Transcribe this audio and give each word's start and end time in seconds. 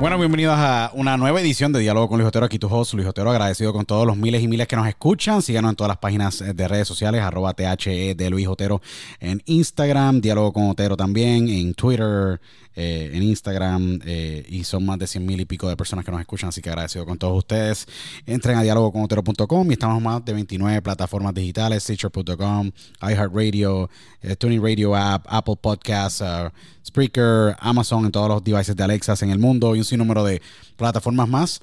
Bueno, 0.00 0.16
bienvenidos 0.16 0.54
a 0.56 0.92
una 0.94 1.16
nueva 1.16 1.40
edición 1.40 1.72
de 1.72 1.80
Diálogo 1.80 2.08
con 2.08 2.18
Luis 2.18 2.28
Otero. 2.28 2.46
Aquí 2.46 2.56
tu 2.56 2.68
host, 2.68 2.94
Luis 2.94 3.08
Otero, 3.08 3.30
agradecido 3.32 3.72
con 3.72 3.84
todos 3.84 4.06
los 4.06 4.16
miles 4.16 4.40
y 4.44 4.46
miles 4.46 4.68
que 4.68 4.76
nos 4.76 4.86
escuchan. 4.86 5.42
Síganos 5.42 5.70
en 5.70 5.76
todas 5.76 5.88
las 5.88 5.96
páginas 5.96 6.38
de 6.54 6.68
redes 6.68 6.86
sociales, 6.86 7.20
arroba 7.20 7.52
THE 7.52 8.14
de 8.14 8.30
Luis 8.30 8.46
Otero 8.46 8.80
en 9.18 9.42
Instagram, 9.46 10.20
Diálogo 10.20 10.52
con 10.52 10.70
Otero 10.70 10.96
también, 10.96 11.48
en 11.48 11.74
Twitter, 11.74 12.40
eh, 12.80 13.10
en 13.12 13.24
Instagram 13.24 13.98
eh, 14.06 14.46
y 14.48 14.62
son 14.62 14.86
más 14.86 15.00
de 15.00 15.08
100 15.08 15.26
mil 15.26 15.40
y 15.40 15.44
pico 15.46 15.68
de 15.68 15.76
personas 15.76 16.04
que 16.04 16.12
nos 16.12 16.20
escuchan, 16.20 16.50
así 16.50 16.62
que 16.62 16.68
agradecido 16.68 17.04
con 17.04 17.18
todos 17.18 17.36
ustedes. 17.36 17.88
Entren 18.24 18.56
a 18.56 18.62
dialogoconotero.com 18.62 19.68
y 19.68 19.72
estamos 19.72 20.00
más 20.00 20.24
de 20.24 20.32
29 20.32 20.80
plataformas 20.80 21.34
digitales, 21.34 21.82
Stitcher.com, 21.82 22.70
iHeartRadio, 23.02 23.90
eh, 24.22 24.36
Tuning 24.36 24.62
Radio 24.62 24.94
App, 24.94 25.26
Apple 25.28 25.56
Podcasts, 25.60 26.20
uh, 26.20 26.50
Spreaker, 26.86 27.56
Amazon, 27.58 28.04
en 28.04 28.12
todos 28.12 28.28
los 28.28 28.44
devices 28.44 28.76
de 28.76 28.84
Alexa 28.84 29.16
en 29.22 29.30
el 29.30 29.40
mundo 29.40 29.74
y 29.74 29.80
un 29.80 29.84
sinnúmero 29.84 30.22
de 30.22 30.40
plataformas 30.76 31.28
más. 31.28 31.60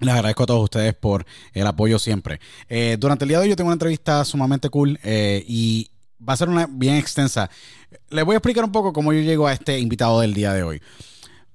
Les 0.00 0.14
agradezco 0.14 0.44
a 0.44 0.46
todos 0.46 0.64
ustedes 0.64 0.94
por 0.94 1.26
el 1.52 1.66
apoyo 1.66 1.98
siempre. 1.98 2.40
durante 2.98 3.26
el 3.26 3.28
día 3.28 3.38
de 3.38 3.42
hoy 3.44 3.50
yo 3.50 3.56
tengo 3.56 3.68
una 3.68 3.74
entrevista 3.74 4.24
sumamente 4.24 4.70
cool 4.70 4.98
y 5.04 5.90
va 6.26 6.32
a 6.32 6.36
ser 6.36 6.48
una 6.48 6.66
bien 6.66 6.96
extensa. 6.96 7.50
Les 8.10 8.24
voy 8.24 8.34
a 8.34 8.38
explicar 8.38 8.64
un 8.64 8.72
poco 8.72 8.92
cómo 8.92 9.12
yo 9.12 9.20
llego 9.20 9.46
a 9.46 9.52
este 9.52 9.78
invitado 9.78 10.20
del 10.20 10.34
día 10.34 10.52
de 10.52 10.62
hoy. 10.62 10.82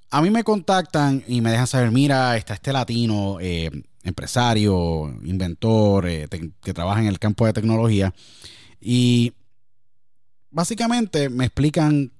A 0.09 0.21
mí 0.21 0.29
me 0.29 0.43
contactan 0.43 1.23
y 1.27 1.41
me 1.41 1.51
dejan 1.51 1.67
saber, 1.67 1.91
mira, 1.91 2.37
está 2.37 2.53
este 2.53 2.71
latino, 2.71 3.37
eh, 3.39 3.71
empresario, 4.03 5.13
inventor, 5.23 6.07
eh, 6.07 6.27
que 6.61 6.73
trabaja 6.73 7.01
en 7.01 7.07
el 7.07 7.19
campo 7.19 7.45
de 7.45 7.53
tecnología. 7.53 8.13
Y 8.79 9.33
básicamente 10.51 11.29
me 11.29 11.45
explican 11.45 12.11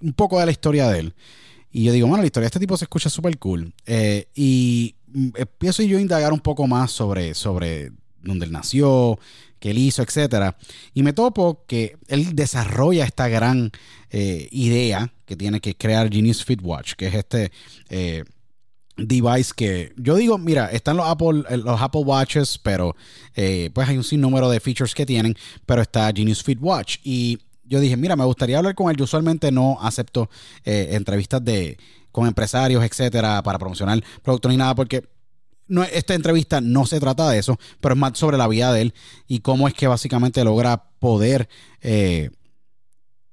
un 0.00 0.12
poco 0.14 0.40
de 0.40 0.46
la 0.46 0.52
historia 0.52 0.88
de 0.88 0.98
él. 0.98 1.14
Y 1.70 1.84
yo 1.84 1.92
digo, 1.92 2.06
bueno, 2.06 2.22
la 2.22 2.26
historia 2.26 2.44
de 2.44 2.48
este 2.48 2.60
tipo 2.60 2.76
se 2.76 2.84
escucha 2.84 3.08
súper 3.08 3.38
cool. 3.38 3.72
Eh, 3.86 4.28
y 4.34 4.96
empiezo 5.34 5.82
yo 5.82 5.98
a 5.98 6.00
indagar 6.00 6.32
un 6.32 6.40
poco 6.40 6.66
más 6.66 6.90
sobre, 6.90 7.34
sobre 7.34 7.92
dónde 8.22 8.46
él 8.46 8.52
nació, 8.52 9.18
que 9.58 9.70
él 9.70 9.78
hizo, 9.78 10.02
etcétera. 10.02 10.56
Y 10.94 11.02
me 11.02 11.12
topo 11.12 11.64
que 11.66 11.96
él 12.08 12.34
desarrolla 12.34 13.04
esta 13.04 13.28
gran 13.28 13.70
eh, 14.10 14.48
idea 14.50 15.12
que 15.24 15.36
tiene 15.36 15.60
que 15.60 15.76
crear 15.76 16.12
Genius 16.12 16.44
Fit 16.44 16.60
Watch, 16.62 16.94
que 16.94 17.06
es 17.06 17.14
este, 17.14 17.52
eh, 17.88 18.24
device 18.96 19.52
que 19.56 19.92
yo 19.96 20.16
digo, 20.16 20.38
mira, 20.38 20.66
están 20.66 20.96
los 20.96 21.06
Apple, 21.06 21.44
los 21.64 21.80
Apple 21.80 22.02
Watches, 22.02 22.58
pero 22.58 22.94
eh, 23.34 23.70
pues 23.72 23.88
hay 23.88 23.96
un 23.96 24.04
sinnúmero 24.04 24.50
de 24.50 24.60
features 24.60 24.94
que 24.94 25.06
tienen, 25.06 25.36
pero 25.66 25.82
está 25.82 26.12
Genius 26.14 26.42
Fit 26.42 26.58
Watch 26.60 26.98
y 27.02 27.38
yo 27.64 27.80
dije, 27.80 27.96
mira, 27.96 28.16
me 28.16 28.24
gustaría 28.24 28.58
hablar 28.58 28.74
con 28.74 28.90
él. 28.90 28.96
Yo 28.96 29.04
usualmente 29.04 29.50
no 29.50 29.78
acepto 29.80 30.28
eh, 30.64 30.90
entrevistas 30.92 31.42
de 31.42 31.78
con 32.10 32.26
empresarios, 32.26 32.84
etcétera, 32.84 33.42
para 33.42 33.58
promocionar 33.58 34.02
productos 34.22 34.50
ni 34.50 34.58
nada, 34.58 34.74
porque 34.74 35.08
no, 35.68 35.82
esta 35.84 36.14
entrevista 36.14 36.60
no 36.60 36.86
se 36.86 37.00
trata 37.00 37.30
de 37.30 37.38
eso, 37.38 37.58
pero 37.80 37.94
es 37.94 38.00
más 38.00 38.18
sobre 38.18 38.36
la 38.36 38.48
vida 38.48 38.72
de 38.72 38.82
él 38.82 38.94
y 39.26 39.40
cómo 39.40 39.68
es 39.68 39.74
que 39.74 39.86
básicamente 39.86 40.44
logra 40.44 40.84
poder 40.98 41.48
eh, 41.80 42.30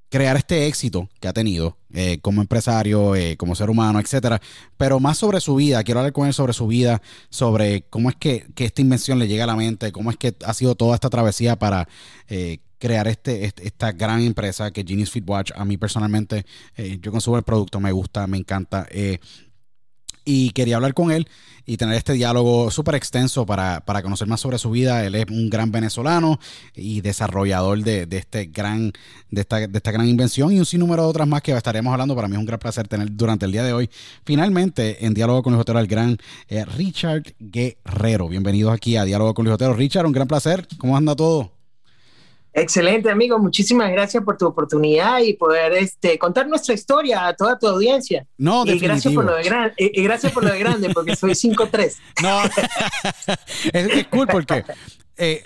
crear 0.10 0.38
este 0.38 0.68
éxito 0.68 1.10
que 1.20 1.28
ha 1.28 1.34
tenido 1.34 1.78
eh, 1.94 2.20
como 2.22 2.42
empresario, 2.42 3.16
eh, 3.16 3.36
como 3.38 3.56
ser 3.56 3.70
humano, 3.70 4.00
etcétera. 4.00 4.42
Pero 4.78 5.00
más 5.00 5.18
sobre 5.18 5.42
su 5.42 5.56
vida, 5.56 5.84
quiero 5.84 6.00
hablar 6.00 6.14
con 6.14 6.28
él 6.28 6.34
sobre 6.34 6.54
su 6.54 6.68
vida, 6.68 7.02
sobre 7.30 7.84
cómo 7.90 8.10
es 8.10 8.16
que, 8.16 8.48
esta 8.56 8.82
invención 8.82 9.20
le 9.20 9.28
llega 9.28 9.44
a 9.44 9.48
la 9.48 9.56
mente, 9.56 9.92
cómo 9.92 10.10
es 10.10 10.18
que 10.18 10.36
ha 10.46 10.54
sido 10.54 10.76
toda 10.76 10.96
esta 10.96 11.10
travesía 11.10 11.58
para 11.58 11.88
crear 12.78 13.10
este, 13.10 13.44
este, 13.44 13.68
esta 13.68 13.92
gran 13.92 14.22
empresa 14.22 14.72
que 14.72 14.86
Genius 14.88 15.12
Fit 15.12 15.30
Watch. 15.30 15.52
A 15.56 15.66
mí 15.66 15.78
personalmente, 15.78 16.46
yo 17.02 17.12
consumo 17.12 17.38
el 17.38 17.44
producto, 17.44 17.80
me 17.80 17.92
gusta, 17.92 18.26
me 18.28 18.38
encanta 18.38 18.88
y 20.26 20.52
quería 20.52 20.78
hablar 20.78 20.94
con 20.94 21.12
él 21.12 21.28
y 21.70 21.78
tener 21.78 21.96
este 21.96 22.14
diálogo 22.14 22.72
súper 22.72 22.96
extenso 22.96 23.46
para, 23.46 23.84
conocer 24.02 24.28
más 24.28 24.42
sobre 24.42 24.58
su 24.58 24.72
vida. 24.72 25.06
Él 25.06 25.14
es 25.14 25.26
un 25.30 25.52
gran 25.52 25.72
venezolano 25.72 26.40
y 26.74 27.02
desarrollador 27.02 27.84
de, 27.84 28.08
este 28.10 28.46
gran, 28.46 28.92
de, 29.30 29.42
esta, 29.42 29.68
de 29.68 29.78
esta 29.78 29.92
gran 29.92 30.08
invención 30.08 30.52
y 30.52 30.58
un 30.58 30.66
sinnúmero 30.66 31.04
de 31.04 31.10
otras 31.10 31.28
más 31.28 31.44
que 31.44 31.52
estaremos 31.52 31.92
hablando. 31.92 32.16
Para 32.16 32.28
mí 32.28 32.34
es 32.34 32.40
un 32.40 32.46
gran 32.48 32.60
placer 32.60 32.88
tener 32.88 33.16
durante 33.16 33.46
el 33.46 33.52
día 33.52 33.64
de 33.64 33.74
hoy. 33.74 33.90
Finalmente, 34.26 35.06
en 35.06 35.14
diálogo 35.14 35.44
con 35.44 35.54
el 35.54 35.60
Otero, 35.60 35.78
el 35.78 35.88
gran 35.88 36.18
eh, 36.48 36.66
Richard 36.66 37.36
Guerrero. 37.40 38.28
Bienvenidos 38.30 38.74
aquí 38.74 38.98
a 38.98 39.06
Diálogo 39.06 39.36
con 39.36 39.46
el 39.46 39.54
Otero. 39.54 39.74
Richard, 39.74 40.08
un 40.08 40.12
gran 40.12 40.28
placer. 40.28 40.68
¿Cómo 40.80 40.98
anda 40.98 41.16
todo? 41.16 41.59
Excelente, 42.60 43.10
amigo. 43.10 43.40
Muchísimas 43.40 43.92
gracias 43.92 44.24
por 44.24 44.38
tu 44.38 44.46
oportunidad 44.48 45.20
y 45.20 45.34
poder 45.34 45.74
este, 45.74 46.18
contar 46.20 46.48
nuestra 46.48 46.74
historia 46.74 47.28
a 47.28 47.34
toda 47.34 47.58
tu 47.58 47.68
audiencia. 47.68 48.26
No, 48.38 48.66
y 48.66 48.80
gracias 48.80 49.14
por 49.14 49.26
lo 49.26 49.36
de 49.36 49.44
grande, 49.44 49.74
y 49.78 50.04
gracias 50.04 50.32
por 50.32 50.44
lo 50.44 50.52
de 50.52 50.60
grande, 50.60 50.90
porque 50.90 51.16
soy 51.16 51.32
5'3. 51.34 51.96
No, 52.22 52.42
es, 53.74 54.08
cool 54.08 54.28
porque 54.28 54.64
eh, 55.20 55.44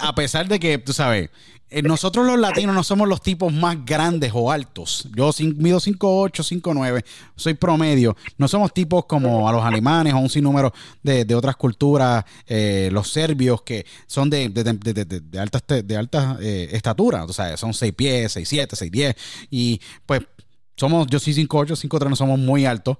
a, 0.00 0.14
pesar 0.14 0.46
de 0.48 0.60
que, 0.60 0.78
tú 0.78 0.92
sabes, 0.92 1.30
eh, 1.74 1.82
nosotros 1.82 2.24
los 2.24 2.38
latinos 2.38 2.72
no 2.72 2.84
somos 2.84 3.08
los 3.08 3.20
tipos 3.20 3.52
más 3.52 3.84
grandes 3.84 4.30
o 4.32 4.52
altos. 4.52 5.08
Yo 5.16 5.30
mido 5.56 5.80
5'8, 5.80 6.62
5'9, 6.62 7.04
soy 7.34 7.54
promedio. 7.54 8.16
No 8.38 8.46
somos 8.46 8.72
tipos 8.72 9.06
como 9.06 9.48
a 9.48 9.52
los 9.52 9.64
alemanes 9.64 10.14
o 10.14 10.18
un 10.18 10.28
sinnúmero 10.28 10.72
de, 11.02 11.34
otras 11.34 11.56
culturas, 11.56 12.24
eh, 12.46 12.90
los 12.92 13.10
serbios 13.10 13.62
que 13.62 13.84
son 14.06 14.30
de, 14.30 14.50
de, 14.50 14.62
de 14.62 15.38
alta, 15.40 15.60
de 15.82 16.08
eh, 16.42 16.68
estatura. 16.72 17.24
O 17.24 17.32
sea, 17.32 17.56
son 17.56 17.74
6 17.74 17.92
pies, 17.94 18.32
6, 18.32 18.48
7, 18.48 18.76
6, 18.76 18.92
10. 18.92 19.16
Y 19.50 19.80
pues 20.06 20.20
somos, 20.76 21.08
yo 21.08 21.18
soy 21.18 21.32
5'8, 21.32 21.88
5'3, 21.88 22.08
no 22.08 22.16
somos 22.16 22.38
muy 22.38 22.66
altos, 22.66 22.98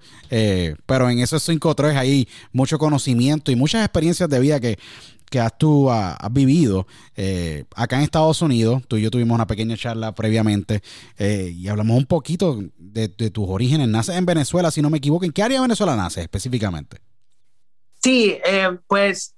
pero 0.87 1.11
en 1.11 1.19
esos 1.19 1.49
5'3 1.49 1.97
hay 1.97 2.29
mucho 2.53 2.79
conocimiento 2.79 3.53
y 3.53 3.57
muchas 3.57 3.85
experiencias 3.85 4.29
de 4.29 4.39
vida 4.41 4.59
que 4.59 4.79
que 5.31 5.41
has 5.41 5.57
tú 5.59 5.91
has, 5.91 6.17
vivido 6.31 6.87
eh, 7.17 7.65
acá 7.75 7.97
en 7.97 8.03
Estados 8.03 8.41
Unidos. 8.43 8.83
Tú 8.87 8.97
y 8.97 9.03
yo 9.03 9.11
tuvimos 9.11 9.35
una 9.35 9.47
pequeña 9.47 9.77
charla 9.77 10.15
previamente 10.15 10.81
eh, 11.19 11.53
y 11.55 11.69
hablamos 11.69 11.97
un 11.97 12.07
poquito 12.07 12.63
de, 12.77 13.09
tus 13.09 13.49
orígenes. 13.49 13.89
Naces 13.89 14.17
en 14.17 14.27
Venezuela, 14.27 14.71
si 14.71 14.83
no 14.83 14.91
me 14.91 14.99
equivoco. 14.99 15.25
¿En 15.25 15.33
qué 15.33 15.43
área 15.43 15.59
de 15.59 15.63
Venezuela 15.63 15.97
naces 15.97 16.23
específicamente? 16.23 16.99
Sí, 18.03 18.37
eh, 18.45 18.79
pues 18.87 19.35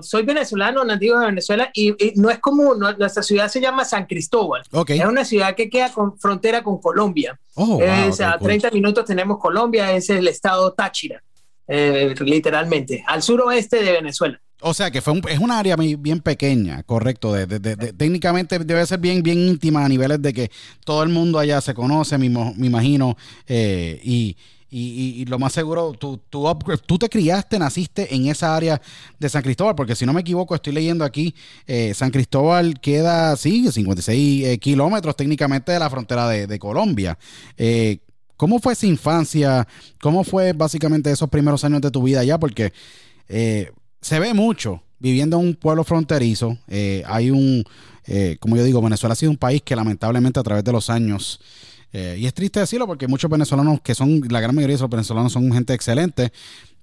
soy 0.00 0.22
venezolano, 0.22 0.84
nativo 0.84 1.18
de 1.18 1.26
Venezuela, 1.26 1.70
y, 1.74 1.94
no 2.16 2.30
es 2.30 2.38
común, 2.38 2.78
nuestra 2.78 3.22
ciudad 3.22 3.48
se 3.48 3.60
llama 3.60 3.84
San 3.84 4.06
Cristóbal. 4.06 4.62
Es 4.88 5.04
una 5.04 5.24
ciudad 5.24 5.54
que 5.54 5.68
queda 5.68 5.92
con 5.92 6.18
frontera 6.18 6.64
con 6.64 6.80
Colombia. 6.80 7.38
Oh, 7.54 7.78
a 7.82 8.38
30 8.38 8.70
minutos 8.70 9.04
tenemos 9.04 9.38
Colombia, 9.38 9.92
es 9.92 10.08
el 10.08 10.26
estado 10.28 10.72
Táchira, 10.72 11.22
literalmente, 11.68 13.04
al 13.06 13.22
suroeste 13.22 13.82
de 13.82 13.92
Venezuela. 13.92 14.40
O 14.66 14.72
sea 14.72 14.90
que 14.90 15.02
fue 15.02 15.20
es 15.28 15.38
una 15.40 15.58
área 15.58 15.76
bien 15.76 16.20
pequeña, 16.20 16.82
correcto. 16.84 17.34
De, 17.34 17.46
técnicamente 17.92 18.58
debe 18.58 18.86
ser 18.86 18.98
bien, 18.98 19.22
bien 19.22 19.38
íntima 19.38 19.84
a 19.84 19.88
niveles 19.90 20.22
de 20.22 20.32
que 20.32 20.50
todo 20.86 21.02
el 21.02 21.10
mundo 21.10 21.38
allá 21.38 21.60
se 21.60 21.74
conoce, 21.74 22.16
me, 22.16 22.26
imagino. 22.26 23.14
Eh, 23.46 24.00
y, 24.02 24.36
lo 25.26 25.38
más 25.38 25.52
seguro, 25.52 25.92
tú, 25.92 26.18
tú, 26.30 26.50
tú, 26.86 26.98
te 26.98 27.10
criaste, 27.10 27.58
naciste 27.58 28.14
en 28.14 28.26
esa 28.26 28.56
área 28.56 28.80
de 29.18 29.28
San 29.28 29.42
Cristóbal, 29.42 29.74
porque 29.74 29.94
si 29.94 30.06
no 30.06 30.14
me 30.14 30.22
equivoco, 30.22 30.54
estoy 30.54 30.72
leyendo 30.72 31.04
aquí, 31.04 31.34
eh, 31.66 31.92
San 31.94 32.10
Cristóbal 32.10 32.80
queda, 32.80 33.36
sí, 33.36 33.70
56 33.70 34.46
eh, 34.46 34.58
kilómetros 34.58 35.14
técnicamente 35.14 35.72
de 35.72 35.78
la 35.78 35.90
frontera 35.90 36.26
de, 36.26 36.58
Colombia. 36.58 37.18
¿Cómo 38.38 38.58
fue 38.60 38.72
esa 38.72 38.86
infancia? 38.86 39.68
¿Cómo 40.00 40.24
fue 40.24 40.54
básicamente 40.54 41.10
esos 41.10 41.28
primeros 41.28 41.62
años 41.64 41.82
de 41.82 41.90
tu 41.90 42.02
vida 42.02 42.20
allá? 42.20 42.38
Porque 42.38 42.72
se 44.04 44.20
ve 44.20 44.34
mucho 44.34 44.82
viviendo 44.98 45.40
en 45.40 45.46
un 45.46 45.54
pueblo 45.54 45.82
fronterizo. 45.82 46.58
Eh, 46.68 47.02
hay 47.06 47.30
un, 47.30 47.64
eh, 48.06 48.36
como 48.38 48.54
yo 48.54 48.62
digo, 48.62 48.82
Venezuela 48.82 49.14
ha 49.14 49.16
sido 49.16 49.32
un 49.32 49.38
país 49.38 49.62
que 49.62 49.74
lamentablemente 49.74 50.38
a 50.38 50.42
través 50.42 50.62
de 50.62 50.72
los 50.72 50.90
años, 50.90 51.40
eh, 51.90 52.16
y 52.18 52.26
es 52.26 52.34
triste 52.34 52.60
decirlo 52.60 52.86
porque 52.86 53.08
muchos 53.08 53.30
venezolanos, 53.30 53.80
que 53.80 53.94
son, 53.94 54.20
la 54.28 54.40
gran 54.40 54.54
mayoría 54.54 54.76
de 54.76 54.82
los 54.82 54.90
venezolanos 54.90 55.32
son 55.32 55.50
gente 55.52 55.72
excelente, 55.72 56.32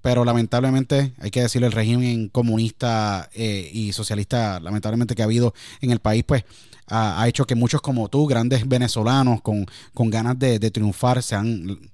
pero 0.02 0.26
lamentablemente, 0.26 1.14
hay 1.20 1.30
que 1.30 1.44
decirlo, 1.44 1.68
el 1.68 1.74
régimen 1.74 2.30
comunista 2.30 3.30
y 3.36 3.94
socialista, 3.94 4.60
lamentablemente 4.60 5.14
que 5.14 5.22
ha 5.22 5.26
habido 5.26 5.54
en 5.80 5.92
el 5.92 6.00
país, 6.00 6.24
pues 6.26 6.44
ha, 6.88 7.28
hecho 7.28 7.46
que 7.46 7.54
muchos 7.54 7.82
como 7.82 8.10
tú, 8.10 8.26
grandes 8.26 8.68
venezolanos 8.68 9.42
con, 9.42 9.68
con 9.94 10.10
ganas 10.10 10.40
de, 10.40 10.58
de 10.58 10.72
triunfar, 10.72 11.22
se 11.22 11.36
han 11.36 11.92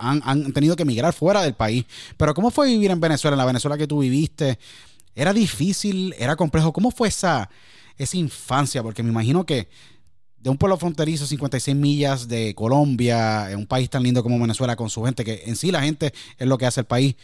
han, 0.00 0.52
tenido 0.52 0.76
que 0.76 0.82
emigrar 0.82 1.12
fuera 1.12 1.42
del 1.42 1.54
país. 1.54 1.84
Pero 2.16 2.34
¿cómo 2.34 2.50
fue 2.50 2.68
vivir 2.68 2.90
en 2.90 3.00
Venezuela, 3.00 3.34
en 3.34 3.38
la 3.38 3.44
Venezuela 3.44 3.76
que 3.76 3.86
tú 3.86 4.00
viviste? 4.00 4.58
¿Era 5.14 5.32
difícil? 5.32 6.14
¿Era 6.18 6.36
complejo? 6.36 6.72
¿Cómo 6.72 6.90
fue 6.90 7.08
esa, 7.08 7.50
esa 7.96 8.16
infancia? 8.16 8.82
Porque 8.82 9.02
me 9.02 9.10
imagino 9.10 9.44
que 9.44 9.68
de 10.38 10.50
un 10.50 10.56
pueblo 10.56 10.76
fronterizo, 10.76 11.26
56 11.26 11.76
millas 11.76 12.28
de 12.28 12.54
Colombia, 12.54 13.48
un 13.56 13.66
país 13.66 13.90
tan 13.90 14.02
lindo 14.02 14.22
como 14.22 14.38
Venezuela, 14.38 14.76
con 14.76 14.88
su 14.88 15.02
gente, 15.04 15.24
que 15.24 15.42
en 15.46 15.56
sí 15.56 15.70
la 15.70 15.82
gente 15.82 16.12
es 16.38 16.46
lo 16.46 16.58
que 16.58 16.66
hace 16.66 16.80
el 16.80 16.86
país. 16.86 17.16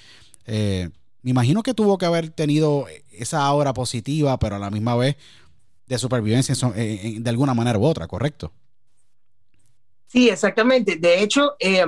Eh, 0.47 0.91
me 1.23 1.31
imagino 1.31 1.63
que 1.63 1.75
tuvo 1.75 1.97
que 1.97 2.07
haber 2.07 2.31
tenido 2.31 2.87
esa 3.13 3.45
aura 3.47 3.73
positiva, 3.73 4.39
pero 4.39 4.57
a 4.57 4.59
la 4.59 4.71
misma 4.71 4.97
vez 4.97 5.17
de 5.87 5.99
supervivencia 5.99 6.55
de 6.55 7.31
alguna 7.31 7.55
manera 7.55 7.79
u 7.79 7.85
otra, 7.85 8.07
¿correcto? 8.09 8.53
Sí, 10.07 10.29
exactamente. 10.29 10.97
De 10.97 11.23
hecho, 11.23 11.57
eh, 11.59 11.85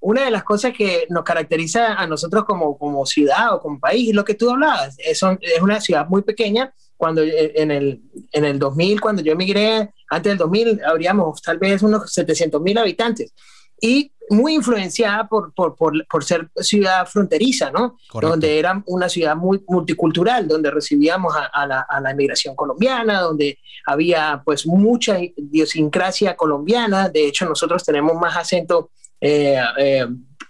una 0.00 0.24
de 0.24 0.30
las 0.30 0.44
cosas 0.44 0.72
que 0.76 1.06
nos 1.10 1.24
caracteriza 1.24 1.94
a 1.94 2.06
nosotros 2.06 2.44
como, 2.44 2.76
como 2.78 3.04
ciudad 3.04 3.54
o 3.54 3.60
como 3.60 3.78
país 3.78 4.08
es 4.08 4.14
lo 4.14 4.24
que 4.24 4.34
tú 4.34 4.50
hablabas. 4.50 4.96
Es, 4.98 5.22
es 5.22 5.62
una 5.62 5.80
ciudad 5.80 6.08
muy 6.08 6.22
pequeña. 6.22 6.74
Cuando 6.96 7.22
eh, 7.22 7.52
en 7.54 7.70
el, 7.70 8.02
en 8.32 8.44
el 8.44 8.58
2000, 8.58 9.00
cuando 9.00 9.22
yo 9.22 9.32
emigré, 9.32 9.90
antes 10.10 10.30
del 10.30 10.38
2000, 10.38 10.80
habríamos 10.84 11.40
tal 11.40 11.58
vez 11.58 11.82
unos 11.82 12.12
700 12.12 12.60
mil 12.60 12.76
habitantes. 12.78 13.32
Y 13.80 14.12
muy 14.30 14.54
influenciada 14.54 15.26
por, 15.26 15.52
por, 15.52 15.74
por, 15.74 16.06
por, 16.06 16.24
ser 16.24 16.50
ciudad 16.56 17.06
fronteriza, 17.06 17.70
¿no? 17.70 17.96
Donde 18.12 18.58
era 18.58 18.82
una 18.86 19.08
ciudad 19.08 19.34
muy 19.34 19.62
multicultural, 19.66 20.46
donde 20.46 20.70
recibíamos 20.70 21.34
a, 21.34 21.46
a, 21.46 21.66
la, 21.66 21.80
a, 21.80 22.00
la, 22.00 22.12
inmigración 22.12 22.54
colombiana, 22.54 23.20
donde 23.20 23.58
había 23.86 24.40
pues 24.44 24.66
mucha 24.66 25.18
idiosincrasia 25.18 26.36
colombiana. 26.36 27.08
De 27.08 27.26
hecho, 27.26 27.44
nosotros 27.44 27.82
tenemos 27.82 28.14
más 28.20 28.36
acento 28.36 28.90
eh, 28.90 28.90
eh, 28.90 28.99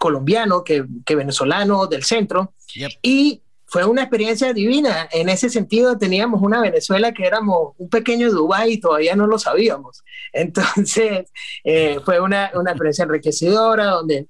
colombiano 0.01 0.65
que, 0.65 0.87
venezolano 1.15 1.87
del 1.87 2.05
centro. 2.05 2.55
Y 3.03 3.43
fue 3.67 3.85
una 3.85 4.03
experiencia 4.03 4.53
divina. 4.55 5.09
En 5.13 5.29
ese 5.29 5.51
sentido, 5.51 5.99
teníamos 5.99 6.41
una 6.43 6.63
Venezuela 6.63 7.13
que 7.13 7.27
éramos 7.27 7.75
un 7.77 7.91
pequeño 7.91 8.31
Dubái 8.31 8.73
y 8.73 8.81
todavía 8.81 9.15
no 9.15 9.27
lo 9.27 9.39
sabíamos. 9.39 10.03
Entonces, 10.33 11.31
eh, 11.65 11.99
fue 12.03 12.19
una, 12.19 12.51
una, 12.55 12.71
experiencia 12.71 13.05
enriquecedora 13.05 13.85
donde 13.87 14.27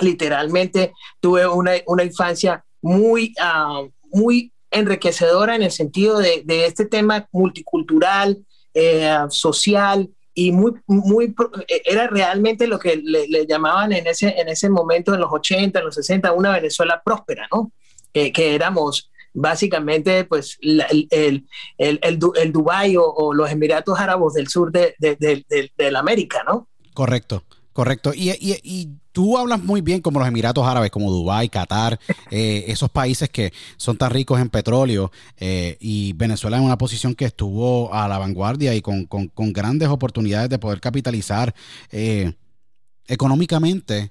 literalmente 0.00 0.92
tuve 1.20 1.46
una, 1.46 1.72
una 1.86 2.02
infancia 2.02 2.64
muy, 2.82 3.32
ah, 3.40 3.84
muy 4.10 4.52
enriquecedora 4.72 5.54
en 5.54 5.62
el 5.62 5.70
sentido 5.70 6.18
de, 6.18 6.42
de 6.44 6.66
este 6.66 6.84
tema 6.84 7.28
multicultural, 7.30 8.44
social, 9.30 10.10
y 10.36 10.52
muy, 10.52 10.72
muy, 10.86 11.34
eh, 11.66 11.82
era 11.86 12.06
realmente 12.08 12.66
lo 12.66 12.78
que 12.78 12.96
le, 13.02 13.46
llamaban 13.46 13.92
en 13.92 14.06
ese, 14.06 14.28
en 14.38 14.48
ese 14.48 14.68
momento, 14.68 15.14
en 15.14 15.20
los 15.20 15.32
80, 15.32 15.78
en 15.78 15.84
los 15.84 15.94
60, 15.94 16.32
una 16.32 16.52
Venezuela 16.52 17.02
próspera, 17.04 17.48
¿no? 17.50 17.72
que 18.12 18.54
éramos 18.54 19.10
básicamente 19.36 20.24
pues 20.24 20.56
el, 20.62 21.06
el, 21.10 21.46
el, 21.76 22.00
el, 22.00 22.52
Dubái 22.52 22.96
o, 22.98 23.34
los 23.34 23.50
Emiratos 23.50 23.98
Árabes 23.98 24.32
del 24.32 24.48
sur 24.48 24.72
de, 24.72 24.94
de, 24.98 25.16
de, 25.16 25.70
de, 25.76 25.90
la 25.90 25.98
América, 25.98 26.42
¿no? 26.46 26.68
Correcto. 26.94 27.44
Correcto. 27.76 28.12
Y, 28.14 28.88
tú 29.12 29.36
hablas 29.36 29.62
muy 29.62 29.82
bien 29.82 30.00
como 30.00 30.18
los 30.18 30.26
Emiratos 30.26 30.66
Árabes, 30.66 30.90
como 30.90 31.12
Dubái, 31.12 31.50
Qatar, 31.50 32.00
eh, 32.30 32.64
esos 32.68 32.88
países 32.88 33.28
que 33.28 33.52
son 33.76 33.98
tan 33.98 34.12
ricos 34.12 34.40
en 34.40 34.48
petróleo 34.48 35.12
eh, 35.36 35.76
y 35.78 36.14
Venezuela 36.14 36.56
en 36.56 36.62
una 36.62 36.78
posición 36.78 37.14
que 37.14 37.26
estuvo 37.26 37.92
a 37.92 38.08
la 38.08 38.16
vanguardia 38.16 38.74
y 38.74 38.80
con, 38.80 39.06
grandes 39.52 39.90
oportunidades 39.90 40.48
de 40.48 40.58
poder 40.58 40.80
capitalizar 40.80 41.54
eh, 41.92 42.32
económicamente. 43.06 44.10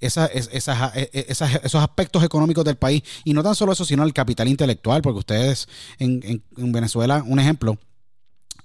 esos 0.00 1.74
aspectos 1.74 2.24
económicos 2.24 2.64
del 2.64 2.76
país. 2.76 3.02
Y 3.24 3.34
no 3.34 3.42
tan 3.42 3.54
solo 3.54 3.72
eso, 3.72 3.84
sino 3.84 4.02
el 4.02 4.14
capital 4.14 4.48
intelectual, 4.48 5.02
porque 5.02 5.18
ustedes 5.18 5.68
en, 5.98 6.42
en 6.56 6.72
Venezuela, 6.72 7.22
un 7.26 7.38
ejemplo, 7.38 7.76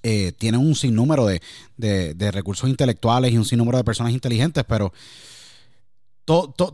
eh, 0.08 0.34
tienen 0.34 0.62
un 0.62 0.76
sinnúmero 0.76 1.26
de, 1.26 2.32
recursos 2.32 2.70
intelectuales 2.70 3.34
y 3.34 3.40
un 3.40 3.44
sinnúmero 3.44 3.80
de 3.80 3.84
personas 3.84 4.14
inteligentes, 4.14 4.64
pero 4.64 4.94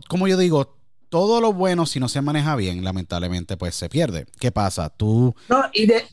como 0.10 0.28
yo 0.28 0.36
digo, 0.36 0.76
todo 1.08 1.40
lo 1.40 1.54
bueno, 1.54 1.86
si 1.86 2.02
no 2.02 2.10
se 2.10 2.20
maneja 2.20 2.58
bien, 2.58 2.84
lamentablemente, 2.84 3.56
pues 3.56 3.76
se 3.76 3.88
pierde. 3.88 4.26
¿Qué 4.38 4.52
pasa? 4.52 4.90
Tú. 4.90 5.34
No, 5.48 5.64
y 5.72 5.86
de. 5.86 6.04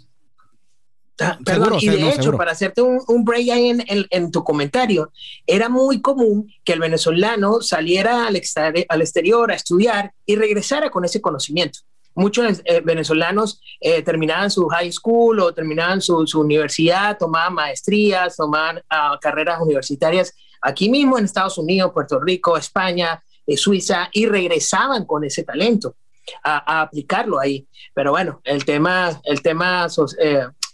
Ah, 1.18 1.36
perdón, 1.44 1.78
y 1.80 1.88
de 1.88 2.08
hecho, 2.08 2.36
para 2.36 2.52
hacerte 2.52 2.82
un, 2.82 3.02
un 3.08 3.24
break 3.24 3.50
ahí 3.50 3.70
en, 3.70 3.84
en, 3.88 4.30
tu 4.30 4.44
comentario, 4.44 5.10
era 5.44 5.68
muy 5.68 6.00
común 6.00 6.48
que 6.62 6.74
el 6.74 6.78
venezolano 6.78 7.62
saliera 7.62 8.28
al, 8.28 8.40
al 8.88 9.00
exterior 9.00 9.50
a 9.50 9.56
estudiar 9.56 10.12
y 10.24 10.36
regresara 10.36 10.88
con 10.90 11.04
ese 11.04 11.20
conocimiento 11.20 11.80
muchos 12.18 12.60
eh, 12.64 12.80
venezolanos 12.84 13.60
eh, 13.80 14.02
terminaban 14.02 14.50
su 14.50 14.66
high 14.66 14.90
school 14.90 15.38
o 15.40 15.54
terminaban 15.54 16.02
su, 16.02 16.24
universidad, 16.34 17.16
tomaban 17.16 17.54
maestrías, 17.54 18.36
tomaban 18.36 18.82
ah, 18.90 19.16
carreras 19.20 19.60
universitarias 19.62 20.34
aquí 20.60 20.90
mismo 20.90 21.16
en 21.16 21.24
Estados 21.24 21.56
Unidos, 21.58 21.92
Puerto 21.94 22.18
Rico, 22.18 22.56
España, 22.56 23.22
eh, 23.46 23.56
Suiza 23.56 24.10
y 24.12 24.26
regresaban 24.26 25.06
con 25.06 25.24
ese 25.24 25.44
talento 25.44 25.94
a, 26.42 26.82
aplicarlo 26.82 27.38
ahí. 27.38 27.66
Pero 27.94 28.10
bueno, 28.10 28.40
el 28.44 28.64
tema, 28.64 29.20
el 29.24 29.40
tema 29.40 29.86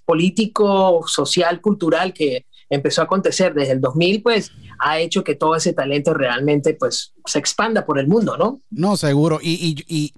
político, 0.07 1.05
social, 1.07 1.61
cultural 1.61 2.15
que 2.15 2.47
empezó 2.71 3.03
a 3.03 3.05
acontecer 3.05 3.53
desde 3.53 3.73
el 3.73 3.81
2000, 3.83 4.23
pues 4.23 4.51
ha 4.81 4.99
hecho 4.99 5.23
que 5.23 5.35
todo 5.35 5.55
ese 5.55 5.75
talento 5.75 6.15
realmente 6.15 6.75
pues 6.75 7.13
se 7.27 7.39
expanda 7.39 7.85
por 7.85 7.99
el 7.99 8.09
mundo, 8.09 8.37
¿no? 8.39 8.61
No, 8.71 8.97
seguro. 8.97 9.39
y 9.43 10.13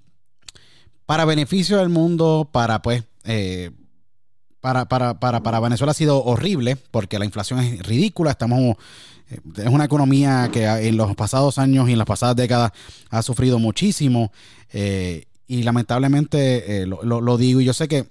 para 1.06 1.24
beneficio 1.24 1.78
del 1.78 1.88
mundo, 1.88 2.48
para 2.52 2.82
pues, 2.82 3.04
eh, 3.24 3.70
para, 4.60 4.86
para, 4.86 5.18
para, 5.20 5.42
para, 5.42 5.60
Venezuela 5.60 5.92
ha 5.92 5.94
sido 5.94 6.22
horrible 6.24 6.76
porque 6.90 7.18
la 7.18 7.24
inflación 7.24 7.60
es 7.60 7.82
ridícula, 7.86 8.32
estamos... 8.32 8.76
Eh, 9.30 9.40
es 9.56 9.68
una 9.68 9.84
economía 9.84 10.50
que 10.52 10.64
en 10.66 10.96
los 10.96 11.14
pasados 11.16 11.58
años 11.58 11.88
y 11.88 11.92
en 11.92 11.98
las 11.98 12.06
pasadas 12.06 12.36
décadas 12.36 12.72
ha 13.10 13.22
sufrido 13.22 13.58
muchísimo 13.58 14.32
eh, 14.72 15.24
y 15.48 15.62
lamentablemente 15.62 16.86
lo, 16.86 17.02
lo, 17.02 17.36
digo 17.36 17.60
y 17.60 17.64
yo 17.64 17.72
sé 17.72 17.88
que 17.88 18.06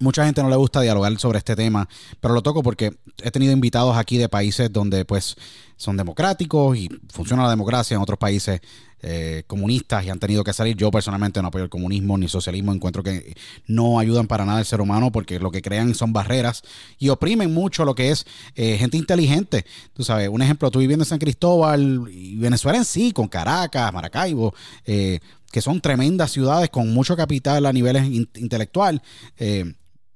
mucha 0.00 0.24
gente 0.24 0.42
no 0.42 0.48
le 0.48 0.56
gusta 0.56 0.80
dialogar 0.80 1.16
sobre 1.18 1.38
este 1.38 1.56
tema, 1.56 1.88
pero 2.20 2.34
lo 2.34 2.42
toco 2.42 2.62
porque 2.62 2.94
he 3.22 3.30
tenido 3.30 3.52
invitados 3.52 3.96
aquí 3.96 4.18
de 4.18 4.28
países 4.28 4.72
donde 4.72 5.04
pues 5.04 5.36
son 5.76 5.96
democráticos 5.96 6.76
y 6.76 6.88
funciona 7.12 7.44
la 7.44 7.50
democracia, 7.50 7.96
en 7.96 8.02
otros 8.02 8.18
países 8.18 8.60
eh, 9.00 9.44
comunistas 9.46 10.04
y 10.04 10.10
han 10.10 10.18
tenido 10.18 10.42
que 10.42 10.52
salir. 10.52 10.76
Yo 10.76 10.90
personalmente 10.90 11.40
no 11.40 11.48
apoyo 11.48 11.64
el 11.64 11.70
comunismo 11.70 12.18
ni 12.18 12.24
el 12.24 12.30
socialismo, 12.30 12.72
encuentro 12.72 13.02
que 13.02 13.34
no 13.66 13.98
ayudan 13.98 14.26
para 14.26 14.44
nada 14.44 14.58
al 14.58 14.64
ser 14.64 14.80
humano 14.80 15.12
porque 15.12 15.38
lo 15.38 15.50
que 15.50 15.62
crean 15.62 15.94
son 15.94 16.12
barreras 16.12 16.62
y 16.98 17.08
oprimen 17.08 17.54
mucho 17.54 17.84
lo 17.84 17.94
que 17.94 18.10
es 18.10 18.26
eh, 18.56 18.76
gente 18.76 18.96
inteligente. 18.96 19.64
Tú 19.92 20.02
sabes, 20.02 20.28
un 20.28 20.42
ejemplo, 20.42 20.70
tú 20.70 20.80
viviendo 20.80 21.04
en 21.04 21.08
San 21.08 21.18
Cristóbal 21.18 22.08
y 22.10 22.36
Venezuela 22.36 22.78
en 22.78 22.84
sí, 22.84 23.12
con 23.12 23.28
Caracas, 23.28 23.92
Maracaibo, 23.92 24.54
eh, 24.84 25.20
que 25.52 25.60
son 25.60 25.80
tremendas 25.80 26.32
ciudades 26.32 26.68
con 26.70 26.92
mucho 26.92 27.16
capital 27.16 27.66
a 27.66 27.72
niveles 27.72 28.04
intelectual. 28.04 29.00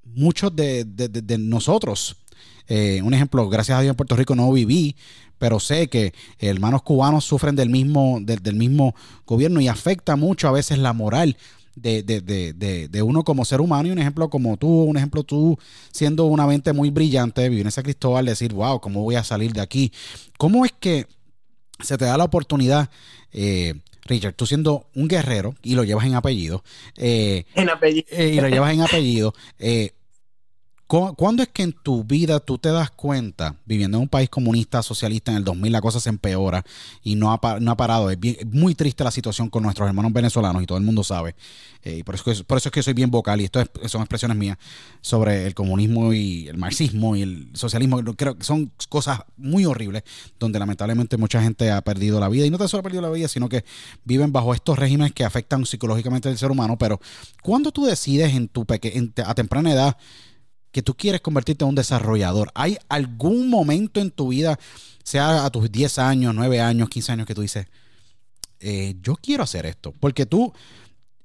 muchos 0.04 0.54
de, 0.54 0.84
nosotros 1.38 2.16
un 2.68 3.14
ejemplo, 3.14 3.48
gracias 3.48 3.78
a 3.78 3.82
Dios 3.82 3.90
en 3.90 3.96
Puerto 3.96 4.16
Rico 4.16 4.34
no 4.34 4.50
viví, 4.52 4.96
pero 5.38 5.60
sé 5.60 5.88
que 5.88 6.14
hermanos 6.38 6.82
cubanos 6.82 7.24
sufren 7.24 7.56
del 7.56 7.68
mismo, 7.68 8.18
del 8.20 8.54
mismo 8.54 8.94
gobierno 9.26 9.60
y 9.60 9.68
afecta 9.68 10.16
mucho 10.16 10.48
a 10.48 10.52
veces 10.52 10.78
la 10.78 10.92
moral 10.92 11.36
de, 11.74 13.02
uno 13.04 13.24
como 13.24 13.44
ser 13.44 13.60
humano 13.60 13.88
y 13.88 13.92
un 13.92 13.98
ejemplo 13.98 14.28
como 14.28 14.56
tú, 14.56 14.68
un 14.68 14.96
ejemplo 14.96 15.22
tú 15.24 15.58
siendo 15.90 16.26
una 16.26 16.46
mente 16.46 16.72
muy 16.72 16.90
brillante, 16.90 17.48
vivir 17.48 17.66
en 17.66 17.72
San 17.72 17.84
Cristóbal, 17.84 18.26
decir, 18.26 18.52
wow, 18.52 18.80
¿cómo 18.80 19.02
voy 19.02 19.14
a 19.14 19.24
salir 19.24 19.52
de 19.52 19.60
aquí? 19.60 19.92
¿Cómo 20.38 20.64
es 20.64 20.72
que 20.78 21.06
se 21.80 21.98
te 21.98 22.04
da 22.04 22.16
la 22.16 22.24
oportunidad, 22.24 22.90
eh, 23.32 23.74
Richard, 24.04 24.34
tú 24.34 24.46
siendo 24.46 24.86
un 24.94 25.08
guerrero 25.08 25.54
y 25.62 25.74
lo 25.74 25.84
llevas 25.84 26.06
en 26.06 26.14
apellido, 26.14 26.62
eh, 26.96 27.44
en 27.54 27.70
apellido. 27.70 28.06
Eh, 28.10 28.34
y 28.34 28.40
lo 28.40 28.48
llevas 28.48 28.72
en 28.72 28.82
apellido, 28.82 29.34
¿Cuándo 30.92 31.42
es 31.42 31.48
que 31.48 31.62
en 31.62 31.72
tu 31.72 32.04
vida 32.04 32.38
tú 32.38 32.58
te 32.58 32.70
das 32.70 32.90
cuenta, 32.90 33.56
viviendo 33.64 33.96
en 33.96 34.02
un 34.02 34.08
país 34.10 34.28
comunista, 34.28 34.82
socialista, 34.82 35.30
en 35.30 35.38
el 35.38 35.44
2000 35.44 35.72
la 35.72 35.80
cosa 35.80 36.00
se 36.00 36.10
empeora 36.10 36.62
y 37.02 37.14
no 37.14 37.32
ha, 37.32 37.60
no 37.60 37.70
ha 37.70 37.76
parado? 37.78 38.10
Es, 38.10 38.18
muy 38.44 38.74
triste 38.74 39.02
la 39.02 39.10
situación 39.10 39.48
con 39.48 39.62
nuestros 39.62 39.88
hermanos 39.88 40.12
venezolanos 40.12 40.62
y 40.62 40.66
todo 40.66 40.76
el 40.76 40.84
mundo 40.84 41.02
sabe. 41.02 41.34
Eh, 41.82 41.96
y 42.00 42.02
por 42.02 42.14
eso, 42.14 42.44
por 42.44 42.58
eso 42.58 42.68
es 42.68 42.72
que 42.72 42.82
soy 42.82 42.92
bien 42.92 43.10
vocal 43.10 43.40
y 43.40 43.44
esto 43.44 43.64
son 43.86 44.02
expresiones 44.02 44.36
mías 44.36 44.58
sobre 45.00 45.46
el 45.46 45.54
comunismo 45.54 46.12
y 46.12 46.46
el 46.48 46.58
marxismo 46.58 47.16
y 47.16 47.22
el 47.22 47.48
socialismo. 47.54 48.02
Creo 48.14 48.36
que 48.36 48.44
son 48.44 48.70
cosas 48.90 49.20
muy 49.38 49.64
horribles 49.64 50.02
donde 50.38 50.58
lamentablemente 50.58 51.16
mucha 51.16 51.42
gente 51.42 51.70
ha 51.70 51.80
perdido 51.80 52.20
la 52.20 52.28
vida 52.28 52.44
y 52.44 52.50
no 52.50 52.58
tan 52.58 52.68
solo 52.68 52.80
ha 52.80 52.84
perdido 52.84 53.00
la 53.00 53.08
vida, 53.08 53.28
sino 53.28 53.48
que 53.48 53.64
viven 54.04 54.30
bajo 54.30 54.52
estos 54.52 54.78
regímenes 54.78 55.14
que 55.14 55.24
afectan 55.24 55.64
psicológicamente 55.64 56.28
al 56.28 56.36
ser 56.36 56.50
humano. 56.50 56.76
Pero 56.76 57.00
¿cuándo 57.40 57.72
tú 57.72 57.86
decides 57.86 58.34
en 58.34 58.48
tu 58.48 58.66
a 59.24 59.34
temprana 59.34 59.72
edad 59.72 59.96
que 60.72 60.82
tú 60.82 60.94
quieres 60.94 61.20
convertirte 61.20 61.64
en 61.64 61.68
un 61.68 61.74
desarrollador. 61.74 62.50
¿Hay 62.54 62.78
algún 62.88 63.48
momento 63.48 64.00
en 64.00 64.10
tu 64.10 64.28
vida, 64.28 64.58
sea 65.04 65.44
a 65.44 65.50
tus 65.50 65.70
10 65.70 65.98
años, 65.98 66.34
9 66.34 66.60
años, 66.60 66.88
15 66.88 67.12
años, 67.12 67.26
que 67.26 67.34
tú 67.34 67.42
dices, 67.42 67.66
eh, 68.60 68.96
yo 69.02 69.14
quiero 69.16 69.44
hacer 69.44 69.66
esto? 69.66 69.92
Porque 70.00 70.24
tú 70.24 70.52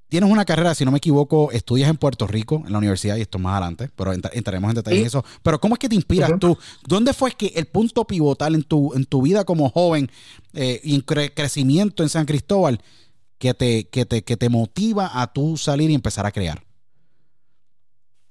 tienes 0.10 0.30
una 0.30 0.44
carrera, 0.44 0.75
si 0.75 0.84
no 0.84 0.92
me 0.92 0.98
equivoco, 0.98 1.51
estudias 1.51 1.89
en 1.89 1.96
Puerto 1.96 2.27
Rico, 2.27 2.62
en 2.66 2.74
la 2.74 2.77
universidad, 2.77 3.16
y 3.16 3.22
esto 3.22 3.39
más 3.39 3.54
adelante, 3.54 3.89
pero 3.96 4.12
entraremos 4.12 4.70
en 4.70 4.75
detalle 4.75 5.00
en 5.00 5.06
eso. 5.08 5.24
Pero 5.42 5.60
¿cómo 5.62 5.75
es 5.75 5.80
que 5.80 5.89
te 5.89 5.96
inspiras 5.96 6.32
tú? 6.39 6.58
¿Dónde 6.86 7.13
fue 7.13 7.32
que 7.32 7.48
el 7.56 7.68
punto 7.68 8.06
pivotal 8.06 8.54
en 8.54 8.63
tu, 8.63 8.94
en 8.94 9.06
tu 9.06 9.22
vida 9.22 9.46
como 9.46 9.70
joven 9.70 10.12
eh, 10.54 10.82
y 10.84 10.96
en 10.96 11.01
crecimiento 11.01 12.04
en 12.04 12.10
San 12.10 12.25
Cristóbal 12.25 12.82
que 13.38 13.54
te, 13.54 13.88
que, 13.88 14.06
te, 14.06 14.24
que 14.24 14.36
te 14.36 14.50
motiva 14.50 15.22
a 15.22 15.32
tú 15.32 15.56
salir 15.56 15.89
y 15.89 15.96
empezar 15.96 16.25
a 16.25 16.32
crear? 16.32 16.67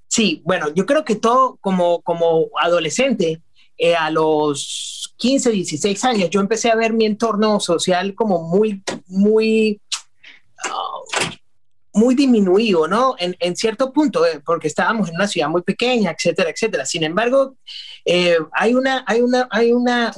Sí, 0.08 0.42
bueno, 0.44 0.72
yo 0.75 0.86
creo 0.86 1.04
que 1.04 1.16
todo 1.16 1.56
como, 1.60 2.00
como 2.02 2.48
adolescente, 2.60 3.42
eh, 3.78 3.94
a 3.94 4.10
los 4.10 5.12
15, 5.18 5.50
16 5.50 6.04
años, 6.04 6.30
yo 6.30 6.40
empecé 6.40 6.70
a 6.70 6.76
ver 6.76 6.94
mi 6.94 7.04
entorno 7.04 7.60
social 7.60 8.14
como 8.14 8.42
muy, 8.42 8.82
muy, 9.06 9.80
ah, 10.64 11.00
muy 11.92 12.14
disminuido, 12.14 12.88
¿no? 12.88 13.16
En, 13.18 13.56
cierto 13.56 13.92
punto, 13.92 14.25
eh, 14.25 14.40
porque 14.44 14.68
estábamos 14.68 15.10
en 15.10 15.16
una 15.16 15.28
ciudad 15.28 15.50
muy 15.50 15.60
pequeña, 15.60 16.10
etcétera, 16.10 16.50
etcétera. 16.50 16.86
Sin 16.86 17.04
embargo, 17.04 17.56
eh, 18.06 18.38
hay 18.52 18.75
una, 18.75 19.04
hay 19.06 19.20
una, 19.20 19.46
hay 19.50 19.72
una, 19.72 20.12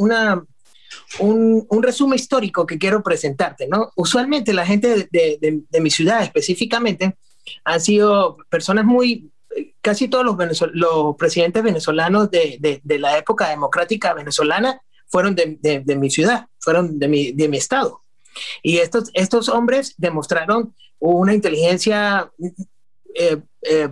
un, 1.18 1.82
resumen 1.82 2.16
histórico 2.16 2.64
que 2.64 2.78
quiero 2.78 3.02
presentarte, 3.02 3.66
¿no? 3.66 3.90
Usualmente 3.96 4.52
la 4.52 4.66
gente 4.66 5.08
de, 5.10 5.62
de 5.68 5.80
mi 5.80 5.90
ciudad 5.90 6.22
específicamente 6.22 7.16
han 7.64 7.80
sido 7.80 8.36
personas 8.50 8.84
muy 8.84 9.30
casi 9.80 10.08
todos 10.08 10.24
los, 10.24 11.16
presidentes 11.16 11.62
venezolanos 11.62 12.30
de, 12.30 12.80
la 12.84 13.18
época 13.18 13.48
democrática 13.48 14.14
venezolana 14.14 14.80
fueron 15.06 15.34
de, 15.34 15.96
mi 15.96 16.10
ciudad, 16.10 16.46
fueron 16.58 16.98
de 16.98 17.08
mi, 17.08 17.32
mi, 17.32 17.56
estado. 17.56 18.02
Y 18.62 18.78
estos, 18.78 19.10
estos 19.14 19.48
hombres 19.48 19.94
demostraron 19.96 20.74
una 20.98 21.34
inteligencia 21.34 22.30
eh, 23.14 23.38
eh, 23.62 23.88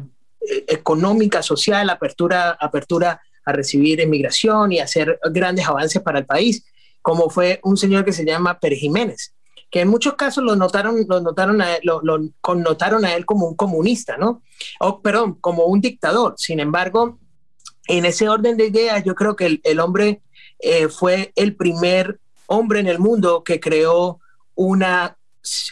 económica, 0.68 1.42
social, 1.42 1.88
apertura, 1.90 2.50
apertura 2.60 3.20
a 3.44 3.52
recibir 3.52 4.00
inmigración 4.00 4.72
y 4.72 4.80
hacer 4.80 5.18
grandes 5.30 5.66
avances 5.66 6.02
para 6.02 6.18
el 6.18 6.26
país, 6.26 6.64
como 7.00 7.30
fue 7.30 7.60
un 7.62 7.76
señor 7.76 8.04
que 8.04 8.12
se 8.12 8.24
llama 8.24 8.58
Pérez 8.58 8.80
Jiménez 8.80 9.35
que 9.70 9.80
en 9.80 9.88
muchos 9.88 10.14
casos 10.14 10.44
lo 10.44 10.56
notaron, 10.56 11.04
lo 11.08 11.20
notaron 11.20 11.60
a 11.60 11.76
él, 11.76 11.80
lo, 11.82 12.00
connotaron 12.40 13.04
a 13.04 13.14
él 13.14 13.26
como 13.26 13.46
un 13.48 13.56
comunista, 13.56 14.16
¿no? 14.16 14.42
O, 14.80 15.00
perdón, 15.00 15.34
como 15.40 15.66
un 15.66 15.80
dictador. 15.80 16.34
Sin 16.36 16.60
embargo, 16.60 17.18
en 17.88 18.04
ese 18.04 18.28
orden 18.28 18.56
de 18.56 18.66
ideas, 18.66 19.04
yo 19.04 19.14
creo 19.14 19.36
que 19.36 19.60
el, 19.62 19.80
hombre 19.80 20.22
eh, 20.60 20.88
fue 20.88 21.32
el 21.36 21.56
primer 21.56 22.20
hombre 22.46 22.80
en 22.80 22.86
el 22.86 22.98
mundo 22.98 23.42
que 23.44 23.60
creó 23.60 24.20
una 24.54 25.15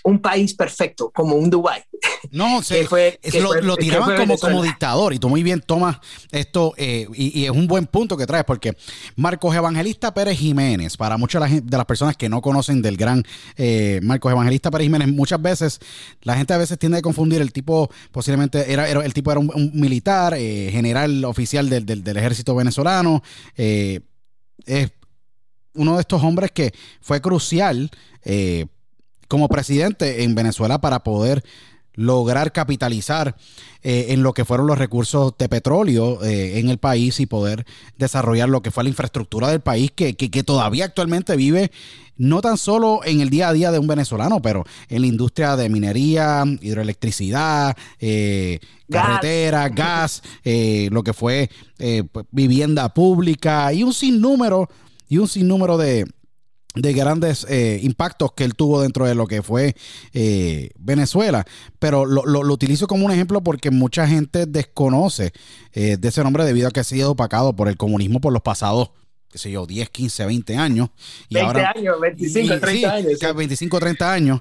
un 0.04 0.20
país 0.20 0.54
perfecto, 0.54 1.10
como 1.10 1.36
un 1.36 1.50
Dubái. 1.50 1.82
No, 2.30 2.62
se, 2.62 2.86
fue, 2.86 3.18
lo, 3.62 3.76
tiraban 3.76 4.16
como, 4.16 4.38
como 4.38 4.62
dictador 4.62 5.12
y 5.14 5.18
tú 5.18 5.28
muy 5.28 5.42
bien 5.42 5.60
tomas 5.60 5.98
esto 6.30 6.74
eh, 6.76 7.06
y, 7.14 7.44
es 7.44 7.50
un 7.50 7.66
buen 7.66 7.86
punto 7.86 8.16
que 8.16 8.26
traes 8.26 8.44
porque 8.44 8.76
Marcos 9.16 9.54
Evangelista 9.54 10.12
Pérez 10.12 10.38
Jiménez, 10.38 10.96
para 10.96 11.16
muchas 11.16 11.50
de 11.64 11.76
las 11.76 11.86
personas 11.86 12.16
que 12.16 12.28
no 12.28 12.40
conocen 12.40 12.82
del 12.82 12.96
gran 12.96 13.22
eh, 13.56 14.00
Marcos 14.02 14.32
Evangelista 14.32 14.70
Pérez 14.70 14.86
Jiménez, 14.86 15.08
muchas 15.08 15.40
veces 15.40 15.80
la 16.22 16.36
gente 16.36 16.52
a 16.54 16.58
veces 16.58 16.78
tiende 16.78 16.98
a 16.98 17.02
confundir 17.02 17.40
el 17.40 17.52
tipo, 17.52 17.90
posiblemente 18.12 18.72
era, 18.72 18.88
el 18.88 19.14
tipo 19.14 19.30
era 19.30 19.40
un, 19.40 19.70
militar, 19.74 20.34
eh, 20.36 20.70
general 20.72 21.24
oficial 21.24 21.68
del, 21.68 21.84
del, 21.86 22.16
ejército 22.16 22.54
venezolano, 22.54 23.22
es 23.56 24.00
uno 25.74 25.94
de 25.94 26.00
estos 26.00 26.22
hombres 26.22 26.52
que 26.52 26.72
fue 27.00 27.20
crucial 27.20 27.90
como 29.28 29.48
presidente 29.48 30.24
en 30.24 30.34
Venezuela 30.34 30.80
para 30.80 31.02
poder 31.02 31.42
lograr 31.94 32.52
capitalizar 32.52 33.36
eh, 33.82 34.06
en 34.10 34.22
lo 34.22 34.32
que 34.32 34.44
fueron 34.44 34.66
los 34.66 34.78
recursos 34.78 35.34
de 35.38 35.48
petróleo 35.48 36.22
eh, 36.24 36.58
en 36.58 36.68
el 36.68 36.78
país 36.78 37.20
y 37.20 37.26
poder 37.26 37.64
desarrollar 37.96 38.48
lo 38.48 38.62
que 38.62 38.70
fue 38.70 38.84
la 38.84 38.90
infraestructura 38.90 39.48
del 39.48 39.60
país 39.60 39.92
que, 39.92 40.14
todavía 40.44 40.86
actualmente 40.86 41.36
vive 41.36 41.70
no 42.16 42.40
tan 42.40 42.58
solo 42.58 43.00
en 43.04 43.20
el 43.20 43.30
día 43.30 43.48
a 43.48 43.52
día 43.52 43.72
de 43.72 43.78
un 43.78 43.88
venezolano, 43.88 44.40
pero 44.40 44.64
en 44.88 45.00
la 45.00 45.06
industria 45.08 45.56
de 45.56 45.68
minería, 45.68 46.44
hidroelectricidad, 46.60 47.76
eh, 47.98 48.60
carretera, 48.88 49.68
gas, 49.68 50.22
lo 50.44 51.02
que 51.02 51.12
fue 51.12 51.50
pues, 51.76 52.26
vivienda 52.30 52.92
pública 52.94 53.72
y 53.72 53.82
un 53.82 53.92
sinnúmero 53.92 54.68
y 55.08 55.18
un 55.18 55.26
sinnúmero 55.26 55.76
de, 55.76 56.06
de 56.74 56.92
grandes 56.92 57.46
eh, 57.48 57.78
impactos 57.82 58.32
que 58.32 58.44
él 58.44 58.54
tuvo 58.54 58.82
dentro 58.82 59.06
de 59.06 59.14
lo 59.14 59.26
que 59.26 59.42
fue 59.42 59.76
eh, 60.12 60.70
Venezuela. 60.78 61.44
Pero 61.78 62.04
lo, 62.04 62.24
lo, 62.24 62.52
utilizo 62.52 62.86
como 62.86 63.06
un 63.06 63.12
ejemplo 63.12 63.42
porque 63.42 63.70
mucha 63.70 64.06
gente 64.06 64.46
desconoce 64.46 65.32
eh, 65.72 65.96
de 65.96 66.08
ese 66.08 66.22
nombre 66.22 66.44
debido 66.44 66.68
a 66.68 66.70
que 66.70 66.80
ha 66.80 66.84
sido 66.84 67.12
opacado 67.12 67.54
por 67.54 67.68
el 67.68 67.76
comunismo 67.76 68.20
por 68.20 68.32
los 68.32 68.42
pasados 68.42 68.90
qué 69.30 69.38
sé 69.38 69.50
yo, 69.50 69.66
10, 69.66 69.90
15, 69.90 70.26
20 70.26 70.56
años. 70.56 70.90
Y 71.28 71.34
20 71.34 71.60
años, 71.64 72.00
25, 72.00 72.60
30 72.60 72.94
años. 72.94 73.34
25, 73.34 73.80
30 73.80 74.12
años. 74.12 74.40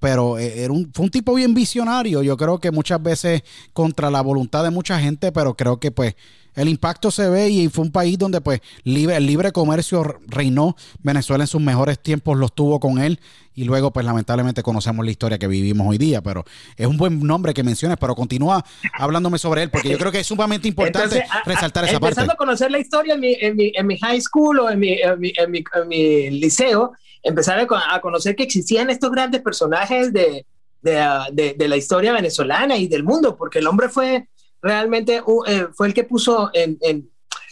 pero 0.00 0.36
era 0.36 0.72
un, 0.72 0.90
fue 0.92 1.04
un 1.04 1.12
tipo 1.12 1.32
bien 1.32 1.54
visionario. 1.54 2.24
Yo 2.24 2.36
creo 2.36 2.58
que 2.58 2.72
muchas 2.72 3.00
veces 3.00 3.42
contra 3.72 4.10
la 4.10 4.22
voluntad 4.22 4.64
de 4.64 4.70
mucha 4.70 4.98
gente, 4.98 5.30
pero 5.30 5.56
creo 5.56 5.78
que 5.78 5.92
pues 5.92 6.16
el 6.56 6.68
impacto 6.68 7.10
se 7.10 7.28
ve 7.28 7.50
y 7.50 7.68
fue 7.68 7.84
un 7.84 7.92
país 7.92 8.18
donde 8.18 8.40
pues 8.40 8.60
libre, 8.82 9.16
el 9.16 9.26
libre 9.26 9.52
comercio 9.52 10.18
reinó. 10.26 10.74
Venezuela 11.02 11.44
en 11.44 11.48
sus 11.48 11.60
mejores 11.60 11.98
tiempos 11.98 12.36
los 12.38 12.54
tuvo 12.54 12.80
con 12.80 12.98
él 12.98 13.20
y 13.54 13.64
luego 13.64 13.92
pues 13.92 14.04
lamentablemente 14.04 14.62
conocemos 14.62 15.04
la 15.04 15.10
historia 15.10 15.38
que 15.38 15.46
vivimos 15.46 15.86
hoy 15.86 15.98
día, 15.98 16.22
pero 16.22 16.44
es 16.76 16.86
un 16.86 16.96
buen 16.96 17.20
nombre 17.20 17.54
que 17.54 17.62
menciones, 17.62 17.98
pero 18.00 18.14
continúa 18.14 18.64
hablándome 18.94 19.38
sobre 19.38 19.62
él 19.62 19.70
porque 19.70 19.90
yo 19.90 19.98
creo 19.98 20.10
que 20.10 20.20
es 20.20 20.26
sumamente 20.26 20.66
importante 20.66 21.24
resaltar 21.44 21.84
esa 21.84 22.00
parte. 22.00 22.08
Empezando 22.08 22.32
a 22.32 22.36
conocer 22.36 22.70
la 22.70 22.78
historia 22.78 23.14
en 23.14 23.20
mi, 23.20 23.34
en 23.34 23.56
mi, 23.56 23.72
en 23.74 23.86
mi 23.86 23.98
high 23.98 24.20
school 24.20 24.58
o 24.60 24.70
en 24.70 24.78
mi, 24.78 24.92
en 24.92 25.20
mi, 25.20 25.32
en 25.38 25.88
mi, 25.88 26.30
liceo, 26.30 26.92
empezar 27.22 27.58
a, 27.58 28.00
conocer 28.00 28.34
que 28.34 28.44
existían 28.44 28.88
estos 28.88 29.10
grandes 29.10 29.42
personajes 29.42 30.12
de, 30.12 30.46
de, 30.80 31.54
de, 31.56 31.68
la 31.68 31.76
historia 31.76 32.12
venezolana 32.12 32.76
y 32.76 32.88
del 32.88 33.02
mundo, 33.02 33.36
porque 33.36 33.58
el 33.58 33.66
hombre 33.66 33.88
fue 33.88 34.28
realmente 34.66 35.22
eh, 35.46 35.66
fue 35.72 35.86
el 35.86 35.94
que 35.94 36.04
puso 36.04 36.50
en, 36.52 36.76
en, 36.80 37.08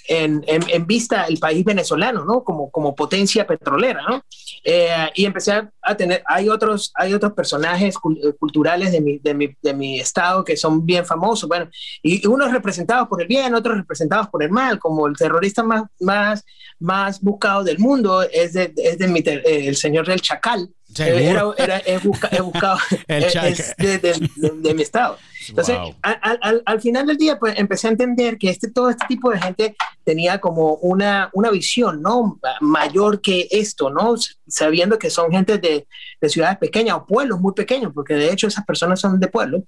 en, 0.07 0.45
en, 0.47 0.87
vista 0.87 1.25
el 1.25 1.39
país 1.39 1.65
venezolano, 1.65 2.25
¿no? 2.25 2.45
Como, 2.45 2.71
como 2.71 2.95
potencia 2.95 3.47
petrolera, 3.47 4.03
¿no? 4.07 4.23
Eh, 4.63 5.11
y 5.15 5.25
empecé 5.25 5.53
a, 5.81 5.97
tener, 5.97 6.23
hay 6.27 6.49
otros, 6.49 6.93
hay 6.95 7.15
otros 7.15 7.33
personajes 7.33 7.95
eh, 7.95 8.33
culturales 8.39 8.93
de 8.93 9.01
mi, 9.01 9.19
de, 9.19 9.33
mi, 9.33 9.57
de 9.63 9.73
mi, 9.73 10.01
estado 10.01 10.45
que 10.45 10.57
son 10.57 10.85
bien 10.85 11.07
famosos, 11.07 11.49
bueno, 11.49 11.71
y 12.03 12.27
unos 12.27 12.53
representados 12.53 13.09
por 13.09 13.23
el 13.23 13.29
bien, 13.29 13.55
otros 13.55 13.79
representados 13.79 14.29
por 14.29 14.43
el 14.43 14.51
mal, 14.51 14.79
como 14.79 15.07
el 15.07 15.17
terrorista 15.17 15.63
más, 15.63 15.85
más, 16.01 16.45
más 16.81 17.21
buscado 17.21 17.65
del 17.65 17.79
mundo 17.79 18.23
es, 18.23 18.53
de, 18.53 18.75
es 18.77 18.99
de 18.99 19.09
mi, 19.09 19.23
el 19.25 19.77
señor 19.77 20.07
del 20.07 20.21
Chacal, 20.21 20.69
era, 20.99 21.45
era, 21.57 21.83
he, 21.85 21.99
buscado 21.99 22.79
de, 23.09 24.75
mi 24.75 24.83
estado. 24.83 25.19
Entonces, 25.49 25.77
al, 26.03 26.63
al, 26.65 26.81
final 26.81 27.07
del 27.07 27.17
día, 27.17 27.39
pues 27.39 27.59
empecé 27.59 27.89
a 27.89 27.91
entender 27.91 28.39
que 28.39 28.51
este, 28.51 28.71
todo 28.71 28.91
este 28.91 29.07
tipo 29.07 29.31
de 29.31 29.41
gente 29.41 29.77
tenía 30.05 30.39
como 30.39 30.75
una, 30.77 31.31
una 31.33 31.51
visión, 31.51 32.01
¿no? 32.01 32.41
Mayor 32.61 33.21
que 33.21 33.49
esto, 33.51 33.91
¿no? 33.91 34.15
Sabiendo 34.47 34.99
que 34.99 35.11
son 35.11 35.31
gente 35.31 35.59
de, 35.59 35.87
de 36.21 36.29
ciudades 36.29 36.59
pequeñas 36.59 36.97
o 36.97 37.07
pueblos 37.07 37.41
muy 37.41 37.53
pequeños, 37.53 37.93
porque 37.95 38.15
de 38.15 38.33
hecho 38.33 38.47
esas 38.47 38.65
personas 38.65 39.01
son 39.01 39.21
de 39.21 39.29
pueblos. 39.29 39.63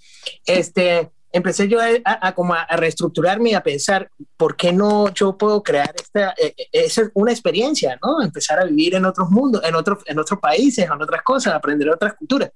Este, 0.46 1.10
empecé 1.36 1.68
yo 1.68 1.78
a, 2.04 2.34
como 2.34 2.54
a, 2.54 2.66
reestructurarme 2.76 3.50
y 3.50 3.54
a 3.54 3.62
pensar, 3.62 4.10
¿por 4.36 4.56
qué 4.56 4.72
no 4.72 5.12
yo 5.12 5.36
puedo 5.36 5.62
crear 5.62 5.94
esta, 5.94 6.34
eh, 6.38 6.54
eh, 6.72 6.88
una 7.14 7.30
experiencia, 7.30 7.98
¿no? 8.02 8.22
Empezar 8.22 8.58
a 8.58 8.64
vivir 8.64 8.94
en 8.94 9.04
otros 9.04 9.28
mundos, 9.30 9.62
en 9.64 9.74
otros, 9.74 9.98
en 10.06 10.18
otros 10.18 10.40
países, 10.40 10.86
en 10.86 11.02
otras 11.02 11.22
cosas, 11.22 11.54
aprender 11.54 11.90
otras 11.90 12.14
culturas. 12.14 12.50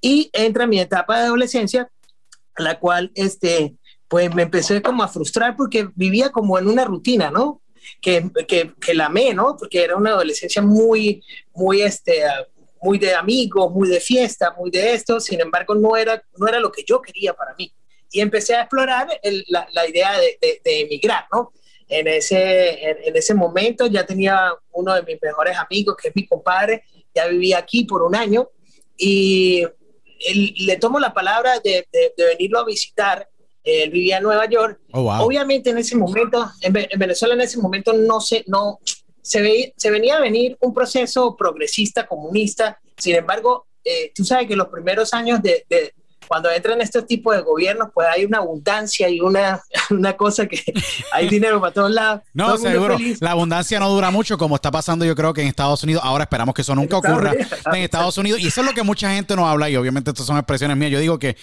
Y 0.00 0.30
entra 0.32 0.66
mi 0.66 0.78
etapa 0.78 1.18
de 1.18 1.26
adolescencia, 1.26 1.90
la 2.56 2.78
cual, 2.78 3.10
este, 3.16 3.76
pues 4.06 4.32
me 4.32 4.42
empecé 4.42 4.80
como 4.80 5.02
a 5.02 5.08
frustrar 5.08 5.56
porque 5.56 5.88
vivía 5.96 6.30
como 6.30 6.56
en 6.58 6.68
una 6.68 6.84
rutina, 6.84 7.30
¿no? 7.30 7.62
Que, 8.00 8.30
que, 8.46 8.74
que 8.80 8.94
la 8.94 9.06
amé, 9.06 9.34
¿no? 9.34 9.56
Porque 9.58 9.82
era 9.82 9.96
una 9.96 10.10
adolescencia 10.10 10.62
muy, 10.62 11.22
muy, 11.52 11.82
este, 11.82 12.22
muy 12.80 12.98
de 12.98 13.14
amigos, 13.14 13.72
muy 13.72 13.88
de 13.88 13.98
fiesta, 13.98 14.54
muy 14.56 14.70
de 14.70 14.94
esto, 14.94 15.18
sin 15.18 15.40
embargo 15.40 15.74
no 15.74 15.96
era, 15.96 16.22
no 16.36 16.46
era 16.46 16.60
lo 16.60 16.70
que 16.70 16.84
yo 16.86 17.02
quería 17.02 17.34
para 17.34 17.54
mí 17.56 17.74
y 18.14 18.20
empecé 18.20 18.54
a 18.54 18.60
explorar 18.60 19.08
la, 19.48 19.66
la, 19.72 19.88
idea 19.88 20.12
de, 20.20 20.38
de, 20.64 20.80
emigrar, 20.82 21.26
¿no? 21.32 21.52
En 21.88 22.06
ese, 22.06 22.90
en, 22.90 23.16
ese 23.16 23.34
momento 23.34 23.88
ya 23.88 24.06
tenía 24.06 24.52
uno 24.70 24.94
de 24.94 25.02
mis 25.02 25.20
mejores 25.20 25.56
amigos, 25.58 25.96
que 26.00 26.08
es 26.08 26.16
mi 26.16 26.24
compadre, 26.24 26.84
ya 27.12 27.26
vivía 27.26 27.58
aquí 27.58 27.84
por 27.84 28.02
un 28.02 28.14
año 28.14 28.48
y 28.96 29.66
le 30.60 30.76
tomo 30.76 31.00
la 31.00 31.12
palabra 31.12 31.58
de, 31.58 31.88
de, 31.92 32.24
venirlo 32.24 32.60
a 32.60 32.64
visitar. 32.64 33.28
Él 33.64 33.90
vivía 33.90 34.18
en 34.18 34.22
Nueva 34.22 34.48
York. 34.48 34.78
Oh, 34.92 35.12
Obviamente 35.18 35.70
en 35.70 35.78
ese 35.78 35.96
momento, 35.96 36.48
en, 36.60 36.72
Venezuela 36.72 37.34
en 37.34 37.40
ese 37.40 37.58
momento 37.58 37.94
no 37.94 38.20
se, 38.20 38.44
no, 38.46 38.78
se, 39.22 39.42
ve, 39.42 39.74
se 39.76 39.90
venía 39.90 40.18
a 40.18 40.20
venir 40.20 40.56
un 40.60 40.72
proceso 40.72 41.34
progresista, 41.36 42.06
comunista. 42.06 42.78
Sin 42.96 43.16
embargo, 43.16 43.66
eh, 43.82 44.12
tú 44.14 44.24
sabes 44.24 44.46
que 44.46 44.54
los 44.54 44.68
primeros 44.68 45.12
años 45.12 45.42
de, 45.42 45.64
cuando 46.28 46.50
entran 46.50 46.80
estos 46.80 47.06
tipos 47.06 47.34
de 47.34 47.42
gobiernos, 47.42 47.88
pues 47.92 48.06
hay 48.08 48.24
una 48.24 48.38
abundancia 48.38 49.08
y 49.08 49.20
una, 49.20 49.62
una 49.90 50.16
cosa 50.16 50.46
que 50.46 50.62
hay 51.12 51.28
dinero 51.28 51.60
para 51.60 51.72
todos 51.72 51.90
lados. 51.90 52.22
No, 52.34 52.56
seguro. 52.58 52.96
La 53.20 53.30
abundancia 53.30 53.78
no 53.78 53.88
dura 53.88 54.10
mucho, 54.10 54.36
como 54.36 54.56
está 54.56 54.70
pasando 54.70 55.04
yo 55.04 55.14
creo 55.14 55.32
que 55.32 55.42
en 55.42 55.48
Estados 55.48 55.82
Unidos. 55.84 56.02
Ahora 56.04 56.24
esperamos 56.24 56.54
que 56.54 56.62
eso 56.62 56.74
nunca 56.74 56.96
ocurra 56.96 57.32
en 57.32 57.82
Estados 57.82 58.18
Unidos. 58.18 58.40
Y 58.40 58.48
eso 58.48 58.60
es 58.60 58.66
lo 58.66 58.72
que 58.72 58.82
mucha 58.82 59.12
gente 59.14 59.36
no 59.36 59.48
habla 59.48 59.70
y 59.70 59.76
obviamente 59.76 60.10
estas 60.10 60.26
son 60.26 60.36
expresiones 60.36 60.76
mías. 60.76 60.90
Yo 60.90 60.98
digo 60.98 61.18
que 61.18 61.36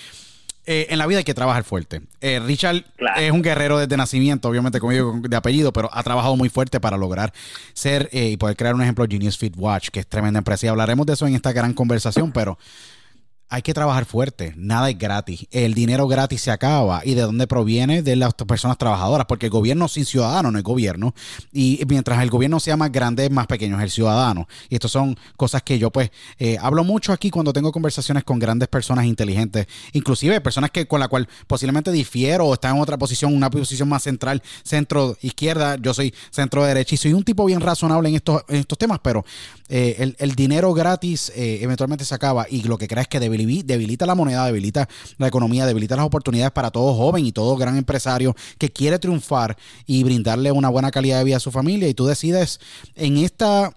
eh, 0.68 0.88
en 0.92 1.00
la 1.00 1.08
vida 1.08 1.20
hay 1.20 1.24
que 1.24 1.34
trabajar 1.34 1.64
fuerte. 1.64 2.02
Eh, 2.20 2.40
Richard 2.40 2.86
es 3.18 3.32
un 3.32 3.42
guerrero 3.42 3.80
desde 3.80 3.98
nacimiento, 3.98 4.48
obviamente 4.48 4.80
conmigo 4.80 5.20
de 5.22 5.36
apellido, 5.36 5.74
pero 5.74 5.90
ha 5.92 6.04
trabajado 6.04 6.36
muy 6.36 6.50
fuerte 6.50 6.80
para 6.80 6.98
lograr 6.98 7.34
ser 7.74 8.10
eh, 8.12 8.30
y 8.30 8.38
poder 8.38 8.56
crear 8.56 8.76
un 8.76 8.82
ejemplo 8.82 9.06
Genius 9.10 9.38
Fit 9.38 9.56
Watch, 9.58 9.90
que 9.90 10.02
es 10.02 10.08
tremenda 10.08 10.38
empresa. 10.38 10.68
Y 10.68 10.70
hablaremos 10.70 11.06
de 11.08 11.14
eso 11.14 11.26
en 11.26 11.34
esta 11.34 11.52
gran 11.52 11.74
conversación, 11.74 12.32
pero 12.32 12.60
hay 13.52 13.64
que 13.64 13.74
trabajar 13.74 14.06
fuerte, 14.06 14.54
nada 14.56 14.90
es 14.90 14.98
gratis. 14.98 15.46
El 15.52 15.74
dinero 15.74 16.08
gratis 16.08 16.40
se 16.42 16.52
acaba. 16.52 17.02
¿Y 17.04 17.16
de 17.16 17.24
dónde 17.24 17.48
proviene? 17.48 18.02
De 18.02 18.16
las 18.16 18.34
personas 18.34 18.78
trabajadoras, 18.78 19.26
porque 19.28 19.48
el 19.48 19.52
gobierno 19.52 19.90
sin 19.90 20.06
ciudadano 20.06 20.52
no 20.52 20.58
es 20.58 20.64
gobierno. 20.64 21.14
Y 21.52 21.82
mientras 21.90 22.24
el 22.24 22.30
gobierno 22.30 22.62
sea 22.62 22.78
más 22.78 22.94
grande, 22.94 23.30
más 23.30 23.48
pequeño 23.48 23.76
es 23.78 23.84
el 23.84 23.92
ciudadano. 23.92 24.48
Y 24.70 24.76
estas 24.76 24.92
son 24.92 25.18
cosas 25.36 25.64
que 25.64 25.78
yo 25.78 25.92
pues 25.92 26.12
eh, 26.40 26.58
hablo 26.62 26.86
mucho 26.86 27.12
aquí 27.12 27.30
cuando 27.30 27.52
tengo 27.52 27.74
conversaciones 27.74 28.24
con 28.24 28.40
grandes 28.40 28.70
personas 28.70 29.04
inteligentes, 29.04 29.68
inclusive 29.92 30.40
personas 30.40 30.72
que 30.72 30.88
con 30.88 31.02
la 31.02 31.10
cual 31.10 31.28
posiblemente 31.46 31.92
difiero 31.92 32.46
o 32.46 32.54
están 32.54 32.78
en 32.78 32.82
otra 32.82 32.98
posición, 32.98 33.36
una 33.36 33.50
posición 33.50 33.90
más 33.90 34.04
central, 34.04 34.42
centro 34.64 35.18
izquierda, 35.22 35.76
yo 35.76 35.94
soy 35.94 36.14
centro 36.30 36.64
derecha 36.64 36.96
y 36.96 36.98
soy 36.98 37.12
un 37.12 37.24
tipo 37.26 37.44
bien 37.44 37.60
razonable 37.60 38.08
en 38.08 38.16
estos, 38.16 38.44
estos 38.48 38.78
temas, 38.78 39.00
pero 39.04 39.26
eh, 39.68 40.14
el, 40.18 40.36
dinero 40.36 40.74
gratis 40.74 41.34
eh, 41.36 41.60
eventualmente 41.62 42.06
se 42.06 42.16
acaba 42.16 42.46
y 42.50 42.64
lo 42.64 42.78
que 42.78 42.88
crees 42.88 43.04
es 43.04 43.08
que 43.10 43.20
debería 43.20 43.41
debilita 43.46 44.06
la 44.06 44.16
moneda, 44.16 44.46
debilita 44.46 44.88
la 45.18 45.28
economía, 45.28 45.66
debilita 45.66 45.96
las 45.96 46.06
oportunidades 46.06 46.52
para 46.52 46.72
todo 46.72 46.94
joven 46.94 47.26
y 47.26 47.32
todo 47.32 47.56
gran 47.58 47.78
empresario 47.78 48.36
que 48.58 48.72
quiere 48.72 49.00
triunfar 49.00 49.58
y 49.86 50.04
brindarle 50.04 50.52
una 50.52 50.70
buena 50.70 50.92
calidad 50.92 51.20
de 51.20 51.24
vida 51.26 51.38
a 51.38 51.42
su 51.42 51.52
familia. 51.52 51.88
Y 51.88 51.94
tú 51.94 52.06
decides 52.06 52.60
en 52.96 53.18
esta 53.18 53.74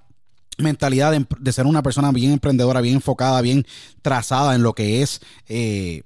mentalidad 0.58 1.12
de, 1.12 1.52
ser 1.52 1.66
una 1.66 1.82
persona 1.82 2.12
bien 2.12 2.32
emprendedora, 2.32 2.80
bien 2.80 2.96
enfocada, 2.96 3.40
bien 3.40 3.66
trazada 4.02 4.54
en 4.54 4.62
lo 4.62 4.72
que 4.72 5.02
es 5.02 5.20
eh, 5.48 6.02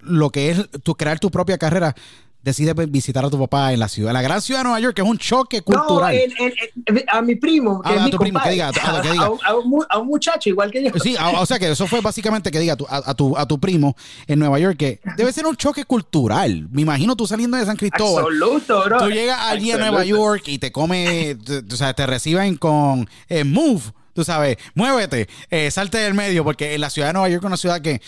lo 0.00 0.30
que 0.30 0.50
es 0.50 0.68
tu, 0.82 0.96
crear 0.96 1.20
tu 1.20 1.30
propia 1.30 1.58
carrera 1.58 1.94
decides 2.42 2.74
visitar 2.90 3.24
a 3.24 3.30
tu 3.30 3.38
papá 3.38 3.72
en 3.72 3.80
la 3.80 3.88
ciudad, 3.88 4.12
la 4.12 4.22
gran 4.22 4.42
ciudad 4.42 4.60
de 4.60 4.64
Nueva 4.64 4.80
York, 4.80 4.96
que 4.96 5.02
es 5.02 5.08
un 5.08 5.18
choque 5.18 5.62
cultural. 5.62 6.16
No, 6.38 6.96
a 7.12 7.22
mi 7.22 7.36
primo, 7.36 7.82
que 7.82 7.94
es 7.94 8.02
mi 8.02 8.10
compadre, 8.10 8.62
a, 8.62 8.70
un, 9.98 10.06
muchacho 10.06 10.48
igual 10.48 10.70
que 10.70 10.82
yo. 10.84 10.90
Sí, 11.02 11.16
o 11.36 11.46
sea 11.46 11.58
que 11.58 11.70
eso 11.70 11.86
fue 11.86 12.00
básicamente 12.00 12.50
que 12.50 12.58
diga 12.58 12.76
a, 12.88 13.14
tu, 13.14 13.36
a 13.36 13.46
tu 13.46 13.60
primo 13.60 13.96
en 14.26 14.38
Nueva 14.38 14.58
York 14.58 14.76
que 14.76 15.00
debe 15.16 15.32
ser 15.32 15.46
un 15.46 15.56
choque 15.56 15.84
cultural. 15.84 16.68
Me 16.70 16.82
imagino 16.82 17.16
tú 17.16 17.26
saliendo 17.26 17.56
de 17.56 17.64
San 17.64 17.76
Cristóbal. 17.76 18.24
Absoluto, 18.24 18.84
bro. 18.84 18.98
Tú 18.98 19.10
llegas 19.10 19.38
allí 19.40 19.72
a 19.72 19.78
Nueva 19.78 20.04
York 20.04 20.44
y 20.46 20.58
te 20.58 20.72
come, 20.72 21.36
o 21.70 21.76
sea, 21.76 21.94
te 21.94 22.06
reciben 22.06 22.56
con 22.56 23.08
eh, 23.28 23.44
Move, 23.44 23.82
tú 24.12 24.24
sabes, 24.24 24.56
muévete, 24.74 25.28
eh, 25.50 25.70
salte 25.70 25.98
del 25.98 26.14
medio, 26.14 26.44
porque 26.44 26.76
la 26.78 26.90
ciudad 26.90 27.08
de 27.08 27.12
Nueva 27.14 27.28
York 27.28 27.42
es 27.42 27.46
una 27.46 27.56
ciudad 27.56 27.80
que 27.80 28.00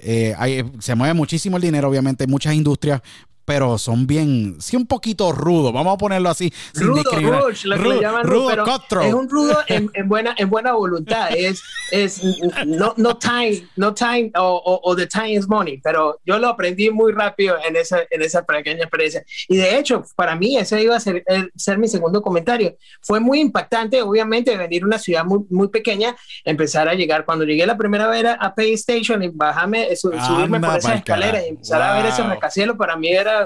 eh, 0.00 0.64
se 0.78 0.94
mueve 0.94 1.14
muchísimo 1.14 1.56
el 1.56 1.62
dinero, 1.62 1.88
obviamente, 1.88 2.26
muchas 2.26 2.54
industrias, 2.54 3.02
pero 3.48 3.78
son 3.78 4.06
bien, 4.06 4.56
sí, 4.60 4.76
un 4.76 4.86
poquito 4.86 5.32
rudos, 5.32 5.72
vamos 5.72 5.94
a 5.94 5.96
ponerlo 5.96 6.28
así. 6.28 6.52
Rudo, 6.74 7.02
rush, 7.02 7.64
lo 7.64 7.82
que 7.82 7.88
le 7.88 8.00
llaman 8.02 8.24
rudo, 8.24 8.50
pero 8.90 9.00
es 9.00 9.14
un 9.14 9.26
rudo 9.26 9.56
en, 9.68 9.90
en, 9.94 10.06
buena, 10.06 10.34
en 10.36 10.50
buena 10.50 10.74
voluntad, 10.74 11.30
es, 11.34 11.62
es 11.90 12.20
no, 12.66 12.92
no 12.98 13.16
time, 13.16 13.66
no 13.76 13.94
time, 13.94 14.30
o, 14.36 14.82
o, 14.84 14.94
the 14.94 15.06
time 15.06 15.32
is 15.32 15.48
money, 15.48 15.80
pero 15.82 16.20
yo 16.26 16.38
lo 16.38 16.48
aprendí 16.48 16.90
muy 16.90 17.10
rápido 17.12 17.56
en 17.66 17.76
esa, 17.76 18.00
en 18.10 18.20
esa 18.20 18.44
pequeña 18.44 18.82
experiencia. 18.82 19.24
Y 19.48 19.56
de 19.56 19.78
hecho, 19.78 20.04
para 20.14 20.36
mí, 20.36 20.58
ese 20.58 20.82
iba 20.82 20.94
a 20.94 21.00
ser, 21.00 21.24
ser 21.56 21.78
mi 21.78 21.88
segundo 21.88 22.20
comentario. 22.20 22.76
Fue 23.00 23.18
muy 23.18 23.40
impactante, 23.40 24.02
obviamente, 24.02 24.58
venir 24.58 24.82
a 24.82 24.86
una 24.86 24.98
ciudad 24.98 25.24
muy, 25.24 25.46
muy 25.48 25.68
pequeña, 25.68 26.14
empezar 26.44 26.86
a 26.86 26.92
llegar, 26.92 27.24
cuando 27.24 27.46
llegué 27.46 27.64
la 27.64 27.78
primera 27.78 28.08
vez 28.08 28.26
a 28.38 28.54
Pay 28.54 28.74
Station 28.74 29.22
y 29.22 29.28
bajarme, 29.28 29.96
subirme 29.96 30.60
por 30.60 30.76
esa 30.76 30.96
escalera 30.96 31.42
y 31.46 31.48
empezar 31.48 31.80
a 31.80 31.94
ver 31.94 32.12
ese 32.12 32.22
rascacielos, 32.22 32.76
para 32.76 32.94
mí 32.94 33.08
era 33.08 33.37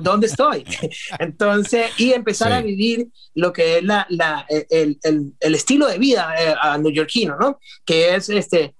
¿dónde 0.00 0.26
estoy? 0.26 0.64
Entonces, 1.18 1.90
y 1.98 2.12
empezar 2.12 2.52
a 2.52 2.60
vivir 2.60 3.08
lo 3.34 3.52
que 3.52 3.78
es 3.78 3.84
la, 3.84 4.06
la 4.10 4.46
el, 4.48 4.98
el, 5.02 5.32
el, 5.38 5.54
estilo 5.54 5.86
de 5.86 5.98
vida 5.98 6.34
eh, 6.38 6.54
a 6.60 6.78
neoyorquino, 6.78 7.36
¿no? 7.36 7.58
Que 7.84 8.14
es 8.14 8.28
este, 8.28 8.74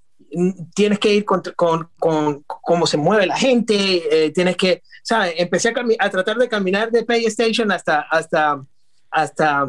tienes 0.73 0.99
que 0.99 1.13
ir 1.13 1.25
con, 1.25 1.41
con, 1.55 1.89
con 1.97 2.43
cómo 2.43 2.87
se 2.87 2.97
mueve 2.97 3.25
la 3.25 3.37
gente, 3.37 4.25
eh, 4.25 4.31
tienes 4.31 4.55
que, 4.57 4.81
¿sabes? 5.03 5.33
Empecé 5.37 5.69
a, 5.69 5.73
a, 5.99 6.09
tratar 6.09 6.37
de 6.37 6.49
caminar 6.49 6.91
de 6.91 7.03
Pay 7.03 7.25
Station 7.25 7.71
hasta, 7.71 8.01
hasta, 8.01 8.63
hasta 9.09 9.67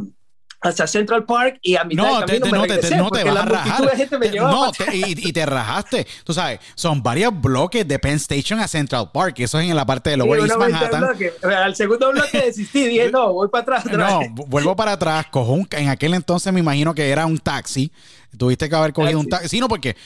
hasta 0.63 0.87
Central 0.87 1.25
Park 1.25 1.59
y 1.61 1.75
a 1.75 1.85
mitad 1.85 2.05
no, 2.05 2.21
de 2.21 2.27
camino 2.27 2.45
te, 2.45 2.51
me 2.51 2.59
no, 2.59 2.63
regresé, 2.65 2.89
te, 2.89 2.97
no 2.97 3.11
te 3.11 3.25
vas 3.25 3.37
a 3.37 3.45
rajar. 3.45 3.97
gente 3.97 4.19
me 4.19 4.31
no, 4.31 4.71
te, 4.71 4.97
y, 4.97 5.05
y, 5.09 5.33
te 5.33 5.45
rajaste. 5.45 6.07
Tú 6.25 6.33
sabes, 6.33 6.61
son 6.77 7.03
varios 7.03 7.33
bloques 7.39 7.87
de 7.87 7.99
Penn 7.99 8.15
Station 8.15 8.61
a 8.61 8.69
Central 8.69 9.11
Park. 9.13 9.41
Eso 9.41 9.59
es 9.59 9.69
en 9.69 9.75
la 9.75 9.85
parte 9.85 10.11
de 10.11 10.19
Lower 10.19 10.41
East 10.41 10.57
Manhattan. 10.57 11.05
Al 11.43 11.75
segundo 11.75 12.13
bloque 12.13 12.43
desistí. 12.43 12.87
Dije, 12.87 13.11
no, 13.11 13.33
voy 13.33 13.49
para 13.49 13.79
atrás. 13.79 13.87
No, 13.87 14.21
vuelvo 14.47 14.77
para 14.77 14.93
atrás. 14.93 15.27
Cojo 15.31 15.53
un, 15.53 15.69
en 15.73 15.89
aquel 15.89 16.15
entonces 16.15 16.53
me 16.53 16.61
imagino 16.61 16.95
que 16.95 17.11
era 17.11 17.27
un 17.27 17.39
taxi. 17.39 17.91
Tuviste 18.39 18.69
que 18.69 18.77
haber 18.77 18.93
cogido 18.93 19.19
un 19.19 19.29
taxi. 19.29 19.49
Sí, 19.49 19.61
no, 19.61 19.69
porque 19.69 19.97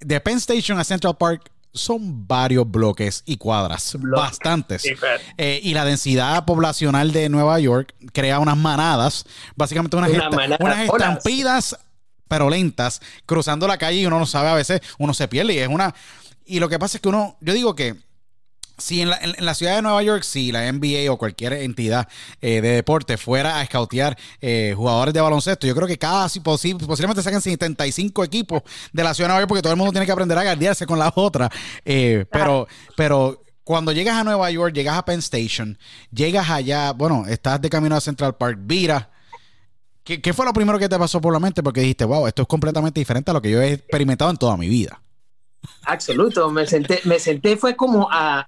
de 0.00 0.20
Penn 0.20 0.38
Station 0.38 0.80
a 0.80 0.84
Central 0.84 1.16
Park 1.16 1.50
son 1.72 2.26
varios 2.26 2.70
bloques 2.70 3.22
y 3.24 3.36
cuadras, 3.36 3.96
bastantes. 3.98 4.84
Eh, 5.38 5.60
y 5.62 5.74
la 5.74 5.84
densidad 5.84 6.44
poblacional 6.44 7.12
de 7.12 7.28
Nueva 7.28 7.58
York 7.60 7.94
crea 8.12 8.38
unas 8.38 8.56
manadas, 8.56 9.24
básicamente 9.56 9.96
unas, 9.96 10.10
unas 10.60 10.80
estampidas, 10.80 11.78
pero 12.28 12.50
lentas, 12.50 13.00
cruzando 13.26 13.66
la 13.66 13.78
calle 13.78 14.00
y 14.00 14.06
uno 14.06 14.18
no 14.18 14.26
sabe 14.26 14.48
a 14.48 14.54
veces, 14.54 14.80
uno 14.98 15.14
se 15.14 15.28
pierde 15.28 15.54
y 15.54 15.58
es 15.58 15.68
una... 15.68 15.94
Y 16.44 16.60
lo 16.60 16.68
que 16.68 16.78
pasa 16.78 16.98
es 16.98 17.00
que 17.00 17.08
uno, 17.08 17.36
yo 17.40 17.54
digo 17.54 17.74
que 17.74 17.96
si 18.82 19.00
en 19.00 19.10
la, 19.10 19.54
ciudad 19.54 19.76
de 19.76 19.82
Nueva 19.82 20.02
York, 20.02 20.24
si 20.24 20.52
la 20.52 20.70
NBA 20.70 21.10
o 21.10 21.16
cualquier 21.16 21.52
entidad 21.54 22.08
eh, 22.40 22.60
de 22.60 22.70
deporte 22.70 23.16
fuera 23.16 23.58
a 23.58 23.62
escautear 23.62 24.18
eh, 24.40 24.74
jugadores 24.76 25.14
de 25.14 25.20
baloncesto, 25.20 25.66
yo 25.66 25.74
creo 25.74 25.86
que 25.86 25.98
casi 25.98 26.40
posiblemente 26.40 27.22
saquen 27.22 27.40
75 27.40 28.24
equipos 28.24 28.62
de 28.92 29.04
la 29.04 29.14
ciudad 29.14 29.28
de 29.28 29.32
Nueva 29.32 29.40
York 29.42 29.48
porque 29.48 29.62
todo 29.62 29.72
el 29.72 29.78
mundo 29.78 29.92
tiene 29.92 30.04
que 30.04 30.12
aprender 30.12 30.36
a 30.36 30.42
guardiarse 30.42 30.86
con 30.86 30.98
las 30.98 31.12
otras. 31.14 31.50
Eh, 31.84 32.26
pero, 32.30 32.66
pero 32.96 33.42
cuando 33.62 33.92
llegas 33.92 34.16
a 34.16 34.24
Nueva 34.24 34.50
York, 34.50 34.74
llegas 34.74 34.98
a 34.98 35.04
Penn 35.04 35.20
Station, 35.20 35.78
llegas 36.10 36.50
allá, 36.50 36.92
bueno, 36.92 37.24
estás 37.28 37.60
de 37.60 37.70
camino 37.70 37.96
a 37.96 38.00
Central 38.00 38.36
Park, 38.36 38.58
vira. 38.62 39.10
¿Qué, 40.02 40.20
¿Qué 40.20 40.32
fue 40.32 40.44
lo 40.44 40.52
primero 40.52 40.80
que 40.80 40.88
te 40.88 40.98
pasó 40.98 41.20
por 41.20 41.32
la 41.32 41.38
mente? 41.38 41.62
Porque 41.62 41.80
dijiste, 41.80 42.04
wow, 42.04 42.26
esto 42.26 42.42
es 42.42 42.48
completamente 42.48 42.98
diferente 42.98 43.30
a 43.30 43.34
lo 43.34 43.40
que 43.40 43.52
yo 43.52 43.62
he 43.62 43.74
experimentado 43.74 44.32
en 44.32 44.36
toda 44.36 44.56
mi 44.56 44.68
vida. 44.68 45.00
Absoluto, 45.84 46.50
me 46.50 46.66
senté, 46.66 47.00
me 47.04 47.18
senté 47.18 47.56
fue 47.56 47.76
como 47.76 48.08
a, 48.10 48.46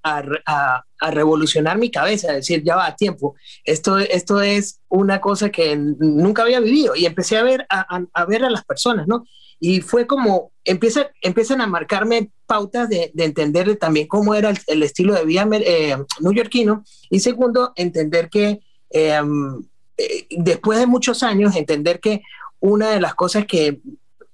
revolucionar 1.00 1.76
mi 1.76 1.90
cabeza, 1.90 2.32
decir, 2.32 2.62
ya 2.64 2.76
va, 2.76 2.96
tiempo, 2.96 3.34
esto, 3.64 3.98
esto 3.98 4.40
es 4.40 4.80
una 4.88 5.20
cosa 5.20 5.50
que 5.50 5.76
nunca 5.76 6.42
había 6.42 6.60
vivido 6.60 6.96
y 6.96 7.04
empecé 7.04 7.36
a 7.36 7.42
ver 7.42 7.66
a, 7.68 8.24
ver 8.24 8.44
a 8.44 8.50
las 8.50 8.64
personas, 8.64 9.06
¿no? 9.06 9.26
Y 9.60 9.80
fue 9.82 10.06
como, 10.06 10.52
empieza, 10.64 11.10
empiezan 11.20 11.60
a 11.60 11.66
marcarme 11.66 12.30
pautas 12.46 12.88
de, 12.88 13.12
entender 13.16 13.76
también 13.76 14.06
cómo 14.06 14.34
era 14.34 14.52
el, 14.66 14.82
estilo 14.82 15.14
de 15.14 15.24
vida 15.24 15.46
eh, 15.52 15.96
neoyorquino 16.20 16.84
y 17.10 17.20
segundo, 17.20 17.72
entender 17.76 18.30
que 18.30 18.60
em, 18.90 19.62
eh, 19.96 20.26
después 20.30 20.78
de 20.78 20.86
muchos 20.86 21.22
años, 21.22 21.54
entender 21.54 22.00
que 22.00 22.22
una 22.60 22.90
de 22.90 23.00
las 23.00 23.14
cosas 23.14 23.44
que 23.46 23.80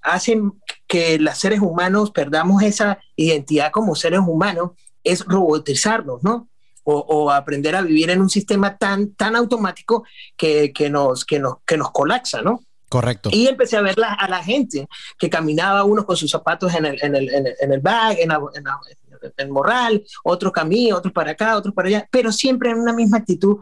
hacen 0.03 0.53
que 0.91 1.21
los 1.21 1.39
seres 1.39 1.61
humanos 1.61 2.11
perdamos 2.11 2.65
esa 2.65 2.99
identidad 3.15 3.71
como 3.71 3.95
seres 3.95 4.19
humanos 4.27 4.73
es 5.05 5.25
robotizarnos, 5.25 6.25
¿no? 6.25 6.49
O, 6.83 7.31
aprender 7.31 7.77
a 7.77 7.83
vivir 7.83 8.11
en 8.11 8.21
un 8.21 8.29
sistema 8.29 8.77
tan, 8.77 9.15
tan 9.15 9.37
automático 9.37 10.03
que, 10.37 10.73
que, 10.73 10.91
nos, 10.91 11.25
que, 11.25 11.39
nos, 11.39 11.59
que 11.65 11.77
nos 11.77 11.93
colapsa, 11.93 12.43
¿no? 12.43 12.65
Correcto. 12.89 13.31
Y 13.33 13.47
empecé 13.47 13.77
a 13.77 13.83
ver 13.83 13.95
a 14.03 14.29
la 14.29 14.43
gente 14.43 14.89
que 15.17 15.31
caminaba, 15.31 15.85
unos 15.85 16.05
con 16.05 16.17
sus 16.17 16.29
zapatos 16.29 16.75
en 16.75 16.87
el, 16.87 16.99
en 17.01 17.15
el, 17.15 17.29
en 17.29 17.73
el, 17.73 17.81
bag, 17.81 18.19
en, 18.19 18.33
en, 18.33 19.31
el 19.37 19.49
morral, 19.49 20.03
otros 20.25 20.53
camino, 20.53 20.97
otros 20.97 21.13
para 21.13 21.31
acá, 21.31 21.57
otros 21.57 21.73
para 21.73 21.87
allá, 21.87 22.09
pero 22.11 22.33
siempre 22.33 22.71
en 22.71 22.81
una 22.81 22.93
misma 22.93 23.19
actitud 23.19 23.59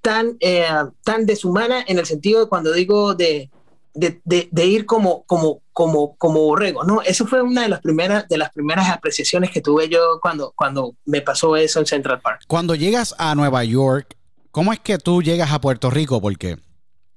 tan, 0.00 0.36
eh, 0.40 0.66
tan 1.04 1.24
deshumana 1.26 1.84
en 1.86 2.00
el 2.00 2.06
sentido 2.06 2.40
de 2.40 2.48
cuando 2.48 2.72
digo 2.72 3.14
de, 3.14 3.52
de, 3.94 4.20
de, 4.50 4.66
ir 4.66 4.86
como, 4.86 5.24
como, 5.24 5.62
como, 5.72 6.16
como 6.16 6.40
borrego, 6.40 6.84
¿no? 6.84 7.00
Eso 7.02 7.26
fue 7.26 7.42
una 7.42 7.62
de 7.62 7.68
las 7.68 7.80
primeras, 7.80 8.28
de 8.28 8.38
las 8.38 8.50
primeras 8.50 8.90
apreciaciones 8.90 9.50
que 9.50 9.60
tuve 9.60 9.88
yo 9.88 10.18
cuando, 10.20 10.52
cuando 10.56 10.96
me 11.04 11.20
pasó 11.20 11.56
eso 11.56 11.80
en 11.80 11.86
Central 11.86 12.20
Park. 12.20 12.42
Cuando 12.48 12.74
llegas 12.74 13.14
a 13.18 13.34
Nueva 13.34 13.64
York, 13.64 14.16
¿cómo 14.50 14.72
es 14.72 14.80
que 14.80 14.98
tú 14.98 15.22
llegas 15.22 15.52
a 15.52 15.60
Puerto 15.60 15.90
Rico? 15.90 16.20
Porque 16.20 16.58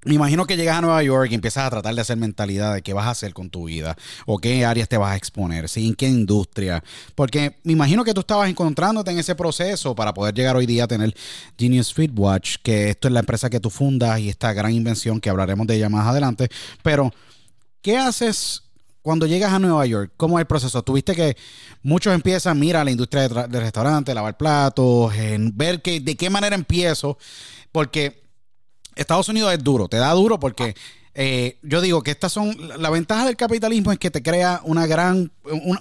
me 0.07 0.15
imagino 0.15 0.47
que 0.47 0.55
llegas 0.55 0.77
a 0.77 0.81
Nueva 0.81 1.03
York 1.03 1.29
y 1.31 1.35
empiezas 1.35 1.65
a 1.65 1.69
tratar 1.69 1.93
de 1.93 1.99
hacer 1.99 2.15
mentalidad 2.17 2.73
de 2.73 2.81
qué 2.81 2.93
vas 2.93 3.07
a 3.07 3.09
hacer 3.09 3.33
con 3.33 3.49
tu 3.49 3.65
vida 3.65 3.97
o 4.25 4.37
qué 4.37 4.65
áreas 4.65 4.87
te 4.87 4.97
vas 4.97 5.11
a 5.11 5.17
exponer, 5.17 5.67
¿sí? 5.67 5.85
en 5.85 5.95
qué 5.95 6.07
industria. 6.07 6.81
Porque 7.13 7.57
me 7.63 7.73
imagino 7.73 8.05
que 8.05 8.13
tú 8.13 8.21
estabas 8.21 8.49
encontrándote 8.49 9.11
en 9.11 9.19
ese 9.19 9.35
proceso 9.35 9.93
para 9.95 10.13
poder 10.13 10.33
llegar 10.33 10.55
hoy 10.55 10.65
día 10.65 10.85
a 10.85 10.87
tener 10.87 11.13
Genius 11.57 11.89
Street 11.89 12.11
Watch, 12.15 12.55
que 12.63 12.91
esto 12.91 13.09
es 13.09 13.13
la 13.13 13.19
empresa 13.19 13.49
que 13.49 13.59
tú 13.59 13.69
fundas 13.69 14.19
y 14.19 14.29
esta 14.29 14.53
gran 14.53 14.71
invención 14.71 15.19
que 15.19 15.29
hablaremos 15.29 15.67
de 15.67 15.75
ella 15.75 15.89
más 15.89 16.07
adelante. 16.07 16.47
Pero, 16.81 17.13
¿qué 17.81 17.97
haces 17.97 18.63
cuando 19.01 19.25
llegas 19.25 19.51
a 19.53 19.59
Nueva 19.59 19.85
York, 19.85 20.13
¿cómo 20.17 20.37
es 20.37 20.41
el 20.41 20.47
proceso? 20.47 20.83
Tuviste 20.83 21.15
que 21.15 21.37
muchos 21.81 22.13
empiezan, 22.13 22.59
mira, 22.59 22.83
la 22.83 22.91
industria 22.91 23.27
del 23.27 23.51
de 23.51 23.59
restaurante, 23.59 24.13
lavar 24.13 24.37
platos, 24.37 25.13
en 25.15 25.55
ver 25.55 25.81
que, 25.81 25.99
de 25.99 26.15
qué 26.15 26.29
manera 26.29 26.55
empiezo, 26.55 27.17
porque 27.71 28.26
Estados 28.97 29.29
Unidos 29.29 29.53
es 29.53 29.63
duro, 29.63 29.87
te 29.87 29.97
da 29.97 30.11
duro 30.11 30.39
porque 30.39 30.75
eh, 31.19 31.57
yo 31.63 31.81
digo 31.81 32.03
que 32.03 32.11
estas 32.11 32.31
son, 32.31 32.55
la 32.77 32.91
ventaja 32.91 33.25
del 33.25 33.35
capitalismo 33.35 33.91
es 33.91 33.97
que 33.97 34.11
te 34.11 34.21
crea 34.21 34.61
una 34.63 34.85
gran, 34.85 35.31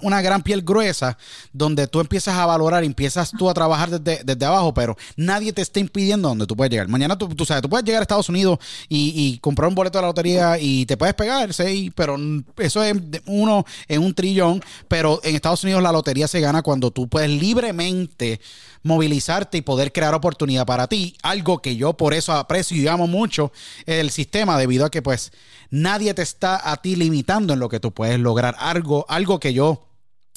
una 0.01 0.19
gran 0.23 0.41
piel 0.41 0.63
gruesa 0.63 1.15
donde 1.53 1.85
tú 1.85 1.99
empiezas 1.99 2.33
a 2.33 2.47
valorar, 2.47 2.83
empiezas 2.83 3.29
tú 3.37 3.47
a 3.47 3.53
trabajar 3.53 3.91
desde, 3.91 4.23
desde 4.23 4.45
abajo, 4.47 4.73
pero 4.73 4.97
nadie 5.15 5.53
te 5.53 5.61
está 5.61 5.79
impidiendo 5.79 6.29
donde 6.29 6.47
tú 6.47 6.55
puedes 6.55 6.71
llegar. 6.71 6.87
Mañana 6.87 7.15
tú, 7.15 7.27
tú 7.35 7.45
sabes, 7.45 7.61
tú 7.61 7.69
puedes 7.69 7.85
llegar 7.85 8.01
a 8.01 8.01
Estados 8.01 8.29
Unidos 8.29 8.57
y, 8.89 9.37
comprar 9.37 9.69
un 9.69 9.75
boleto 9.75 9.99
de 9.99 10.01
la 10.01 10.07
lotería 10.07 10.57
y 10.59 10.87
te 10.87 10.97
puedes 10.97 11.13
pegar, 11.13 11.53
sí, 11.53 11.93
pero 11.93 12.17
eso 12.57 12.83
es 12.83 12.95
uno 13.27 13.63
en 13.87 14.01
un 14.01 14.15
trillón, 14.15 14.63
pero 14.87 15.19
en 15.23 15.35
Estados 15.35 15.63
Unidos 15.63 15.83
la 15.83 15.91
lotería 15.91 16.27
se 16.27 16.39
gana 16.39 16.63
cuando 16.63 16.89
tú 16.89 17.07
puedes 17.07 17.29
libremente 17.29 18.41
movilizarte 18.83 19.57
y 19.57 19.61
poder 19.61 19.91
crear 19.91 20.13
oportunidad 20.13 20.65
para 20.65 20.87
ti, 20.87 21.15
algo 21.23 21.61
que 21.61 21.75
yo 21.75 21.93
por 21.93 22.13
eso 22.13 22.33
aprecio 22.33 22.77
y 22.77 22.87
amo 22.87 23.07
mucho 23.07 23.51
el 23.85 24.09
sistema 24.11 24.57
debido 24.57 24.85
a 24.85 24.91
que 24.91 25.01
pues 25.01 25.31
nadie 25.69 26.13
te 26.13 26.21
está 26.21 26.71
a 26.71 26.77
ti 26.77 26.95
limitando 26.95 27.53
en 27.53 27.59
lo 27.59 27.69
que 27.69 27.79
tú 27.79 27.91
puedes 27.91 28.19
lograr. 28.19 28.55
Algo, 28.59 29.05
algo 29.09 29.39
que 29.39 29.53
yo 29.53 29.87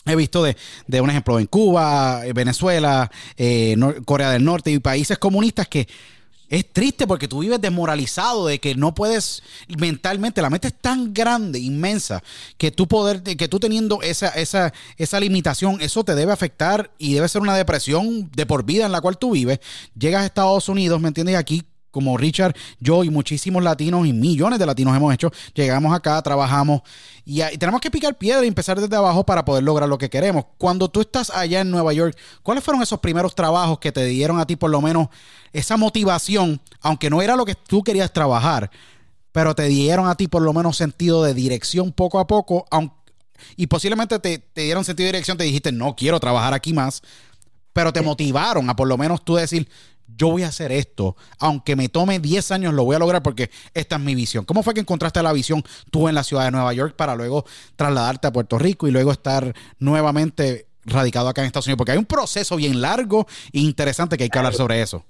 he 0.07 0.17
visto 0.17 0.43
de, 0.43 1.01
un 1.01 1.11
ejemplo 1.11 1.39
en 1.39 1.47
Cuba, 1.47 2.23
Venezuela, 2.35 3.11
eh, 3.37 3.77
Corea 4.05 4.31
del 4.31 4.45
Norte 4.45 4.71
y 4.71 4.79
países 4.79 5.19
comunistas 5.19 5.69
que 5.69 5.89
es 6.51 6.71
triste 6.73 7.07
porque 7.07 7.29
tú 7.29 7.39
vives 7.39 7.61
desmoralizado 7.61 8.47
de 8.47 8.59
que 8.59 8.75
no 8.75 8.93
puedes 8.95 9.43
mentalmente, 9.79 10.43
la 10.43 10.51
mente 10.51 10.69
es 10.69 10.75
tan 10.75 11.15
grande, 11.15 11.61
inmensa, 11.61 12.23
que 12.59 12.73
tú 12.73 12.89
poder, 12.89 13.23
que 13.23 13.49
tú 13.49 13.61
teniendo 13.61 14.03
esa, 14.03 14.29
esa, 14.31 14.73
esa 14.97 15.21
limitación, 15.21 15.81
eso 15.81 16.05
te 16.05 16.17
debe 16.17 16.33
afectar 16.33 16.91
y 16.99 17.15
debe 17.15 17.29
ser 17.29 17.41
una 17.41 17.57
depresión 17.57 18.31
de 18.33 18.47
por 18.47 18.65
vida 18.65 18.85
en 18.85 18.93
la 18.93 19.01
cual 19.01 19.17
tú 19.17 19.31
vives. 19.31 19.61
Llegas 19.97 20.23
a 20.23 20.27
Estados 20.27 20.69
Unidos, 20.69 21.01
¿me 21.01 21.09
entiendes? 21.09 21.37
Aquí 21.37 21.63
como 21.91 22.17
Richard, 22.17 22.55
yo 22.79 23.05
y 23.05 23.11
muchísimos 23.11 23.63
latinos 23.63 24.07
y 24.07 24.13
millones 24.13 24.59
de 24.59 24.67
latinos 24.67 24.97
hemos 24.97 25.13
hecho, 25.13 25.33
llegamos 25.55 25.95
acá, 25.95 26.21
trabajamos 26.23 26.83
y, 27.25 27.41
tenemos 27.59 27.81
que 27.81 27.91
picar 27.91 28.17
piedra 28.17 28.45
y 28.45 28.49
empezar 28.49 28.81
desde 28.81 28.97
abajo 28.97 29.25
para 29.25 29.45
poder 29.45 29.65
lograr 29.65 29.89
lo 29.89 29.99
que 29.99 30.11
queremos. 30.11 30.45
Cuando 30.59 30.89
tú 30.89 31.01
estás 31.01 31.31
allá 31.31 31.61
en 31.61 31.71
Nueva 31.71 31.93
York, 31.93 32.17
¿cuáles 32.43 32.65
fueron 32.65 32.83
esos 32.83 33.01
primeros 33.01 33.35
trabajos 33.35 33.79
que 33.79 33.93
te 33.93 34.05
dieron 34.05 34.39
a 34.39 34.47
ti 34.47 34.57
por 34.57 34.71
lo 34.71 34.81
menos 34.81 35.09
esa 35.53 35.77
motivación, 35.77 36.61
aunque 36.81 37.11
no 37.11 37.23
era 37.23 37.37
lo 37.37 37.45
que 37.45 37.55
tú 37.55 37.83
querías 37.83 38.13
trabajar, 38.13 38.71
pero 39.33 39.55
te 39.55 39.65
dieron 39.65 40.09
a 40.09 40.15
ti 40.15 40.29
por 40.29 40.43
lo 40.43 40.53
menos 40.53 40.77
sentido 40.77 41.23
de 41.23 41.35
dirección 41.35 41.93
poco 41.93 42.19
a 42.19 42.27
poco, 42.27 42.67
y 43.57 43.67
posiblemente 43.69 44.19
te, 44.19 44.39
te 44.39 44.63
dieron 44.63 44.85
sentido 44.85 45.07
de 45.07 45.13
dirección, 45.13 45.39
te 45.39 45.45
dijiste, 45.45 45.73
no 45.73 45.97
quiero 45.97 46.21
trabajar 46.21 46.53
aquí 46.53 46.73
más, 46.73 47.03
pero 47.73 47.93
te 47.93 48.03
motivaron 48.03 48.69
a 48.69 48.77
por 48.77 48.89
lo 48.89 48.99
menos 48.99 49.25
tú 49.25 49.37
decir, 49.37 49.69
yo 50.17 50.29
voy 50.29 50.43
a 50.43 50.49
hacer 50.49 50.73
esto, 50.73 51.17
aunque 51.39 51.77
me 51.77 51.89
tome 51.89 52.19
10 52.19 52.51
años, 52.53 52.75
lo 52.75 52.85
voy 52.85 52.97
a 52.97 52.99
lograr 52.99 53.23
porque 53.23 53.51
esta 53.75 53.97
es 53.97 54.03
mi 54.03 54.15
visión. 54.15 54.45
¿Cómo 54.45 54.63
fue 54.63 54.75
que 54.75 54.81
encontraste 54.81 55.23
la 55.23 55.33
visión 55.33 55.63
tú 55.91 56.09
en 56.09 56.15
la 56.15 56.25
ciudad 56.25 56.45
de 56.45 56.51
Nueva 56.51 56.73
York 56.73 56.95
para 56.97 57.15
luego 57.15 57.45
trasladarte 57.77 58.29
a 58.29 58.33
Puerto 58.33 58.59
Rico 58.59 58.89
y 58.89 58.91
luego 58.91 59.13
estar 59.13 59.55
nuevamente 59.79 60.67
radicado 60.85 61.29
acá 61.29 61.43
en 61.43 61.47
Estados 61.47 61.67
Unidos? 61.67 61.79
Porque 61.79 61.93
hay 61.93 61.99
un 61.99 62.07
proceso 62.07 62.57
bien 62.57 62.81
largo 62.81 63.27
e 63.53 63.61
interesante 63.61 64.17
que 64.17 64.25
hay 64.25 64.31
que 64.31 64.39
hablar 64.39 64.55
sobre 64.55 64.83
eso. 64.83 65.05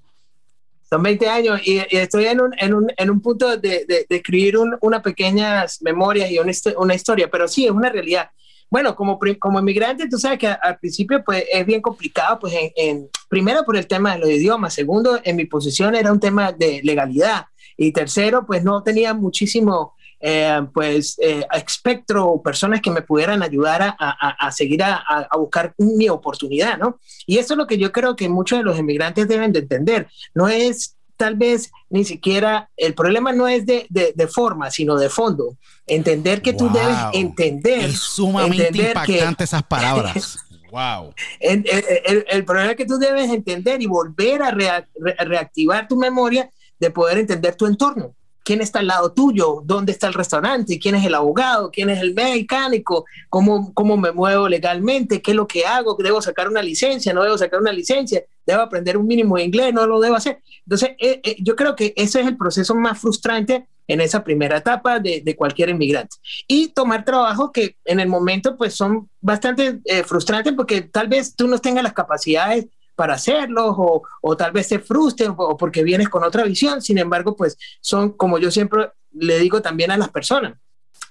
Son 0.88 1.02
20 1.02 1.28
años 1.28 1.60
y, 1.64 1.78
estoy 1.90 2.26
en 2.26 2.40
un, 2.40 2.52
en, 2.58 2.74
un, 2.74 2.92
en 2.96 3.10
un, 3.10 3.20
punto 3.20 3.56
de, 3.56 3.86
escribir 4.08 4.56
una 4.80 5.00
pequeñas 5.02 5.80
memorias 5.82 6.30
y 6.30 6.38
una 6.38 6.94
historia, 6.94 7.30
pero 7.30 7.46
sí, 7.46 7.64
es 7.64 7.70
una 7.70 7.90
realidad 7.90 8.30
bueno, 8.70 8.94
como, 8.94 9.18
como 9.38 9.58
inmigrante, 9.58 10.08
tú 10.08 10.16
sabes 10.16 10.38
que 10.38 10.46
al 10.46 10.78
principio 10.78 11.22
pues 11.24 11.44
es 11.52 11.66
bien 11.66 11.82
complicado, 11.82 12.38
pues 12.38 12.54
en, 12.76 13.08
primero 13.28 13.64
por 13.64 13.76
el 13.76 13.86
tema 13.86 14.12
de 14.12 14.20
los 14.20 14.30
idiomas, 14.30 14.74
segundo, 14.74 15.18
en 15.24 15.36
mi 15.36 15.44
posición 15.44 15.94
era 15.96 16.12
un 16.12 16.20
tema 16.20 16.52
de 16.52 16.80
legalidad 16.84 17.46
y 17.76 17.92
tercero, 17.92 18.46
pues 18.46 18.62
no 18.62 18.82
tenía 18.82 19.12
muchísimo, 19.12 19.94
eh, 20.20 20.60
pues, 20.72 21.18
eh, 21.18 21.44
espectro 21.52 22.40
personas 22.44 22.80
que 22.80 22.90
me 22.90 23.02
pudieran 23.02 23.42
ayudar 23.42 23.82
a, 23.82 24.46
a, 24.46 24.52
seguir 24.52 24.82
a, 24.82 24.96
a, 24.98 25.36
buscar 25.36 25.74
mi 25.78 26.08
oportunidad, 26.08 26.78
¿no? 26.78 27.00
Y 27.26 27.38
eso 27.38 27.54
es 27.54 27.58
lo 27.58 27.66
que 27.66 27.78
yo 27.78 27.90
creo 27.90 28.14
que 28.14 28.28
muchos 28.28 28.58
de 28.58 28.64
los 28.64 28.78
inmigrantes 28.78 29.26
deben 29.26 29.52
de 29.52 29.60
entender. 29.60 30.08
No 30.34 30.46
es 30.46 30.96
tal 31.20 31.36
vez 31.36 31.70
ni 31.90 32.02
siquiera, 32.06 32.70
el 32.78 32.94
problema 32.94 33.30
no 33.30 33.46
es 33.46 33.66
de, 33.66 33.86
de, 33.90 34.26
forma, 34.26 34.70
sino 34.70 34.96
de 34.96 35.10
fondo. 35.10 35.58
Entender 35.86 36.40
que 36.40 36.54
tú 36.54 36.70
debes 36.72 36.96
entender. 37.12 37.90
Es 37.90 37.98
sumamente 37.98 38.88
impactante 38.88 39.44
esas 39.44 39.62
palabras. 39.64 40.38
wow. 40.72 41.12
El, 41.38 41.62
el, 42.06 42.24
el, 42.26 42.44
problema 42.46 42.70
es 42.70 42.76
que 42.78 42.86
tú 42.86 42.96
debes 42.96 43.28
entender 43.30 43.82
y 43.82 43.86
volver 43.86 44.42
a 44.42 44.50
reactivar 45.18 45.86
tu 45.86 45.96
memoria 45.96 46.48
de 46.78 46.90
poder 46.90 47.18
entender 47.18 47.54
tu 47.54 47.66
entorno 47.66 48.14
quién 48.50 48.62
está 48.62 48.80
al 48.80 48.88
lado 48.88 49.12
tuyo, 49.12 49.62
dónde 49.64 49.92
está 49.92 50.08
el 50.08 50.14
restaurante, 50.14 50.76
quién 50.80 50.96
es 50.96 51.04
el 51.04 51.14
abogado, 51.14 51.70
quién 51.70 51.88
es 51.88 52.00
el 52.00 52.14
mecánico, 52.14 53.04
cómo, 53.28 53.72
cómo 53.74 53.96
me 53.96 54.10
muevo 54.10 54.48
legalmente, 54.48 55.22
qué 55.22 55.30
es 55.30 55.36
lo 55.36 55.46
que 55.46 55.64
hago, 55.64 55.96
debo 56.02 56.20
sacar 56.20 56.48
una 56.48 56.60
licencia, 56.60 57.12
no 57.12 57.22
debo 57.22 57.38
sacar 57.38 57.60
una 57.60 57.72
licencia, 57.72 58.24
debo 58.44 58.62
aprender 58.62 58.96
un 58.96 59.06
mínimo 59.06 59.36
de 59.36 59.44
inglés, 59.44 59.72
no 59.72 59.86
lo 59.86 60.00
debo 60.00 60.16
hacer. 60.16 60.40
Entonces, 60.64 60.96
eh, 60.98 61.20
eh, 61.22 61.36
yo 61.38 61.54
creo 61.54 61.76
que 61.76 61.92
ese 61.94 62.22
es 62.22 62.26
el 62.26 62.36
proceso 62.36 62.74
más 62.74 62.98
frustrante 62.98 63.68
en 63.86 64.00
esa 64.00 64.24
primera 64.24 64.56
etapa 64.56 64.98
de, 64.98 65.22
de 65.24 65.36
cualquier 65.36 65.68
inmigrante. 65.68 66.16
Y 66.48 66.70
tomar 66.70 67.04
trabajo 67.04 67.52
que 67.52 67.76
en 67.84 68.00
el 68.00 68.08
momento 68.08 68.56
pues 68.56 68.74
son 68.74 69.08
bastante 69.20 69.78
eh, 69.84 70.02
frustrantes 70.02 70.54
porque 70.54 70.80
tal 70.80 71.06
vez 71.06 71.36
tú 71.36 71.46
no 71.46 71.60
tengas 71.60 71.84
las 71.84 71.92
capacidades 71.92 72.66
para 73.00 73.14
hacerlos 73.14 73.76
o, 73.78 74.36
tal 74.36 74.52
vez 74.52 74.68
te 74.68 74.78
frustren 74.78 75.32
o 75.34 75.56
porque 75.56 75.82
vienes 75.82 76.10
con 76.10 76.22
otra 76.22 76.44
visión. 76.44 76.82
Sin 76.82 76.98
embargo, 76.98 77.34
pues 77.34 77.56
son, 77.80 78.10
como 78.10 78.38
yo 78.38 78.50
siempre 78.50 78.90
le 79.12 79.38
digo 79.38 79.62
también 79.62 79.90
a 79.90 79.96
las 79.96 80.10
personas, 80.10 80.58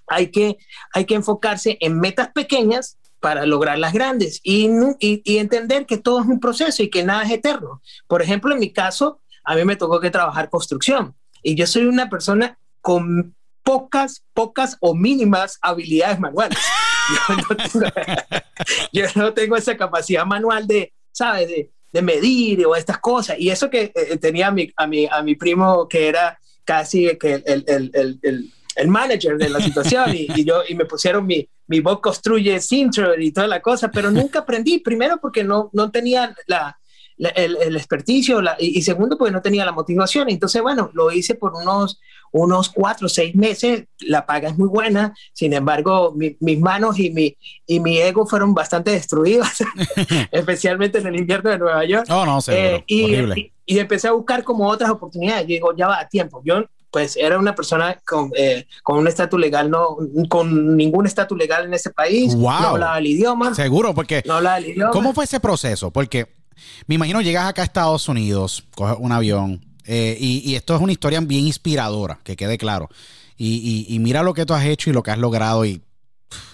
hay 0.05 0.27
que, 0.27 0.59
hay 0.93 1.05
que 1.05 1.15
enfocarse 1.15 1.79
en 1.81 1.99
metas 1.99 2.29
pequeñas 2.29 2.99
para 3.19 3.47
lograr 3.47 3.79
las 3.79 3.91
grandes 3.91 4.39
y, 4.43 4.69
y, 4.99 5.37
entender 5.39 5.87
que 5.87 5.97
todo 5.97 6.21
es 6.21 6.27
un 6.27 6.39
proceso 6.39 6.83
y 6.83 6.91
que 6.91 7.03
nada 7.03 7.23
es 7.23 7.31
eterno. 7.31 7.81
Por 8.05 8.21
ejemplo, 8.21 8.53
en 8.53 8.59
mi 8.59 8.71
caso, 8.71 9.19
a 9.43 9.55
mí 9.55 9.65
me 9.65 9.75
tocó 9.75 9.99
que 9.99 10.11
trabajar 10.11 10.51
construcción 10.51 11.15
y 11.41 11.55
yo 11.55 11.65
soy 11.65 11.85
una 11.85 12.07
persona 12.07 12.59
con 12.81 13.35
pocas, 13.63 14.23
pocas 14.35 14.77
o 14.79 14.93
mínimas 14.93 15.57
habilidades 15.63 16.19
manuales. 16.19 16.59
Yo 17.27 17.35
no 17.35 17.57
tengo, 17.57 17.85
yo 18.93 19.05
no 19.15 19.33
tengo 19.33 19.55
esa 19.55 19.75
capacidad 19.75 20.27
manual 20.27 20.67
de, 20.67 20.93
¿sabes? 21.11 21.47
De, 21.47 21.71
de 21.91 22.01
medir 22.01 22.65
o 22.65 22.75
estas 22.75 22.99
cosas. 22.99 23.37
Y 23.39 23.49
eso 23.49 23.69
que 23.69 23.91
eh, 23.95 24.17
tenía 24.17 24.47
a 24.47 24.51
mi, 24.51 24.71
a, 24.75 24.87
mi, 24.87 25.07
a 25.09 25.21
mi 25.21 25.35
primo 25.35 25.87
que 25.87 26.07
era 26.07 26.39
casi 26.63 27.17
que 27.17 27.41
el, 27.45 27.63
el, 27.67 27.91
el, 27.93 28.51
el 28.79 28.87
manager 28.87 29.37
de 29.37 29.49
la 29.49 29.59
situación 29.59 30.15
y, 30.15 30.43
yo 30.43 30.63
y 30.67 30.75
me 30.75 30.85
pusieron 30.85 31.25
mi, 31.25 31.47
mi 31.67 31.81
voz 31.81 31.99
construye 31.99 32.59
Sintro 32.61 33.19
y 33.19 33.31
toda 33.31 33.47
la 33.47 33.61
cosa, 33.61 33.89
pero 33.89 34.09
nunca 34.09 34.39
aprendí, 34.39 34.79
primero 34.79 35.17
porque 35.19 35.43
no, 35.43 35.69
no 35.73 35.91
tenía 35.91 36.35
la, 36.47 36.79
el, 37.19 37.57
el, 37.61 37.75
experticio 37.75 38.41
y, 38.59 38.81
segundo 38.81 39.17
porque 39.17 39.33
no 39.33 39.41
tenía 39.41 39.65
la 39.65 39.71
motivación. 39.71 40.29
Entonces, 40.29 40.61
bueno, 40.61 40.89
lo 40.93 41.11
hice 41.11 41.35
por 41.35 41.53
unos, 41.53 41.99
unos 42.31 42.69
cuatro 42.69 43.07
o 43.07 43.09
seis 43.09 43.35
meses, 43.35 43.85
la 43.99 44.25
paga 44.25 44.49
es 44.49 44.57
muy 44.57 44.69
buena, 44.69 45.13
sin 45.33 45.53
embargo, 45.53 46.15
mis 46.15 46.59
manos 46.59 46.97
y 46.99 47.09
mi, 47.11 47.35
y 47.67 47.79
mi 47.79 47.97
ego 47.97 48.25
fueron 48.25 48.53
bastante 48.53 48.91
destruidas, 48.91 49.57
especialmente 50.31 50.99
en 50.99 51.07
el 51.07 51.19
invierno 51.19 51.49
de 51.49 51.59
Nueva 51.59 51.85
York. 51.85 52.07
Oh, 52.09 52.25
no, 52.25 52.39
eh, 52.47 52.83
y, 52.87 53.51
y, 53.65 53.79
empecé 53.79 54.07
a 54.07 54.13
buscar 54.13 54.43
como 54.43 54.67
otras 54.67 54.89
oportunidades. 54.89 55.43
Yo 55.43 55.53
digo, 55.53 55.75
ya 55.75 55.87
va 55.87 55.99
a 55.99 56.07
tiempo. 56.07 56.41
Yo 56.43 56.63
pues 56.91 57.17
era 57.17 57.37
una 57.37 57.53
persona 57.53 58.01
con, 58.03 58.31
eh, 58.35 58.65
con 58.81 58.97
un 58.97 59.07
estatus 59.07 59.39
legal, 59.39 59.69
no 59.69 59.97
con 60.27 60.75
ningún 60.75 61.05
estatus 61.05 61.37
legal 61.37 61.65
en 61.65 61.73
ese 61.75 61.91
país, 61.91 62.35
no 62.35 62.49
hablaba 62.49 62.97
el 62.97 63.05
idioma. 63.05 63.53
Seguro, 63.53 63.93
porque 63.93 64.23
no 64.25 64.35
hablaba 64.35 64.57
el 64.57 64.69
idioma. 64.69 64.91
¿Cómo 64.91 65.13
fue 65.13 65.25
ese 65.25 65.39
proceso? 65.39 65.91
Porque 65.91 66.38
me 66.87 66.95
imagino 66.95 67.21
llegas 67.21 67.47
acá 67.47 67.61
a 67.61 67.65
Estados 67.65 68.07
Unidos, 68.07 68.65
coges 68.75 68.97
un 68.99 69.11
avión, 69.11 69.61
eh, 69.91 70.15
y, 70.19 70.53
esto 70.53 70.75
es 70.75 70.81
una 70.81 70.91
historia 70.91 71.19
bien 71.19 71.47
inspiradora, 71.47 72.19
que 72.23 72.35
quede 72.35 72.59
claro. 72.59 72.89
Y, 73.37 73.97
mira 73.99 74.21
lo 74.21 74.35
que 74.35 74.45
tú 74.45 74.53
has 74.53 74.65
hecho 74.65 74.91
y 74.91 74.93
lo 74.93 75.01
que 75.01 75.09
has 75.09 75.17
logrado 75.17 75.65
y 75.65 75.81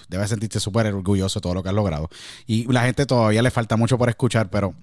debes 0.07 0.29
sentirte 0.29 0.61
súper 0.61 0.87
orgulloso 0.87 1.39
de 1.39 1.41
todo 1.41 1.53
lo 1.53 1.61
que 1.61 1.67
has 1.67 1.75
logrado. 1.75 2.09
Y 2.47 2.71
la 2.71 2.83
gente 2.83 3.05
todavía 3.05 3.41
le 3.41 3.51
falta 3.51 3.75
mucho 3.75 3.97
por 3.97 4.07
escuchar, 4.07 4.49
pero 4.49 4.73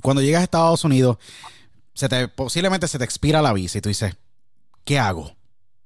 cuando 0.00 0.22
llegas 0.22 0.40
a 0.40 0.44
Estados 0.44 0.84
Unidos, 0.84 1.18
se 1.94 2.08
te, 2.08 2.26
posiblemente 2.26 2.88
se 2.88 2.98
te 2.98 3.04
expira 3.04 3.40
la 3.40 3.52
visa 3.52 3.78
y 3.78 3.80
tú 3.80 3.90
dices, 3.90 4.16
¿qué 4.84 4.98
hago? 4.98 5.36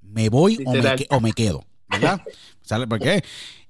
¿Me 0.01 0.31
voy 0.31 0.63
o 0.65 0.73
me, 0.73 1.07
o 1.11 1.21
me, 1.21 1.33
quedo? 1.33 1.63
¿Verdad? 1.89 2.23
¿Por 2.89 3.01
qué? 3.01 3.23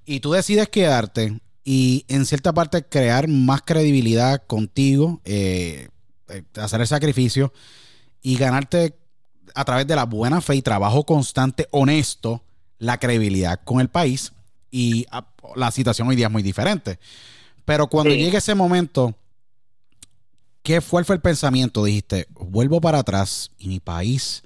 Y 0.05 0.21
tú 0.21 0.31
decides 0.31 0.69
quedarte 0.69 1.41
y 1.69 2.05
en 2.07 2.25
cierta 2.25 2.53
parte 2.53 2.85
crear 2.85 3.27
más 3.27 3.61
credibilidad 3.61 4.41
contigo, 4.47 5.19
eh, 5.25 5.89
eh, 6.29 6.43
hacer 6.55 6.79
el 6.79 6.87
sacrificio 6.87 7.51
y 8.21 8.37
ganarte 8.37 8.97
a 9.53 9.65
través 9.65 9.85
de 9.85 9.97
la 9.97 10.05
buena 10.05 10.39
fe 10.39 10.55
y 10.55 10.61
trabajo 10.61 11.05
constante, 11.05 11.67
honesto, 11.71 12.41
la 12.77 12.97
credibilidad 12.99 13.59
con 13.65 13.81
el 13.81 13.89
país. 13.89 14.31
Y 14.71 15.07
ah, 15.11 15.27
la 15.57 15.69
situación 15.71 16.07
hoy 16.07 16.15
día 16.15 16.27
es 16.27 16.31
muy 16.31 16.41
diferente. 16.41 16.99
Pero 17.65 17.87
cuando 17.87 18.15
llegue 18.15 18.37
ese 18.37 18.55
momento, 18.55 19.13
¿qué 20.63 20.79
fue, 20.79 21.03
fue 21.03 21.17
el 21.17 21.21
pensamiento? 21.21 21.83
Dijiste, 21.83 22.27
vuelvo 22.29 22.79
para 22.79 22.99
atrás 22.99 23.51
y 23.57 23.67
mi 23.67 23.81
país 23.81 24.41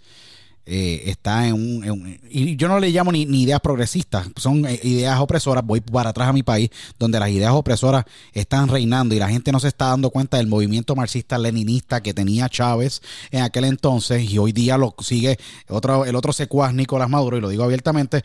eh, 0.66 1.04
está 1.06 1.48
en 1.48 1.54
un, 1.54 2.20
Y 2.30 2.56
yo 2.56 2.68
no 2.68 2.80
le 2.80 2.90
llamo 2.90 3.12
ni, 3.12 3.24
ideas 3.24 3.60
progresistas, 3.62 4.28
son 4.36 4.66
eh, 4.66 4.80
ideas 4.84 5.20
opresoras. 5.20 5.66
Voy 5.66 5.82
para 5.82 6.12
atrás 6.12 6.30
a 6.30 6.34
mi 6.34 6.44
país, 6.44 6.70
donde 7.00 7.20
las 7.20 7.30
ideas 7.30 7.52
opresoras 7.52 8.06
están 8.34 8.68
reinando 8.68 9.16
y 9.16 9.20
la 9.20 9.30
gente 9.30 9.52
no 9.52 9.60
se 9.60 9.70
está 9.70 9.88
dando 9.88 10.10
cuenta 10.10 10.38
del 10.38 10.48
movimiento 10.48 10.96
marxista-leninista 10.96 12.02
que 12.02 12.14
tenía 12.14 12.50
Chávez 12.50 13.02
en 13.32 13.44
aquel 13.44 13.66
entonces 13.66 14.30
y 14.30 14.38
hoy 14.38 14.52
día 14.52 14.78
lo 14.78 14.96
sigue 15.00 15.38
otro, 15.68 16.06
el 16.06 16.16
otro 16.16 16.34
secuaz 16.34 16.74
Nicolás 16.74 17.10
Maduro, 17.10 17.38
y 17.38 17.42
lo 17.42 17.50
digo 17.50 17.64
abiertamente 17.64 18.24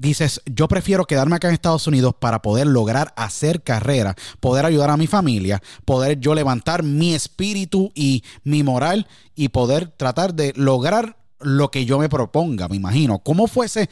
dices, 0.00 0.40
yo 0.46 0.66
prefiero 0.66 1.04
quedarme 1.04 1.36
acá 1.36 1.48
en 1.48 1.54
Estados 1.54 1.86
Unidos 1.86 2.14
para 2.18 2.40
poder 2.40 2.66
lograr 2.66 3.12
hacer 3.16 3.62
carrera, 3.62 4.16
poder 4.40 4.64
ayudar 4.64 4.88
a 4.88 4.96
mi 4.96 5.06
familia, 5.06 5.62
poder 5.84 6.18
yo 6.18 6.34
levantar 6.34 6.82
mi 6.82 7.14
espíritu 7.14 7.92
y 7.94 8.24
mi 8.42 8.62
moral 8.62 9.06
y 9.34 9.50
poder 9.50 9.88
tratar 9.88 10.32
de 10.32 10.54
lograr 10.56 11.19
lo 11.40 11.70
que 11.70 11.84
yo 11.84 11.98
me 11.98 12.08
proponga, 12.08 12.68
me 12.68 12.76
imagino. 12.76 13.18
¿Cómo 13.18 13.46
fuese? 13.46 13.88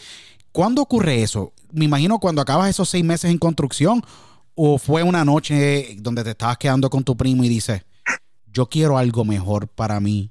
¿Cuándo 0.53 0.83
ocurre 0.83 1.23
eso? 1.23 1.53
Me 1.73 1.85
imagino 1.85 2.19
cuando 2.19 2.41
acabas 2.41 2.71
esos 2.71 2.89
seis 2.89 3.05
meses 3.05 3.31
en 3.31 3.39
construcción 3.39 4.03
o 4.55 4.79
fue 4.79 5.03
una 5.03 5.25
noche 5.25 5.97
donde 5.99 6.25
te 6.25 6.31
estabas 6.31 6.59
quedando 6.59 6.91
con 6.91 7.05
tu 7.05 7.17
primo 7.17 7.45
y 7.45 7.49
dices, 7.49 7.83
yo 8.53 8.69
quiero 8.69 8.99
algo 8.99 9.25
mejor 9.25 9.69
para 9.69 10.01
mí. 10.01 10.31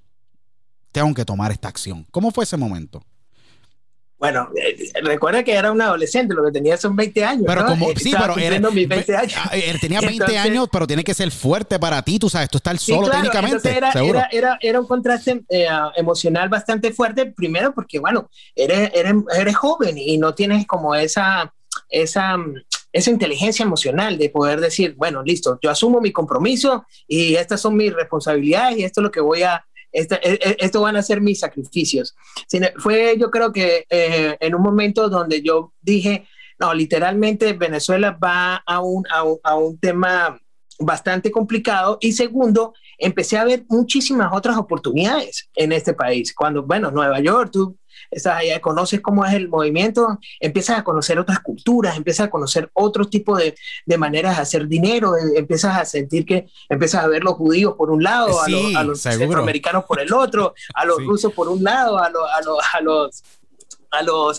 tengo 0.91 1.13
que 1.13 1.25
tomar 1.25 1.51
esta 1.51 1.67
acción. 1.67 2.07
¿Cómo 2.11 2.31
fue 2.31 2.43
ese 2.43 2.57
momento? 2.57 3.03
Bueno, 4.19 4.49
eh, 4.55 4.91
recuerda 5.03 5.43
que 5.43 5.53
era 5.53 5.71
un 5.71 5.79
adolescente, 5.79 6.33
lo 6.33 6.43
que 6.43 6.51
tenía 6.51 6.75
son 6.75 6.95
20 6.95 7.23
años. 7.23 7.43
Pero 7.45 7.61
¿no? 7.61 7.67
como, 7.67 7.91
Eh, 7.91 7.93
sí, 7.97 8.09
estaba 8.09 8.33
pero 8.33 8.47
era, 8.55 8.69
mis 8.71 8.87
20 8.87 9.15
años. 9.15 9.33
ah, 9.37 9.51
él 9.55 9.79
tenía 9.79 9.99
20 10.01 10.15
Entonces- 10.15 10.37
años, 10.39 10.67
pero 10.71 10.87
tiene 10.87 11.03
que 11.03 11.13
ser 11.13 11.29
fuerte 11.31 11.77
para 11.77 12.01
ti, 12.01 12.17
tú 12.17 12.27
sabes, 12.29 12.49
tú 12.49 12.57
estás 12.57 12.81
Sí, 12.81 12.93
solo 12.93 13.07
claro, 13.07 13.21
técnicamente, 13.21 13.77
era, 13.77 13.91
seguro. 13.91 14.17
Era, 14.17 14.29
era, 14.31 14.57
era 14.59 14.79
un 14.79 14.87
contraste 14.87 15.43
eh, 15.49 15.67
emocional 15.95 16.49
bastante 16.49 16.91
fuerte, 16.93 17.27
primero 17.27 17.73
porque, 17.75 17.99
bueno, 17.99 18.27
eres, 18.55 18.89
eres, 18.95 19.13
eres 19.37 19.55
joven 19.55 19.97
y 19.99 20.17
no 20.17 20.33
tienes 20.33 20.65
como 20.65 20.95
esa, 20.95 21.53
esa, 21.89 22.37
esa 22.91 23.11
inteligencia 23.11 23.61
emocional 23.63 24.17
de 24.17 24.29
poder 24.31 24.59
decir, 24.61 24.95
bueno, 24.97 25.21
listo, 25.21 25.59
yo 25.61 25.69
asumo 25.69 26.01
mi 26.01 26.11
compromiso 26.11 26.85
y 27.07 27.35
estas 27.35 27.61
son 27.61 27.75
mis 27.75 27.93
responsabilidades 27.93 28.77
y 28.79 28.83
esto 28.83 29.01
es 29.01 29.03
lo 29.03 29.11
que 29.11 29.21
voy 29.21 29.43
a, 29.43 29.63
e- 29.91 30.07
e- 30.21 30.57
esto 30.59 30.81
van 30.81 30.95
a 30.97 31.01
ser 31.01 31.21
mis 31.21 31.39
sacrificios. 31.39 32.15
Sin- 32.47 32.69
Fue 32.77 33.15
yo 33.17 33.29
creo 33.31 33.51
que 33.51 33.85
eh, 33.89 34.37
en 34.39 34.55
un 34.55 34.61
momento 34.61 35.09
donde 35.09 35.41
yo 35.41 35.73
dije, 35.81 36.27
no, 36.59 36.73
literalmente 36.73 37.53
Venezuela 37.53 38.17
va 38.21 38.55
a 38.65 38.81
un, 38.81 39.03
a 39.11 39.23
a 39.43 39.55
un 39.55 39.77
tema 39.79 40.39
bastante 40.79 41.31
complicado 41.31 41.97
y 42.01 42.11
segundo, 42.11 42.73
empecé 42.99 43.37
a 43.37 43.45
ver 43.45 43.65
muchísimas 43.69 44.31
otras 44.33 44.57
oportunidades 44.57 45.49
en 45.55 45.71
este 45.71 45.93
país. 45.93 46.33
Cuando, 46.35 46.63
bueno, 46.63 46.91
Nueva 46.91 47.19
York, 47.19 47.49
tú 47.51 47.77
estás 48.11 48.37
allá, 48.37 48.59
conoces 48.61 49.01
cómo 49.01 49.25
es 49.25 49.33
el 49.33 49.49
movimiento, 49.49 50.19
empiezas 50.39 50.79
a 50.79 50.83
conocer 50.83 51.19
otras 51.19 51.39
culturas, 51.39 51.97
empiezas 51.97 52.27
a 52.27 52.29
conocer 52.29 52.69
otro 52.73 53.05
tipo 53.05 53.37
de, 53.37 53.55
de 53.85 53.97
maneras 53.97 54.35
de 54.37 54.41
hacer 54.41 54.67
dinero, 54.67 55.13
empiezas 55.35 55.77
a 55.77 55.85
sentir 55.85 56.25
que 56.25 56.47
empiezas 56.69 57.03
a 57.03 57.07
ver 57.07 57.23
los 57.23 57.33
judíos 57.35 57.75
por 57.77 57.89
un 57.91 58.03
lado, 58.03 58.41
a 58.41 58.49
los, 58.49 58.75
a 58.75 58.83
los 58.83 59.01
centroamericanos 59.01 59.85
por 59.85 59.99
el 59.99 60.13
otro, 60.13 60.53
a 60.73 60.85
los 60.85 60.97
Sí. 60.97 61.03
rusos 61.05 61.33
por 61.33 61.47
un 61.49 61.63
lado, 61.63 61.97
a, 61.99 62.09
los 62.09 62.23
a, 62.29 62.41
los 62.41 62.59
a 62.73 62.81
los 62.81 63.23
a 63.89 64.03
los 64.03 64.37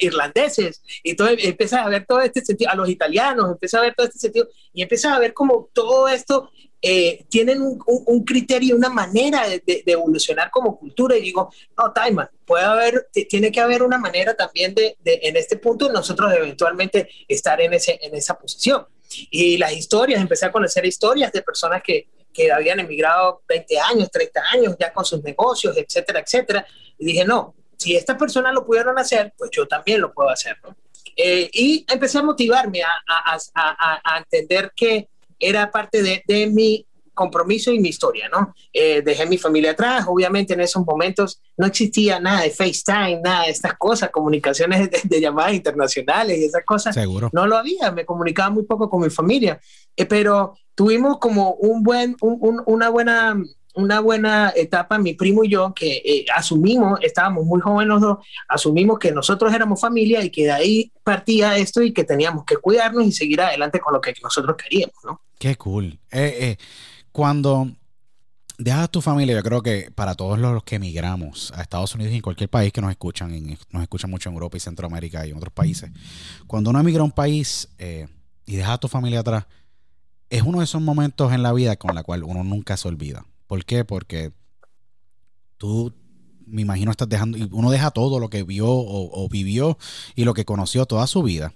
irlandeses 0.00 0.82
y 1.02 1.14
todo 1.14 1.28
empiezas 1.28 1.86
a 1.86 1.88
ver 1.88 2.04
todo 2.06 2.20
este 2.20 2.44
sentido 2.44 2.70
a 2.70 2.74
los 2.74 2.88
italianos 2.88 3.50
empiezas 3.52 3.78
a 3.78 3.82
ver 3.82 3.94
todo 3.96 4.06
este 4.06 4.18
sentido 4.18 4.48
y 4.72 4.82
empiezas 4.82 5.12
a 5.12 5.18
ver 5.18 5.32
como 5.34 5.68
todo 5.72 6.08
esto 6.08 6.50
eh, 6.82 7.24
tienen 7.28 7.60
un, 7.62 7.82
un- 7.86 8.24
criterio 8.24 8.76
una 8.76 8.88
manera 8.88 9.48
de, 9.48 9.62
de- 9.66 9.82
de 9.84 9.92
evolucionar 9.92 10.50
como 10.50 10.78
cultura 10.78 11.16
y 11.16 11.22
digo 11.22 11.50
no 11.76 11.92
Taima 11.92 12.30
puede 12.46 12.64
haber 12.64 13.08
tiene 13.28 13.50
que 13.50 13.60
haber 13.60 13.82
una 13.82 13.98
manera 13.98 14.34
también 14.34 14.74
de, 14.74 14.96
de, 15.00 15.18
en 15.24 15.36
este 15.36 15.56
punto 15.56 15.90
nosotros 15.90 16.32
eventualmente 16.32 17.08
estar 17.26 17.60
en 17.60 17.72
ese 17.74 17.98
en 18.00 18.14
esa 18.14 18.38
posición 18.38 18.86
y 19.30 19.56
las 19.58 19.72
historias 19.72 20.20
empecé 20.20 20.46
a 20.46 20.52
conocer 20.52 20.84
historias 20.86 21.32
de 21.32 21.42
personas 21.42 21.82
que 21.82 22.08
que 22.32 22.52
habían 22.52 22.78
emigrado 22.78 23.42
20 23.48 23.80
años, 23.80 24.10
30 24.12 24.40
años 24.52 24.76
ya 24.78 24.92
con 24.92 25.04
sus 25.04 25.24
negocios, 25.24 25.76
etcétera, 25.76 26.20
etcétera. 26.20 26.64
Y 26.96 27.06
dije, 27.06 27.24
no, 27.24 27.54
si 27.76 27.96
estas 27.96 28.16
personas 28.16 28.52
lo 28.54 28.64
pudieron 28.64 28.96
hacer, 28.96 29.32
pues 29.36 29.50
yo 29.50 29.66
también 29.66 30.00
lo 30.00 30.12
puedo 30.12 30.28
hacer. 30.28 30.56
¿no? 30.62 30.76
Eh, 31.16 31.50
y 31.52 31.84
empecé 31.90 32.18
a 32.18 32.22
motivarme 32.22 32.82
a, 32.82 32.90
a, 33.08 33.38
a, 33.54 34.00
a 34.14 34.18
entender 34.18 34.70
que 34.76 35.08
era 35.38 35.70
parte 35.70 36.02
de, 36.02 36.22
de, 36.26 36.46
mi 36.48 36.84
compromiso 37.14 37.72
y 37.72 37.80
mi 37.80 37.88
historia, 37.88 38.28
¿no? 38.28 38.54
Eh, 38.72 39.02
dejé 39.02 39.26
mi 39.26 39.38
familia 39.38 39.72
atrás, 39.72 40.04
obviamente 40.06 40.54
en 40.54 40.60
esos 40.60 40.86
momentos 40.86 41.40
no 41.56 41.66
existía 41.66 42.20
nada 42.20 42.42
de 42.42 42.50
FaceTime, 42.50 43.20
nada 43.24 43.44
de 43.44 43.50
estas 43.50 43.74
cosas, 43.76 44.10
comunicaciones 44.10 44.88
de, 44.90 45.00
de 45.02 45.20
llamadas 45.20 45.54
internacionales 45.54 46.38
y 46.38 46.44
esas 46.44 46.64
cosas. 46.64 46.94
Seguro. 46.94 47.28
No 47.32 47.46
lo 47.46 47.56
había, 47.56 47.90
me 47.90 48.06
comunicaba 48.06 48.50
muy 48.50 48.64
poco 48.64 48.88
con 48.88 49.02
mi 49.02 49.10
familia, 49.10 49.60
eh, 49.96 50.06
pero 50.06 50.54
tuvimos 50.76 51.18
como 51.18 51.54
un 51.54 51.82
buen, 51.82 52.16
un, 52.20 52.38
un, 52.40 52.62
una 52.66 52.88
buena 52.88 53.36
una 53.74 54.00
buena 54.00 54.52
etapa, 54.56 54.98
mi 54.98 55.14
primo 55.14 55.44
y 55.44 55.50
yo, 55.50 55.72
que 55.74 56.02
eh, 56.04 56.26
asumimos, 56.34 56.98
estábamos 57.02 57.44
muy 57.44 57.60
jóvenes 57.60 57.88
los 57.88 58.00
dos, 58.00 58.18
asumimos 58.48 58.98
que 58.98 59.12
nosotros 59.12 59.52
éramos 59.52 59.80
familia 59.80 60.24
y 60.24 60.30
que 60.30 60.44
de 60.44 60.52
ahí 60.52 60.92
partía 61.04 61.56
esto 61.56 61.82
y 61.82 61.92
que 61.92 62.04
teníamos 62.04 62.44
que 62.44 62.56
cuidarnos 62.56 63.04
y 63.04 63.12
seguir 63.12 63.40
adelante 63.40 63.80
con 63.80 63.94
lo 63.94 64.00
que 64.00 64.14
nosotros 64.22 64.56
queríamos, 64.56 64.96
¿no? 65.04 65.20
Qué 65.38 65.56
cool. 65.56 65.98
Eh, 66.10 66.36
eh, 66.40 66.56
cuando 67.12 67.68
dejas 68.58 68.90
tu 68.90 69.00
familia, 69.00 69.36
yo 69.36 69.42
creo 69.42 69.62
que 69.62 69.90
para 69.94 70.14
todos 70.14 70.38
los 70.38 70.64
que 70.64 70.76
emigramos 70.76 71.52
a 71.54 71.62
Estados 71.62 71.94
Unidos 71.94 72.12
y 72.12 72.16
en 72.16 72.22
cualquier 72.22 72.50
país 72.50 72.72
que 72.72 72.80
nos 72.80 72.90
escuchan, 72.90 73.56
nos 73.70 73.82
escuchan 73.82 74.10
mucho 74.10 74.28
en 74.28 74.34
Europa 74.34 74.56
y 74.56 74.60
Centroamérica 74.60 75.24
y 75.24 75.30
en 75.30 75.36
otros 75.36 75.52
países, 75.52 75.90
cuando 76.46 76.70
uno 76.70 76.80
emigra 76.80 77.02
a 77.02 77.04
un 77.04 77.12
país 77.12 77.68
y 77.78 78.56
deja 78.56 78.72
a 78.72 78.78
tu 78.78 78.88
familia 78.88 79.20
atrás, 79.20 79.44
es 80.30 80.42
uno 80.42 80.58
de 80.58 80.64
esos 80.64 80.82
momentos 80.82 81.32
en 81.32 81.42
la 81.42 81.52
vida 81.52 81.76
con 81.76 81.94
la 81.94 82.02
cual 82.02 82.24
uno 82.24 82.42
nunca 82.44 82.76
se 82.76 82.88
olvida. 82.88 83.24
¿Por 83.48 83.64
qué? 83.64 83.84
Porque 83.84 84.30
tú, 85.56 85.92
me 86.46 86.62
imagino, 86.62 86.92
estás 86.92 87.08
dejando, 87.08 87.38
uno 87.50 87.70
deja 87.70 87.90
todo 87.90 88.20
lo 88.20 88.30
que 88.30 88.44
vio 88.44 88.66
o, 88.68 89.28
vivió 89.28 89.76
y 90.14 90.24
lo 90.24 90.34
que 90.34 90.44
conoció 90.44 90.86
toda 90.86 91.08
su 91.08 91.24
vida. 91.24 91.52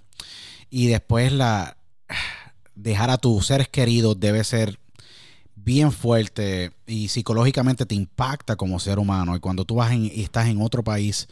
Y 0.69 0.87
después 0.87 1.31
la 1.31 1.77
dejar 2.75 3.11
a 3.11 3.17
tus 3.17 3.45
seres 3.45 3.69
queridos 3.69 4.19
debe 4.19 4.43
ser 4.43 4.79
bien 5.55 5.91
fuerte 5.91 6.71
y 6.87 7.07
psicológicamente 7.09 7.85
te 7.85 7.95
impacta 7.95 8.55
como 8.55 8.79
ser 8.79 8.97
humano. 8.97 9.35
Y 9.35 9.39
cuando 9.39 9.63
tú 9.63 9.75
vas 9.75 9.91
en, 9.91 10.05
y 10.05 10.23
estás 10.23 10.47
en 10.47 10.61
otro 10.61 10.83
país 10.83 11.27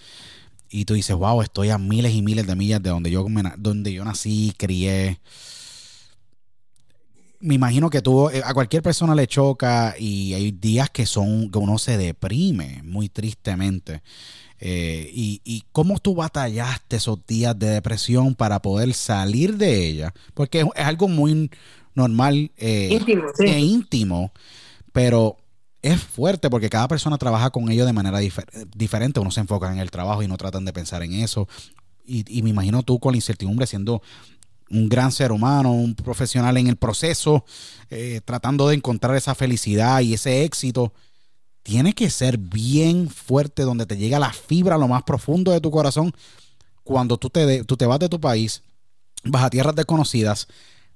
y 0.70 0.86
tú 0.86 0.94
dices, 0.94 1.16
wow, 1.16 1.42
estoy 1.42 1.70
a 1.70 1.80
miles 1.80 2.14
y 2.14 2.22
miles 2.22 2.46
de 2.46 2.56
millas 2.56 2.84
de 2.84 2.92
donde 2.92 3.10
yo, 3.10 3.26
donde 3.58 3.92
yo 3.92 4.06
nací, 4.06 4.54
crié. 4.58 5.20
Me 7.42 7.56
imagino 7.56 7.90
que 7.90 8.02
tú, 8.02 8.30
eh, 8.30 8.42
a 8.46 8.54
cualquier 8.54 8.84
persona 8.84 9.16
le 9.16 9.28
choca 9.28 9.96
y 9.98 10.34
hay 10.34 10.52
días 10.52 10.90
que 10.90 11.06
son, 11.06 11.50
que 11.50 11.58
uno 11.58 11.78
se 11.78 11.98
deprime 11.98 12.82
muy 12.84 13.10
tristemente. 13.10 14.02
Eh, 14.60 15.10
y, 15.12 15.42
y, 15.44 15.64
cómo 15.72 15.98
tú 15.98 16.14
batallaste 16.14 16.98
esos 16.98 17.26
días 17.26 17.58
de 17.58 17.68
depresión 17.68 18.36
para 18.36 18.62
poder 18.62 18.94
salir 18.94 19.58
de 19.58 19.88
ella, 19.88 20.14
porque 20.36 20.60
es, 20.60 20.68
es 20.76 20.86
algo 20.86 21.08
muy 21.08 21.50
normal 21.96 22.52
eh, 22.58 22.90
íntimo, 22.92 23.24
sí. 23.36 23.46
e 23.46 23.60
íntimo, 23.60 24.32
pero 24.92 25.38
es 25.82 26.00
fuerte 26.00 26.50
porque 26.52 26.70
cada 26.70 26.88
persona 26.88 27.18
trabaja 27.18 27.50
con 27.50 27.72
ello 27.72 27.88
de 27.88 27.94
manera 27.94 28.20
difer 28.20 28.46
diferente. 28.76 29.20
Uno 29.20 29.32
se 29.32 29.40
enfoca 29.40 29.72
en 29.72 29.80
el 29.80 29.90
trabajo 29.90 30.22
y 30.22 30.28
no 30.28 30.38
tratan 30.38 30.64
de 30.64 30.74
pensar 30.74 31.02
en 31.02 31.14
eso. 31.14 31.48
Y, 32.06 32.24
y, 32.28 32.44
me 32.44 32.52
imagino 32.52 32.84
tú 32.84 33.00
con 33.00 33.14
la 33.14 33.18
incertidumbre 33.18 33.66
siendo 33.66 34.02
un 34.72 34.90
gran 34.90 35.12
ser 35.12 35.32
humano, 35.32 35.72
un 35.72 35.96
profesional 35.96 36.58
en 36.58 36.68
el 36.68 36.78
proceso, 36.78 37.46
eh, 37.90 38.22
tratando 38.24 38.68
de 38.68 38.76
encontrar 38.76 39.16
esa 39.16 39.36
felicidad 39.36 40.02
y 40.02 40.14
ese 40.14 40.44
éxito 40.44 40.94
tiene 41.64 41.94
que 41.94 42.10
ser 42.10 42.38
bien 42.38 43.10
fuerte, 43.10 43.64
donde 43.64 43.86
te 43.86 43.98
llega 43.98 44.20
la 44.20 44.34
fibra 44.34 44.76
a 44.76 44.80
lo 44.80 44.88
más 44.88 45.04
profundo 45.04 45.52
de 45.52 45.62
tu 45.62 45.72
corazón. 45.72 46.14
Cuando 46.84 47.18
tú 47.18 47.30
te, 47.30 47.64
tú 47.64 47.78
te 47.78 47.86
vas 47.86 48.00
de 48.00 48.10
tu 48.10 48.20
país, 48.20 48.64
vas 49.24 49.44
a 49.44 49.50
tierras 49.50 49.76
desconocidas, 49.76 50.48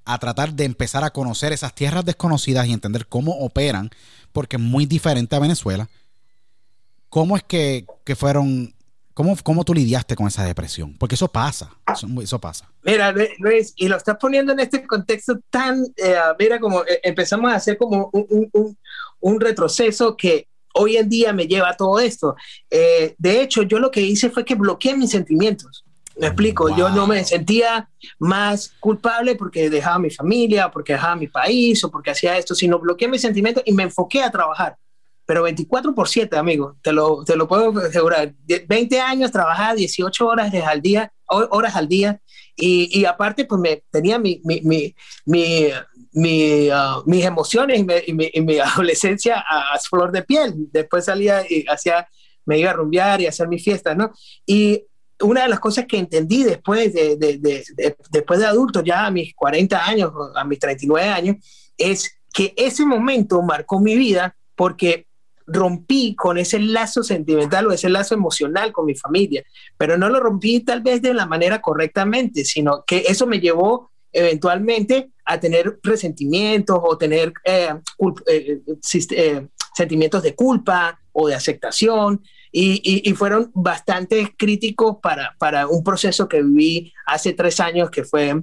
a 0.06 0.18
tratar 0.20 0.54
de 0.54 0.66
empezar 0.66 1.04
a 1.04 1.12
conocer 1.12 1.54
esas 1.54 1.74
tierras 1.74 2.06
desconocidas 2.06 2.68
y 2.68 2.74
entender 2.74 3.08
cómo 3.08 3.34
operan, 3.40 3.90
porque 4.32 4.58
es 4.58 4.62
muy 4.62 4.86
diferente 4.86 5.36
a 5.36 5.40
Venezuela. 5.40 5.90
¿Cómo 7.10 7.38
es 7.38 7.44
que, 7.44 7.86
que 8.04 8.16
fueron, 8.16 8.75
cómo, 9.15 9.36
cómo 9.41 9.63
tú 9.65 9.73
lidiaste 9.73 10.15
con 10.15 10.28
esa 10.28 10.43
depresión? 10.43 10.95
Porque 10.99 11.15
eso 11.15 11.28
pasa, 11.28 11.71
eso, 11.91 12.08
eso 12.21 12.39
pasa. 12.39 12.69
Mira, 12.84 13.12
Luis, 13.39 13.73
y 13.75 13.88
lo 13.88 13.97
estás 13.97 14.17
poniendo 14.19 14.54
en 14.54 14.60
este 14.60 14.86
contexto 14.86 15.39
tan, 15.49 15.84
eh, 15.97 16.15
mira, 16.38 16.60
como 16.60 16.84
eh, 16.84 16.99
empezamos 17.01 17.51
a 17.51 17.56
hacer 17.56 17.78
como 17.78 18.12
un, 18.13 18.47
un, 18.51 18.78
un 19.19 19.41
retroceso 19.41 20.15
que 20.15 20.47
hoy 20.75 20.97
en 20.97 21.10
día 21.10 21.34
me 21.34 21.47
lleva 21.47 21.69
a 21.69 21.78
todo 21.78 21.99
esto. 21.99 22.36
Eh, 22.69 23.15
de 23.17 23.41
hecho, 23.41 23.63
yo 23.63 23.80
lo 23.80 23.89
que 23.89 24.01
hice 24.01 24.30
fue 24.30 24.45
que 24.45 24.56
bloqueé 24.56 24.95
mis 24.95 25.10
sentimientos. 25.10 25.84
Me 26.17 26.28
explico, 26.28 26.67
wow. 26.67 26.78
yo 26.78 26.89
no 26.89 27.08
me 27.08 27.23
sentía 27.25 27.89
más 28.19 28.73
culpable 28.80 29.36
porque 29.36 29.69
dejaba 29.69 29.99
mi 29.99 30.10
familia, 30.10 30.71
porque 30.71 30.93
dejaba 30.93 31.15
mi 31.15 31.28
país 31.28 31.84
o 31.84 31.91
porque 31.91 32.12
hacía 32.12 32.38
esto, 32.38 32.56
sino 32.56 32.80
bloqueé 32.80 33.08
mis 33.08 33.21
sentimientos 33.21 33.63
y 33.65 33.73
me 33.73 33.84
enfoqué 33.84 34.21
a 34.21 34.32
trabajar. 34.32 34.78
Pero 35.26 35.44
24 35.44 35.96
por 35.96 36.08
7, 36.08 36.38
amigo, 36.38 36.78
te 36.82 36.94
lo, 36.94 37.24
te 37.24 37.36
lo 37.36 37.48
puedo 37.48 37.78
asegurar. 37.80 38.34
20 38.68 39.00
años, 39.00 39.32
trabajaba 39.32 39.74
18 39.74 40.28
horas 40.28 40.54
al 40.54 40.82
día, 40.82 41.12
horas 41.28 41.76
al 41.76 41.88
día, 41.88 42.22
y, 42.56 43.00
y 43.00 43.06
aparte, 43.06 43.46
pues 43.46 43.60
me 43.60 43.84
tenía 43.92 44.20
mi, 44.20 44.40
mi, 44.44 44.62
mi, 44.62 44.96
mi 45.26 45.72
mi, 46.16 46.70
uh, 46.70 47.04
mis 47.06 47.26
emociones 47.26 47.80
y 47.80 47.84
mi, 47.84 47.94
y, 48.08 48.14
mi, 48.14 48.32
y 48.34 48.42
mi, 48.42 48.58
adolescencia 48.58 49.44
a, 49.48 49.74
a, 49.74 49.80
flor 49.80 50.12
de 50.12 50.24
piel. 50.24 50.54
Después 50.72 51.06
salía 51.06 51.44
y 51.48 51.66
hacía, 51.68 52.08
me 52.46 52.58
iba 52.58 52.72
a 52.72 52.74
rumbear 52.74 53.22
y 53.22 53.28
hacer 53.28 53.48
mis 53.48 53.64
fiestas, 53.64 53.96
¿no? 53.98 54.12
Y 54.46 54.86
una 55.22 55.44
de 55.44 55.50
las 55.50 55.60
cosas 55.60 55.86
que 55.86 55.98
entendí 55.98 56.44
después 56.44 56.94
de, 56.94 57.18
de, 57.18 57.38
de, 57.38 57.64
de, 57.76 57.98
después 58.12 58.40
de 58.40 58.46
adulto, 58.46 58.82
ya 58.82 59.06
a 59.06 59.12
mis 59.12 59.34
40 59.36 59.86
años, 59.86 60.12
a 60.36 60.44
mis 60.46 60.60
39 60.60 61.08
años, 61.10 61.36
es 61.78 62.18
que 62.34 62.54
ese 62.56 62.86
momento 62.86 63.42
marcó 63.42 63.80
mi 63.80 63.96
vida 63.96 64.36
porque 64.56 65.08
rompí 65.48 66.16
con 66.16 66.38
ese 66.38 66.60
lazo 66.60 67.04
sentimental 67.04 67.68
o 67.68 67.72
ese 67.72 67.90
lazo 67.90 68.16
emocional 68.16 68.72
con 68.72 68.86
mi 68.86 68.96
familia, 68.96 69.43
pero 69.78 69.98
no 69.98 70.10
lo 70.10 70.20
rompí 70.20 70.62
tal 70.62 70.82
vez 70.82 71.02
de 71.02 71.14
la 71.14 71.26
manera 71.26 71.62
correctamente, 71.62 72.46
sino 72.46 72.84
que 72.86 73.04
eso 73.08 73.28
me 73.28 73.39
llevó 73.39 73.91
eventualmente 74.12 75.12
a 75.26 75.39
tener 75.39 75.80
resentimientos 75.84 76.80
o 76.82 76.98
tener 76.98 77.34
eh, 77.43 77.74
eh, 78.28 78.62
eh, 79.12 79.48
sentimientos 79.74 80.24
de 80.24 80.36
culpa, 80.36 81.00
o 81.18 81.28
de 81.28 81.36
aceptación 81.36 82.22
y, 82.52 83.14
fueron 83.14 83.52
bastante 83.54 84.34
críticos 84.38 84.98
para, 85.02 85.36
para 85.39 85.68
un 85.68 85.84
proceso 85.84 86.28
que 86.28 86.41
viví 86.41 86.93
hace 87.06 87.34
tres 87.34 87.60
años 87.60 87.89
que 87.89 88.04
fue 88.04 88.41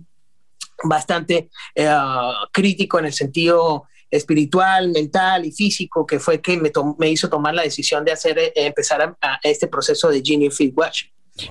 bastante 0.84 1.50
eh, 1.74 1.90
crítico 2.50 2.98
en 2.98 3.07
el 3.07 3.12
sentido 3.12 3.84
espiritual, 4.12 4.90
mental 4.90 5.46
y 5.46 5.52
físico, 5.52 6.06
que 6.06 6.20
fue 6.20 6.40
que 6.40 6.56
me, 6.58 6.70
me 6.98 7.10
hizo 7.10 7.28
tomar 7.28 7.54
la 7.54 7.62
decisión 7.62 8.04
de 8.04 8.12
hacer, 8.12 8.38
eh, 8.38 8.52
empezar 8.54 9.16
a, 9.20 9.40
este 9.42 9.66
proceso 9.66 10.10
de 10.10 10.22
Genie 10.24 10.50
Feed 10.50 10.74
Watch. 10.76 11.04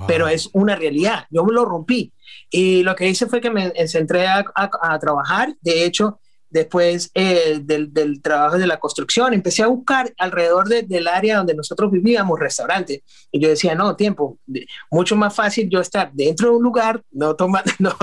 Pero 0.07 0.27
es 0.27 0.47
una 0.53 0.75
realidad, 0.75 1.25
yo 1.31 1.43
me 1.43 1.53
lo 1.53 1.65
rompí. 1.65 2.13
Y 2.51 2.83
lo 2.83 2.95
que 2.95 3.09
hice 3.09 3.25
fue 3.25 3.41
que 3.41 3.49
me 3.49 3.73
centré 3.87 4.27
a, 4.27 4.45
a 4.55 4.99
trabajar. 4.99 5.55
De 5.61 5.83
hecho, 5.83 6.19
después 6.51 7.09
eh, 7.13 7.59
del, 7.63 7.93
del, 7.93 8.21
trabajo 8.21 8.57
de 8.57 8.67
la 8.67 8.79
construcción, 8.79 9.33
empecé 9.33 9.63
a 9.63 9.67
buscar 9.67 10.13
alrededor 10.17 10.67
del 10.67 11.07
área 11.07 11.37
donde 11.37 11.55
nosotros 11.55 11.91
vivíamos 11.91 12.39
restaurantes. 12.39 13.01
Y 13.31 13.39
yo 13.39 13.49
decía, 13.49 13.73
no, 13.73 13.95
tiempo, 13.95 14.37
mucho 14.91 15.15
más 15.15 15.33
fácil 15.33 15.69
yo 15.69 15.79
estar 15.79 16.11
dentro 16.13 16.49
de 16.49 16.55
un 16.57 16.63
lugar, 16.63 17.01
no, 17.11 17.35
toma, 17.35 17.63
no, 17.79 17.95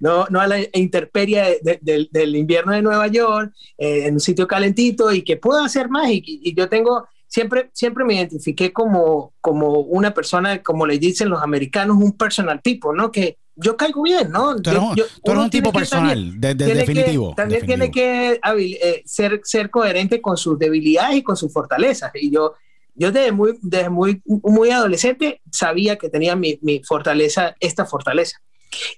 no, 0.00 0.26
no 0.30 0.40
a 0.40 0.46
la 0.46 0.58
intemperie 0.72 1.60
del 1.62 2.36
invierno 2.36 2.72
de 2.72 2.82
Nueva 2.82 3.08
York, 3.08 3.52
eh, 3.76 4.06
en 4.06 4.14
un 4.14 4.20
sitio 4.20 4.46
calentito 4.46 5.12
y 5.12 5.22
que 5.22 5.36
puedo 5.36 5.62
hacer 5.62 5.88
más. 5.88 6.08
Y, 6.10 6.22
y 6.24 6.54
yo 6.54 6.68
tengo 6.68 7.06
siempre, 7.30 7.70
siempre 7.72 8.04
me 8.04 8.14
identifiqué 8.14 8.72
como, 8.72 9.32
como 9.40 9.80
una 9.80 10.12
persona, 10.12 10.62
como 10.62 10.86
le 10.86 10.98
dicen 10.98 11.30
los 11.30 11.42
americanos, 11.42 11.96
un 11.96 12.12
personal 12.16 12.60
tipo, 12.60 12.92
¿no? 12.92 13.10
Que 13.10 13.38
yo 13.56 13.76
caigo 13.76 14.02
bien, 14.02 14.30
¿no? 14.30 14.56
Tú 14.56 14.70
eres, 14.70 14.82
un 15.24 15.50
tipo 15.50 15.72
personal, 15.72 16.40
de, 16.40 16.54
definitivo. 16.54 17.34
también 17.36 17.66
tiene 17.66 17.90
que 17.90 18.40
eh, 18.42 19.02
ser, 19.04 19.40
ser 19.44 19.70
coherente 19.70 20.20
con 20.20 20.36
sus 20.36 20.58
debilidades 20.58 21.16
y 21.16 21.22
con 21.22 21.36
sus 21.36 21.52
fortalezas. 21.52 22.10
Y 22.14 22.30
yo, 22.30 22.54
yo 22.94 23.12
desde 23.12 23.32
muy, 23.32 23.58
desde 23.60 23.90
muy, 23.90 24.22
muy 24.24 24.70
adolescente 24.70 25.40
sabía 25.50 25.96
que 25.96 26.08
tenía 26.08 26.36
mi, 26.36 26.58
mi 26.62 26.82
fortaleza, 26.82 27.54
esta 27.60 27.84
fortaleza. 27.84 28.40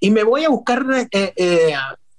Y 0.01 0.11
me 0.11 0.23
voy 0.23 0.45
a 0.45 0.49
buscar 0.49 0.85
eh, 1.11 1.33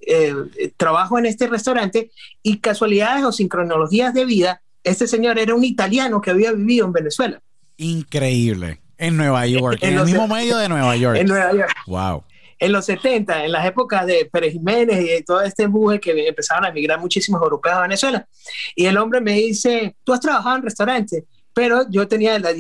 eh, 0.05 0.73
trabajo 0.75 1.17
en 1.17 1.25
este 1.25 1.47
restaurante 1.47 2.11
y 2.41 2.57
casualidades 2.59 3.23
o 3.23 3.31
sincronologías 3.31 4.13
de 4.13 4.25
vida, 4.25 4.61
este 4.84 5.07
señor 5.07 5.39
era 5.39 5.55
un 5.55 5.63
italiano 5.63 6.19
que 6.21 6.31
había 6.31 6.51
vivido 6.51 6.86
en 6.86 6.93
Venezuela. 6.93 7.41
Increíble. 7.77 8.81
En 9.03 9.17
Nueva 9.17 9.45
York, 9.47 9.79
en, 9.81 9.97
el 9.97 10.05
mismo 10.05 10.27
medio 10.27 10.57
de 10.57 10.69
Nueva 10.69 10.95
York. 10.95 11.17
En 11.17 11.27
Nueva 11.27 11.51
York. 11.53 11.75
Wow 11.87 12.23
en 12.63 12.71
los 12.71 12.85
70, 12.85 13.43
en 13.43 13.51
las 13.51 13.65
épocas 13.65 14.05
de 14.05 14.29
Pérez 14.31 14.53
Jiménez 14.53 15.19
y 15.19 15.21
todo 15.23 15.41
este 15.41 15.63
empuje 15.63 15.99
que 15.99 16.27
empezaron 16.29 16.63
a 16.63 16.69
emigrar 16.69 16.97
muchísimos 16.97 17.41
europeos 17.41 17.75
a 17.75 17.81
Venezuela. 17.81 18.25
Y 18.73 18.85
el 18.85 18.97
hombre 18.97 19.19
me 19.19 19.33
dice, 19.33 19.97
tú 20.05 20.13
has 20.13 20.21
trabajado 20.21 20.55
en 20.55 20.63
restaurantes, 20.63 21.25
pero 21.53 21.85
yo 21.89 22.07
tenía 22.07 22.39
la, 22.39 22.51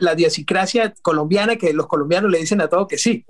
la 0.00 0.12
idiosincrasia 0.12 0.92
colombiana 1.00 1.56
que 1.56 1.72
los 1.72 1.86
colombianos 1.86 2.30
le 2.30 2.38
dicen 2.38 2.60
a 2.60 2.68
todo 2.68 2.86
que 2.86 2.98
sí. 2.98 3.24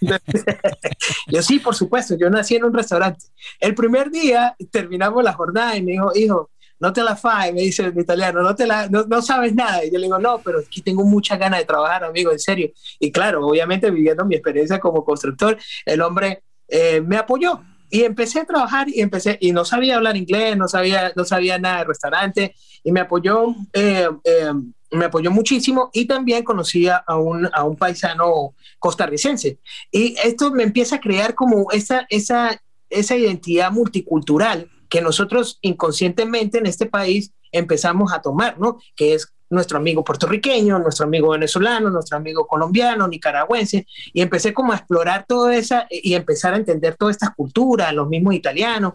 yo 1.26 1.42
sí, 1.42 1.58
por 1.58 1.74
supuesto, 1.74 2.16
yo 2.16 2.30
nací 2.30 2.54
en 2.54 2.64
un 2.64 2.72
restaurante. 2.72 3.26
El 3.58 3.74
primer 3.74 4.12
día 4.12 4.54
terminamos 4.70 5.24
la 5.24 5.32
jornada 5.32 5.76
y 5.76 5.82
me 5.82 5.92
dijo, 5.92 6.12
hijo, 6.14 6.50
no 6.80 6.92
te 6.94 7.02
la 7.02 7.14
fai, 7.14 7.52
me 7.52 7.60
dice 7.60 7.84
el 7.84 7.98
italiano, 7.98 8.42
no, 8.42 8.54
te 8.54 8.66
la, 8.66 8.88
no, 8.88 9.22
sabes 9.22 9.54
nada. 9.54 9.84
Y 9.84 9.92
yo 9.92 9.98
le 9.98 10.06
digo, 10.06 10.18
no, 10.18 10.40
pero 10.42 10.60
aquí 10.60 10.80
tengo 10.80 11.04
muchas 11.04 11.38
ganas 11.38 11.60
de 11.60 11.66
trabajar, 11.66 12.04
amigo, 12.04 12.32
en 12.32 12.38
serio. 12.38 12.72
Y 12.98 13.12
claro, 13.12 13.46
obviamente 13.46 13.90
viviendo 13.90 14.24
mi 14.24 14.34
experiencia 14.34 14.80
como 14.80 15.04
constructor, 15.04 15.58
el 15.84 16.00
hombre 16.00 16.42
eh, 16.66 17.02
me 17.02 17.18
apoyó. 17.18 17.60
Y 17.90 18.04
empecé 18.04 18.40
a 18.40 18.44
trabajar 18.44 18.88
y 18.88 19.00
empecé, 19.00 19.36
y 19.40 19.52
no 19.52 19.64
sabía 19.64 19.96
hablar 19.96 20.16
inglés, 20.16 20.56
no 20.56 20.68
sabía, 20.68 21.12
no 21.16 21.24
sabía 21.24 21.58
nada 21.58 21.80
de 21.80 21.84
restaurante, 21.84 22.54
y 22.82 22.92
me 22.92 23.00
apoyó, 23.00 23.54
eh, 23.74 24.08
eh, 24.24 24.52
me 24.92 25.04
apoyó 25.06 25.30
muchísimo 25.30 25.90
y 25.92 26.06
también 26.06 26.44
conocí 26.44 26.88
a 26.88 27.04
un, 27.16 27.48
a 27.52 27.64
un 27.64 27.76
paisano 27.76 28.54
costarricense. 28.78 29.58
Y 29.90 30.16
esto 30.24 30.50
me 30.50 30.62
empieza 30.62 30.96
a 30.96 31.00
crear 31.00 31.34
como 31.34 31.70
esa, 31.72 32.06
esa, 32.08 32.60
esa 32.88 33.16
identidad 33.16 33.70
multicultural 33.70 34.68
que 34.90 35.00
nosotros 35.00 35.58
inconscientemente 35.62 36.58
en 36.58 36.66
este 36.66 36.84
país 36.84 37.32
empezamos 37.52 38.12
a 38.12 38.20
tomar, 38.20 38.58
¿no? 38.58 38.78
Que 38.94 39.14
es 39.14 39.32
nuestro 39.48 39.78
amigo 39.78 40.04
puertorriqueño, 40.04 40.78
nuestro 40.78 41.06
amigo 41.06 41.30
venezolano, 41.30 41.90
nuestro 41.90 42.16
amigo 42.16 42.46
colombiano, 42.46 43.08
nicaragüense, 43.08 43.86
y 44.12 44.20
empecé 44.20 44.52
como 44.52 44.72
a 44.72 44.76
explorar 44.76 45.24
todo 45.26 45.48
esa 45.50 45.86
y 45.90 46.14
empezar 46.14 46.54
a 46.54 46.56
entender 46.56 46.96
todas 46.96 47.16
estas 47.16 47.34
culturas, 47.34 47.94
los 47.94 48.08
mismos 48.08 48.34
italianos. 48.34 48.94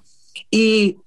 Y 0.52 0.98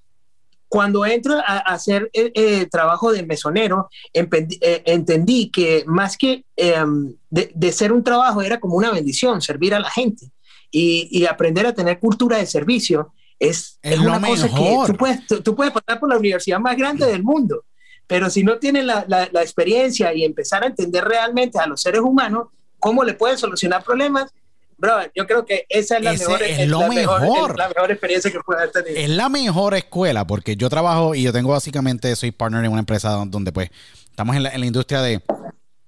cuando 0.68 1.07
entro 1.07 1.34
a, 1.39 1.59
hacer 1.59 2.11
el, 2.12 2.26
eh, 2.26 2.32
eh, 2.34 2.66
trabajo 2.66 3.12
de 3.12 3.22
mesonero, 3.22 3.89
eh, 4.12 4.82
entendí 4.86 5.51
que 5.51 5.84
más 5.86 6.16
que 6.16 6.45
em, 6.57 7.14
de, 7.30 7.72
ser 7.72 7.93
un 7.93 8.05
trabajo 8.05 8.43
era 8.43 8.61
como 8.61 8.76
una 8.76 8.91
bendición, 8.91 9.41
servir 9.41 9.74
a 9.74 9.80
la 9.80 9.91
gente 9.91 10.30
y, 10.70 11.09
y 11.11 11.26
aprender 11.26 11.66
a 11.66 11.74
tener 11.74 11.99
cultura 11.99 12.36
de 12.36 12.47
servicio 12.47 13.12
es, 13.39 13.78
una 14.01 14.20
cosa 14.20 14.49
que 14.49 14.82
tú 14.86 14.97
puedes, 14.97 15.26
tú, 15.26 15.55
puedes 15.55 15.72
pasar 15.72 16.01
por 16.01 16.09
la 16.09 16.18
universidad 16.18 16.59
más 16.59 16.76
grande 16.76 17.07
del 17.07 17.22
mundo, 17.22 17.64
pero 18.07 18.30
si 18.30 18.43
no 18.43 18.59
tienes 18.59 18.84
la, 18.84 19.05
la, 19.09 19.43
experiencia 19.43 20.12
y 20.12 20.24
empezar 20.24 20.64
a 20.64 20.66
entender 20.66 21.05
realmente 21.05 21.59
a 21.59 21.66
los 21.66 21.80
seres 21.80 22.01
humanos 22.01 22.49
cómo 22.78 23.05
le 23.05 23.14
pueden 23.14 23.39
solucionar 23.39 23.84
problemas, 23.84 24.32
bro, 24.76 25.01
yo 25.14 25.26
creo 25.26 25.45
que 25.45 25.66
esa 25.68 25.99
es 25.99 26.03
la, 26.03 26.12
mejor, 26.12 26.43
es 26.43 26.68
la 26.68 26.89
mejor. 26.89 27.59
la 27.59 27.68
mejor 27.68 27.91
experiencia 27.91 28.30
que 28.30 28.41
puede 28.41 28.68
tener. 28.68 28.97
Es 28.97 29.11
la 29.11 29.28
mejor 29.28 29.74
escuela 29.74 30.26
porque 30.26 30.57
yo 30.57 30.68
trabajo 30.68 31.14
y 31.14 31.22
yo 31.22 31.32
tengo 31.32 31.51
básicamente, 31.51 32.14
soy 32.16 32.30
partner 32.32 32.64
en 32.64 32.72
una 32.72 32.80
empresa 32.80 33.11
donde 33.26 33.53
pues 33.53 33.70
estamos 34.11 34.36
en 34.36 34.45
la, 34.45 34.51
en 34.51 34.61
la 34.61 34.66
industria 34.66 35.03
de 35.03 35.22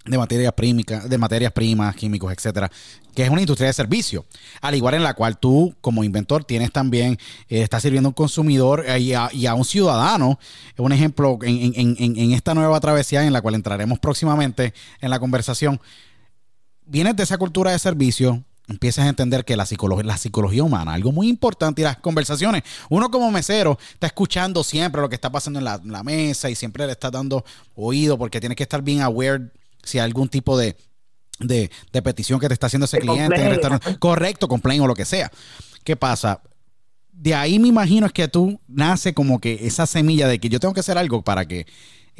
de 0.04 0.16
materias 0.16 0.52
primas, 0.54 1.08
de 1.08 1.18
materias 1.18 1.52
primas, 1.52 1.94
químicos, 1.94 2.32
etcétera, 2.32 2.70
que 3.14 3.22
es 3.22 3.30
una 3.30 3.40
industria 3.40 3.66
de 3.66 3.74
servicio, 3.74 4.24
al 4.62 4.74
igual 4.74 4.94
en 4.94 5.02
la 5.02 5.14
cual 5.14 5.38
tú 5.38 5.74
como 5.80 6.04
inventor 6.04 6.44
tienes 6.44 6.72
también, 6.72 7.18
eh, 7.48 7.62
estás 7.62 7.82
sirviendo 7.82 8.08
a 8.08 8.10
un 8.10 8.14
consumidor 8.14 8.84
eh, 8.86 8.98
y, 8.98 9.12
a, 9.14 9.54
un 9.54 9.64
ciudadano. 9.64 10.38
Un 10.78 10.92
ejemplo 10.92 11.38
en, 11.42 11.72
en, 11.76 11.96
en, 11.98 12.32
esta 12.32 12.54
nueva 12.54 12.80
travesía 12.80 13.24
en 13.24 13.32
la 13.32 13.42
cual 13.42 13.54
entraremos 13.54 13.98
próximamente 13.98 14.72
en 15.00 15.10
la 15.10 15.18
conversación, 15.18 15.80
vienes 16.86 17.14
de 17.16 17.24
esa 17.24 17.36
cultura 17.36 17.72
de 17.72 17.78
servicio, 17.78 18.42
empiezas 18.68 19.04
a 19.04 19.08
entender 19.08 19.44
que 19.44 19.56
la 19.56 19.66
psicología, 19.66 20.04
la 20.04 20.16
psicología 20.16 20.62
humana, 20.62 20.94
algo 20.94 21.12
muy 21.12 21.28
importante 21.28 21.82
y 21.82 21.84
las 21.84 21.98
conversaciones, 21.98 22.62
uno 22.88 23.10
como 23.10 23.30
mesero 23.30 23.78
está 23.92 24.06
escuchando 24.06 24.64
siempre 24.64 25.02
lo 25.02 25.10
que 25.10 25.16
está 25.16 25.30
pasando 25.30 25.58
en 25.58 25.64
la, 25.66 25.80
la 25.84 26.02
mesa 26.02 26.48
y 26.48 26.54
siempre 26.54 26.86
le 26.86 26.92
está 26.92 27.10
dando 27.10 27.44
oído 27.74 28.16
porque 28.16 28.40
tienes 28.40 28.56
que 28.56 28.62
estar 28.62 28.80
bien 28.80 29.02
aware 29.02 29.50
si 29.82 29.98
hay 29.98 30.04
algún 30.04 30.28
tipo 30.28 30.56
de, 30.58 30.76
de, 31.38 31.70
petición 32.02 32.40
que 32.40 32.48
te 32.48 32.54
está 32.54 32.66
haciendo 32.66 32.84
ese 32.84 32.98
cliente 32.98 33.36
en 33.36 33.46
el 33.46 33.50
restaurante. 33.50 33.98
Correcto, 33.98 34.48
complain 34.48 34.80
o 34.82 34.86
lo 34.86 34.94
que 34.94 35.04
sea. 35.04 35.30
¿Qué 35.84 35.96
pasa? 35.96 36.40
De 37.12 37.34
ahí 37.34 37.58
me 37.58 37.68
imagino 37.68 38.06
es 38.06 38.12
que 38.12 38.28
tú 38.28 38.60
nace 38.68 39.12
como 39.14 39.40
que 39.40 39.66
esa 39.66 39.86
semilla 39.86 40.28
de 40.28 40.38
que 40.38 40.48
yo 40.48 40.60
tengo 40.60 40.74
que 40.74 40.80
hacer 40.80 40.96
algo 40.98 41.22
para 41.22 41.46
que 41.46 41.66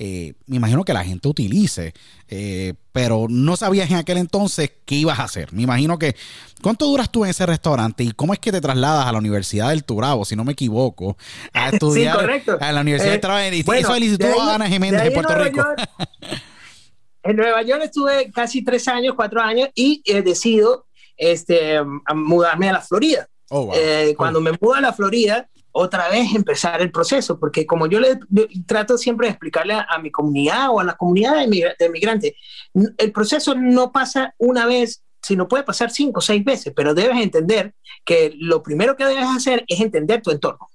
eh, 0.02 0.32
me 0.46 0.56
imagino 0.56 0.82
que 0.82 0.94
la 0.94 1.04
gente 1.04 1.28
utilice, 1.28 1.92
eh, 2.28 2.72
pero 2.90 3.26
no 3.28 3.56
sabías 3.56 3.90
en 3.90 3.96
aquel 3.96 4.16
entonces 4.16 4.70
qué 4.86 4.94
ibas 4.94 5.18
a 5.18 5.24
hacer. 5.24 5.52
Me 5.52 5.62
imagino 5.62 5.98
que, 5.98 6.16
¿cuánto 6.62 6.86
duras 6.86 7.10
tú 7.10 7.24
en 7.24 7.30
ese 7.30 7.44
restaurante 7.44 8.04
y 8.04 8.12
cómo 8.12 8.32
es 8.32 8.38
que 8.38 8.50
te 8.50 8.62
trasladas 8.62 9.06
a 9.06 9.12
la 9.12 9.18
Universidad 9.18 9.68
del 9.68 9.84
Turabo, 9.84 10.24
si 10.24 10.36
no 10.36 10.44
me 10.44 10.52
equivoco, 10.52 11.18
a 11.52 11.68
estudiar 11.72 12.18
a 12.60 12.72
la 12.72 12.80
Universidad 12.80 13.10
del 13.10 13.20
Turabo? 13.20 13.40
Eso 13.40 13.94
el 13.94 14.04
Instituto 14.04 14.40
Ana 14.40 14.68
Jiménez 14.68 15.02
de, 15.02 15.10
Puerto 15.10 15.34
Rico. 15.34 15.62
En 17.22 17.36
Nueva 17.36 17.62
York 17.62 17.82
estuve 17.84 18.30
casi 18.32 18.64
tres 18.64 18.88
años, 18.88 19.14
cuatro 19.14 19.40
años 19.40 19.68
y 19.74 20.02
he 20.04 20.22
decidido 20.22 20.86
este, 21.16 21.80
mudarme 22.14 22.70
a 22.70 22.74
la 22.74 22.80
Florida. 22.80 23.28
Oh, 23.50 23.70
eh, 23.74 24.14
cuando 24.16 24.40
me 24.40 24.52
mudo 24.52 24.74
a 24.74 24.80
la 24.80 24.92
Florida, 24.92 25.48
otra 25.72 26.08
vez 26.08 26.34
empezar 26.34 26.80
el 26.80 26.90
proceso, 26.90 27.38
porque 27.38 27.66
como 27.66 27.86
yo 27.86 28.00
le 28.00 28.18
trato 28.66 28.98
siempre 28.98 29.26
de 29.26 29.32
explicarle 29.32 29.74
a, 29.74 29.98
mi 29.98 30.10
comunidad 30.10 30.70
o 30.70 30.80
a 30.80 30.84
la 30.84 30.94
comunidad 30.94 31.36
de, 31.36 31.88
migrantes, 31.90 32.32
el 32.74 33.12
proceso 33.12 33.54
no 33.54 33.92
pasa 33.92 34.34
una 34.38 34.66
vez, 34.66 35.02
sino 35.22 35.48
puede 35.48 35.64
pasar 35.64 35.90
cinco 35.90 36.18
o 36.18 36.22
seis 36.22 36.44
veces, 36.44 36.72
pero 36.74 36.94
debes 36.94 37.20
entender 37.20 37.74
que 38.04 38.32
lo 38.36 38.62
primero 38.62 38.96
que 38.96 39.04
debes 39.04 39.26
hacer 39.26 39.64
es 39.68 39.80
entender 39.80 40.22
tu 40.22 40.30
entorno. 40.30 40.68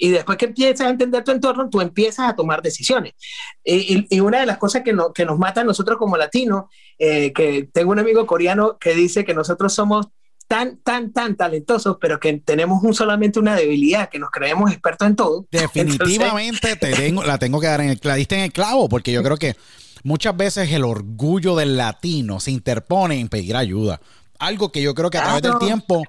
Y 0.00 0.10
después 0.10 0.38
que 0.38 0.46
empiezas 0.46 0.86
a 0.86 0.90
entender 0.90 1.24
tu 1.24 1.32
entorno, 1.32 1.68
tú 1.68 1.80
empiezas 1.80 2.30
a 2.30 2.36
tomar 2.36 2.62
decisiones. 2.62 3.14
Y, 3.64 4.20
una 4.20 4.40
de 4.40 4.46
las 4.46 4.56
cosas 4.56 4.82
que, 4.82 4.96
que, 5.12 5.24
nos 5.26 5.38
mata 5.38 5.62
a 5.62 5.64
nosotros 5.64 5.98
como 5.98 6.16
latinos, 6.16 6.66
eh, 6.98 7.32
que 7.32 7.68
tengo 7.72 7.90
un 7.90 7.98
amigo 7.98 8.24
coreano 8.24 8.78
que 8.78 8.94
dice 8.94 9.24
que 9.24 9.34
nosotros 9.34 9.74
somos 9.74 10.06
tan, 10.46 10.78
tan, 10.78 11.12
tan 11.12 11.36
talentosos, 11.36 11.98
pero 12.00 12.20
que 12.20 12.32
tenemos 12.38 12.82
un, 12.82 12.94
solamente 12.94 13.40
una 13.40 13.56
debilidad, 13.56 14.08
que 14.08 14.20
nos 14.20 14.30
creemos 14.30 14.70
expertos 14.70 15.08
en 15.08 15.16
todo. 15.16 15.46
Definitivamente 15.50 16.76
te 16.76 16.92
tengo, 16.92 17.24
la 17.24 17.38
tengo 17.38 17.60
que 17.60 17.66
dar 17.66 17.80
en 17.80 17.90
el, 17.90 18.00
la 18.02 18.14
diste 18.14 18.36
en 18.36 18.42
el 18.42 18.52
clavo, 18.52 18.88
porque 18.88 19.10
yo 19.10 19.22
creo 19.24 19.36
que 19.36 19.56
muchas 20.04 20.36
veces 20.36 20.70
el 20.70 20.84
orgullo 20.84 21.56
del 21.56 21.76
latino 21.76 22.38
se 22.38 22.52
interpone 22.52 23.18
en 23.18 23.28
pedir 23.28 23.56
ayuda 23.56 24.00
algo 24.38 24.70
que 24.70 24.82
yo 24.82 24.94
creo 24.94 25.10
que 25.10 25.18
a 25.18 25.22
través 25.22 25.42
del 25.42 25.58
tiempo 25.58 26.02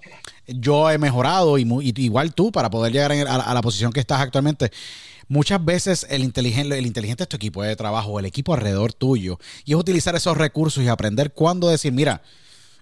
yo 0.47 0.89
he 0.89 0.97
mejorado 0.97 1.57
y, 1.57 1.93
igual 1.97 2.33
tú 2.33 2.51
para 2.51 2.69
poder 2.69 2.91
llegar 2.91 3.11
a, 3.11 3.53
la 3.53 3.61
posición 3.61 3.91
que 3.91 3.99
estás 3.99 4.21
actualmente. 4.21 4.71
Muchas 5.27 5.63
veces 5.63 6.07
el 6.09 6.23
inteligente, 6.23 6.77
el 6.77 6.87
inteligente 6.87 7.23
es 7.23 7.29
tu 7.29 7.35
equipo 7.35 7.61
de 7.61 7.75
trabajo, 7.75 8.19
el 8.19 8.25
equipo 8.25 8.53
alrededor 8.53 8.93
tuyo, 8.93 9.37
y 9.63 9.73
es 9.73 9.77
utilizar 9.77 10.15
esos 10.15 10.35
recursos 10.35 10.83
y 10.83 10.87
aprender 10.87 11.33
cuándo 11.33 11.69
decir, 11.69 11.91
mira, 11.91 12.23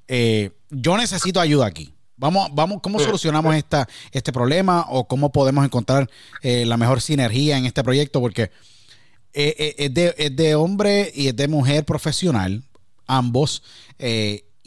eh, 0.07 0.51
yo 0.69 0.97
necesito 0.97 1.41
ayuda 1.41 1.65
aquí. 1.65 1.93
Vamos, 2.15 2.47
vamos, 2.53 2.81
¿cómo 2.81 2.99
solucionamos 2.99 3.53
esta, 3.55 3.87
este 4.11 4.31
problema 4.31 4.87
o 4.89 5.07
cómo 5.07 5.31
podemos 5.31 5.63
encontrar 5.63 6.09
eh, 6.41 6.65
la 6.65 6.77
mejor 6.77 7.01
sinergia 7.01 7.57
en 7.57 7.65
este 7.65 7.83
proyecto? 7.83 8.21
Porque 8.21 8.49
eh, 9.33 9.75
es, 9.77 9.93
de, 9.93 10.15
es, 10.17 10.35
de, 10.35 10.55
hombre 10.55 11.11
y 11.13 11.27
es 11.27 11.35
de 11.35 11.47
mujer 11.47 11.85
profesional, 11.85 12.63
ambos, 13.05 13.61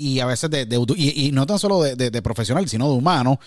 y 0.01 0.20
a 0.20 0.26
veces 0.26 0.48
de, 0.48 0.66
y, 0.96 1.30
no 1.32 1.46
tan 1.46 1.59
solo 1.59 1.82
de, 1.82 2.22
profesional, 2.22 2.66
sino 2.68 2.88
de 2.88 2.96
humano, 2.96 3.38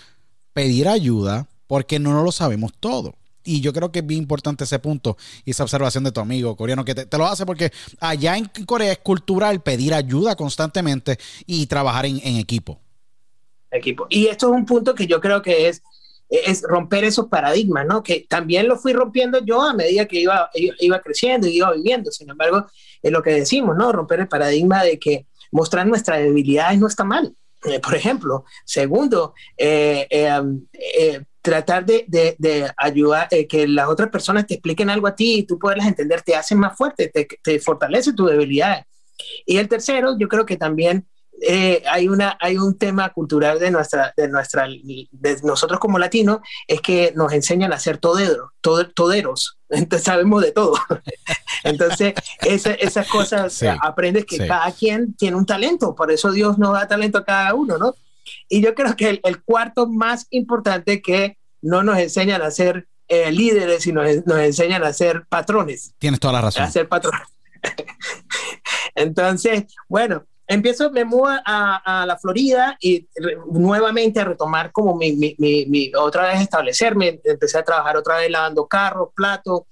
pedir 0.52 0.86
ayuda 0.86 1.48
porque 1.66 1.98
no 1.98 2.22
lo 2.22 2.30
sabemos 2.30 2.72
todo. 2.78 3.16
Y 3.42 3.60
yo 3.60 3.72
creo 3.72 3.90
que 3.90 3.98
es 3.98 4.06
bien 4.06 4.20
importante 4.20 4.62
ese 4.62 4.78
punto 4.78 5.16
y 5.44 5.50
esa 5.50 5.64
observación 5.64 6.04
de 6.04 6.12
tu 6.12 6.20
amigo 6.20 6.56
coreano 6.56 6.84
que 6.84 6.94
te, 6.94 7.18
lo 7.18 7.26
hace 7.26 7.44
porque 7.44 7.72
allá 7.98 8.38
en 8.38 8.46
Corea 8.64 8.92
es 8.92 8.98
cultural 8.98 9.62
pedir 9.62 9.92
ayuda 9.92 10.36
constantemente 10.36 11.18
y 11.44 11.66
trabajar 11.66 12.06
en, 12.06 12.20
equipo. 12.36 12.78
Equipo. 13.72 14.06
Y 14.08 14.28
esto 14.28 14.46
es 14.46 14.52
un 14.52 14.64
punto 14.64 14.94
que 14.94 15.08
yo 15.08 15.20
creo 15.20 15.42
que 15.42 15.68
es, 15.68 15.82
es 16.28 16.62
romper 16.62 17.02
esos 17.02 17.26
paradigmas, 17.26 17.84
¿no? 17.84 18.04
Que 18.04 18.24
también 18.28 18.68
lo 18.68 18.78
fui 18.78 18.92
rompiendo 18.92 19.44
yo 19.44 19.60
a 19.60 19.74
medida 19.74 20.06
que 20.06 20.20
iba, 20.20 20.48
iba 20.54 21.00
creciendo 21.00 21.48
y 21.48 21.56
iba 21.56 21.72
viviendo. 21.72 22.12
Sin 22.12 22.30
embargo, 22.30 22.66
es 23.02 23.10
lo 23.10 23.22
que 23.22 23.30
decimos, 23.30 23.76
¿no? 23.76 23.90
Romper 23.90 24.20
el 24.20 24.28
paradigma 24.28 24.84
de 24.84 25.00
que 25.00 25.26
mostrar 25.54 25.86
nuestras 25.86 26.18
debilidades 26.18 26.78
no 26.78 26.88
está 26.88 27.04
mal. 27.04 27.34
Eh, 27.64 27.80
por 27.80 27.94
ejemplo, 27.94 28.44
segundo, 28.66 29.32
eh, 29.56 30.06
eh, 30.10 31.22
tratar 31.40 31.86
de, 31.86 32.04
de, 32.08 32.72
ayudar, 32.76 33.28
eh, 33.30 33.46
que 33.46 33.68
las 33.68 33.88
otras 33.88 34.10
personas 34.10 34.46
te 34.46 34.54
expliquen 34.54 34.90
algo 34.90 35.06
a 35.06 35.14
ti 35.14 35.36
y 35.36 35.42
tú 35.44 35.58
poderlas 35.58 35.86
entender, 35.86 36.22
te 36.22 36.34
hace 36.34 36.54
más 36.54 36.76
fuerte, 36.76 37.08
te, 37.08 37.26
te 37.42 37.60
fortalece 37.60 38.12
tu 38.12 38.26
debilidad. 38.26 38.84
Y 39.46 39.58
el 39.58 39.68
tercero, 39.68 40.18
yo 40.18 40.28
creo 40.28 40.44
que 40.44 40.56
también 40.56 41.06
eh, 41.42 41.82
hay, 41.90 42.08
una, 42.08 42.36
hay 42.40 42.56
un 42.56 42.78
tema 42.78 43.12
cultural 43.12 43.58
de, 43.58 43.70
nuestra, 43.70 44.12
de, 44.16 44.28
nuestra, 44.28 44.66
de 44.66 45.36
nosotros 45.42 45.80
como 45.80 45.98
latinos, 45.98 46.38
es 46.66 46.80
que 46.80 47.12
nos 47.14 47.32
enseñan 47.32 47.72
a 47.72 47.78
ser 47.78 47.98
toderos, 47.98 48.50
toderos, 48.60 49.58
entonces 49.74 50.04
sabemos 50.04 50.42
de 50.42 50.52
todo. 50.52 50.74
entonces, 51.64 52.14
esa, 52.42 52.72
esas 52.74 53.08
cosas 53.08 53.62
aprendes 53.80 54.24
que 54.24 54.46
cada 54.46 54.70
quien 54.72 55.14
tiene 55.14 55.36
un 55.36 55.46
talento, 55.46 55.94
por 55.94 56.10
eso 56.10 56.32
Dios 56.32 56.58
nos 56.58 56.72
da 56.72 56.88
talento 56.88 57.18
a 57.18 57.24
cada 57.24 57.54
uno, 57.54 57.78
¿no? 57.78 57.94
Y 58.48 58.62
yo 58.62 58.74
creo 58.74 58.96
que 58.96 59.20
el, 59.22 59.42
cuarto 59.42 59.86
más 59.86 60.26
importante 60.30 61.02
que 61.02 61.38
no 61.60 61.82
nos 61.82 61.98
enseñan 61.98 62.42
a 62.42 62.50
ser 62.50 62.88
eh, 63.08 63.30
líderes, 63.30 63.82
sino 63.82 64.02
nos 64.02 64.38
enseñan 64.38 64.82
a 64.84 64.92
ser 64.92 65.26
patrones. 65.28 65.94
Tienes 65.98 66.20
toda 66.20 66.34
la 66.34 66.40
razón. 66.42 66.62
A 66.62 66.70
ser 66.70 66.88
patrones. 66.88 67.28
Entonces, 68.94 69.64
bueno, 69.88 70.24
empiezo, 70.46 70.90
me 70.90 71.04
muevo 71.04 71.28
a, 71.28 72.04
la 72.06 72.18
Florida 72.18 72.76
y 72.80 73.06
nuevamente 73.50 74.20
a 74.20 74.24
retomar 74.24 74.72
como 74.72 74.94
mi, 74.94 75.12
mi, 75.12 75.36
mi, 75.38 75.92
otra 75.96 76.28
vez 76.28 76.40
establecerme. 76.40 77.20
Empecé 77.24 77.58
a 77.58 77.64
trabajar 77.64 77.96
otra 77.96 78.18
vez 78.18 78.30
lavando 78.30 78.66
carros, 78.66 79.08
platos, 79.14 79.62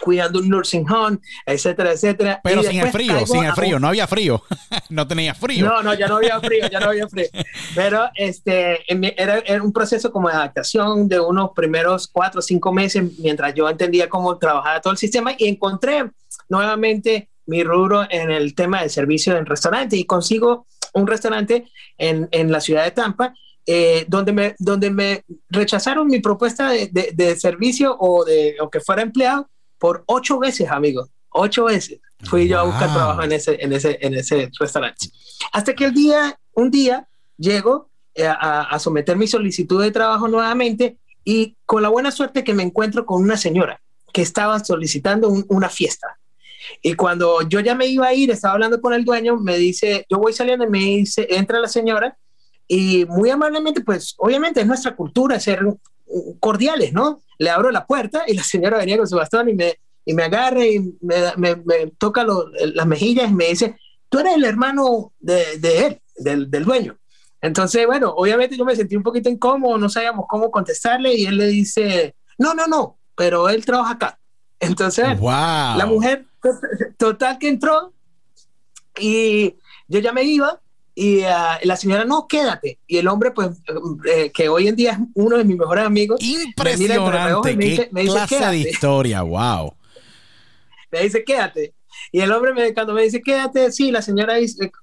cuidando 0.00 0.38
un 0.38 0.48
nursing 0.48 0.90
home, 0.90 1.18
etcétera, 1.46 1.92
etcétera. 1.92 2.40
Pero 2.42 2.62
sin 2.62 2.80
el 2.80 2.90
frío, 2.90 3.26
sin 3.26 3.44
el 3.44 3.52
frío, 3.52 3.78
no 3.78 3.88
había 3.88 4.06
frío, 4.06 4.42
no 4.88 5.06
tenía 5.06 5.34
frío. 5.34 5.66
No, 5.66 5.82
no, 5.82 5.94
ya 5.94 6.08
no 6.08 6.16
había 6.16 6.40
frío, 6.40 6.68
ya 6.70 6.80
no 6.80 6.90
había 6.90 7.08
frío. 7.08 7.26
Pero 7.74 8.08
este, 8.14 8.80
era, 8.88 9.38
era, 9.38 9.62
un 9.62 9.72
proceso 9.72 10.10
como 10.10 10.28
de 10.28 10.34
adaptación 10.34 11.08
de 11.08 11.20
unos 11.20 11.50
primeros 11.54 12.08
cuatro 12.08 12.40
o 12.40 12.42
cinco 12.42 12.72
meses 12.72 13.04
mientras 13.18 13.54
yo 13.54 13.68
entendía 13.68 14.08
cómo 14.08 14.36
trabajaba 14.38 14.80
todo 14.80 14.92
el 14.92 14.98
sistema 14.98 15.34
y 15.36 15.48
encontré 15.48 16.10
nuevamente 16.48 17.29
mi 17.46 17.62
rubro 17.64 18.06
en 18.08 18.30
el 18.30 18.54
tema 18.54 18.82
de 18.82 18.88
servicio 18.88 19.36
en 19.36 19.46
restaurante 19.46 19.96
y 19.96 20.04
consigo 20.04 20.66
un 20.94 21.06
restaurante 21.06 21.66
en, 21.98 22.28
en 22.30 22.50
la 22.50 22.60
ciudad 22.60 22.84
de 22.84 22.90
Tampa 22.90 23.34
eh, 23.66 24.04
donde, 24.08 24.32
me, 24.32 24.56
donde 24.58 24.90
me 24.90 25.24
rechazaron 25.48 26.06
mi 26.08 26.20
propuesta 26.20 26.70
de, 26.70 26.88
de, 26.88 27.12
de 27.14 27.36
servicio 27.36 27.96
o 27.98 28.24
de 28.24 28.56
o 28.60 28.70
que 28.70 28.80
fuera 28.80 29.02
empleado 29.02 29.48
por 29.78 30.02
ocho 30.06 30.38
veces, 30.38 30.70
amigos. 30.70 31.08
Ocho 31.30 31.64
veces 31.64 32.00
fui 32.24 32.48
yo 32.48 32.58
a 32.58 32.64
buscar 32.64 32.92
trabajo 32.92 33.22
en 33.22 33.32
ese, 33.32 33.56
en, 33.60 33.72
ese, 33.72 33.98
en 34.00 34.14
ese 34.14 34.50
restaurante. 34.58 35.06
Hasta 35.52 35.74
que 35.74 35.84
el 35.84 35.94
día, 35.94 36.38
un 36.54 36.70
día 36.70 37.08
llego 37.36 37.88
eh, 38.14 38.26
a, 38.26 38.78
someter 38.78 39.16
mi 39.16 39.26
solicitud 39.26 39.82
de 39.82 39.90
trabajo 39.90 40.28
nuevamente 40.28 40.98
y 41.24 41.56
con 41.64 41.82
la 41.82 41.88
buena 41.88 42.10
suerte 42.10 42.44
que 42.44 42.54
me 42.54 42.62
encuentro 42.62 43.06
con 43.06 43.22
una 43.22 43.36
señora 43.36 43.80
que 44.12 44.22
estaba 44.22 44.58
solicitando 44.62 45.28
una 45.48 45.68
fiesta. 45.68 46.18
Y 46.82 46.94
cuando 46.94 47.42
yo 47.42 47.60
ya 47.60 47.74
me 47.74 47.86
iba 47.86 48.06
a 48.06 48.14
ir, 48.14 48.30
estaba 48.30 48.54
hablando 48.54 48.80
con 48.80 48.92
el 48.92 49.04
dueño, 49.04 49.36
me 49.36 49.56
dice, 49.56 50.06
yo 50.08 50.18
voy 50.18 50.32
saliendo 50.32 50.64
y 50.64 50.70
me 50.70 50.78
dice, 50.78 51.26
entra 51.30 51.60
la 51.60 51.68
señora 51.68 52.16
y 52.68 53.04
muy 53.06 53.30
amablemente, 53.30 53.80
pues 53.80 54.14
obviamente 54.18 54.60
es 54.60 54.66
nuestra 54.66 54.94
cultura 54.94 55.40
ser 55.40 55.60
cordiales, 56.38 56.92
¿no? 56.92 57.20
Le 57.38 57.50
abro 57.50 57.70
la 57.70 57.86
puerta 57.86 58.22
y 58.26 58.34
la 58.34 58.44
señora 58.44 58.78
venía 58.78 58.96
con 58.96 59.08
su 59.08 59.16
bastón 59.16 59.48
y 59.48 59.54
me, 59.54 59.74
y 60.04 60.14
me 60.14 60.24
agarra 60.24 60.64
y 60.64 60.78
me, 61.00 61.56
me, 61.56 61.86
toca 61.98 62.24
las 62.24 62.86
mejillas 62.86 63.30
y 63.30 63.34
me 63.34 63.46
dice, 63.46 63.76
tú 64.08 64.18
eres 64.18 64.34
el 64.36 64.44
hermano 64.44 65.12
de, 65.18 65.58
de 65.58 65.86
él, 65.86 66.00
del, 66.16 66.50
del, 66.50 66.64
dueño. 66.64 66.96
Entonces, 67.40 67.86
bueno, 67.86 68.12
obviamente 68.16 68.56
yo 68.56 68.64
me 68.64 68.76
sentí 68.76 68.96
un 68.96 69.02
poquito 69.02 69.28
incómodo, 69.28 69.78
no 69.78 69.88
sabíamos 69.88 70.26
cómo 70.28 70.50
contestarle 70.50 71.14
y 71.14 71.26
él 71.26 71.38
le 71.38 71.46
dice, 71.46 72.14
no, 72.38 72.54
no, 72.54 72.66
no, 72.66 72.98
pero 73.16 73.48
él 73.48 73.64
trabaja 73.64 73.92
acá. 73.92 74.18
Entonces, 74.60 75.06
la 75.20 75.86
mujer 75.88 76.26
total 76.98 77.38
que 77.38 77.48
entró 77.48 77.92
y 78.98 79.56
yo 79.88 80.00
ya 80.00 80.12
me 80.12 80.24
iba 80.24 80.60
y 80.94 81.20
uh, 81.20 81.58
la 81.62 81.76
señora, 81.76 82.04
no, 82.04 82.26
quédate. 82.28 82.78
Y 82.86 82.98
el 82.98 83.08
hombre, 83.08 83.30
pues, 83.30 83.50
eh, 84.04 84.30
que 84.32 84.48
hoy 84.48 84.68
en 84.68 84.76
día 84.76 84.92
es 84.92 84.98
uno 85.14 85.38
de 85.38 85.44
mis 85.44 85.56
mejores 85.56 85.86
amigos. 85.86 86.20
Impresionante. 86.20 87.56
Me, 87.56 87.64
dice, 87.64 87.88
me 87.90 88.02
dice, 88.02 88.12
clase 88.12 88.46
de 88.46 88.58
historia, 88.58 89.22
wow. 89.22 89.74
Me 90.92 91.02
dice, 91.02 91.24
quédate. 91.24 91.74
Y 92.12 92.20
el 92.20 92.32
hombre, 92.32 92.52
me, 92.52 92.74
cuando 92.74 92.92
me 92.92 93.02
dice, 93.02 93.22
quédate, 93.22 93.70
sí, 93.70 93.90
la 93.90 94.02
señora 94.02 94.34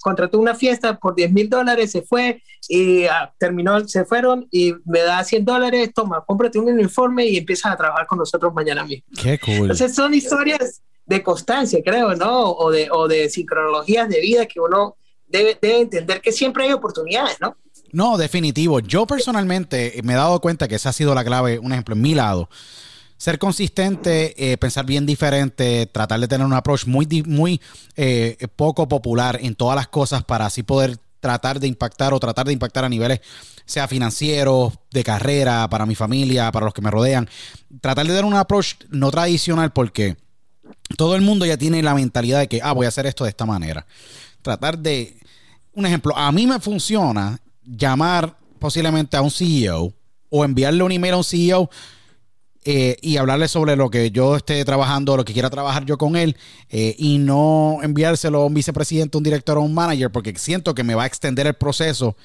contrató 0.01 0.39
una 0.39 0.55
fiesta 0.55 0.97
por 0.97 1.13
10 1.13 1.31
mil 1.33 1.49
dólares, 1.49 1.91
se 1.91 2.01
fue 2.01 2.41
y 2.69 3.05
uh, 3.05 3.29
terminó, 3.37 3.85
se 3.87 4.05
fueron 4.05 4.47
y 4.49 4.73
me 4.85 5.01
da 5.01 5.23
100 5.23 5.43
dólares, 5.43 5.91
toma, 5.93 6.23
cómprate 6.25 6.57
un 6.57 6.71
uniforme 6.71 7.25
y 7.25 7.37
empiezas 7.37 7.73
a 7.73 7.77
trabajar 7.77 8.07
con 8.07 8.19
nosotros 8.19 8.53
mañana 8.53 8.83
mismo. 8.85 9.05
Qué 9.21 9.37
cool. 9.39 9.53
Entonces 9.53 9.93
son 9.93 10.13
historias 10.13 10.81
de 11.07 11.23
constancia, 11.23 11.79
creo, 11.83 12.13
¿no? 12.15 12.51
O 12.51 12.69
de, 12.69 12.89
o 12.91 13.07
de 13.07 13.29
sincronologías 13.29 14.09
de 14.09 14.19
vida 14.21 14.45
que 14.45 14.59
uno 14.59 14.97
debe, 15.27 15.57
entender 15.61 16.21
que 16.21 16.31
siempre 16.31 16.65
hay 16.65 16.73
oportunidades, 16.73 17.37
¿no? 17.39 17.57
No, 17.91 18.17
definitivo. 18.17 18.81
Yo 18.81 19.07
personalmente 19.07 19.99
me 20.03 20.13
he 20.13 20.17
dado 20.17 20.39
cuenta 20.41 20.67
que 20.67 20.75
esa 20.75 20.89
ha 20.89 20.93
sido 20.93 21.15
la 21.15 21.23
clave, 21.23 21.59
un 21.59 21.71
ejemplo, 21.71 21.95
en 21.95 22.01
mi 22.01 22.13
lado. 22.13 22.49
Ser 23.15 23.39
consistente, 23.39 24.51
eh, 24.51 24.57
pensar 24.57 24.85
bien 24.85 25.05
diferente, 25.05 25.87
tratar 25.87 26.19
de 26.19 26.27
tener 26.27 26.45
un 26.45 26.53
approach 26.53 26.85
muy, 26.85 27.07
muy 27.25 27.61
eh, 27.95 28.37
poco 28.55 28.87
popular 28.87 29.39
en 29.41 29.55
todas 29.55 29.75
las 29.75 29.87
cosas 29.87 30.23
para 30.23 30.45
así 30.45 30.61
poder 30.61 30.97
tratar 31.19 31.59
de 31.59 31.67
impactar 31.67 32.13
o 32.13 32.19
tratar 32.19 32.45
de 32.45 32.53
impactar 32.53 32.85
a 32.85 32.89
niveles, 32.89 33.21
sea 33.65 33.87
financieros, 33.87 34.73
de 34.91 35.03
carrera, 35.03 35.67
para 35.69 35.85
mi 35.85 35.95
familia, 35.95 36.51
para 36.51 36.65
los 36.65 36.73
que 36.73 36.81
me 36.81 36.91
rodean. 36.91 37.27
Tratar 37.81 38.05
de 38.05 38.13
dar 38.13 38.25
un 38.25 38.35
approach 38.35 38.75
no 38.89 39.09
tradicional 39.09 39.71
porque 39.71 40.17
todo 40.95 41.15
el 41.15 41.21
mundo 41.21 41.45
ya 41.45 41.57
tiene 41.57 41.83
la 41.83 41.93
mentalidad 41.93 42.39
de 42.39 42.47
que, 42.47 42.61
ah, 42.63 42.71
voy 42.71 42.85
a 42.85 42.89
hacer 42.89 43.05
esto 43.05 43.23
de 43.23 43.31
esta 43.31 43.45
manera 43.45 43.85
tratar 44.47 44.79
de, 44.79 45.17
un 45.73 45.85
ejemplo, 45.85 46.15
a 46.15 46.31
mí 46.31 46.47
me 46.47 46.59
funciona 46.59 47.39
llamar 47.63 48.37
posiblemente 48.59 49.17
a 49.17 49.21
un 49.21 49.29
CEO 49.29 49.93
o 50.29 50.45
enviarle 50.45 50.83
un 50.83 50.91
email 50.93 51.15
a 51.15 51.17
un 51.17 51.23
CEO 51.23 51.69
eh, 52.63 52.97
y 53.01 53.17
hablarle 53.17 53.47
sobre 53.49 53.75
lo 53.75 53.89
que 53.89 54.09
yo 54.11 54.37
esté 54.37 54.63
trabajando, 54.63 55.17
lo 55.17 55.25
que 55.25 55.33
quiera 55.33 55.49
trabajar 55.49 55.85
yo 55.85 55.97
con 55.97 56.15
él, 56.15 56.35
eh, 56.69 56.95
y 56.97 57.17
no 57.17 57.79
enviárselo 57.81 58.41
a 58.41 58.45
un 58.45 58.53
vicepresidente, 58.53 59.17
un 59.17 59.23
director 59.23 59.57
o 59.57 59.61
un 59.61 59.73
manager, 59.73 60.11
porque 60.11 60.33
siento 60.37 60.73
que 60.73 60.83
me 60.83 60.95
va 60.95 61.03
a 61.03 61.07
extender 61.07 61.47
el 61.47 61.53
proceso 61.53 62.15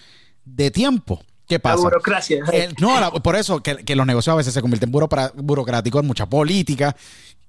de 0.44 0.70
tiempo. 0.70 1.22
¿Qué 1.46 1.58
pasa? 1.58 1.76
La 1.76 1.82
burocracia. 1.82 2.44
no, 2.80 3.12
por 3.22 3.36
eso 3.36 3.62
que, 3.62 3.94
los 3.94 4.06
negocios 4.06 4.32
a 4.32 4.36
veces 4.36 4.54
se 4.54 4.60
convierten 4.60 4.92
en 4.92 5.08
burocráticos, 5.34 6.00
en 6.00 6.06
mucha 6.06 6.26
política, 6.26 6.96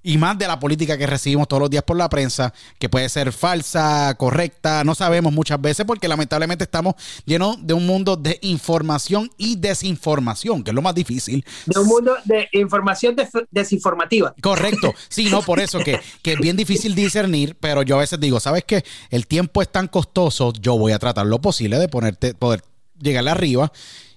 y 0.04 0.18
más 0.18 0.38
de 0.38 0.48
la 0.48 0.60
política 0.60 0.98
que 0.98 1.08
recibimos 1.08 1.48
todos 1.48 1.62
los 1.62 1.70
días 1.70 1.84
por 1.84 1.98
la 1.98 2.10
prensa, 2.10 2.54
que 2.78 2.90
puede 2.90 3.08
ser 3.10 3.32
falsa, 3.32 4.14
correcta, 4.18 4.84
no 4.84 4.94
sabemos 4.94 5.32
muchas 5.34 5.60
veces 5.60 5.86
porque 5.86 6.08
lamentablemente 6.08 6.66
estamos 6.66 6.96
llenos 7.26 7.66
de 7.66 7.74
un 7.74 7.88
mundo 7.88 8.18
de 8.18 8.38
información 8.42 9.32
y 9.38 9.56
desinformación, 9.56 10.64
que 10.64 10.72
es 10.72 10.76
lo 10.76 10.82
más 10.82 10.94
difícil. 10.94 11.46
De 11.66 11.80
un 11.80 11.88
mundo 11.88 12.16
de 12.26 12.50
información 12.52 13.16
desinformativa. 13.50 14.36
Correcto, 14.42 14.94
sí, 15.08 15.30
no, 15.30 15.42
por 15.42 15.60
eso 15.60 15.80
que, 15.80 16.00
que, 16.22 16.34
es 16.34 16.40
bien 16.40 16.58
difícil 16.58 16.94
discernir, 16.96 17.56
pero 17.60 17.82
yo 17.84 17.96
a 17.96 18.00
veces 18.00 18.20
digo, 18.20 18.40
¿sabes 18.40 18.66
qué? 18.66 18.84
El 19.10 19.26
tiempo 19.26 19.62
es 19.62 19.72
tan 19.72 19.88
costoso, 19.88 20.52
yo 20.60 20.78
voy 20.78 20.92
a 20.92 21.00
tratar 21.00 21.26
lo 21.26 21.40
posible 21.40 21.80
de 21.80 21.88
ponerte, 21.88 22.34
poder 22.34 22.64
llegarle 23.00 23.32
arriba 23.32 23.72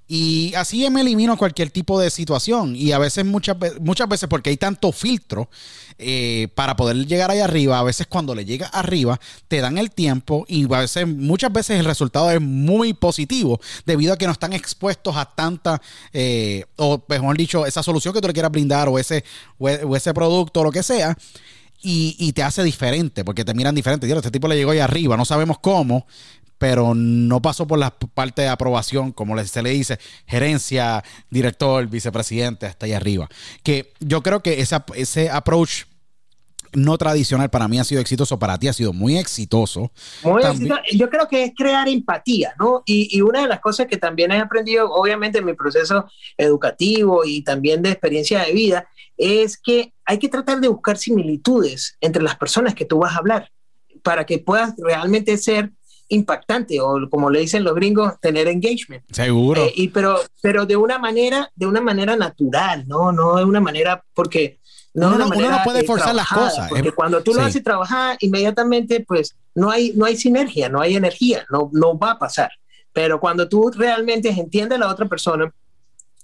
y 0.09 0.55
así 0.55 0.89
me 0.89 1.01
elimino 1.01 1.37
cualquier 1.37 1.71
tipo 1.71 1.99
de 1.99 2.11
situación. 2.11 2.77
Y 2.77 2.93
a 2.93 2.99
veces, 2.99 3.25
muchas, 3.25 3.57
muchas 3.81 4.09
veces, 4.09 4.29
porque 4.29 4.51
hay 4.51 4.57
tanto 4.57 4.93
filtro 4.93 5.49
eh, 5.99 6.49
para 6.55 6.77
poder 6.77 7.07
llegar 7.07 7.31
ahí 7.31 7.41
arriba, 7.41 7.79
a 7.79 7.83
veces 7.83 8.07
cuando 8.07 8.35
le 8.35 8.45
llega 8.45 8.69
arriba, 8.69 9.19
te 9.49 9.61
dan 9.61 9.79
el 9.79 9.91
tiempo 9.91 10.45
y 10.47 10.73
a 10.73 10.81
veces, 10.81 11.09
muchas 11.09 11.53
veces 11.53 11.81
el 11.81 11.87
resultado 11.87 12.31
es 12.31 12.41
muy 12.41 12.93
positivo 12.93 13.59
debido 13.85 14.13
a 14.13 14.17
que 14.17 14.27
no 14.27 14.33
están 14.33 14.53
expuestos 14.53 15.17
a 15.17 15.25
tanta, 15.25 15.81
eh, 16.13 16.67
o 16.77 17.03
mejor 17.09 17.37
dicho, 17.37 17.67
esa 17.67 17.83
solución 17.83 18.15
que 18.15 18.21
tú 18.21 18.29
le 18.29 18.35
quieras 18.35 18.53
brindar 18.53 18.89
o 18.89 18.99
ese, 18.99 19.25
o 19.59 19.97
ese 19.97 20.15
producto 20.15 20.61
o 20.61 20.65
lo 20.65 20.71
que 20.71 20.83
sea. 20.83 21.17
Y, 21.83 22.17
y, 22.19 22.33
te 22.33 22.43
hace 22.43 22.65
diferente, 22.65 23.23
porque 23.23 23.45
te 23.45 23.55
miran 23.55 23.75
diferente. 23.75 24.11
Este 24.11 24.31
tipo 24.31 24.49
le 24.49 24.57
llegó 24.57 24.71
ahí 24.71 24.79
arriba, 24.79 25.17
no 25.17 25.27
sabemos 25.27 25.59
cómo, 25.61 26.07
pero 26.59 26.95
no 26.95 27.43
pasó 27.43 27.67
por 27.67 27.79
la 27.79 27.91
parte 27.91 28.43
de 28.43 28.49
aprobación, 28.49 29.13
como 29.13 29.43
se 29.45 29.63
le 29.63 29.71
dice, 29.71 29.99
gerencia, 30.27 31.05
director, 31.31 31.87
vicepresidente, 31.87 32.67
hasta 32.67 32.87
ahí 32.87 32.93
arriba. 32.93 33.29
Que 33.63 33.93
yo 34.01 34.23
creo 34.23 34.43
que 34.43 34.61
esa, 34.61 34.85
ese 34.95 35.31
approach 35.31 35.85
no 36.73 36.99
tradicional 36.99 37.49
para 37.49 37.69
mí 37.69 37.79
ha 37.79 37.85
sido 37.85 38.01
exitoso, 38.01 38.39
para 38.39 38.59
ti 38.59 38.69
ha 38.69 38.73
sido 38.73 38.93
muy 38.93 39.17
exitoso. 39.17 39.91
Muy 40.23 40.43
exitoso. 40.43 40.81
Yo 40.93 41.09
creo 41.09 41.29
que 41.29 41.45
es 41.45 41.53
crear 41.57 41.89
empatía, 41.89 42.55
¿no? 42.59 42.83
Y, 42.85 43.09
y, 43.17 43.23
una 43.23 43.43
de 43.43 43.49
las 43.49 43.61
cosas 43.61 43.87
que 43.87 43.97
también 43.97 44.31
he 44.33 44.39
aprendido, 44.39 44.91
obviamente, 44.93 45.39
en 45.39 45.47
mi 45.47 45.55
proceso 45.55 46.07
educativo 46.37 47.25
y 47.25 47.43
también 47.43 47.83
de 47.83 47.91
experiencia 47.91 48.43
de 48.43 48.53
vida, 48.53 48.89
es 49.17 49.57
que 49.57 49.93
hay 50.05 50.19
que 50.19 50.29
tratar 50.29 50.61
de 50.61 50.69
buscar 50.69 50.99
similitudes 50.99 51.97
entre 52.01 52.23
las 52.23 52.37
personas 52.37 52.75
que 52.75 52.85
tú 52.85 52.99
vas 52.99 53.15
a 53.15 53.19
hablar 53.19 53.51
para 54.03 54.27
que 54.27 54.39
puedas 54.39 54.75
realmente 54.77 55.37
ser 55.39 55.73
impactante 56.09 56.81
o 56.81 57.09
como 57.11 57.31
le 57.31 57.41
dicen 57.41 57.65
los 57.65 57.75
gringos 57.75 58.19
tener 58.21 58.49
engagement. 58.49 59.03
Seguro. 59.11 59.65
Eh, 59.65 59.73
y 59.75 59.89
pero 59.89 60.21
pero 60.41 60.67
de 60.67 60.77
una 60.77 60.99
manera 60.99 61.51
de 61.55 61.67
una 61.67 61.81
manera 61.81 62.17
natural 62.17 62.87
no 62.87 63.13
no 63.13 63.37
de 63.37 63.45
una 63.45 63.61
manera 63.61 64.05
porque 64.15 64.59
no 64.95 65.09
uno, 65.09 65.27
no 65.27 65.63
puede 65.65 65.85
forzar 65.85 66.15
las 66.15 66.29
cosas 66.29 66.69
porque 66.69 66.93
cuando 66.93 67.23
tú 67.23 67.35
lo 67.35 67.43
haces 67.43 67.63
trabajar 67.63 68.17
inmediatamente 68.21 69.05
pues 69.07 69.37
no 69.55 69.71
hay 69.71 69.93
no 69.95 70.07
hay 70.07 70.17
sinergia 70.17 70.69
no 70.69 70.81
hay 70.81 70.97
energía 70.97 71.45
no 71.51 71.71
no 71.73 71.99
va 71.99 72.13
a 72.13 72.19
pasar. 72.19 72.51
Pero 72.93 73.21
cuando 73.21 73.47
tú 73.47 73.71
realmente 73.77 74.31
entiendes 74.31 74.77
a 74.77 74.81
la 74.81 74.91
otra 74.91 75.07
persona 75.07 75.53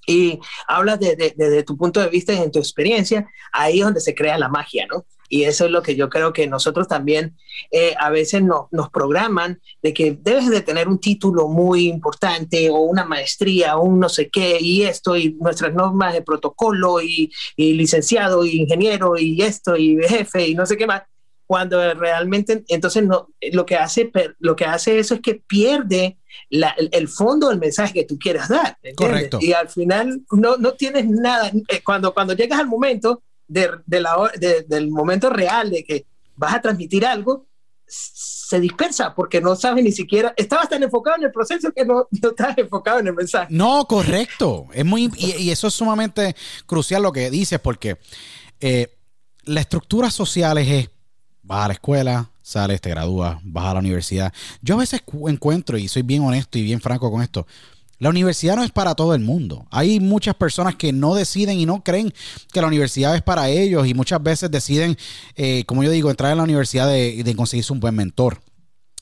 y 0.07 0.41
hablas 0.67 1.01
desde 1.01 1.35
de, 1.37 1.51
de, 1.51 1.63
tu 1.63 1.77
punto 1.77 2.01
de 2.01 2.09
vista 2.09 2.33
y 2.33 2.39
en 2.39 2.51
tu 2.51 2.59
experiencia, 2.59 3.27
ahí 3.53 3.79
es 3.79 3.85
donde 3.85 4.01
se 4.01 4.15
crea 4.15 4.39
la 4.39 4.49
magia, 4.49 4.87
¿no? 4.87 5.05
Y 5.33 5.45
eso 5.45 5.65
es 5.65 5.71
lo 5.71 5.83
que 5.83 5.97
yo 5.97 6.11
creo 6.11 6.35
que 6.35 6.47
nosotros 6.47 6.89
también 6.89 7.39
eh, 7.71 7.95
a 7.99 8.11
veces 8.11 8.43
no, 8.43 8.69
nos 8.71 8.91
programan 8.91 9.63
de 9.83 9.95
que 9.95 10.13
debes 10.21 10.51
de 10.51 10.61
tener 10.61 10.89
un 10.89 11.01
título 11.01 11.49
muy 11.49 11.89
importante 11.89 12.69
o 12.69 12.81
una 12.81 13.07
maestría 13.07 13.79
o 13.79 13.83
un 13.83 13.99
no 13.99 14.11
sé 14.11 14.29
qué 14.29 14.59
y 14.61 14.83
esto 14.83 15.17
y 15.17 15.33
nuestras 15.41 15.73
normas 15.73 16.13
de 16.13 16.21
protocolo 16.21 17.01
y, 17.01 17.33
y 17.57 17.73
licenciado 17.73 18.45
y 18.45 18.61
ingeniero 18.61 19.17
y 19.17 19.41
esto 19.41 19.75
y 19.75 19.97
jefe 20.07 20.49
y 20.49 20.55
no 20.55 20.67
sé 20.67 20.77
qué 20.77 20.87
más 20.87 21.05
cuando 21.47 21.95
realmente 21.95 22.65
entonces 22.69 23.03
no, 23.03 23.29
lo 23.53 23.65
que 23.65 23.77
hace 23.77 24.11
lo 24.39 24.55
que 24.55 24.67
hace 24.67 24.99
eso 24.99 25.15
es 25.15 25.21
que 25.21 25.35
pierde 25.35 26.19
la, 26.51 26.75
el, 26.93 27.09
fondo 27.09 27.49
del 27.49 27.59
mensaje 27.59 27.93
que 27.93 28.05
tú 28.05 28.19
quieras 28.19 28.49
dar 28.49 28.79
correcto 28.97 29.39
y 29.41 29.53
al 29.53 29.69
final 29.69 30.23
no, 30.31 30.57
no 30.57 30.73
tienes 30.75 31.07
nada 31.09 31.51
eh, 31.69 31.83
cuando 31.85 32.13
cuando 32.13 32.35
llegas 32.35 32.61
al 32.61 32.67
momento 32.67 33.23
de, 33.49 33.71
de 33.87 34.01
la, 34.01 34.31
de, 34.39 34.63
del 34.63 34.91
momento 34.91 35.31
real 35.31 35.71
de 35.71 35.85
que 35.85 36.07
vas 36.37 36.55
a 36.55 36.61
transmitir 36.61 37.05
algo, 37.07 37.47
se 37.87 38.61
dispersa 38.61 39.15
porque 39.15 39.41
no 39.41 39.55
sabes 39.57 39.85
ni 39.85 39.93
siquiera, 39.93 40.33
estabas 40.37 40.69
tan 40.69 40.83
enfocado 40.83 41.17
en 41.19 41.25
el 41.25 41.33
proceso 41.33 41.71
que 41.73 41.85
no, 41.85 42.09
no 42.23 42.31
estabas 42.31 42.59
enfocado 42.59 43.01
en 43.01 43.09
el 43.09 43.15
mensaje. 43.15 43.49
No, 43.51 43.87
correcto. 43.87 44.67
Es 44.73 44.85
muy, 44.85 45.11
y, 45.17 45.43
y 45.43 45.51
eso 45.51 45.67
es 45.67 45.75
sumamente 45.75 46.35
crucial 46.67 47.03
lo 47.03 47.13
que 47.13 47.31
dices 47.31 47.61
porque 47.61 47.99
eh, 48.61 48.99
la 49.45 49.61
estructura 49.61 50.11
social 50.11 50.59
es, 50.59 50.89
vas 51.43 51.65
a 51.65 51.69
la 51.69 51.75
escuela, 51.75 52.31
sales, 52.43 52.81
te 52.81 52.91
gradúas, 52.91 53.39
vas 53.43 53.67
a 53.67 53.75
la 53.75 53.81
universidad. 53.81 54.33
Yo 54.61 54.75
a 54.75 54.79
veces 54.79 55.03
encuentro, 55.29 55.79
y 55.79 55.89
soy 55.89 56.03
bien 56.03 56.23
honesto 56.23 56.59
y 56.59 56.63
bien 56.63 56.81
franco 56.81 57.11
con 57.11 57.23
esto, 57.23 57.47
la 57.99 58.11
universidad 58.11 58.57
no 58.57 58.65
es 58.65 58.73
para 58.73 58.97
todo 58.97 59.15
el 59.15 59.21
mundo. 59.21 59.67
Hay 59.71 60.01
muchas 60.01 60.35
personas 60.35 60.75
que 60.75 60.93
no 60.93 61.15
deciden 61.15 61.61
y 61.61 61.67
no 61.67 61.85
creen 61.85 62.13
que 62.53 62.61
la 62.61 62.67
universidad 62.67 63.15
es 63.15 63.23
para 63.23 63.49
ellos 63.49 63.87
y 63.87 63.95
muchas 63.95 64.21
veces 64.21 64.51
deciden, 64.51 64.97
eh, 65.37 65.63
como 65.67 65.85
yo 65.85 65.91
digo, 65.91 66.11
entrar 66.11 66.33
en 66.33 66.39
la 66.39 66.45
universidad 66.45 66.89
de, 66.89 67.23
de 67.23 67.37
conseguirse 67.37 67.73
un 67.73 67.79
buen 67.79 67.95
mentor 67.95 68.41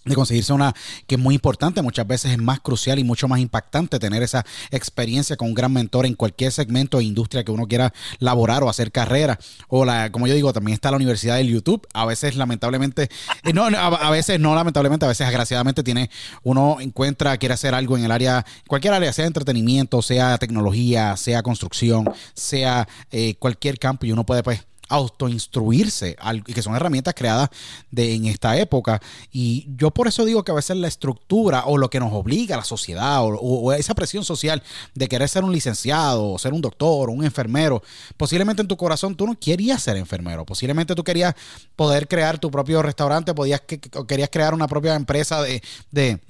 de 0.05 0.15
conseguirse 0.15 0.53
una 0.53 0.75
que 1.07 1.17
es 1.17 1.21
muy 1.21 1.35
importante, 1.35 1.83
muchas 1.83 2.07
veces 2.07 2.33
es 2.33 2.39
más 2.39 2.61
crucial 2.61 2.99
y 2.99 3.05
mucho 3.05 3.29
más 3.29 3.39
impactante 3.41 3.99
tener 3.99 4.23
esa 4.23 4.45
experiencia 4.71 5.37
con 5.37 5.49
un 5.49 5.55
gran 5.55 5.73
mentor 5.73 6.07
en 6.07 6.15
cualquier 6.15 6.53
segmento 6.53 6.99
de 6.99 7.05
industria 7.05 7.45
que 7.45 7.53
uno 7.53 7.67
quiera 7.67 7.93
laborar 8.19 8.63
o 8.63 8.71
hacer 8.71 8.93
carrera. 8.93 9.39
O 9.69 9.85
la, 9.85 10.11
como 10.11 10.27
yo 10.27 10.35
digo, 10.35 10.53
también 10.53 10.75
está 10.75 10.91
la 10.91 10.97
Universidad 10.97 11.37
del 11.37 11.49
YouTube. 11.49 11.87
A 11.93 12.07
veces, 12.07 12.37
lamentablemente, 12.37 13.11
eh, 13.45 13.53
no, 13.53 13.65
a, 13.67 14.11
veces 14.11 14.41
no, 14.41 14.55
lamentablemente, 14.55 15.05
a 15.05 15.09
veces 15.09 15.27
agraciadamente 15.27 15.83
tiene, 15.83 16.11
uno 16.43 16.79
encuentra, 16.81 17.37
quiere 17.37 17.55
hacer 17.55 17.75
algo 17.75 17.97
en 17.99 18.05
el 18.05 18.11
área, 18.11 18.47
cualquier 18.69 18.95
área, 18.95 19.13
sea 19.13 19.27
entretenimiento, 19.27 20.01
sea 20.01 20.39
tecnología, 20.39 21.17
sea 21.17 21.43
construcción, 21.43 22.11
sea 22.35 22.89
eh, 23.11 23.35
cualquier 23.39 23.79
campo, 23.79 24.07
y 24.07 24.13
uno 24.13 24.25
puede 24.25 24.43
pues 24.43 24.70
autoinstruirse, 24.91 26.17
y 26.47 26.53
que 26.53 26.63
son 26.63 26.75
herramientas 26.75 27.15
creadas 27.15 27.49
de, 27.91 28.15
en 28.15 28.27
esta 28.27 28.59
época. 28.59 29.01
Y 29.33 29.69
yo 29.77 29.93
por 29.93 30.09
eso 30.09 30.25
digo 30.25 30.43
que 30.43 30.51
a 30.51 30.55
veces 30.55 30.77
la 30.77 30.89
estructura 30.89 31.65
o 31.67 31.79
lo 31.79 31.89
que 31.89 32.01
nos 32.01 32.13
obliga 32.13 32.57
a 32.57 32.59
la 32.59 32.65
sociedad 32.65 33.21
o, 33.23 33.73
esa 33.73 33.95
presión 33.95 34.25
social 34.25 34.63
de 34.95 35.09
querer 35.09 35.29
ser 35.29 35.45
un 35.45 35.53
licenciado 35.53 36.33
o 36.33 36.39
ser 36.39 36.53
un 36.53 36.61
doctor 36.61 37.09
o 37.09 37.13
un 37.13 37.25
enfermero, 37.25 37.83
posiblemente 38.17 38.63
en 38.63 38.69
tu 38.69 38.77
corazón 38.77 39.15
tú 39.15 39.27
no 39.27 39.39
querías 39.39 39.81
ser 39.83 39.97
enfermero, 39.97 40.45
posiblemente 40.45 40.95
tú 40.95 41.05
querías 41.05 41.35
poder 41.77 42.09
crear 42.09 42.39
tu 42.39 42.51
propio 42.51 42.83
restaurante, 42.83 43.33
podías, 43.33 43.61
que, 43.61 43.79
querías 43.81 44.29
crear 44.29 44.55
una 44.55 44.67
propia 44.67 44.97
empresa 44.97 45.41
de, 45.41 45.63
de 45.93 46.21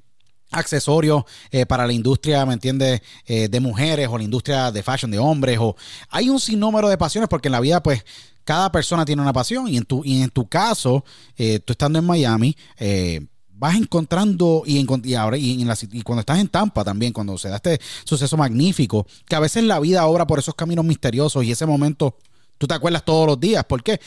accesorios 0.51 1.25
eh, 1.51 1.67
para 1.67 1.87
la 1.87 1.93
industria, 1.93 2.45
¿me 2.45 2.55
entiendes? 2.55 3.01
Eh, 3.27 3.49
de 3.49 3.61
mujeres 3.61 4.09
o 4.09 4.19
la 4.19 4.25
industria 4.25 4.73
de 4.73 4.83
fashion 4.83 5.11
de 5.11 5.19
hombres 5.19 5.59
o 5.61 5.77
hay 6.11 6.29
un 6.29 6.41
sinnúmero 6.41 6.89
de 6.89 6.99
pasiones 6.99 7.29
porque 7.29 7.49
en 7.49 7.53
la 7.53 7.61
vida 7.61 7.83
pues 7.83 8.05
cada 8.45 8.71
persona 8.73 9.05
tiene 9.05 9.23
una 9.23 9.33
pasión 9.33 9.69
y 9.69 9.77
en 9.77 9.85
tu, 9.85 10.03
y 10.05 10.23
en 10.23 10.31
tu 10.31 10.49
caso, 10.49 11.05
eh, 11.37 11.61
tú 11.61 11.73
estando 11.73 11.99
en 11.99 12.05
Miami, 12.05 12.57
eh, 12.79 13.27
vas 13.49 13.77
encontrando 13.77 14.63
y, 14.65 14.87
y 15.05 15.15
ahora 15.15 15.37
y, 15.37 15.61
en 15.61 15.69
la, 15.69 15.77
y, 15.93 16.03
cuando 16.03 16.21
estás 16.21 16.39
en 16.39 16.49
Tampa 16.49 16.83
también, 16.83 17.13
cuando 17.13 17.37
se 17.37 17.51
da 17.51 17.57
este 17.57 17.79
suceso 18.05 18.37
magnífico, 18.37 19.07
que 19.29 19.37
a 19.37 19.41
veces 19.41 19.65
la 19.65 19.79
vida 19.81 20.07
obra 20.07 20.27
por 20.27 20.39
esos 20.39 20.55
caminos 20.55 20.85
misteriosos 20.85 21.45
y 21.45 21.53
ese 21.53 21.67
momento 21.67 22.17
tú 22.57 22.67
te 22.67 22.75
acuerdas 22.75 23.05
todos 23.05 23.27
los 23.27 23.39
días, 23.39 23.65
porque 23.69 24.01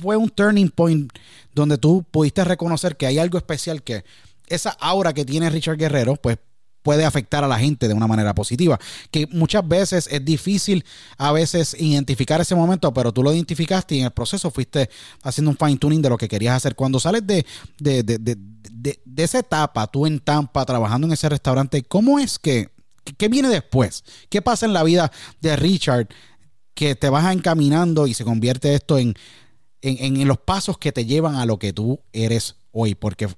fue 0.00 0.16
un 0.16 0.28
turning 0.28 0.70
point 0.70 1.10
donde 1.54 1.78
tú 1.78 2.04
pudiste 2.10 2.44
reconocer 2.44 2.96
que 2.96 3.06
hay 3.06 3.18
algo 3.18 3.38
especial 3.38 3.82
que 3.82 4.04
esa 4.48 4.70
aura 4.70 5.12
que 5.12 5.24
tiene 5.24 5.48
Richard 5.48 5.78
Guerrero, 5.78 6.16
pues 6.16 6.38
puede 6.84 7.06
afectar 7.06 7.42
a 7.42 7.48
la 7.48 7.58
gente 7.58 7.88
de 7.88 7.94
una 7.94 8.06
manera 8.06 8.34
positiva. 8.34 8.78
Que 9.10 9.26
muchas 9.32 9.66
veces 9.66 10.06
es 10.12 10.24
difícil 10.24 10.84
a 11.16 11.32
veces 11.32 11.74
identificar 11.80 12.40
ese 12.42 12.54
momento, 12.54 12.92
pero 12.92 13.10
tú 13.10 13.22
lo 13.22 13.32
identificaste 13.32 13.96
y 13.96 14.00
en 14.00 14.04
el 14.04 14.10
proceso 14.12 14.50
fuiste 14.50 14.90
haciendo 15.22 15.50
un 15.50 15.56
fine 15.56 15.78
tuning 15.78 16.02
de 16.02 16.10
lo 16.10 16.18
que 16.18 16.28
querías 16.28 16.54
hacer. 16.54 16.76
Cuando 16.76 17.00
sales 17.00 17.26
de, 17.26 17.44
de, 17.78 18.02
de, 18.02 18.36
de 19.02 19.22
esa 19.24 19.38
etapa, 19.38 19.86
tú 19.86 20.06
en 20.06 20.20
Tampa, 20.20 20.64
trabajando 20.66 21.06
en 21.06 21.14
ese 21.14 21.28
restaurante, 21.28 21.82
¿cómo 21.82 22.18
es 22.18 22.38
que, 22.38 22.68
qué 23.16 23.28
viene 23.28 23.48
después? 23.48 24.04
¿Qué 24.28 24.42
pasa 24.42 24.66
en 24.66 24.74
la 24.74 24.82
vida 24.82 25.10
de 25.40 25.56
Richard 25.56 26.08
que 26.74 26.94
te 26.94 27.08
vas 27.08 27.32
encaminando 27.32 28.06
y 28.06 28.12
se 28.12 28.24
convierte 28.24 28.74
esto 28.74 28.98
en, 28.98 29.14
en, 29.80 30.20
en, 30.20 30.28
los 30.28 30.38
pasos 30.38 30.76
que 30.76 30.92
te 30.92 31.06
llevan 31.06 31.36
a 31.36 31.46
lo 31.46 31.58
que 31.58 31.72
tú 31.72 32.00
eres 32.12 32.56
hoy, 32.72 32.94
porque 32.94 33.28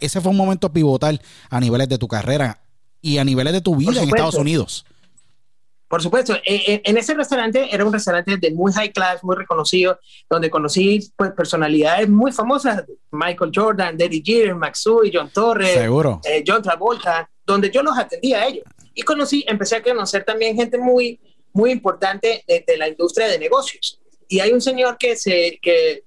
ese 0.00 0.20
fue 0.20 0.32
un 0.32 0.36
momento 0.36 0.70
pivotal 0.72 1.22
a 1.48 1.60
niveles 1.60 1.88
de 1.88 1.96
tu 1.96 2.08
carrera 2.08 2.60
y 3.00 3.18
a 3.18 3.24
niveles 3.24 3.52
de 3.52 3.60
tu 3.60 3.76
vida 3.76 4.02
en 4.02 4.08
Estados 4.08 4.34
Unidos. 4.34 4.84
Por 5.90 6.00
supuesto, 6.00 6.36
eh, 6.36 6.62
eh, 6.66 6.82
en 6.84 6.96
ese 6.98 7.14
restaurante 7.14 7.74
era 7.74 7.84
un 7.84 7.92
restaurante 7.92 8.36
de 8.36 8.52
muy 8.52 8.72
high 8.72 8.92
class, 8.92 9.24
muy 9.24 9.34
reconocido, 9.34 9.98
donde 10.28 10.48
conocí 10.48 11.12
pues, 11.16 11.32
personalidades 11.32 12.08
muy 12.08 12.30
famosas, 12.30 12.84
Michael 13.10 13.50
Jordan, 13.52 13.98
Daddy 13.98 14.22
Jeter, 14.24 14.54
Maxui, 14.54 15.10
John 15.12 15.30
Torres, 15.32 15.76
eh, 15.76 16.44
John 16.46 16.62
Travolta, 16.62 17.28
donde 17.44 17.72
yo 17.72 17.82
los 17.82 17.98
atendía 17.98 18.42
a 18.42 18.46
ellos. 18.46 18.64
Y 18.94 19.02
conocí, 19.02 19.44
empecé 19.48 19.76
a 19.76 19.82
conocer 19.82 20.22
también 20.22 20.54
gente 20.54 20.78
muy, 20.78 21.18
muy 21.52 21.72
importante 21.72 22.44
de, 22.46 22.64
de 22.64 22.76
la 22.76 22.86
industria 22.86 23.26
de 23.26 23.40
negocios. 23.40 23.98
y 24.28 24.38
hay 24.38 24.52
un 24.52 24.60
señor 24.60 24.96
que 24.96 25.16
se, 25.16 25.58
que, 25.60 26.04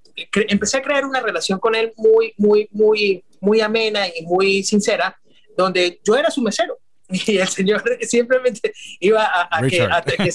empecé 0.48 0.78
a 0.78 0.82
crear 0.82 1.06
una 1.06 1.20
relación 1.20 1.60
con 1.60 1.76
él 1.76 1.92
muy, 1.98 2.34
muy, 2.38 2.70
muy, 2.72 3.24
muy 3.42 3.62
amena 3.62 4.08
y 4.08 4.26
muy 4.26 4.64
sincera, 4.64 5.20
donde 5.58 6.00
yo 6.04 6.16
era 6.16 6.32
su 6.32 6.42
mesero. 6.42 6.78
Y 7.28 7.38
el 7.38 7.48
señor 7.48 7.84
simplemente 8.02 8.74
iba 9.00 9.30
a, 9.50 9.62
que, 9.68 10.32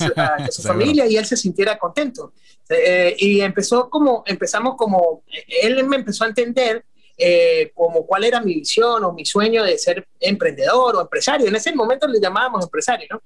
su, 0.50 0.62
familia 0.62 1.06
y 1.06 1.16
él 1.16 1.26
se 1.26 1.36
sintiera 1.36 1.78
contento. 1.78 2.32
Eh, 2.68 3.16
y 3.18 3.40
empezó 3.40 3.88
como, 3.90 4.22
empezamos 4.26 4.76
como, 4.76 5.24
él 5.62 5.82
me 5.84 5.96
empezó 5.96 6.24
a 6.24 6.28
entender 6.28 6.84
eh, 7.16 7.72
como 7.74 8.06
cuál 8.06 8.24
era 8.24 8.40
mi 8.40 8.54
visión 8.54 9.02
o 9.04 9.12
mi 9.12 9.24
sueño 9.24 9.64
de 9.64 9.76
ser 9.78 10.06
emprendedor 10.20 10.96
o 10.96 11.00
empresario. 11.00 11.48
En 11.48 11.56
ese 11.56 11.74
momento 11.74 12.06
le 12.06 12.20
llamábamos 12.20 12.64
empresario, 12.64 13.08
¿no? 13.10 13.22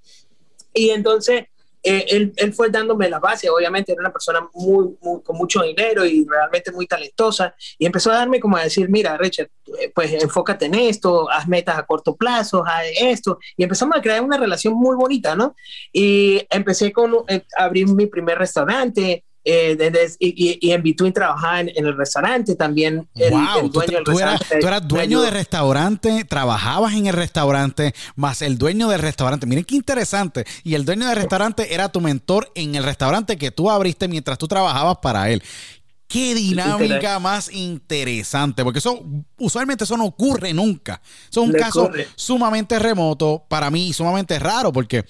Y 0.73 0.91
entonces 0.91 1.45
eh, 1.83 2.07
él, 2.09 2.33
él, 2.37 2.53
fue 2.53 2.71
dándome 2.71 3.09
la 3.09 3.19
base, 3.19 3.51
obviamente 3.51 3.93
era 3.93 4.01
una 4.01 4.13
persona 4.13 4.49
muy, 4.55 4.95
con 5.23 5.37
mucho 5.37 5.63
dinero 5.63 6.05
y 6.05 6.25
realmente 6.29 6.71
muy 6.71 6.87
talentosa, 6.87 7.55
y 7.79 7.87
empezó 7.87 8.13
a 8.13 8.17
darme 8.17 8.39
como 8.39 8.57
a 8.57 8.63
decir, 8.63 8.89
mira, 8.89 9.17
Richard, 9.17 9.51
eh, 9.81 9.91
pues 9.95 10.13
enfócate 10.13 10.67
en 10.67 10.75
esto, 10.75 11.29
haz 11.29 11.49
metas 11.49 11.77
a 11.77 11.85
corto 11.85 12.15
plazo, 12.15 12.65
haz 12.65 12.85
esto, 13.01 13.39
y 13.57 13.65
empezamos 13.65 13.97
a 13.97 14.03
crear 14.03 14.23
una 14.23 14.39
relación 14.39 14.75
muy 14.75 14.95
bonita, 14.97 15.35
¿no? 15.35 15.57
Y 15.93 16.47
empecé 16.51 16.93
con, 16.93 17.13
abrir 17.57 17.89
mi 17.89 18.07
primer 18.07 18.39
restaurante, 18.39 19.25
eh, 19.45 20.17
y, 20.19 20.71
en 20.71 20.83
Between 20.83 21.13
trabajaba 21.13 21.61
en, 21.61 21.71
el 21.75 21.97
restaurante 21.97 22.55
también. 22.55 23.09
wow, 23.31 23.71
tú, 23.71 23.81
eras, 23.83 24.89
dueño 24.89 25.21
de 25.23 25.31
restaurante, 25.31 26.25
trabajabas 26.25 26.95
en 26.95 27.07
el 27.07 27.15
restaurante, 27.15 27.95
más 28.15 28.43
el 28.43 28.57
dueño 28.57 28.89
del 28.89 29.01
restaurante. 29.01 29.47
Miren 29.47 29.65
qué 29.65 29.75
interesante. 29.75 30.45
Y 30.63 30.75
el 30.75 30.85
dueño 30.85 31.07
del 31.09 31.17
restaurante 31.17 31.75
era 31.75 31.89
tu 31.89 32.01
mentor 32.01 32.51
en 32.55 32.75
el 32.75 32.85
restaurante 32.85 33.37
que 33.37 33.51
tú 33.51 33.71
abriste 33.71 34.09
mientras 34.09 34.39
tú 34.39 34.47
trabajabas 34.47 34.99
para 35.03 35.31
él. 35.31 35.43
Qué 36.07 36.35
dinámica 36.35 37.19
más 37.19 37.51
interesante, 37.51 38.63
porque 38.63 38.81
eso 38.81 39.03
usualmente 39.39 39.85
eso 39.85 39.97
no 39.97 40.05
ocurre 40.05 40.53
nunca. 40.53 41.01
Eso 41.31 41.43
es 41.43 41.49
un 41.49 41.55
caso 41.55 41.91
sumamente 42.15 42.79
remoto 42.79 43.47
para 43.49 43.71
mí, 43.71 43.95
sumamente 43.95 44.39
raro, 44.39 44.73
porque 44.73 45.07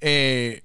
eh, 0.00 0.62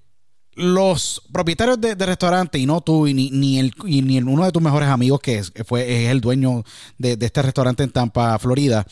los 0.58 1.22
propietarios 1.32 1.80
de, 1.80 1.94
restaurante, 1.96 2.58
y 2.58 2.66
no 2.66 2.82
tú, 2.82 3.06
ni, 3.06 3.30
ni, 3.30 3.60
el, 3.60 3.74
ni 3.86 4.18
uno 4.18 4.44
de 4.44 4.52
tus 4.52 4.62
mejores 4.62 4.90
amigos, 4.90 5.20
que 5.20 5.38
es, 5.38 5.54
fue, 5.68 6.04
es 6.04 6.10
el 6.10 6.20
dueño 6.20 6.64
de, 6.98 7.16
este 7.20 7.44
restaurante 7.44 7.84
en 7.84 7.92
Tampa, 7.92 8.38
Florida, 8.40 8.86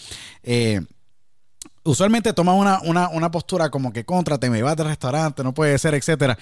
eh, 0.43 0.79
usualmente 1.83 2.33
toman 2.33 2.55
una, 2.55 2.81
una, 2.83 3.09
una, 3.09 3.31
postura 3.31 3.71
como 3.71 3.91
que 3.91 4.05
contrate, 4.05 4.49
me 4.51 4.61
vas 4.61 4.75
del 4.77 4.87
restaurante, 4.87 5.43
no 5.43 5.55
puede 5.55 5.77
ser, 5.79 5.95
etcétera. 5.95 6.37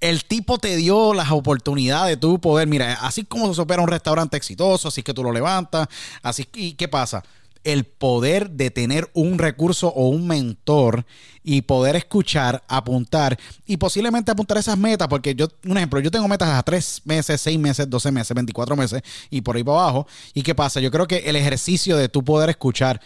El 0.00 0.24
tipo 0.24 0.58
te 0.58 0.74
dio 0.76 1.14
las 1.14 1.30
oportunidades 1.30 2.16
de 2.16 2.20
tu 2.20 2.40
poder, 2.40 2.66
mira, 2.66 2.94
así 2.94 3.24
como 3.24 3.54
se 3.54 3.60
opera 3.60 3.80
un 3.80 3.88
restaurante 3.88 4.36
exitoso, 4.36 4.88
así 4.88 5.04
que 5.04 5.14
tú 5.14 5.22
lo 5.22 5.30
levantas, 5.30 5.86
así, 6.20 6.48
¿y 6.54 6.72
qué 6.72 6.88
pasa? 6.88 7.22
El 7.64 7.84
poder 7.84 8.50
de 8.50 8.70
tener 8.70 9.10
un 9.14 9.38
recurso 9.38 9.88
o 9.88 10.08
un 10.08 10.26
mentor 10.26 11.04
y 11.42 11.62
poder 11.62 11.96
escuchar, 11.96 12.62
apuntar 12.68 13.38
y 13.66 13.76
posiblemente 13.76 14.30
apuntar 14.30 14.58
esas 14.58 14.78
metas, 14.78 15.08
porque 15.08 15.34
yo, 15.34 15.48
un 15.66 15.76
ejemplo, 15.76 16.00
yo 16.00 16.10
tengo 16.10 16.28
metas 16.28 16.50
a 16.50 16.62
tres 16.62 17.02
meses, 17.04 17.40
seis 17.40 17.58
meses, 17.58 17.88
doce 17.88 18.10
meses, 18.12 18.34
veinticuatro 18.34 18.76
meses 18.76 19.02
y 19.30 19.40
por 19.40 19.56
ahí 19.56 19.64
para 19.64 19.80
abajo. 19.80 20.06
¿Y 20.32 20.42
qué 20.42 20.54
pasa? 20.54 20.80
Yo 20.80 20.90
creo 20.90 21.06
que 21.06 21.18
el 21.18 21.36
ejercicio 21.36 21.96
de 21.96 22.08
tu 22.08 22.22
poder 22.22 22.50
escuchar 22.50 23.00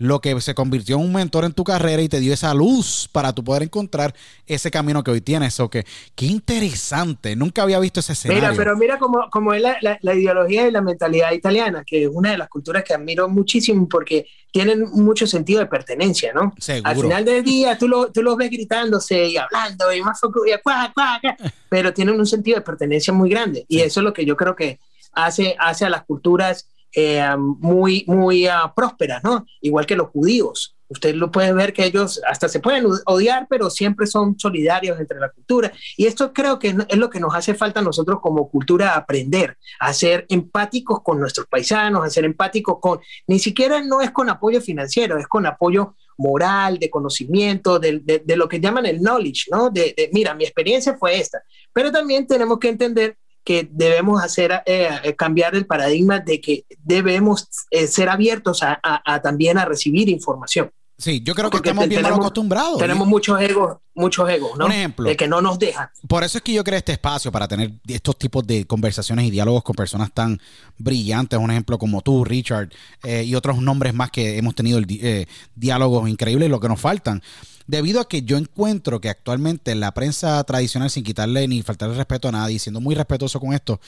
lo 0.00 0.20
que 0.20 0.40
se 0.40 0.54
convirtió 0.54 0.96
en 0.96 1.02
un 1.02 1.12
mentor 1.12 1.44
en 1.44 1.52
tu 1.52 1.62
carrera 1.62 2.00
y 2.02 2.08
te 2.08 2.20
dio 2.20 2.32
esa 2.32 2.54
luz 2.54 3.08
para 3.12 3.34
tu 3.34 3.44
poder 3.44 3.64
encontrar 3.64 4.14
ese 4.46 4.70
camino 4.70 5.04
que 5.04 5.10
hoy 5.10 5.20
tienes. 5.20 5.60
O 5.60 5.68
que, 5.68 5.84
qué 6.14 6.26
interesante, 6.26 7.36
nunca 7.36 7.62
había 7.62 7.78
visto 7.78 8.00
ese 8.00 8.14
escenario. 8.14 8.42
Mira, 8.42 8.54
pero 8.56 8.76
mira 8.76 8.98
cómo, 8.98 9.54
es 9.54 9.62
la, 9.62 10.14
ideología 10.14 10.66
y 10.66 10.70
la 10.70 10.80
mentalidad 10.80 11.32
italiana, 11.32 11.84
que 11.86 12.04
es 12.04 12.10
una 12.10 12.30
de 12.30 12.38
las 12.38 12.48
culturas 12.48 12.82
que 12.82 12.94
admiro 12.94 13.28
muchísimo 13.28 13.88
porque 13.88 14.26
tienen 14.50 14.90
mucho 14.90 15.26
sentido 15.26 15.60
de 15.60 15.66
pertenencia, 15.66 16.32
¿no? 16.32 16.54
Al 16.82 16.96
final 16.96 17.24
del 17.24 17.44
día 17.44 17.78
tú, 17.78 17.86
lo, 17.86 18.10
tú 18.10 18.22
los 18.22 18.36
ves 18.36 18.50
gritándose 18.50 19.28
y 19.28 19.36
hablando 19.36 19.92
y 19.92 20.00
más 20.02 20.18
y 20.22 20.62
cuá, 20.62 20.90
cuá, 20.94 21.20
pero 21.68 21.92
tienen 21.92 22.18
un 22.18 22.26
sentido 22.26 22.56
de 22.56 22.62
pertenencia 22.62 23.12
muy 23.12 23.28
grande 23.28 23.64
y 23.68 23.80
eso 23.80 24.00
es 24.00 24.04
lo 24.04 24.12
que 24.12 24.24
yo 24.24 24.36
creo 24.36 24.56
que 24.56 24.80
hace, 25.12 25.54
hace 25.58 25.84
a 25.84 25.90
las 25.90 26.04
culturas 26.04 26.66
eh, 26.94 27.24
muy, 27.36 28.04
muy 28.06 28.46
uh, 28.46 28.72
prósperas, 28.74 29.22
¿no? 29.22 29.46
Igual 29.60 29.86
que 29.86 29.96
los 29.96 30.08
judíos. 30.08 30.76
Usted 30.88 31.14
lo 31.14 31.30
puede 31.30 31.52
ver 31.52 31.72
que 31.72 31.84
ellos 31.84 32.20
hasta 32.26 32.48
se 32.48 32.58
pueden 32.58 32.84
odiar, 33.06 33.46
pero 33.48 33.70
siempre 33.70 34.08
son 34.08 34.36
solidarios 34.36 34.98
entre 34.98 35.20
la 35.20 35.28
cultura. 35.28 35.72
Y 35.96 36.06
esto 36.06 36.32
creo 36.32 36.58
que 36.58 36.74
es 36.88 36.98
lo 36.98 37.08
que 37.08 37.20
nos 37.20 37.32
hace 37.32 37.54
falta 37.54 37.78
a 37.78 37.84
nosotros 37.84 38.18
como 38.20 38.50
cultura 38.50 38.96
aprender, 38.96 39.56
a 39.78 39.92
ser 39.92 40.26
empáticos 40.28 41.00
con 41.04 41.20
nuestros 41.20 41.46
paisanos, 41.46 42.04
a 42.04 42.10
ser 42.10 42.24
empáticos 42.24 42.78
con, 42.80 42.98
ni 43.28 43.38
siquiera 43.38 43.80
no 43.80 44.00
es 44.00 44.10
con 44.10 44.28
apoyo 44.30 44.60
financiero, 44.60 45.16
es 45.16 45.28
con 45.28 45.46
apoyo 45.46 45.94
moral, 46.18 46.78
de 46.78 46.90
conocimiento, 46.90 47.78
de, 47.78 48.00
de, 48.00 48.36
lo 48.36 48.48
que 48.48 48.60
llaman 48.60 48.84
el 48.84 49.00
knowledge, 49.00 49.44
¿no? 49.50 49.70
De, 49.70 49.94
de, 49.96 50.10
mira, 50.12 50.34
mi 50.34 50.44
experiencia 50.44 50.96
fue 50.98 51.18
esta. 51.18 51.40
Pero 51.72 51.92
también 51.92 52.26
tenemos 52.26 52.58
que 52.58 52.68
entender 52.68 53.16
que 53.44 53.68
debemos 53.70 54.22
hacer 54.22 54.62
eh, 54.66 54.88
eh, 55.02 55.14
cambiar 55.16 55.54
el 55.54 55.66
paradigma 55.66 56.20
de 56.20 56.40
que 56.40 56.64
debemos 56.82 57.48
eh, 57.70 57.86
ser 57.86 58.08
abiertos 58.08 58.62
a, 58.62 59.20
también 59.22 59.58
a 59.58 59.64
recibir 59.64 60.08
información. 60.08 60.70
Sí, 60.98 61.22
yo 61.24 61.34
creo 61.34 61.48
que 61.48 61.56
estamos 61.56 61.88
bien 61.88 62.02
mal 62.02 62.12
acostumbrados. 62.12 62.78
Tenemos 62.78 63.08
muchos 63.08 63.40
egos, 63.40 63.78
muchos 63.94 64.28
egos, 64.28 64.58
¿no? 64.58 64.66
Un 64.66 64.72
ejemplo. 64.72 65.08
De 65.08 65.16
que 65.16 65.26
no 65.26 65.40
nos 65.40 65.58
dejan. 65.58 65.88
Por 66.06 66.24
eso 66.24 66.36
es 66.36 66.44
que 66.44 66.52
yo 66.52 66.62
creo 66.62 66.76
este 66.76 66.92
espacio 66.92 67.32
para 67.32 67.48
tener 67.48 67.72
estos 67.88 68.18
tipos 68.18 68.46
de 68.46 68.66
conversaciones 68.66 69.24
y 69.24 69.30
diálogos 69.30 69.62
con 69.62 69.74
personas 69.74 70.12
tan 70.12 70.38
brillantes, 70.76 71.38
un 71.38 71.50
ejemplo 71.50 71.78
como 71.78 72.02
tú, 72.02 72.22
Richard, 72.22 72.68
y 73.02 73.34
otros 73.34 73.62
nombres 73.62 73.94
más 73.94 74.10
que 74.10 74.36
hemos 74.36 74.54
tenido 74.54 74.76
el, 74.76 75.26
diálogos 75.54 76.06
increíbles, 76.06 76.50
lo 76.50 76.60
que 76.60 76.68
nos 76.68 76.80
faltan 76.80 77.22
debido 77.70 78.00
a 78.00 78.08
que 78.08 78.22
yo 78.22 78.36
encuentro 78.36 79.00
que 79.00 79.08
actualmente 79.08 79.74
la 79.76 79.94
prensa 79.94 80.42
tradicional, 80.44 80.90
sin 80.90 81.04
quitarle 81.04 81.46
ni 81.46 81.62
faltarle 81.62 81.96
respeto 81.96 82.28
a 82.28 82.32
nadie, 82.32 82.58
siendo 82.58 82.80
muy 82.80 82.94
respetuoso 82.94 83.38
con 83.38 83.52
esto, 83.54 83.80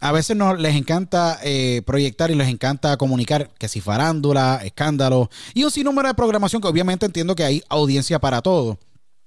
a 0.00 0.12
veces 0.12 0.36
no 0.36 0.54
les 0.54 0.76
encanta 0.76 1.38
eh, 1.42 1.82
proyectar 1.84 2.30
y 2.30 2.34
les 2.34 2.48
encanta 2.48 2.96
comunicar 2.96 3.50
que 3.58 3.68
si 3.68 3.80
farándula, 3.80 4.60
escándalo 4.62 5.28
y 5.54 5.64
un 5.64 5.70
sinnúmero 5.70 6.08
de 6.08 6.14
programación 6.14 6.62
que 6.62 6.68
obviamente 6.68 7.06
entiendo 7.06 7.34
que 7.34 7.44
hay 7.44 7.62
audiencia 7.68 8.18
para 8.18 8.42
todo. 8.42 8.78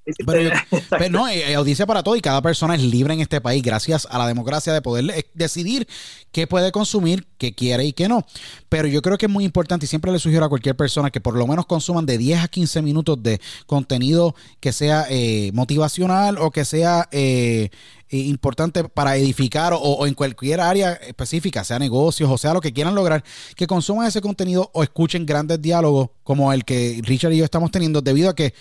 Pero, 0.26 1.10
no, 1.10 1.26
hay 1.26 1.54
audiencia 1.54 1.86
para 1.86 2.04
todo 2.04 2.16
y 2.16 2.22
cada 2.22 2.42
persona 2.42 2.76
es 2.76 2.82
libre 2.82 3.14
en 3.14 3.20
este 3.20 3.42
país 3.42 3.62
gracias 3.62 4.08
a 4.10 4.18
la 4.18 4.28
democracia 4.28 4.74
de 4.74 4.82
poder 4.82 5.10
eh, 5.10 5.26
decidir 5.34 5.88
qué 6.32 6.48
puede 6.48 6.72
consumir, 6.72 7.28
qué 7.38 7.54
quiere 7.54 7.86
y 7.86 7.94
qué 7.94 8.08
no. 8.08 8.26
Pero 8.70 8.88
yo 8.88 9.02
creo 9.02 9.18
que 9.18 9.26
es 9.26 9.32
muy 9.32 9.44
importante 9.44 9.86
y 9.86 9.90
siempre 9.90 10.12
le 10.12 10.20
sugiero 10.20 10.46
a 10.46 10.50
cualquier 10.50 10.76
persona 10.76 11.10
que 11.10 11.20
por 11.20 11.36
lo 11.36 11.46
menos 11.48 11.66
consuman 11.66 12.06
de 12.06 12.18
10 12.18 12.44
a 12.44 12.48
15 12.48 12.82
minutos 12.82 13.22
de 13.22 13.42
contenido 13.66 14.36
que 14.60 14.72
sea 14.72 15.06
eh, 15.10 15.52
motivacional 15.54 16.38
o 16.38 16.52
que 16.52 16.64
sea 16.64 17.10
eh, 17.12 17.70
importante 18.10 18.86
para 18.86 19.18
edificar 19.18 19.74
o, 19.76 20.08
en 20.08 20.14
cualquier 20.14 20.62
área 20.62 20.94
específica, 20.94 21.64
sea 21.64 21.80
negocios 21.80 22.30
o 22.32 22.38
sea 22.38 22.54
lo 22.54 22.62
que 22.62 22.72
quieran 22.72 22.96
lograr, 22.96 23.24
que 23.56 23.68
consuman 23.68 24.08
ese 24.08 24.22
contenido 24.22 24.70
o 24.74 24.84
escuchen 24.84 25.26
grandes 25.26 25.62
diálogos 25.62 26.10
como 26.24 26.54
el 26.54 26.64
que 26.64 27.02
Richard 27.04 27.34
y 27.34 27.38
yo 27.38 27.46
estamos 27.46 27.72
teniendo 27.72 28.02
debido 28.02 28.30
a 28.30 28.36
que 28.36 28.54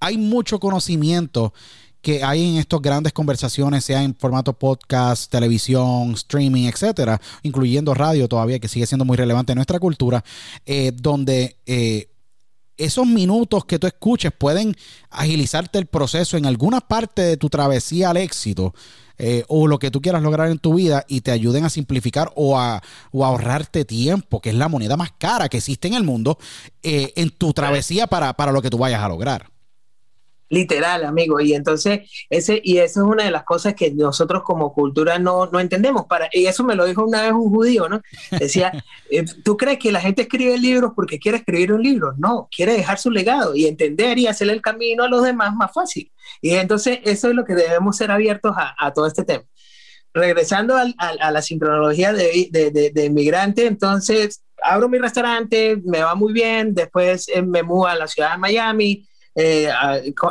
hay 0.00 0.18
mucho 0.18 0.58
conocimiento 0.58 1.52
que 2.00 2.24
hay 2.24 2.48
en 2.48 2.56
estas 2.56 2.80
grandes 2.80 3.12
conversaciones, 3.12 3.84
sea 3.84 4.02
en 4.02 4.14
formato 4.14 4.52
podcast, 4.54 5.30
televisión, 5.30 6.12
streaming, 6.12 6.66
etcétera, 6.66 7.20
incluyendo 7.42 7.94
radio 7.94 8.28
todavía, 8.28 8.58
que 8.58 8.68
sigue 8.68 8.86
siendo 8.86 9.04
muy 9.04 9.16
relevante 9.16 9.52
en 9.52 9.56
nuestra 9.56 9.78
cultura, 9.78 10.24
eh, 10.64 10.92
donde 10.94 11.58
eh, 11.66 12.08
esos 12.76 13.06
minutos 13.06 13.66
que 13.66 13.78
tú 13.78 13.86
escuches 13.86 14.32
pueden 14.32 14.74
agilizarte 15.10 15.78
el 15.78 15.86
proceso 15.86 16.38
en 16.38 16.46
alguna 16.46 16.80
parte 16.80 17.22
de 17.22 17.36
tu 17.36 17.50
travesía 17.50 18.10
al 18.10 18.16
éxito. 18.16 18.74
Eh, 19.22 19.44
o 19.48 19.66
lo 19.66 19.78
que 19.78 19.90
tú 19.90 20.00
quieras 20.00 20.22
lograr 20.22 20.50
en 20.50 20.58
tu 20.58 20.72
vida 20.72 21.04
y 21.06 21.20
te 21.20 21.30
ayuden 21.30 21.66
a 21.66 21.68
simplificar 21.68 22.32
o 22.36 22.58
a, 22.58 22.82
ahorrarte 23.12 23.84
tiempo, 23.84 24.40
que 24.40 24.48
es 24.48 24.54
la 24.54 24.66
moneda 24.66 24.96
más 24.96 25.10
cara 25.18 25.50
que 25.50 25.58
existe 25.58 25.88
en 25.88 25.92
el 25.92 26.04
mundo, 26.04 26.38
en 26.82 27.28
tu 27.28 27.52
travesía 27.52 28.06
para, 28.06 28.32
para 28.32 28.50
lo 28.50 28.62
que 28.62 28.70
tú 28.70 28.78
vayas 28.78 29.02
a 29.02 29.08
lograr 29.10 29.49
literal, 30.50 31.04
amigo. 31.04 31.40
Y 31.40 31.54
entonces, 31.54 32.10
ese, 32.28 32.60
y 32.62 32.78
eso 32.78 33.00
es 33.00 33.06
una 33.06 33.24
de 33.24 33.30
las 33.30 33.44
cosas 33.44 33.74
que 33.74 33.90
nosotros 33.92 34.42
como 34.42 34.74
cultura 34.74 35.18
no, 35.18 35.46
no 35.46 35.60
entendemos. 35.60 36.04
Para, 36.06 36.28
y 36.32 36.46
eso 36.46 36.64
me 36.64 36.74
lo 36.74 36.84
dijo 36.84 37.04
una 37.04 37.22
vez 37.22 37.32
un 37.32 37.48
judío, 37.48 37.88
¿no? 37.88 38.02
Decía, 38.32 38.72
eh, 39.10 39.24
¿tú 39.42 39.56
crees 39.56 39.78
que 39.78 39.92
la 39.92 40.00
gente 40.00 40.22
escribe 40.22 40.58
libros 40.58 40.92
porque 40.94 41.18
quiere 41.18 41.38
escribir 41.38 41.72
un 41.72 41.82
libro? 41.82 42.12
No, 42.18 42.48
quiere 42.54 42.74
dejar 42.74 42.98
su 42.98 43.10
legado 43.10 43.54
y 43.56 43.66
entender 43.66 44.18
y 44.18 44.26
hacer 44.26 44.50
el 44.50 44.60
camino 44.60 45.04
a 45.04 45.08
los 45.08 45.24
demás 45.24 45.54
más 45.54 45.72
fácil. 45.72 46.12
Y 46.42 46.50
entonces, 46.50 46.98
eso 47.04 47.28
es 47.28 47.34
lo 47.34 47.44
que 47.44 47.54
debemos 47.54 47.96
ser 47.96 48.10
abiertos 48.10 48.54
a, 48.56 48.92
todo 48.92 49.06
este 49.06 49.24
tema. 49.24 49.44
Regresando 50.12 50.76
al, 50.76 50.96
a 50.98 51.30
la 51.30 51.40
sincronología 51.40 52.12
de, 52.12 52.48
de, 52.50 52.90
de, 52.92 53.04
inmigrante, 53.04 53.66
entonces 53.66 54.42
abro 54.62 54.88
mi 54.88 54.98
restaurante, 54.98 55.80
me 55.84 56.02
va 56.02 56.14
muy 56.14 56.32
bien, 56.32 56.74
después 56.74 57.28
eh, 57.28 57.42
me 57.42 57.62
mudo 57.62 57.86
a 57.86 57.94
la 57.94 58.06
ciudad 58.06 58.32
de 58.32 58.38
Miami, 58.38 59.08
eh, 59.34 59.68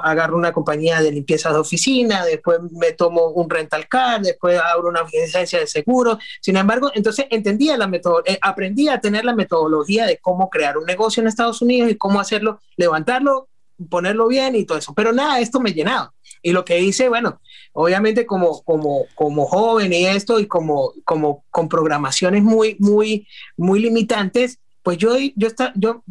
agarro 0.04 0.36
una 0.36 0.52
compañía 0.52 1.02
de 1.02 1.12
limpieza 1.12 1.52
de 1.52 1.60
oficina, 1.60 2.26
después 2.26 2.60
me 2.72 2.92
tomo 2.92 3.28
un 3.28 3.50
rental 3.50 3.88
car, 3.88 4.22
después 4.22 4.60
abro 4.60 4.90
una 4.90 5.02
agencia 5.02 5.60
de 5.60 5.68
seguro. 5.68 6.20
Sin 6.42 6.58
embargo, 6.58 6.92
entonces 6.94 7.26
entendía 7.30 7.78
la 7.78 7.88
metodología, 7.88 8.34
eh, 8.34 8.40
aprendí 8.42 8.90
a 8.90 9.00
tener 9.00 9.26
la 9.26 9.36
metodología 9.36 10.06
de 10.06 10.18
cómo 10.18 10.50
crear 10.50 10.78
un 10.78 10.86
negocio 10.86 11.22
en 11.22 11.28
Estados 11.28 11.62
Unidos 11.62 11.92
y 11.92 11.96
cómo 11.96 12.20
hacerlo, 12.20 12.60
levantarlo, 12.76 13.48
ponerlo 13.90 14.28
bien 14.28 14.56
y 14.56 14.66
todo 14.66 14.78
eso. 14.78 14.94
Pero 14.94 15.14
nada, 15.14 15.40
esto 15.40 15.60
me 15.60 15.74
llenaba. 15.74 16.14
Y 16.42 16.52
lo 16.52 16.66
que 16.66 16.80
hice, 16.80 17.10
bueno, 17.10 17.42
obviamente 17.74 18.26
como, 18.26 18.62
como, 18.64 19.06
como 19.16 19.46
joven 19.46 19.94
y 19.94 20.06
esto 20.06 20.40
y 20.40 20.48
como, 20.48 20.94
como 21.06 21.44
con 21.50 21.70
programaciones 21.70 22.44
muy, 22.44 22.76
muy, 22.80 23.28
muy 23.58 23.80
limitantes, 23.80 24.60
pues 24.84 24.98
yo, 24.98 25.18
yo, 25.36 25.48
está, 25.48 25.74
yo 25.76 26.04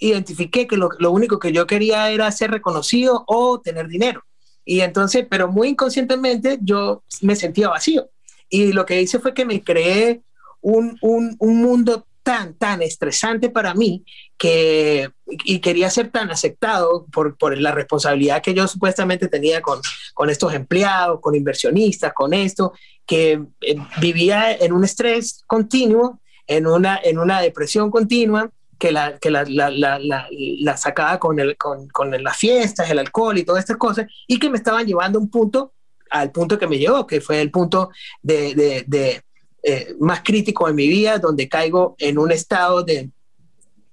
identifiqué 0.00 0.66
que 0.66 0.76
lo, 0.76 0.90
lo, 0.98 1.10
único 1.10 1.38
que 1.38 1.52
yo 1.52 1.66
quería 1.66 2.10
era 2.10 2.30
ser 2.32 2.50
reconocido 2.50 3.24
o 3.26 3.60
tener 3.60 3.88
dinero. 3.88 4.24
Y 4.64 4.80
entonces, 4.80 5.26
pero 5.28 5.48
muy 5.48 5.68
inconscientemente 5.68 6.58
yo 6.60 7.02
me 7.22 7.36
sentía 7.36 7.68
vacío. 7.68 8.10
Y 8.48 8.72
lo 8.72 8.84
que 8.84 9.00
hice 9.00 9.18
fue 9.18 9.34
que 9.34 9.44
me 9.44 9.62
creé 9.62 10.22
un, 10.60 10.98
un, 11.00 11.36
un 11.38 11.56
mundo 11.62 12.06
tan, 12.26 12.54
tan 12.54 12.82
estresante 12.82 13.50
para 13.50 13.72
mí 13.74 14.04
que, 14.36 15.10
y 15.44 15.60
quería 15.60 15.88
ser 15.90 16.10
tan 16.10 16.28
aceptado 16.32 17.06
por, 17.12 17.36
por 17.36 17.56
la 17.56 17.70
responsabilidad 17.70 18.42
que 18.42 18.52
yo 18.52 18.66
supuestamente 18.66 19.28
tenía 19.28 19.62
con, 19.62 19.80
con 20.12 20.28
estos 20.28 20.52
empleados, 20.52 21.20
con 21.20 21.36
inversionistas, 21.36 22.12
con 22.12 22.34
esto, 22.34 22.72
que 23.06 23.40
eh, 23.60 23.76
vivía 24.00 24.52
en 24.52 24.72
un 24.72 24.82
estrés 24.82 25.44
continuo, 25.46 26.20
en 26.48 26.66
una, 26.66 26.98
en 27.00 27.20
una 27.20 27.40
depresión 27.40 27.92
continua 27.92 28.50
que 28.78 28.92
la, 28.92 29.18
que 29.18 29.30
la, 29.30 29.44
la, 29.44 29.70
la, 29.70 30.28
la 30.30 30.76
sacaba 30.76 31.18
con, 31.18 31.38
el, 31.40 31.56
con, 31.56 31.88
con, 31.88 32.10
las 32.22 32.36
fiestas, 32.36 32.90
el 32.90 32.98
alcohol 32.98 33.38
y 33.38 33.44
todas 33.44 33.60
estas 33.60 33.76
cosas, 33.76 34.06
y 34.26 34.38
que 34.38 34.50
me 34.50 34.58
estaban 34.58 34.86
llevando 34.86 35.18
a 35.18 35.22
un 35.22 35.30
punto, 35.30 35.72
al 36.10 36.30
punto 36.30 36.58
que 36.58 36.66
me 36.66 36.78
llevó, 36.78 37.06
que 37.06 37.20
fue 37.20 37.40
el 37.40 37.50
punto 37.50 37.90
de, 38.22 38.54
de, 38.54 38.84
de 38.86 39.22
eh, 39.62 39.94
más 39.98 40.20
crítico 40.22 40.68
en 40.68 40.76
mi 40.76 40.88
vida, 40.88 41.18
donde 41.18 41.48
caigo 41.48 41.96
en 41.98 42.18
un 42.18 42.30
estado 42.30 42.82
de, 42.82 43.10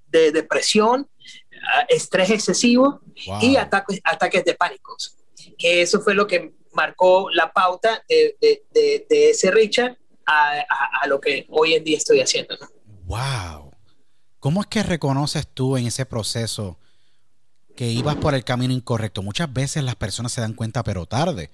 de 0.08 0.32
depresión, 0.32 1.08
estrés 1.88 2.30
excesivo 2.30 3.00
y 3.40 3.56
ataques, 3.56 4.00
ataques 4.04 4.44
de 4.44 4.54
pánicos. 4.54 5.16
Que 5.58 5.82
eso 5.82 6.00
fue 6.00 6.14
lo 6.14 6.26
que 6.26 6.52
marcó 6.72 7.30
la 7.30 7.52
pauta 7.52 8.04
de, 8.08 8.36
de, 8.40 9.06
de 9.08 9.30
ese 9.30 9.50
Richard 9.50 9.96
a, 10.26 10.58
a, 10.58 11.02
a, 11.02 11.06
lo 11.06 11.20
que 11.20 11.46
hoy 11.50 11.74
en 11.74 11.84
día 11.84 11.96
estoy 11.96 12.20
haciendo. 12.20 12.56
¿no? 12.60 12.68
¡Wow! 13.04 13.73
¿Cómo 14.44 14.60
es 14.60 14.66
que 14.66 14.82
reconoces 14.82 15.46
tú 15.46 15.78
en 15.78 15.86
ese 15.86 16.04
proceso 16.04 16.76
que 17.76 17.90
ibas 17.90 18.16
por 18.16 18.34
el 18.34 18.44
camino 18.44 18.74
incorrecto? 18.74 19.22
Muchas 19.22 19.50
veces 19.50 19.82
las 19.82 19.96
personas 19.96 20.32
se 20.32 20.42
dan 20.42 20.52
cuenta, 20.52 20.84
pero 20.84 21.06
tarde. 21.06 21.50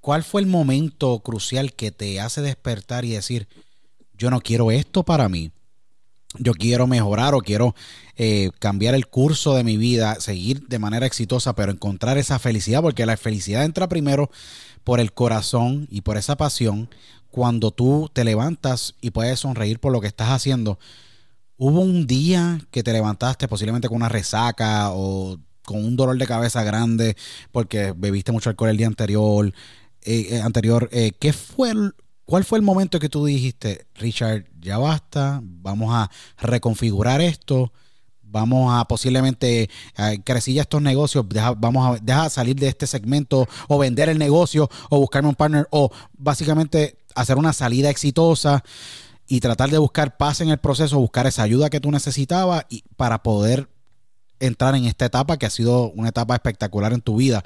¿Cuál 0.00 0.24
fue 0.24 0.40
el 0.40 0.46
momento 0.46 1.18
crucial 1.18 1.74
que 1.74 1.90
te 1.90 2.18
hace 2.18 2.40
despertar 2.40 3.04
y 3.04 3.10
decir, 3.10 3.48
yo 4.16 4.30
no 4.30 4.40
quiero 4.40 4.70
esto 4.70 5.02
para 5.02 5.28
mí? 5.28 5.50
Yo 6.38 6.54
quiero 6.54 6.86
mejorar 6.86 7.34
o 7.34 7.42
quiero 7.42 7.74
eh, 8.16 8.48
cambiar 8.60 8.94
el 8.94 9.08
curso 9.08 9.54
de 9.54 9.64
mi 9.64 9.76
vida, 9.76 10.18
seguir 10.18 10.66
de 10.68 10.78
manera 10.78 11.04
exitosa, 11.04 11.54
pero 11.54 11.70
encontrar 11.70 12.16
esa 12.16 12.38
felicidad, 12.38 12.80
porque 12.80 13.04
la 13.04 13.18
felicidad 13.18 13.62
entra 13.62 13.90
primero 13.90 14.30
por 14.84 15.00
el 15.00 15.12
corazón 15.12 15.86
y 15.90 16.00
por 16.00 16.16
esa 16.16 16.36
pasión. 16.38 16.88
Cuando 17.30 17.72
tú 17.72 18.10
te 18.10 18.24
levantas 18.24 18.94
y 19.02 19.10
puedes 19.10 19.40
sonreír 19.40 19.80
por 19.80 19.92
lo 19.92 20.00
que 20.00 20.06
estás 20.06 20.30
haciendo, 20.30 20.78
¿Hubo 21.58 21.80
un 21.80 22.06
día 22.06 22.60
que 22.70 22.82
te 22.82 22.92
levantaste 22.92 23.48
posiblemente 23.48 23.88
con 23.88 23.96
una 23.96 24.10
resaca 24.10 24.90
o 24.90 25.38
con 25.64 25.82
un 25.82 25.96
dolor 25.96 26.18
de 26.18 26.26
cabeza 26.26 26.62
grande 26.62 27.16
porque 27.50 27.94
bebiste 27.96 28.30
mucho 28.30 28.50
alcohol 28.50 28.68
el 28.70 28.76
día 28.76 28.86
anterior? 28.86 29.54
Eh, 30.02 30.28
eh, 30.30 30.40
anterior 30.42 30.88
eh, 30.92 31.12
¿qué 31.18 31.32
fue 31.32 31.70
el, 31.70 31.94
¿Cuál 32.26 32.44
fue 32.44 32.58
el 32.58 32.64
momento 32.64 32.98
que 32.98 33.08
tú 33.08 33.24
dijiste, 33.24 33.86
Richard, 33.94 34.44
ya 34.60 34.76
basta, 34.76 35.40
vamos 35.42 35.94
a 35.94 36.10
reconfigurar 36.38 37.22
esto, 37.22 37.72
vamos 38.20 38.74
a 38.74 38.84
posiblemente 38.84 39.70
crecilla 40.24 40.62
estos 40.62 40.82
negocios, 40.82 41.24
deja, 41.28 41.52
vamos 41.52 41.88
a 41.88 42.02
dejar 42.02 42.28
salir 42.30 42.56
de 42.56 42.68
este 42.68 42.86
segmento 42.86 43.48
o 43.68 43.78
vender 43.78 44.08
el 44.08 44.18
negocio 44.18 44.68
o 44.90 44.98
buscarme 44.98 45.28
un 45.28 45.36
partner 45.36 45.68
o 45.70 45.90
básicamente 46.18 46.98
hacer 47.14 47.38
una 47.38 47.52
salida 47.52 47.88
exitosa? 47.88 48.62
Y 49.28 49.40
tratar 49.40 49.70
de 49.70 49.78
buscar 49.78 50.16
paz 50.16 50.40
en 50.40 50.50
el 50.50 50.58
proceso, 50.58 50.98
buscar 50.98 51.26
esa 51.26 51.42
ayuda 51.42 51.70
que 51.70 51.80
tú 51.80 51.90
necesitabas 51.90 52.64
y 52.68 52.84
para 52.96 53.22
poder 53.22 53.68
entrar 54.38 54.74
en 54.74 54.84
esta 54.84 55.06
etapa 55.06 55.38
que 55.38 55.46
ha 55.46 55.50
sido 55.50 55.90
una 55.92 56.10
etapa 56.10 56.34
espectacular 56.34 56.92
en 56.92 57.00
tu 57.00 57.16
vida. 57.16 57.42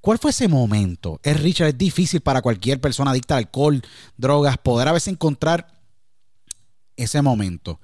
¿Cuál 0.00 0.18
fue 0.18 0.30
ese 0.30 0.48
momento? 0.48 1.20
Es 1.22 1.40
Richard, 1.40 1.68
es 1.68 1.78
difícil 1.78 2.20
para 2.20 2.40
cualquier 2.40 2.80
persona 2.80 3.10
adicta 3.10 3.34
al 3.34 3.44
alcohol, 3.44 3.82
drogas, 4.16 4.56
poder 4.58 4.88
a 4.88 4.92
veces 4.92 5.08
encontrar 5.08 5.66
ese 6.96 7.20
momento. 7.20 7.80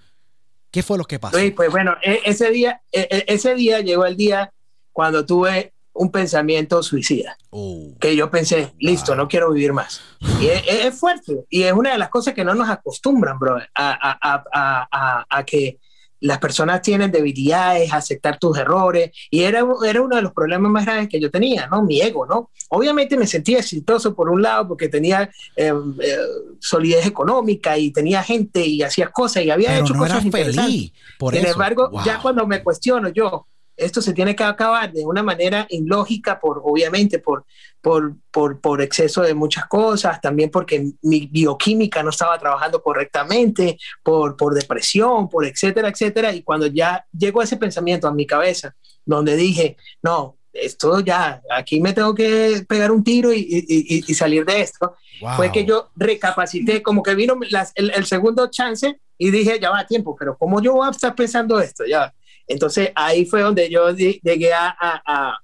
¿Qué 0.70 0.82
fue 0.82 0.98
lo 0.98 1.04
que 1.04 1.18
pasó? 1.18 1.36
Pues 1.54 1.70
bueno, 1.70 1.94
e, 2.02 2.20
ese 2.24 2.50
día, 2.50 2.82
e, 2.90 3.06
e, 3.10 3.24
ese 3.28 3.54
día 3.54 3.80
llegó 3.80 4.06
el 4.06 4.16
día 4.16 4.52
cuando 4.92 5.26
tuve 5.26 5.73
un 5.94 6.10
pensamiento 6.10 6.82
suicida. 6.82 7.38
Oh. 7.50 7.94
Que 8.00 8.14
yo 8.14 8.30
pensé, 8.30 8.72
listo, 8.78 9.14
no 9.14 9.28
quiero 9.28 9.52
vivir 9.52 9.72
más. 9.72 10.00
Y 10.40 10.46
es, 10.46 10.98
fuerte. 10.98 11.44
Y 11.48 11.62
es 11.62 11.72
una 11.72 11.92
de 11.92 11.98
las 11.98 12.10
cosas 12.10 12.34
que 12.34 12.44
no 12.44 12.54
nos 12.54 12.68
acostumbran, 12.68 13.38
bro, 13.38 13.56
a, 13.56 13.64
a, 13.74 14.44
a, 14.52 15.26
a, 15.28 15.44
que 15.44 15.78
las 16.20 16.38
personas 16.38 16.82
tienen 16.82 17.12
debilidades, 17.12 17.92
aceptar 17.92 18.38
tus 18.38 18.58
errores. 18.58 19.12
Y 19.30 19.42
era, 19.42 19.64
era 19.86 20.02
uno 20.02 20.16
de 20.16 20.22
los 20.22 20.32
problemas 20.32 20.72
más 20.72 20.84
grandes 20.84 21.08
que 21.08 21.20
yo 21.20 21.30
tenía, 21.30 21.68
¿no? 21.68 21.82
Mi 21.82 22.00
ego, 22.00 22.26
¿no? 22.26 22.50
Obviamente 22.70 23.16
me 23.16 23.26
sentía 23.26 23.58
exitoso 23.58 24.14
por 24.16 24.30
un 24.30 24.42
lado 24.42 24.66
porque 24.68 24.88
tenía 24.88 25.30
eh, 25.54 25.72
eh, 26.00 26.16
solidez 26.58 27.06
económica 27.06 27.78
y 27.78 27.92
tenía 27.92 28.22
gente 28.22 28.66
y 28.66 28.82
hacía 28.82 29.08
cosas 29.08 29.44
y 29.44 29.50
había 29.50 29.78
hecho 29.78 29.94
cosas 29.94 30.24
feliz 30.28 30.92
por 31.18 31.34
Sin 31.34 31.46
embargo, 31.46 31.90
ya 32.04 32.18
cuando 32.20 32.46
me 32.46 32.62
cuestiono 32.62 33.10
yo, 33.10 33.46
esto 33.76 34.00
se 34.00 34.12
tiene 34.12 34.36
que 34.36 34.44
acabar 34.44 34.92
de 34.92 35.04
una 35.04 35.22
manera 35.22 35.66
ilógica, 35.68 36.38
por, 36.38 36.62
obviamente 36.64 37.18
por, 37.18 37.44
por, 37.80 38.14
por, 38.30 38.60
por, 38.60 38.80
exceso 38.82 39.22
de 39.22 39.34
muchas 39.34 39.66
cosas, 39.66 40.20
también 40.20 40.50
porque 40.50 40.92
mi 41.02 41.26
bioquímica 41.26 42.02
no 42.02 42.10
estaba 42.10 42.38
trabajando 42.38 42.82
correctamente, 42.82 43.78
por, 44.02 44.36
por 44.36 44.54
depresión, 44.54 45.28
por 45.28 45.44
etcétera, 45.44 45.88
etcétera. 45.88 46.32
Y 46.32 46.42
cuando 46.42 46.66
ya 46.66 47.04
llegó 47.16 47.42
ese 47.42 47.56
pensamiento 47.56 48.06
a 48.06 48.14
mi 48.14 48.26
cabeza, 48.26 48.74
donde 49.04 49.36
dije, 49.36 49.76
no, 50.02 50.36
esto 50.52 51.00
ya, 51.00 51.42
aquí 51.50 51.80
me 51.80 51.92
tengo 51.92 52.14
que 52.14 52.64
pegar 52.68 52.92
un 52.92 53.02
tiro 53.02 53.32
y, 53.32 53.40
y, 53.40 54.04
y 54.06 54.14
salir 54.14 54.44
de 54.44 54.60
esto, 54.60 54.94
fue 55.36 55.50
que 55.50 55.64
yo 55.64 55.90
recapacité, 55.96 56.82
como 56.82 57.02
que 57.02 57.14
vino 57.14 57.36
las, 57.50 57.72
el, 57.74 57.90
el, 57.90 58.04
segundo 58.06 58.48
chance 58.50 59.00
y 59.18 59.30
dije, 59.30 59.58
ya 59.60 59.70
va 59.70 59.86
tiempo, 59.86 60.16
pero 60.18 60.36
¿cómo 60.36 60.60
yo 60.60 60.74
voy 60.74 60.86
a 60.86 60.90
estar 60.90 61.14
pensando 61.14 61.58
esto? 61.60 61.84
Ya, 61.86 62.12
entonces 62.46 62.90
ahí 62.94 63.24
fue 63.24 63.42
donde 63.42 63.70
yo 63.70 63.90
llegué 63.90 64.52
a, 64.52 65.38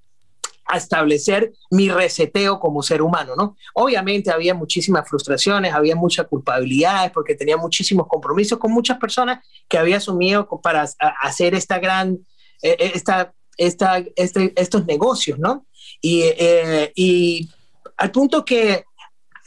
establecer 0.72 1.52
mi 1.72 1.88
reseteo 1.88 2.60
como 2.60 2.80
ser 2.80 3.02
humano, 3.02 3.34
¿no? 3.36 3.56
Obviamente 3.74 4.30
había 4.30 4.54
muchísimas 4.54 5.08
frustraciones, 5.08 5.74
había 5.74 5.96
muchas 5.96 6.28
culpabilidades 6.28 7.10
porque 7.10 7.34
tenía 7.34 7.56
muchísimos 7.56 8.06
compromisos 8.06 8.56
con 8.56 8.70
muchas 8.70 8.96
personas 8.98 9.44
que 9.68 9.78
había 9.78 9.96
asumido 9.96 10.48
para 10.62 10.88
hacer 11.22 11.56
esta 11.56 11.80
gran, 11.80 12.24
eh, 12.62 12.76
eh, 12.78 12.92
esta, 12.94 13.34
esta, 13.56 13.98
este, 14.14 14.52
estos 14.54 14.86
negocios, 14.86 15.40
¿no? 15.40 15.66
Y, 16.00 16.22
eh, 16.22 16.92
y 16.94 17.50
al 17.96 18.12
punto 18.12 18.44
que 18.44 18.84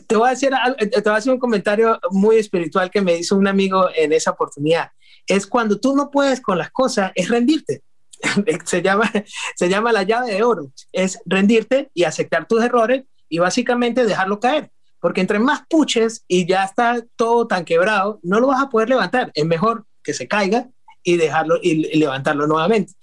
te 0.05 0.17
voy, 0.17 0.27
a 0.27 0.31
hacer, 0.33 0.53
te 0.77 1.01
voy 1.01 1.13
a 1.13 1.15
hacer 1.15 1.31
un 1.31 1.39
comentario 1.39 2.01
muy 2.11 2.35
espiritual 2.35 2.91
que 2.91 3.01
me 3.01 3.15
hizo 3.15 3.37
un 3.37 3.47
amigo 3.47 3.87
en 3.95 4.11
esa 4.11 4.31
oportunidad 4.31 4.91
es 5.27 5.47
cuando 5.47 5.79
tú 5.79 5.95
no 5.95 6.11
puedes 6.11 6.41
con 6.41 6.57
las 6.57 6.71
cosas, 6.71 7.11
es 7.15 7.29
rendirte. 7.29 7.83
se, 8.65 8.81
llama, 8.81 9.11
se 9.55 9.69
llama 9.69 9.91
la 9.91 10.03
llave 10.03 10.33
de 10.33 10.43
oro, 10.43 10.71
es 10.91 11.19
rendirte 11.25 11.89
y 11.93 12.03
aceptar 12.03 12.47
tus 12.47 12.63
errores 12.63 13.03
y 13.29 13.39
básicamente 13.39 14.05
dejarlo 14.05 14.39
caer. 14.39 14.71
Porque 14.99 15.21
entre 15.21 15.39
más 15.39 15.63
puches 15.69 16.23
y 16.27 16.45
ya 16.45 16.63
está 16.63 17.03
todo 17.17 17.45
tan 17.47 17.65
quebrado, 17.65 18.19
no 18.23 18.39
lo 18.39 18.47
vas 18.47 18.63
a 18.63 18.69
poder 18.69 18.87
levantar. 18.87 19.31
Es 19.33 19.45
mejor 19.45 19.85
que 20.01 20.13
se 20.13 20.27
caiga 20.27 20.69
y 21.03 21.17
dejarlo 21.17 21.59
y 21.61 21.97
levantarlo 21.97 22.47
nuevamente. 22.47 22.93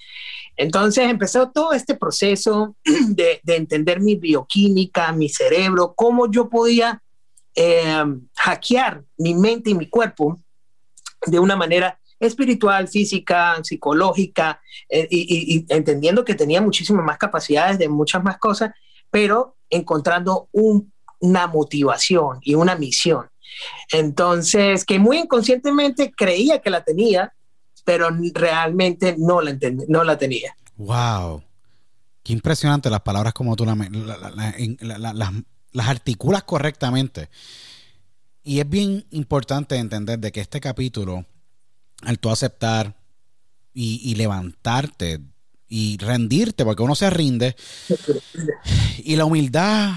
Entonces 0.57 1.11
empezó 1.11 1.51
todo 1.51 1.73
este 1.73 1.95
proceso 1.95 2.77
de, 2.85 3.41
de 3.43 3.57
entender 3.57 4.01
mi 4.01 4.15
bioquímica, 4.15 5.13
mi 5.13 5.29
cerebro, 5.29 5.93
cómo 5.95 6.31
yo 6.31 6.49
podía 6.49 7.03
eh, 7.55 8.05
hackear 8.37 9.05
mi 9.19 9.35
mente 9.35 9.71
y 9.71 9.75
mi 9.75 9.89
cuerpo 9.89 10.41
de 11.27 11.39
una 11.39 11.57
manera 11.57 12.00
espiritual, 12.21 12.87
física, 12.87 13.57
psicológica, 13.65 14.61
eh, 14.89 15.09
y, 15.11 15.65
entendiendo 15.69 16.25
que 16.25 16.35
tenía 16.35 16.61
muchísimas 16.61 17.05
más 17.05 17.19
capacidades 17.19 17.79
de 17.79 17.89
muchas 17.89 18.23
más 18.23 18.39
cosas, 18.39 18.73
pero 19.11 19.57
encontrando 19.71 20.49
una 20.53 21.47
motivación 21.47 22.39
y 22.43 22.55
una 22.55 22.77
misión. 22.77 23.31
Entonces, 23.91 24.85
que 24.85 24.99
muy 24.99 25.19
inconscientemente 25.19 26.13
creía 26.13 26.61
que 26.61 26.71
la 26.71 26.85
tenía, 26.85 27.33
pero 27.85 28.11
realmente 28.35 29.17
no 29.19 29.41
la, 29.41 29.57
no 29.89 30.05
la 30.05 30.19
tenía. 30.19 30.55
Wow. 30.77 31.43
Qué 32.23 32.33
impresionante 32.33 32.91
las 32.91 33.01
palabras 33.01 33.33
como 33.33 33.57
tú 33.57 33.65
las 35.73 35.89
articulas 35.89 36.43
correctamente. 36.45 37.31
Y 38.43 38.61
es 38.61 38.69
bien 38.69 39.07
importante 39.11 39.77
entender 39.77 40.19
de 40.19 40.33
que 40.33 40.41
este 40.41 40.61
capítulo, 40.61 41.27
al 42.03 42.19
tú 42.19 42.31
aceptar 42.31 42.97
y, 43.73 44.15
levantarte 44.15 45.21
y 45.69 45.97
rendirte, 45.99 46.65
porque 46.65 46.83
uno 46.83 46.95
se 46.95 47.09
rinde, 47.11 47.57
y 48.99 49.17
la 49.17 49.25
humildad 49.25 49.93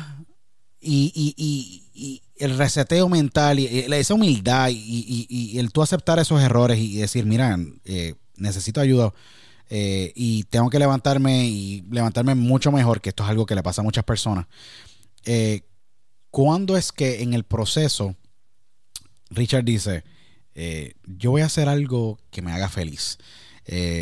y, 0.79 2.19
el 2.37 2.57
reseteo 2.57 3.07
mental 3.09 3.59
y, 3.59 3.65
esa 3.65 4.13
humildad 4.13 4.69
y, 4.71 5.57
el 5.57 5.71
tú 5.71 5.81
aceptar 5.81 6.19
esos 6.19 6.41
errores 6.41 6.79
y 6.79 6.97
decir, 6.97 7.25
mira, 7.25 7.57
eh, 7.85 8.15
necesito 8.35 8.81
ayuda 8.81 9.13
eh, 9.69 10.11
y 10.15 10.43
tengo 10.43 10.69
que 10.69 10.79
levantarme 10.79 11.47
y 11.47 11.83
levantarme 11.89 12.35
mucho 12.35 12.71
mejor, 12.71 13.01
que 13.01 13.09
esto 13.09 13.23
es 13.23 13.29
algo 13.29 13.45
que 13.45 13.55
le 13.55 13.63
pasa 13.63 13.81
a 13.81 13.83
muchas 13.83 14.03
personas. 14.03 14.45
Eh, 15.25 15.63
¿Cuándo 16.29 16.77
es 16.77 16.91
que 16.91 17.21
en 17.21 17.33
el 17.33 17.43
proceso 17.43 18.15
Richard 19.29 19.63
dice, 19.63 20.03
eh, 20.55 20.93
yo 21.05 21.31
voy 21.31 21.41
a 21.41 21.47
hacer 21.47 21.69
algo 21.69 22.19
que 22.31 22.41
me 22.41 22.51
haga 22.51 22.69
feliz? 22.69 23.17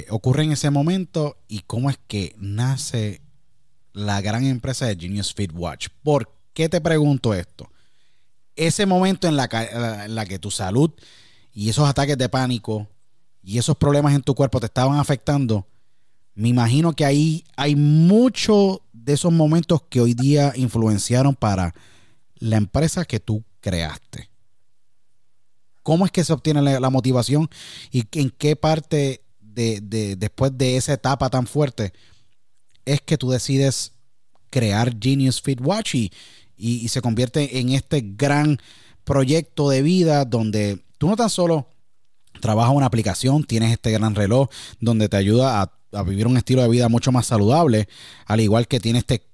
ocurre 0.09 0.43
en 0.43 0.53
ese 0.53 0.71
momento 0.71 1.37
y 1.47 1.59
cómo 1.59 1.91
es 1.91 1.99
que 2.07 2.35
nace 2.39 3.21
la 3.93 4.19
gran 4.19 4.43
empresa 4.45 4.87
de 4.87 4.95
Genius 4.95 5.35
Fit 5.35 5.51
Watch. 5.53 5.89
¿Por 6.01 6.33
qué 6.55 6.67
te 6.67 6.81
pregunto 6.81 7.35
esto? 7.35 7.69
Ese 8.55 8.87
momento 8.87 9.27
en 9.27 9.35
la 9.35 10.25
que 10.27 10.39
tu 10.39 10.49
salud 10.49 10.89
y 11.53 11.69
esos 11.69 11.87
ataques 11.87 12.17
de 12.17 12.27
pánico 12.27 12.87
y 13.43 13.57
esos 13.59 13.77
problemas 13.77 14.13
en 14.13 14.23
tu 14.23 14.33
cuerpo 14.33 14.59
te 14.59 14.65
estaban 14.65 14.97
afectando, 14.97 15.67
me 16.33 16.49
imagino 16.49 16.93
que 16.93 17.05
ahí 17.05 17.43
hay 17.55 17.75
muchos 17.75 18.79
de 18.93 19.13
esos 19.13 19.31
momentos 19.31 19.81
que 19.89 20.01
hoy 20.01 20.13
día 20.13 20.53
influenciaron 20.55 21.35
para 21.35 21.73
la 22.35 22.57
empresa 22.57 23.05
que 23.05 23.19
tú 23.19 23.43
creaste. 23.59 24.30
¿Cómo 25.91 26.05
es 26.05 26.11
que 26.13 26.23
se 26.23 26.31
obtiene 26.31 26.61
la, 26.61 26.89
motivación 26.89 27.49
y 27.91 28.05
en 28.13 28.29
qué 28.29 28.55
parte 28.55 29.25
de, 29.41 29.81
después 30.17 30.57
de 30.57 30.77
esa 30.77 30.93
etapa 30.93 31.29
tan 31.29 31.47
fuerte 31.47 31.91
es 32.85 33.01
que 33.01 33.17
tú 33.17 33.29
decides 33.29 33.91
crear 34.49 34.95
Genius 34.97 35.41
Fit 35.41 35.59
Watch 35.59 35.95
y, 35.95 36.87
se 36.87 37.01
convierte 37.01 37.59
en 37.59 37.71
este 37.71 38.05
gran 38.15 38.57
proyecto 39.03 39.69
de 39.69 39.81
vida 39.81 40.23
donde 40.23 40.81
tú 40.97 41.09
no 41.09 41.17
tan 41.17 41.29
solo 41.29 41.67
trabajas 42.39 42.73
una 42.73 42.85
aplicación, 42.85 43.43
tienes 43.43 43.73
este 43.73 43.91
gran 43.91 44.15
reloj 44.15 44.47
donde 44.79 45.09
te 45.09 45.17
ayuda 45.17 45.61
a, 45.91 46.03
vivir 46.03 46.25
un 46.25 46.37
estilo 46.37 46.61
de 46.61 46.69
vida 46.69 46.87
mucho 46.87 47.11
más 47.11 47.25
saludable, 47.25 47.89
al 48.27 48.39
igual 48.39 48.69
que 48.69 48.79
tiene 48.79 48.99
este 48.99 49.27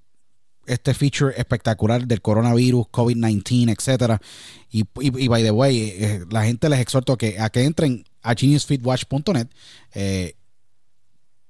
este 0.68 0.94
feature 0.94 1.34
espectacular 1.38 2.08
del 2.08 2.22
coronavirus, 2.22 2.88
COVID-19, 2.92 3.76
etcétera. 3.78 4.22
Y, 4.70 4.84
y, 5.00 5.28
by 5.28 5.44
the 5.44 5.52
way, 5.52 5.78
eh, 5.80 6.26
la 6.30 6.44
gente 6.44 6.70
les 6.70 6.80
exhorto 6.80 7.18
que, 7.18 7.40
a 7.40 7.50
que 7.50 7.64
entren 7.64 8.06
a 8.22 8.36
geniusfitwatch.net 8.36 9.48
eh, 9.94 10.36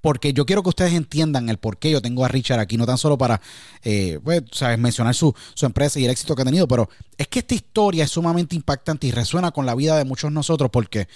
porque 0.08 0.32
yo 0.32 0.46
quiero 0.46 0.64
que 0.64 0.70
ustedes 0.70 0.94
entiendan 0.94 1.50
el 1.50 1.58
por 1.58 1.80
qué 1.80 1.92
yo 1.92 2.02
tengo 2.02 2.24
a 2.24 2.30
Richard 2.30 2.62
aquí, 2.62 2.78
no 2.78 2.86
tan 2.86 2.98
solo 2.98 3.18
para 3.18 3.42
eh, 3.84 4.22
pues, 4.24 4.42
¿sabes? 4.54 4.80
mencionar 4.80 5.14
su, 5.14 5.36
su, 5.54 5.66
empresa 5.66 6.00
y 6.00 6.06
el 6.06 6.12
éxito 6.12 6.34
que 6.34 6.44
ha 6.44 6.46
tenido, 6.46 6.66
pero 6.66 6.88
es 7.18 7.28
que 7.28 7.40
esta 7.40 7.56
historia 7.56 8.06
es 8.06 8.12
sumamente 8.12 8.56
impactante 8.56 9.06
y 9.06 9.12
resuena 9.12 9.52
con 9.52 9.66
la 9.66 9.76
vida 9.76 9.98
de 9.98 10.06
muchos 10.06 10.32
nosotros 10.32 10.70
porque 10.72 11.10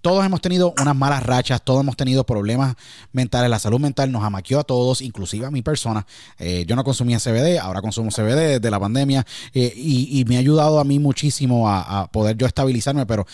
todos 0.00 0.24
hemos 0.24 0.40
tenido 0.40 0.72
unas 0.80 0.94
malas 0.94 1.24
rachas, 1.24 1.60
todos 1.60 1.80
hemos 1.80 1.96
tenido 1.96 2.22
problemas 2.22 2.76
mentales. 3.10 3.50
La 3.50 3.58
salud 3.58 3.80
mental 3.80 4.12
nos 4.12 4.22
amaqueó 4.22 4.60
a 4.60 4.62
todos, 4.62 5.02
inclusive 5.02 5.46
a 5.46 5.50
mi 5.50 5.62
persona. 5.62 6.06
Eh, 6.38 6.64
yo 6.68 6.76
no 6.76 6.84
consumía 6.84 7.18
CBD, 7.18 7.58
ahora 7.58 7.82
consumo 7.82 8.12
CBD 8.12 8.60
desde 8.60 8.70
la 8.70 8.78
pandemia 8.78 9.26
eh, 9.54 9.72
y, 9.74 10.24
me 10.28 10.36
ha 10.36 10.38
ayudado 10.38 10.78
a 10.78 10.84
mí 10.84 11.00
muchísimo 11.00 11.68
a, 11.68 12.08
poder 12.12 12.36
yo 12.36 12.46
estabilizarme, 12.46 13.06
pero 13.06 13.26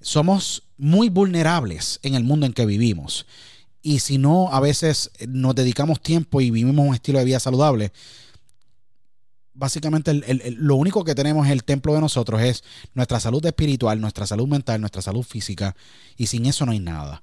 somos 0.00 0.62
muy 0.78 1.08
vulnerables 1.08 1.98
en 2.04 2.14
el 2.14 2.22
mundo 2.22 2.46
en 2.46 2.52
que 2.52 2.64
vivimos. 2.64 3.26
Y 3.82 4.00
si 4.00 4.18
no, 4.18 4.52
a 4.52 4.60
veces 4.60 5.10
nos 5.26 5.54
dedicamos 5.54 6.00
tiempo 6.00 6.40
y 6.40 6.50
vivimos 6.50 6.86
un 6.86 6.94
estilo 6.94 7.18
de 7.18 7.24
vida 7.24 7.40
saludable, 7.40 7.92
básicamente 9.54 10.14
lo 10.56 10.76
único 10.76 11.04
que 11.04 11.14
tenemos 11.14 11.46
en 11.46 11.52
el 11.52 11.64
templo 11.64 11.94
de 11.94 12.00
nosotros 12.00 12.40
es 12.40 12.64
nuestra 12.94 13.20
salud 13.20 13.44
espiritual, 13.44 14.00
nuestra 14.00 14.26
salud 14.26 14.48
mental, 14.48 14.80
nuestra 14.80 15.02
salud 15.02 15.22
física, 15.22 15.76
y 16.16 16.26
sin 16.26 16.46
eso 16.46 16.64
no 16.64 16.72
hay 16.72 16.80
nada. 16.80 17.22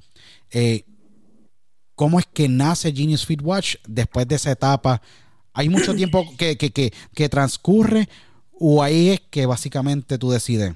Eh, 0.51 0.85
¿Cómo 1.95 2.19
es 2.19 2.27
que 2.31 2.47
nace 2.47 2.93
Genius 2.93 3.25
Fit 3.25 3.41
Watch 3.41 3.77
después 3.87 4.27
de 4.27 4.35
esa 4.35 4.51
etapa? 4.51 5.01
¿Hay 5.51 5.67
mucho 5.67 5.95
tiempo 5.95 6.31
que, 6.37 6.55
que, 6.55 7.29
transcurre 7.29 8.07
o 8.59 8.83
ahí 8.83 9.09
es 9.09 9.21
que 9.31 9.47
básicamente 9.47 10.19
tú 10.19 10.29
decides, 10.29 10.75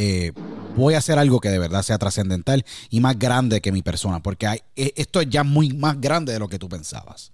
eh, 0.00 0.32
voy 0.76 0.94
a 0.94 0.98
hacer 0.98 1.18
algo 1.18 1.40
que 1.40 1.48
de 1.48 1.58
verdad 1.58 1.82
sea 1.82 1.98
trascendental 1.98 2.64
y 2.88 3.00
más 3.00 3.18
grande 3.18 3.60
que 3.60 3.72
mi 3.72 3.82
persona? 3.82 4.20
Porque 4.22 4.46
hay, 4.46 4.60
e, 4.76 4.92
esto 4.96 5.20
es 5.20 5.28
ya 5.28 5.42
muy 5.42 5.72
más 5.72 6.00
grande 6.00 6.32
de 6.32 6.38
lo 6.38 6.48
que 6.48 6.58
tú 6.58 6.68
pensabas. 6.68 7.32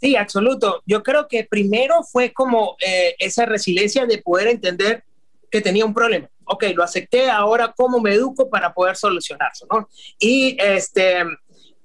Sí, 0.00 0.16
absoluto. 0.16 0.82
Yo 0.86 1.02
creo 1.02 1.28
que 1.28 1.44
primero 1.44 2.02
fue 2.02 2.32
como 2.32 2.76
eh, 2.84 3.14
esa 3.18 3.44
resiliencia 3.44 4.06
de 4.06 4.18
poder 4.18 4.48
entender 4.48 5.04
que 5.50 5.60
tenía 5.60 5.84
un 5.84 5.92
problema. 5.92 6.28
Ok, 6.44 6.64
lo 6.74 6.82
acepté, 6.82 7.30
ahora 7.30 7.74
cómo 7.76 8.00
me 8.00 8.14
educo 8.14 8.48
para 8.48 8.72
poder 8.72 8.96
solucionarlo. 8.96 9.88
Y 10.18 10.56
este, 10.58 11.22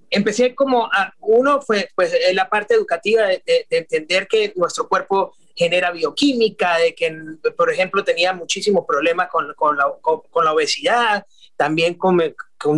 empecé 0.10 0.56
como, 0.56 0.86
a, 0.86 1.14
uno 1.20 1.62
fue 1.62 1.90
pues 1.94 2.14
la 2.34 2.50
parte 2.50 2.74
educativa 2.74 3.24
de, 3.28 3.44
entender 3.70 4.28
que 4.28 4.54
nuestro 4.56 4.88
cuerpo 4.88 5.36
genera 5.58 5.92
bioquímica, 5.92 6.78
de 6.78 6.94
que, 6.94 7.12
por 7.58 7.72
ejemplo, 7.72 8.04
tenía 8.04 8.32
muchísimos 8.32 8.86
problemas 8.88 9.28
con, 9.30 9.54
con, 9.56 9.76
la, 9.76 9.92
con 10.02 10.46
la 10.46 10.54
obesidad, 10.54 11.26
también 11.58 11.96
con, 11.96 12.22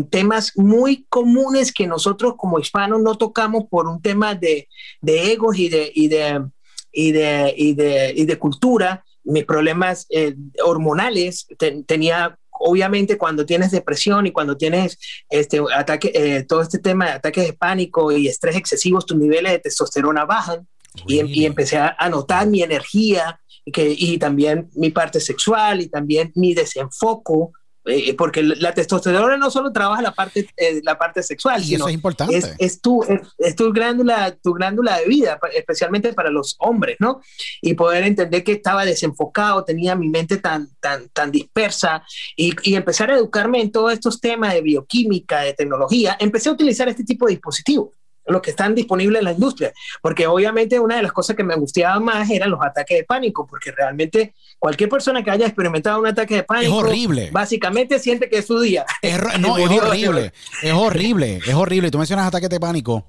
temas 0.10 0.54
muy 0.58 1.06
comunes 1.10 1.72
que 1.72 1.88
nosotros 1.88 2.34
como 2.38 2.60
hispanos 2.60 3.02
no 3.02 3.16
tocamos 3.16 3.66
por 3.70 3.88
un 3.88 4.02
tema 4.02 4.34
de, 4.34 4.68
de 5.02 5.32
egos 5.32 5.58
y 5.58 5.70
de, 5.70 5.92
y 5.94 6.08
de, 6.08 6.46
y 6.92 7.12
de, 7.12 7.54
y 7.56 7.74
de, 7.74 8.14
y 8.16 8.26
de 8.26 8.40
cultura. 8.40 9.04
Mis 9.24 9.46
problemas 9.46 10.06
eh, 10.10 10.36
hormonales 10.64 11.48
tenía 11.86 12.38
obviamente 12.52 13.18
cuando 13.18 13.46
tienes 13.46 13.72
depresión 13.72 14.28
y 14.28 14.32
cuando 14.32 14.58
tienes 14.58 14.98
este 15.30 15.62
ataque, 15.74 16.12
eh, 16.14 16.44
todo 16.44 16.62
este 16.62 16.80
tema 16.80 17.06
de 17.06 17.12
ataques 17.12 17.46
de 17.46 17.54
pánico 17.54 18.12
y 18.12 18.28
estrés 18.28 18.56
excesivos, 18.58 19.06
tus 19.06 19.18
niveles 19.18 19.54
de 19.54 19.60
testosterona 19.60 20.26
bajan 20.26 20.68
y, 21.08 21.42
y, 21.42 21.46
empecé 21.46 21.78
a, 21.78 21.96
a 21.98 22.10
notar 22.10 22.48
mi 22.48 22.62
energía 22.62 23.40
que, 23.72 23.94
y 23.98 24.18
también 24.18 24.70
mi 24.76 24.90
parte 24.90 25.20
sexual 25.20 25.82
y 25.82 25.88
también 25.88 26.32
mi 26.36 26.54
desenfoco 26.54 27.54
eh, 27.86 28.14
porque 28.14 28.44
la 28.44 28.74
testosterona 28.74 29.38
no 29.38 29.50
solo 29.50 29.72
trabaja 29.72 30.02
la 30.02 30.12
parte, 30.12 30.48
eh, 30.58 30.82
la 30.84 30.98
parte 30.98 31.24
sexual, 31.24 31.64
sino 31.64 31.88
es 31.88 31.94
importante. 31.94 32.38
Es, 32.60 32.82
tu, 32.82 33.04
es, 33.38 33.56
tu, 33.56 33.72
glándula, 33.72 34.36
tu 34.44 34.54
glándula 34.54 35.00
de 35.00 35.06
vida, 35.06 35.40
especialmente 35.56 36.14
para 36.14 36.30
los 36.30 36.56
hombres, 36.60 36.98
¿no? 37.00 37.22
Y 37.62 37.74
poder 37.74 38.04
entender 38.04 38.44
que 38.44 38.52
estaba 38.52 38.86
desenfocado, 38.86 39.64
tenía 39.64 39.96
mi 39.96 40.10
mente 40.10 40.38
tan, 40.38 40.70
tan, 40.82 41.08
tan 41.10 41.32
dispersa 41.32 42.04
y, 42.36 42.54
y 42.64 42.76
empezar 42.76 43.12
a 43.12 43.16
educarme 43.16 43.62
en 43.62 43.72
todos 43.72 43.94
estos 43.94 44.20
temas 44.20 44.54
de 44.54 44.62
bioquímica, 44.62 45.42
de 45.42 45.54
tecnología, 45.54 46.18
empecé 46.20 46.50
a 46.50 46.54
utilizar 46.54 46.90
este 46.90 47.06
tipo 47.06 47.26
de 47.26 47.34
dispositivos 47.34 47.99
los 48.30 48.42
que 48.42 48.52
están 48.52 48.76
disponibles 48.76 49.20
en 49.20 49.26
la 49.26 49.32
industria, 49.32 49.74
porque 50.02 50.28
obviamente 50.28 50.80
una 50.80 50.98
de 50.98 51.04
las 51.04 51.12
cosas 51.12 51.36
que 51.36 51.44
me 51.44 51.56
gustaba 51.56 52.00
más 52.00 52.30
eran 52.30 52.50
los 52.50 52.62
ataques 52.62 52.98
de 52.98 53.04
pánico, 53.04 53.46
porque 53.48 53.72
realmente 53.72 54.34
cualquier 54.58 54.90
persona 54.90 55.24
que 55.24 55.32
haya 55.32 55.46
experimentado 55.46 56.00
un 56.00 56.08
ataque 56.08 56.36
de 56.36 56.44
pánico, 56.44 56.80
es 56.80 56.86
horrible. 56.86 57.30
básicamente 57.32 58.00
siente 58.00 58.30
que 58.30 58.40
es 58.40 58.46
su 58.48 58.60
día. 58.60 58.86
Es, 59.02 59.18
no, 59.40 59.58
es 59.58 59.70
horrible, 59.70 60.34
es 60.62 60.74
horrible, 60.74 61.38
es 61.38 61.54
horrible. 61.54 61.92
Tú 61.92 61.98
mencionas 61.98 62.28
ataques 62.28 62.50
de 62.50 62.60
pánico. 62.60 63.06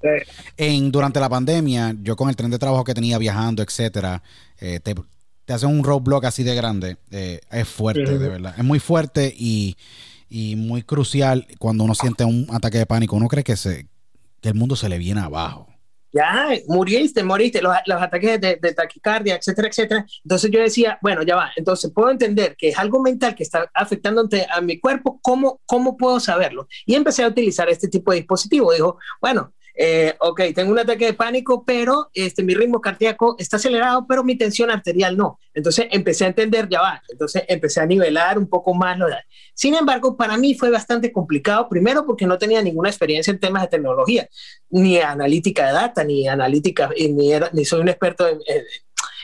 En, 0.57 0.91
durante 0.91 1.19
la 1.19 1.29
pandemia, 1.29 1.95
yo 2.01 2.15
con 2.15 2.29
el 2.29 2.35
tren 2.35 2.51
de 2.51 2.59
trabajo 2.59 2.83
que 2.83 2.93
tenía 2.93 3.17
viajando, 3.17 3.63
etcétera, 3.63 4.21
eh, 4.59 4.79
te, 4.79 4.95
te 5.45 5.53
hacen 5.53 5.69
un 5.69 5.83
roadblock 5.83 6.25
así 6.25 6.43
de 6.43 6.55
grande. 6.55 6.97
Eh, 7.11 7.39
es 7.51 7.67
fuerte, 7.67 8.17
de 8.17 8.29
verdad. 8.29 8.53
Es 8.57 8.63
muy 8.63 8.79
fuerte 8.79 9.33
y, 9.35 9.75
y 10.29 10.55
muy 10.55 10.83
crucial 10.83 11.47
cuando 11.59 11.83
uno 11.83 11.95
siente 11.95 12.23
un 12.23 12.47
ataque 12.51 12.77
de 12.77 12.85
pánico. 12.85 13.15
Uno 13.15 13.27
cree 13.27 13.43
que 13.43 13.57
se 13.57 13.87
que 14.41 14.49
el 14.49 14.55
mundo 14.55 14.75
se 14.75 14.89
le 14.89 14.97
viene 14.97 15.21
abajo. 15.21 15.67
Ya, 16.13 16.49
muriste, 16.67 17.23
moriste, 17.23 17.61
los, 17.61 17.73
los 17.85 18.01
ataques 18.01 18.41
de, 18.41 18.57
taquicardia, 18.75 19.35
etcétera, 19.37 19.69
etcétera. 19.69 20.05
Entonces 20.25 20.51
yo 20.51 20.59
decía, 20.59 20.99
bueno, 21.01 21.23
ya 21.23 21.37
va, 21.37 21.51
entonces 21.55 21.89
puedo 21.95 22.11
entender 22.11 22.55
que 22.57 22.69
es 22.69 22.77
algo 22.77 23.01
mental 23.01 23.33
que 23.33 23.43
está 23.43 23.71
afectando 23.73 24.27
a 24.53 24.59
mi 24.59 24.77
cuerpo, 24.77 25.19
¿cómo, 25.21 25.61
¿cómo 25.65 25.95
puedo 25.95 26.19
saberlo? 26.19 26.67
Y 26.85 26.95
empecé 26.95 27.23
a 27.23 27.29
utilizar 27.29 27.69
este 27.69 27.87
tipo 27.87 28.11
de 28.11 28.17
dispositivo. 28.17 28.73
Dijo, 28.73 28.97
bueno, 29.21 29.53
eh, 29.75 30.15
ok, 30.19 30.41
tengo 30.55 30.71
un 30.71 30.79
ataque 30.79 31.05
de 31.05 31.13
pánico, 31.13 31.63
pero 31.65 32.09
este, 32.13 32.43
mi 32.43 32.53
ritmo 32.53 32.81
cardíaco 32.81 33.35
está 33.39 33.57
acelerado, 33.57 34.05
pero 34.07 34.23
mi 34.23 34.37
tensión 34.37 34.71
arterial 34.71 35.15
no. 35.15 35.39
Entonces 35.53 35.87
empecé 35.91 36.25
a 36.25 36.29
entender, 36.29 36.67
ya 36.69 36.81
va, 36.81 37.01
entonces 37.09 37.43
empecé 37.47 37.81
a 37.81 37.85
nivelar 37.85 38.37
un 38.37 38.47
poco 38.47 38.73
más 38.73 38.97
lo. 38.97 39.07
Sin 39.53 39.75
embargo, 39.75 40.15
para 40.15 40.37
mí 40.37 40.55
fue 40.55 40.69
bastante 40.69 41.11
complicado, 41.11 41.67
primero 41.67 42.05
porque 42.05 42.25
no 42.25 42.37
tenía 42.37 42.61
ninguna 42.61 42.89
experiencia 42.89 43.31
en 43.31 43.39
temas 43.39 43.63
de 43.63 43.67
tecnología, 43.67 44.27
ni 44.69 44.97
analítica 44.97 45.67
de 45.67 45.73
data, 45.73 46.03
ni 46.03 46.27
analítica, 46.27 46.89
ni, 47.09 47.33
era, 47.33 47.49
ni 47.53 47.65
soy 47.65 47.81
un 47.81 47.89
experto 47.89 48.27
en 48.27 48.39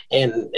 en, 0.10 0.50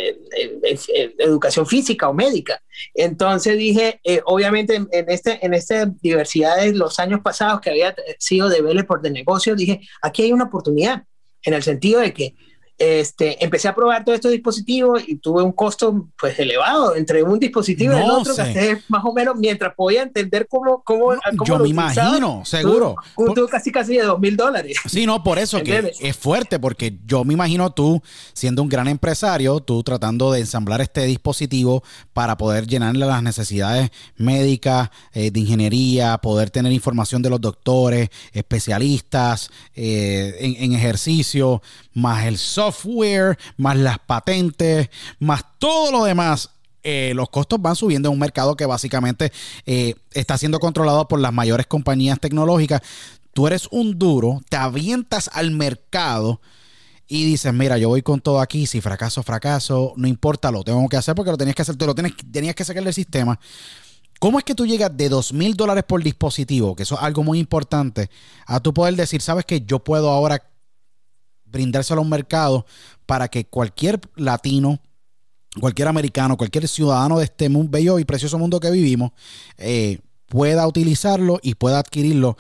educación 1.18 1.66
física 1.66 2.10
o 2.10 2.14
médica. 2.14 2.62
Entonces 2.93 3.58
dije, 3.58 4.00
eh, 4.04 4.22
obviamente 4.26 4.76
en, 4.76 5.10
este, 5.10 5.43
en 5.45 5.54
esta 5.54 5.86
diversidad 5.86 6.58
de 6.58 6.74
los 6.74 7.00
años 7.00 7.22
pasados 7.22 7.62
que 7.62 7.70
había 7.70 7.95
sido 8.20 8.50
developer 8.50 9.00
de 9.00 9.12
negocio, 9.12 9.56
dije, 9.56 9.82
aquí 10.02 10.24
hay 10.24 10.32
una 10.32 10.45
oportunidad, 10.45 11.04
en 11.43 11.54
el 11.54 11.64
sentido 11.64 12.02
de 12.02 12.14
que 12.14 12.36
este, 12.80 13.44
empecé 13.44 13.68
a 13.68 13.76
probar 13.76 14.06
todos 14.06 14.16
estos 14.16 14.32
dispositivos 14.32 15.04
y 15.06 15.18
tuve 15.18 15.44
un 15.44 15.52
costo 15.52 16.08
pues 16.18 16.40
elevado 16.40 16.96
entre 16.96 17.22
un 17.22 17.38
dispositivo 17.38 17.94
y 17.94 17.98
el 17.98 18.10
otro, 18.10 18.34
gasté 18.34 18.82
más 18.88 19.04
o 19.06 19.14
menos 19.14 19.36
mientras 19.36 19.76
podía 19.76 20.02
entender 20.02 20.48
cómo... 20.48 20.82
cómo, 20.84 21.14
yo 21.46 21.60
me 21.60 21.70
imagino, 21.70 22.44
seguro. 22.46 22.96
Tuve, 23.16 23.50
casi 23.50 23.72
casi 23.72 23.98
de 23.98 24.04
dos 24.04 24.20
mil 24.20 24.38
dólares. 24.38 24.78
Sí, 24.86 25.06
no, 25.06 25.24
por 25.24 25.38
eso 25.38 25.62
que 25.62 25.92
es 26.00 26.18
fuerte, 26.18 26.58
porque 26.58 26.98
yo 27.06 27.24
me 27.24 27.34
imagino 27.34 27.70
tú 27.72 28.02
siendo 28.34 28.64
un 28.64 28.70
gran 28.70 28.88
empresario, 28.88 29.60
tú 29.60 29.84
tratando 29.84 30.32
de 30.32 30.40
ensamblar 30.40 30.82
este 30.82 31.04
dispositivo 31.06 31.84
para 32.14 32.38
poder 32.38 32.66
llenarle 32.66 33.06
las 33.06 33.22
necesidades 33.22 33.92
médicas, 34.16 34.90
eh, 35.14 35.32
de 35.32 35.40
ingeniería, 35.40 36.18
poder 36.18 36.50
tener 36.50 36.72
información 36.72 37.22
de 37.22 37.30
los 37.30 37.42
doctores, 37.42 38.10
especialistas 38.32 39.50
eh, 39.76 40.36
en, 40.40 40.64
en 40.64 40.74
ejercicio, 40.74 41.62
más 41.94 42.26
el 42.26 42.38
software, 42.38 42.68
más 43.57 43.78
las 43.78 43.99
patentes, 43.99 44.89
más 45.20 45.43
todo 45.57 45.91
lo 45.91 46.03
demás. 46.03 46.49
Eh, 46.82 47.11
los 47.13 47.30
costos 47.30 47.61
van 47.61 47.76
subiendo 47.76 48.09
en 48.09 48.13
un 48.13 48.20
mercado 48.20 48.55
que 48.55 48.65
básicamente 48.65 49.32
eh, 49.65 49.95
está 50.11 50.38
siendo 50.38 50.59
controlado 50.59 51.07
por 51.07 51.20
las 51.20 51.34
mayores 51.34 51.67
compañías 51.67 52.20
tecnológicas. 52.20 52.82
Tú 53.34 53.47
eres 53.47 53.67
un 53.72 53.99
duro, 53.99 54.41
te 54.49 54.57
avientas 54.57 55.30
al 55.34 55.51
mercado 55.51 56.41
y 57.07 57.26
dices, 57.26 57.53
mira, 57.53 57.78
yo 57.78 57.89
voy 57.89 58.01
con 58.01 58.22
todo 58.22 58.39
aquí, 58.39 58.65
si 58.67 58.82
fracaso, 58.82 59.24
fracaso, 59.24 59.93
no 59.97 60.07
importa, 60.07 60.51
lo 60.51 60.63
tengo 60.63 60.88
que 60.88 60.95
hacer 60.95 61.15
porque 61.15 61.32
lo 61.32 61.38
tenías 61.38 61.55
que 61.55 61.63
hacer, 61.63 61.76
tú 61.76 61.86
lo 61.86 61.95
tienes, 61.95 62.13
tenías 62.32 62.55
que 62.55 62.63
sacar 62.63 62.84
del 62.84 62.93
sistema. 62.93 63.39
¿Cómo 64.20 64.38
es 64.38 64.45
que 64.45 64.53
tú 64.53 64.65
llegas 64.65 64.95
de 64.95 65.09
dos 65.09 65.34
mil 65.34 65.55
dólares 65.55 65.86
por 65.88 66.03
dispositivo, 66.03 66.76
que 66.76 66.84
eso 66.84 66.95
es 66.95 67.01
algo 67.01 67.24
muy 67.24 67.39
importante, 67.39 68.09
a 68.45 68.59
tú 68.59 68.74
poder 68.74 68.95
decir, 68.95 69.22
sabes 69.22 69.45
que 69.45 69.61
yo 69.61 69.80
puedo 69.80 70.11
ahora 70.11 70.43
brindárselo 71.52 72.02
a 72.02 72.04
un 72.04 72.10
mercado 72.10 72.66
para 73.06 73.28
que 73.28 73.45
cualquier 73.45 74.00
latino, 74.16 74.80
cualquier 75.60 75.88
americano, 75.88 76.38
cualquier 76.38 76.68
ciudadano 76.68 77.20
de 77.20 77.26
este 77.26 77.50
bello 77.50 78.00
y 78.00 78.06
precioso 78.06 78.38
mundo 78.38 78.60
que 78.60 78.72
vivimos, 78.72 79.12
eh, 79.58 80.00
pueda 80.30 80.68
utilizarlo 80.68 81.39
y 81.41 81.56
pueda 81.56 81.80
adquirirlo, 81.80 82.38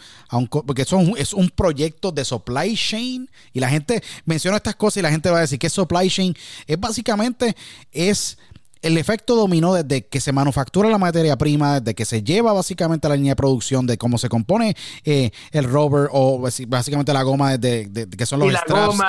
porque 0.65 0.85
son, 0.85 1.13
es 1.17 1.33
un 1.33 1.49
proyecto 1.49 2.11
de 2.11 2.23
supply 2.23 2.75
chain 2.75 3.29
y 3.51 3.59
la 3.59 3.67
gente 3.67 4.01
menciona 4.25 4.57
estas 4.57 4.75
cosas 4.75 4.97
y 4.97 5.01
la 5.01 5.11
gente 5.11 5.29
va 5.29 5.39
a 5.39 5.41
decir 5.41 5.59
que 5.59 5.69
supply 5.69 6.07
chain 6.07 6.35
es 6.67 6.79
básicamente 6.79 7.55
es 7.91 8.37
el 8.81 8.97
efecto 8.97 9.35
dominó 9.35 9.73
desde 9.73 10.07
que 10.07 10.21
se 10.21 10.31
manufactura 10.31 10.89
la 10.89 10.97
materia 10.97 11.37
prima, 11.37 11.79
desde 11.79 11.95
que 11.95 12.05
se 12.05 12.23
lleva 12.23 12.53
básicamente 12.53 13.07
a 13.07 13.09
la 13.09 13.15
línea 13.15 13.31
de 13.31 13.35
producción, 13.35 13.85
de 13.85 13.97
cómo 13.97 14.17
se 14.17 14.29
compone 14.29 14.75
eh, 15.03 15.31
el 15.51 15.65
rubber 15.65 16.09
o 16.11 16.39
básicamente 16.67 17.11
la 17.11 17.23
goma, 17.23 17.57
de, 17.57 18.07
que 18.17 18.25
son 18.25 18.39
los 18.39 18.53
straps, 18.53 18.99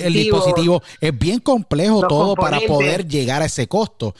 el, 0.00 0.12
dispositivo. 0.12 0.82
Es 1.00 1.18
bien 1.18 1.40
complejo 1.40 2.06
todo 2.06 2.34
para 2.36 2.60
poder 2.60 3.06
llegar 3.06 3.42
a 3.42 3.46
ese 3.46 3.66
costo. 3.66 4.14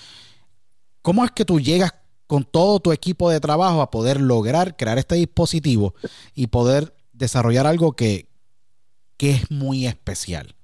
¿Cómo 1.02 1.24
es 1.24 1.30
que 1.30 1.44
tú 1.44 1.60
llegas 1.60 1.94
con 2.26 2.44
todo 2.44 2.80
tu 2.80 2.92
equipo 2.92 3.30
de 3.30 3.40
trabajo 3.40 3.82
a 3.82 3.90
poder 3.90 4.20
lograr 4.20 4.76
crear 4.76 4.98
este 4.98 5.14
dispositivo 5.14 5.94
y 6.34 6.48
poder 6.48 6.94
desarrollar 7.12 7.66
algo 7.66 7.92
que, 7.92 8.28
que 9.16 9.30
es 9.30 9.50
muy 9.50 9.86
especial? 9.86 10.54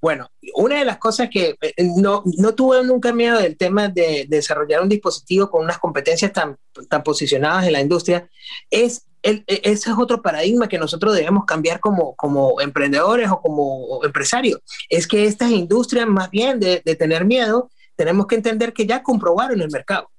Bueno, 0.00 0.30
una 0.54 0.78
de 0.78 0.84
las 0.84 0.98
cosas 0.98 1.28
que 1.30 1.56
eh, 1.60 1.72
no, 1.96 2.22
no 2.24 2.54
tuve 2.54 2.84
nunca 2.84 3.12
miedo 3.12 3.38
del 3.38 3.56
tema 3.56 3.88
de, 3.88 4.26
desarrollar 4.28 4.80
un 4.80 4.88
dispositivo 4.88 5.50
con 5.50 5.64
unas 5.64 5.78
competencias 5.78 6.32
tan, 6.32 6.56
tan 6.88 7.02
posicionadas 7.02 7.66
en 7.66 7.72
la 7.72 7.80
industria 7.80 8.28
es 8.70 9.06
el, 9.22 9.42
e, 9.48 9.60
ese 9.64 9.90
es 9.90 9.96
otro 9.98 10.22
paradigma 10.22 10.68
que 10.68 10.78
nosotros 10.78 11.16
debemos 11.16 11.44
cambiar 11.44 11.80
como, 11.80 12.14
como 12.14 12.60
emprendedores 12.60 13.28
o 13.30 13.40
como 13.40 14.04
empresarios. 14.04 14.60
Es 14.88 15.08
que 15.08 15.24
estas 15.24 15.50
industrias, 15.50 16.06
más 16.06 16.30
bien 16.30 16.60
de, 16.60 16.80
de 16.84 16.94
tener 16.94 17.24
miedo, 17.24 17.70
tenemos 17.96 18.28
que 18.28 18.36
entender 18.36 18.72
que 18.72 18.86
ya 18.86 19.02
comprobaron 19.02 19.60
el 19.60 19.70
mercado 19.70 20.10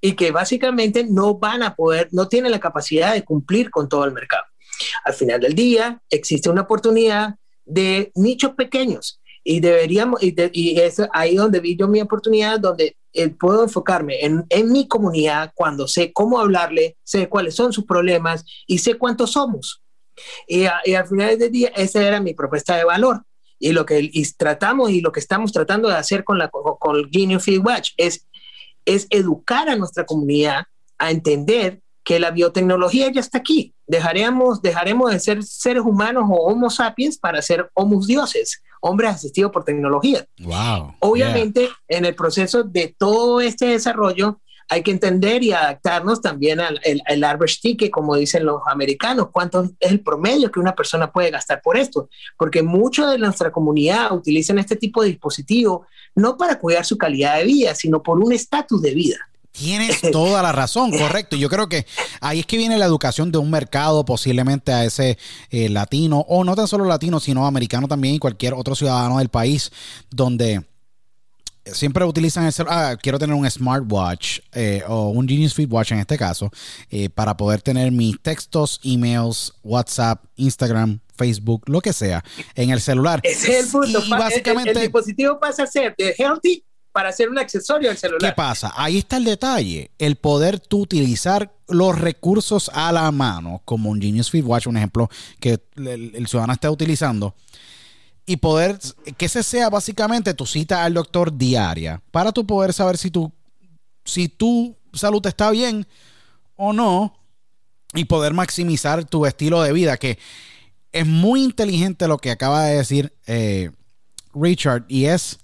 y 0.00 0.14
que 0.14 0.32
básicamente 0.32 1.06
no 1.08 1.38
van 1.38 1.62
a 1.62 1.76
poder, 1.76 2.08
no 2.10 2.26
tienen 2.26 2.50
la 2.50 2.58
capacidad 2.58 3.12
de 3.12 3.24
cumplir 3.24 3.70
con 3.70 3.88
todo 3.88 4.04
el 4.04 4.12
mercado. 4.12 4.44
Al 5.04 5.14
final 5.14 5.40
del 5.40 5.54
día, 5.54 6.02
existe 6.10 6.50
una 6.50 6.62
oportunidad 6.62 7.36
de 7.64 8.10
nichos 8.16 8.54
pequeños 8.54 9.19
y 9.42 9.60
deberíamos, 9.60 10.22
y, 10.22 10.34
y, 10.52 10.78
es 10.78 11.02
ahí 11.12 11.36
donde 11.36 11.60
vi 11.60 11.76
yo 11.76 11.88
mi 11.88 12.00
oportunidad, 12.00 12.60
donde 12.60 12.96
eh, 13.12 13.30
puedo 13.30 13.62
enfocarme 13.64 14.24
en, 14.24 14.44
en, 14.50 14.70
mi 14.70 14.86
comunidad 14.86 15.52
cuando 15.54 15.88
sé 15.88 16.12
cómo 16.12 16.38
hablarle, 16.38 16.96
sé 17.04 17.28
cuáles 17.28 17.54
son 17.54 17.72
sus 17.72 17.84
problemas 17.84 18.44
y 18.66 18.78
sé 18.78 18.94
cuántos 18.94 19.32
somos. 19.32 19.82
Y, 20.46 20.66
y 20.84 20.94
al 20.94 21.08
final 21.08 21.38
del 21.38 21.50
día, 21.50 21.68
esa 21.74 22.06
era 22.06 22.20
mi 22.20 22.34
propuesta 22.34 22.76
de 22.76 22.84
valor. 22.84 23.22
Y 23.58 23.72
lo 23.72 23.84
que 23.84 24.00
y 24.00 24.32
tratamos 24.32 24.90
y 24.90 25.00
lo 25.00 25.12
que 25.12 25.20
estamos 25.20 25.52
tratando 25.52 25.88
de 25.88 25.96
hacer 25.96 26.24
con, 26.24 26.38
la, 26.38 26.48
con, 26.48 26.76
con 26.78 27.10
Guinea 27.10 27.40
Feed 27.40 27.60
Watch 27.64 27.90
es, 27.96 28.26
es 28.84 29.06
educar 29.10 29.68
a 29.68 29.76
nuestra 29.76 30.06
comunidad 30.06 30.64
a 30.98 31.10
entender 31.10 31.82
que 32.04 32.18
la 32.18 32.30
biotecnología 32.30 33.10
ya 33.12 33.20
está 33.20 33.38
aquí. 33.38 33.74
Dejaremos, 33.86 34.62
dejaremos 34.62 35.10
de 35.10 35.20
ser 35.20 35.42
seres 35.42 35.82
humanos 35.82 36.24
o 36.28 36.34
homo 36.34 36.70
sapiens 36.70 37.18
para 37.18 37.42
ser 37.42 37.70
homo 37.74 38.04
dioses 38.04 38.62
hombres 38.80 39.10
asistidos 39.10 39.52
por 39.52 39.64
tecnología. 39.64 40.26
Wow. 40.40 40.94
Obviamente, 41.00 41.68
en 41.88 42.04
el 42.04 42.14
proceso 42.14 42.62
de 42.62 42.94
todo 42.98 43.40
este 43.40 43.66
desarrollo, 43.66 44.40
hay 44.70 44.84
que 44.84 44.92
entender 44.92 45.42
y 45.42 45.52
adaptarnos 45.52 46.22
también 46.22 46.60
al 46.60 46.80
el, 46.84 47.24
average 47.24 47.58
ticket, 47.60 47.90
como 47.90 48.14
dicen 48.14 48.46
los 48.46 48.62
americanos, 48.66 49.28
cuánto 49.32 49.64
es 49.80 49.90
el 49.90 50.00
promedio 50.00 50.50
que 50.52 50.60
una 50.60 50.76
persona 50.76 51.10
puede 51.10 51.32
gastar 51.32 51.60
por 51.60 51.76
esto, 51.76 52.08
porque 52.38 52.62
mucho 52.62 53.08
de 53.08 53.18
nuestra 53.18 53.50
comunidad 53.50 54.12
utilizan 54.12 54.60
este 54.60 54.76
tipo 54.76 55.02
de 55.02 55.08
dispositivo 55.08 55.86
no 56.14 56.36
para 56.36 56.58
cuidar 56.58 56.84
su 56.84 56.96
calidad 56.96 57.38
de 57.38 57.44
vida, 57.44 57.74
sino 57.74 58.00
por 58.02 58.20
un 58.20 58.32
estatus 58.32 58.80
de 58.80 58.94
vida. 58.94 59.16
Tienes 59.60 60.00
toda 60.10 60.42
la 60.42 60.52
razón, 60.52 60.90
correcto. 60.98 61.36
Yo 61.36 61.50
creo 61.50 61.68
que 61.68 61.86
ahí 62.20 62.40
es 62.40 62.46
que 62.46 62.56
viene 62.56 62.78
la 62.78 62.86
educación 62.86 63.30
de 63.30 63.38
un 63.38 63.50
mercado, 63.50 64.04
posiblemente 64.04 64.72
a 64.72 64.84
ese 64.84 65.18
eh, 65.50 65.68
latino, 65.68 66.24
o 66.28 66.44
no 66.44 66.56
tan 66.56 66.66
solo 66.66 66.86
latino, 66.86 67.20
sino 67.20 67.46
americano 67.46 67.86
también 67.86 68.14
y 68.14 68.18
cualquier 68.18 68.54
otro 68.54 68.74
ciudadano 68.74 69.18
del 69.18 69.28
país, 69.28 69.70
donde 70.10 70.64
siempre 71.66 72.04
utilizan 72.04 72.46
el 72.46 72.52
ah, 72.68 72.96
quiero 73.00 73.18
tener 73.18 73.34
un 73.34 73.48
smartwatch 73.48 74.40
eh, 74.52 74.82
o 74.88 75.10
un 75.10 75.28
Genius 75.28 75.54
Fit 75.54 75.70
Watch 75.70 75.92
en 75.92 75.98
este 75.98 76.16
caso, 76.16 76.50
eh, 76.90 77.10
para 77.10 77.36
poder 77.36 77.60
tener 77.60 77.92
mis 77.92 78.20
textos, 78.20 78.80
emails, 78.82 79.52
WhatsApp, 79.62 80.24
Instagram, 80.36 81.00
Facebook, 81.16 81.64
lo 81.66 81.82
que 81.82 81.92
sea, 81.92 82.24
en 82.54 82.70
el 82.70 82.80
celular. 82.80 83.20
Ese 83.22 83.58
es 83.58 83.66
el 83.66 83.70
punto. 83.70 84.02
básicamente, 84.08 84.70
el, 84.70 84.80
dispositivo 84.80 85.38
pasa 85.38 85.64
a 85.64 85.66
ser 85.66 85.94
de 85.98 86.14
healthy 86.16 86.64
para 86.92 87.10
hacer 87.10 87.28
un 87.28 87.38
accesorio 87.38 87.90
al 87.90 87.96
celular. 87.96 88.32
¿Qué 88.32 88.36
pasa? 88.36 88.72
Ahí 88.76 88.98
está 88.98 89.16
el 89.16 89.24
detalle. 89.24 89.90
El 89.98 90.16
poder 90.16 90.58
tú 90.58 90.80
utilizar 90.80 91.52
los 91.68 91.98
recursos 91.98 92.70
a 92.74 92.90
la 92.92 93.10
mano, 93.12 93.62
como 93.64 93.90
un 93.90 94.00
Genius 94.00 94.32
Watch, 94.34 94.66
un 94.66 94.76
ejemplo 94.76 95.08
que 95.38 95.60
el, 95.76 96.26
ciudadano 96.26 96.52
está 96.52 96.70
utilizando, 96.70 97.34
y 98.26 98.36
poder 98.36 98.78
que 99.16 99.26
ese 99.26 99.42
sea 99.42 99.70
básicamente 99.70 100.34
tu 100.34 100.46
cita 100.46 100.84
al 100.84 100.94
doctor 100.94 101.36
diaria, 101.36 102.02
para 102.10 102.32
tú 102.32 102.46
poder 102.46 102.72
saber 102.72 102.98
si 102.98 103.10
tu, 103.10 103.32
si 104.04 104.28
tu 104.28 104.76
salud 104.92 105.24
está 105.26 105.50
bien 105.50 105.86
o 106.56 106.72
no, 106.72 107.14
y 107.94 108.04
poder 108.04 108.34
maximizar 108.34 109.04
tu 109.04 109.26
estilo 109.26 109.62
de 109.62 109.72
vida, 109.72 109.96
que 109.96 110.18
es 110.92 111.06
muy 111.06 111.42
inteligente 111.42 112.06
lo 112.08 112.18
que 112.18 112.30
acaba 112.30 112.64
de 112.64 112.76
decir 112.76 113.12
eh, 113.26 113.70
Richard, 114.32 114.84
y 114.88 115.06
es 115.06 115.39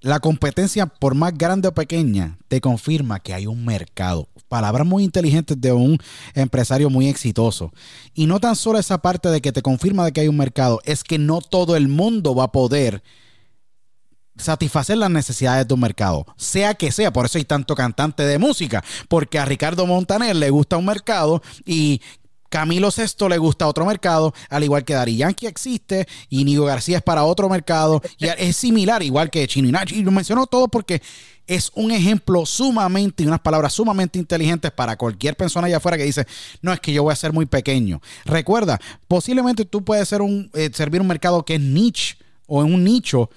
la 0.00 0.20
competencia, 0.20 0.86
por 0.86 1.14
más 1.14 1.36
grande 1.36 1.68
o 1.68 1.74
pequeña, 1.74 2.38
te 2.48 2.60
confirma 2.60 3.20
que 3.20 3.34
hay 3.34 3.46
un 3.46 3.64
mercado. 3.64 4.28
Palabras 4.48 4.86
muy 4.86 5.02
inteligentes 5.02 5.60
de 5.60 5.72
un 5.72 5.98
empresario 6.34 6.90
muy 6.90 7.08
exitoso. 7.08 7.72
Y 8.14 8.26
no 8.26 8.38
tan 8.38 8.56
solo 8.56 8.78
esa 8.78 8.98
parte 8.98 9.28
de 9.30 9.40
que 9.40 9.52
te 9.52 9.62
confirma 9.62 10.04
de 10.04 10.12
que 10.12 10.20
hay 10.20 10.28
un 10.28 10.36
mercado, 10.36 10.80
es 10.84 11.02
que 11.02 11.18
no 11.18 11.40
todo 11.40 11.76
el 11.76 11.88
mundo 11.88 12.34
va 12.34 12.44
a 12.44 12.52
poder 12.52 13.02
satisfacer 14.36 14.98
las 14.98 15.10
necesidades 15.10 15.64
de 15.64 15.68
tu 15.68 15.76
mercado, 15.76 16.26
sea 16.36 16.74
que 16.74 16.92
sea, 16.92 17.12
por 17.12 17.26
eso 17.26 17.38
hay 17.38 17.44
tanto 17.44 17.74
cantante 17.74 18.22
de 18.24 18.38
música, 18.38 18.84
porque 19.08 19.38
a 19.38 19.46
Ricardo 19.46 19.86
Montaner 19.86 20.36
le 20.36 20.50
gusta 20.50 20.76
un 20.76 20.84
mercado 20.84 21.42
y 21.64 22.02
Camilo 22.48 22.90
Sesto 22.90 23.28
le 23.28 23.38
gusta 23.38 23.66
otro 23.66 23.84
mercado, 23.86 24.34
al 24.48 24.64
igual 24.64 24.84
que 24.84 24.94
Dari 24.94 25.16
Yankee 25.16 25.46
existe 25.46 26.06
y 26.28 26.44
Nigo 26.44 26.64
García 26.64 26.98
es 26.98 27.02
para 27.02 27.24
otro 27.24 27.48
mercado. 27.48 28.02
Y 28.18 28.26
es 28.38 28.56
similar, 28.56 29.02
igual 29.02 29.30
que 29.30 29.46
Chino 29.46 29.68
y 29.68 29.72
Nacho. 29.72 29.94
Y 29.94 30.02
lo 30.02 30.10
menciono 30.10 30.46
todo 30.46 30.68
porque 30.68 31.02
es 31.46 31.70
un 31.74 31.90
ejemplo 31.92 32.44
sumamente 32.44 33.22
y 33.22 33.26
unas 33.26 33.40
palabras 33.40 33.72
sumamente 33.72 34.18
inteligentes 34.18 34.72
para 34.72 34.96
cualquier 34.96 35.36
persona 35.36 35.66
allá 35.66 35.76
afuera 35.76 35.96
que 35.96 36.04
dice, 36.04 36.26
no, 36.60 36.72
es 36.72 36.80
que 36.80 36.92
yo 36.92 37.04
voy 37.04 37.12
a 37.12 37.16
ser 37.16 37.32
muy 37.32 37.46
pequeño. 37.46 38.00
Recuerda, 38.24 38.80
posiblemente 39.06 39.64
tú 39.64 39.84
puedes 39.84 40.08
ser 40.08 40.22
un, 40.22 40.50
eh, 40.54 40.70
servir 40.72 41.00
un 41.00 41.06
mercado 41.06 41.44
que 41.44 41.54
es 41.54 41.60
niche 41.60 42.16
o 42.46 42.64
en 42.64 42.74
un 42.74 42.82
nicho, 42.82 43.30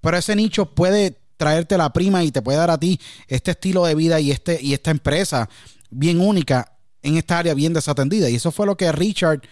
pero 0.00 0.16
ese 0.16 0.34
nicho 0.34 0.66
puede 0.66 1.18
traerte 1.36 1.76
la 1.76 1.92
prima 1.92 2.24
y 2.24 2.30
te 2.30 2.40
puede 2.40 2.58
dar 2.58 2.70
a 2.70 2.78
ti 2.78 3.00
este 3.26 3.50
estilo 3.50 3.84
de 3.84 3.94
vida 3.94 4.20
y, 4.20 4.30
este, 4.30 4.58
y 4.62 4.74
esta 4.74 4.90
empresa 4.90 5.48
bien 5.90 6.20
única 6.20 6.71
en 7.02 7.16
esta 7.16 7.38
área 7.38 7.54
bien 7.54 7.72
desatendida. 7.72 8.30
Y 8.30 8.36
eso 8.36 8.52
fue 8.52 8.66
lo 8.66 8.76
que 8.76 8.90
Richard 8.92 9.42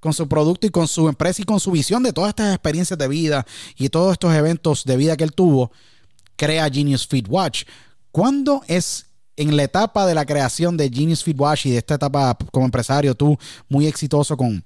con 0.00 0.12
su 0.12 0.28
producto 0.28 0.66
y 0.66 0.70
con 0.70 0.86
su 0.86 1.08
empresa 1.08 1.42
y 1.42 1.44
con 1.44 1.60
su 1.60 1.72
visión 1.72 2.02
de 2.02 2.12
todas 2.12 2.30
estas 2.30 2.54
experiencias 2.54 2.98
de 2.98 3.08
vida 3.08 3.46
y 3.76 3.88
todos 3.88 4.12
estos 4.12 4.32
eventos 4.34 4.84
de 4.84 4.96
vida 4.96 5.16
que 5.16 5.24
él 5.24 5.32
tuvo, 5.32 5.72
crea 6.36 6.70
Genius 6.70 7.06
Feed 7.06 7.26
Watch. 7.28 7.64
¿Cuándo 8.12 8.62
es 8.68 9.06
en 9.36 9.56
la 9.56 9.64
etapa 9.64 10.06
de 10.06 10.14
la 10.14 10.26
creación 10.26 10.76
de 10.76 10.90
Genius 10.90 11.24
Feed 11.24 11.38
Watch 11.38 11.66
y 11.66 11.70
de 11.70 11.78
esta 11.78 11.94
etapa 11.94 12.36
como 12.50 12.66
empresario, 12.66 13.14
tú 13.14 13.38
muy 13.68 13.86
exitoso 13.86 14.36
con, 14.36 14.64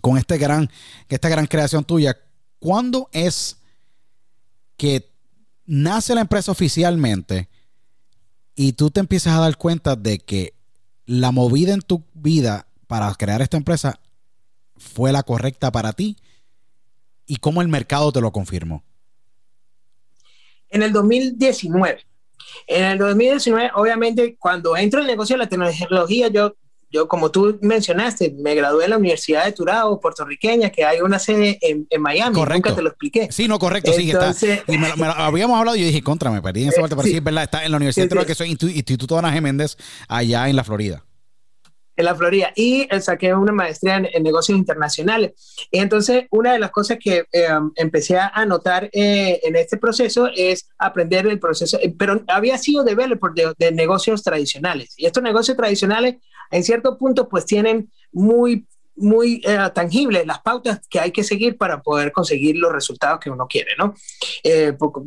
con 0.00 0.16
este 0.16 0.38
gran, 0.38 0.70
esta 1.08 1.28
gran 1.28 1.46
creación 1.46 1.84
tuya, 1.84 2.16
¿cuándo 2.58 3.08
es 3.12 3.56
que 4.76 5.12
nace 5.64 6.14
la 6.14 6.20
empresa 6.20 6.52
oficialmente 6.52 7.48
y 8.54 8.72
tú 8.72 8.90
te 8.90 9.00
empiezas 9.00 9.34
a 9.34 9.40
dar 9.40 9.56
cuenta 9.56 9.96
de 9.96 10.18
que 10.18 10.55
la 11.06 11.30
movida 11.30 11.72
en 11.72 11.80
tu 11.80 12.04
vida 12.14 12.66
para 12.86 13.12
crear 13.14 13.40
esta 13.40 13.56
empresa 13.56 14.00
fue 14.76 15.12
la 15.12 15.22
correcta 15.22 15.72
para 15.72 15.92
ti 15.92 16.16
y 17.26 17.36
cómo 17.36 17.62
el 17.62 17.68
mercado 17.68 18.12
te 18.12 18.20
lo 18.20 18.32
confirmó? 18.32 18.84
En 20.68 20.82
el 20.82 20.92
2019. 20.92 22.04
En 22.66 22.84
el 22.84 22.98
2019, 22.98 23.70
obviamente, 23.74 24.36
cuando 24.38 24.76
entro 24.76 25.00
en 25.00 25.06
el 25.06 25.12
negocio 25.12 25.34
de 25.34 25.38
la 25.38 25.48
tecnología, 25.48 26.28
yo, 26.28 26.56
yo 26.90 27.08
como 27.08 27.30
tú 27.30 27.58
mencionaste, 27.62 28.34
me 28.38 28.54
gradué 28.54 28.84
en 28.84 28.90
la 28.90 28.98
Universidad 28.98 29.44
de 29.44 29.52
Turao, 29.52 30.00
puertorriqueña, 30.00 30.70
que 30.70 30.84
hay 30.84 31.00
una 31.00 31.18
sede 31.18 31.58
en, 31.60 31.86
Miami. 32.00 32.34
Correcto. 32.34 32.68
Nunca 32.68 32.76
te 32.76 32.82
lo 32.82 32.88
expliqué. 32.90 33.28
Sí, 33.30 33.48
no, 33.48 33.58
correcto. 33.58 33.92
sí, 33.92 34.10
está. 34.10 34.34
Y 34.68 34.78
me, 34.78 34.88
lo 34.88 35.04
habíamos 35.04 35.58
hablado 35.58 35.76
y 35.76 35.80
yo 35.80 35.86
dije, 35.86 36.02
contra, 36.02 36.30
me 36.30 36.42
perdí 36.42 36.62
en 36.62 36.68
esa 36.68 36.80
parte, 36.82 36.96
pero 36.96 37.08
sí, 37.08 37.16
es 37.16 37.24
verdad, 37.24 37.44
está 37.44 37.64
en 37.64 37.70
la 37.70 37.76
Universidad 37.76 38.06
de 38.06 38.10
Turao, 38.10 38.26
que 38.26 38.34
soy 38.34 38.50
Instituto 38.50 39.18
Ana 39.18 39.32
Geméndez, 39.32 39.76
allá 40.08 40.48
en 40.48 40.56
la 40.56 40.64
Florida 40.64 41.02
en 41.96 42.04
la 42.04 42.14
Florida 42.14 42.52
y 42.54 42.86
eh, 42.90 43.00
saqué 43.00 43.34
una 43.34 43.52
maestría 43.52 43.96
en, 43.96 44.22
negocios 44.22 44.58
internacionales. 44.58 45.32
Y 45.70 45.78
entonces, 45.78 46.26
una 46.30 46.52
de 46.52 46.58
las 46.58 46.70
cosas 46.70 46.98
que 47.00 47.24
eh, 47.32 47.48
empecé 47.76 48.18
a 48.18 48.44
notar 48.44 48.90
eh, 48.92 49.40
en 49.42 49.56
este 49.56 49.76
proceso 49.78 50.28
es 50.34 50.68
aprender 50.78 51.26
el 51.26 51.38
proceso, 51.38 51.78
pero 51.98 52.22
había 52.28 52.58
sido 52.58 52.84
developer 52.84 53.32
de, 53.32 53.54
de 53.58 53.72
negocios 53.72 54.22
tradicionales. 54.22 54.94
Y 54.96 55.06
estos 55.06 55.22
negocios 55.22 55.56
tradicionales, 55.56 56.16
en 56.50 56.64
cierto 56.64 56.96
punto, 56.98 57.28
pues 57.28 57.44
tienen 57.44 57.90
muy 58.12 58.66
muy 58.98 59.42
tangibles 59.74 60.26
las 60.26 60.40
pautas 60.40 60.80
que 60.88 60.98
hay 60.98 61.10
que 61.10 61.22
seguir 61.22 61.58
para 61.58 61.82
poder 61.82 62.12
conseguir 62.12 62.56
los 62.56 62.72
resultados 62.72 63.20
que 63.20 63.28
uno 63.28 63.46
quiere, 63.46 63.72
¿no? 63.76 63.94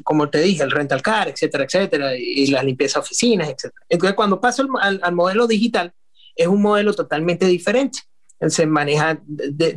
como 0.04 0.30
te 0.30 0.42
dije, 0.42 0.62
el 0.62 0.70
rental 0.70 1.02
car, 1.02 1.28
etcétera, 1.28 1.64
etcétera, 1.64 2.16
y, 2.16 2.46
la 2.52 2.62
limpieza 2.62 3.00
de 3.00 3.04
oficinas, 3.06 3.50
etcétera. 3.50 3.84
Entonces, 3.90 4.16
cuando 4.16 4.40
paso 4.40 4.64
al 4.80 5.16
modelo 5.16 5.48
digital, 5.48 5.92
es 6.40 6.48
un 6.48 6.62
modelo 6.62 6.94
totalmente 6.94 7.46
diferente. 7.46 8.00
Se 8.48 8.66
maneja 8.66 9.22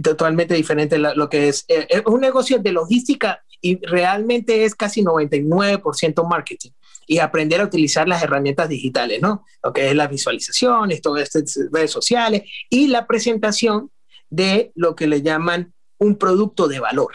totalmente 0.03 0.55
diferente 0.55 0.97
lo 0.97 1.29
que 1.29 1.49
es. 1.49 1.65
Eh, 1.67 1.87
es 1.91 2.03
un 2.07 2.21
negocio 2.21 2.61
de 2.61 2.71
logística 2.71 3.43
y 3.61 3.85
realmente 3.85 4.65
es 4.65 4.77
casi 4.77 5.03
99% 5.03 6.29
marketing 6.29 6.71
y 7.13 7.19
aprender 7.19 7.61
a 7.61 7.65
utilizar 7.65 8.09
las 8.09 8.23
herramientas 8.23 8.71
digitales, 8.71 9.21
¿no? 9.21 9.45
Lo 9.63 9.71
que 9.71 9.91
es 9.91 9.95
las 9.95 10.09
visualizaciones, 10.09 11.03
todo 11.03 11.19
esto, 11.19 11.41
redes 11.71 11.91
sociales 11.91 12.45
y 12.71 12.87
la 12.87 13.07
presentación 13.07 13.91
de 14.31 14.73
lo 14.75 14.97
que 14.97 15.07
le 15.07 15.21
llaman 15.21 15.75
un 15.99 16.17
producto 16.17 16.69
de 16.69 16.81
valor. 16.81 17.13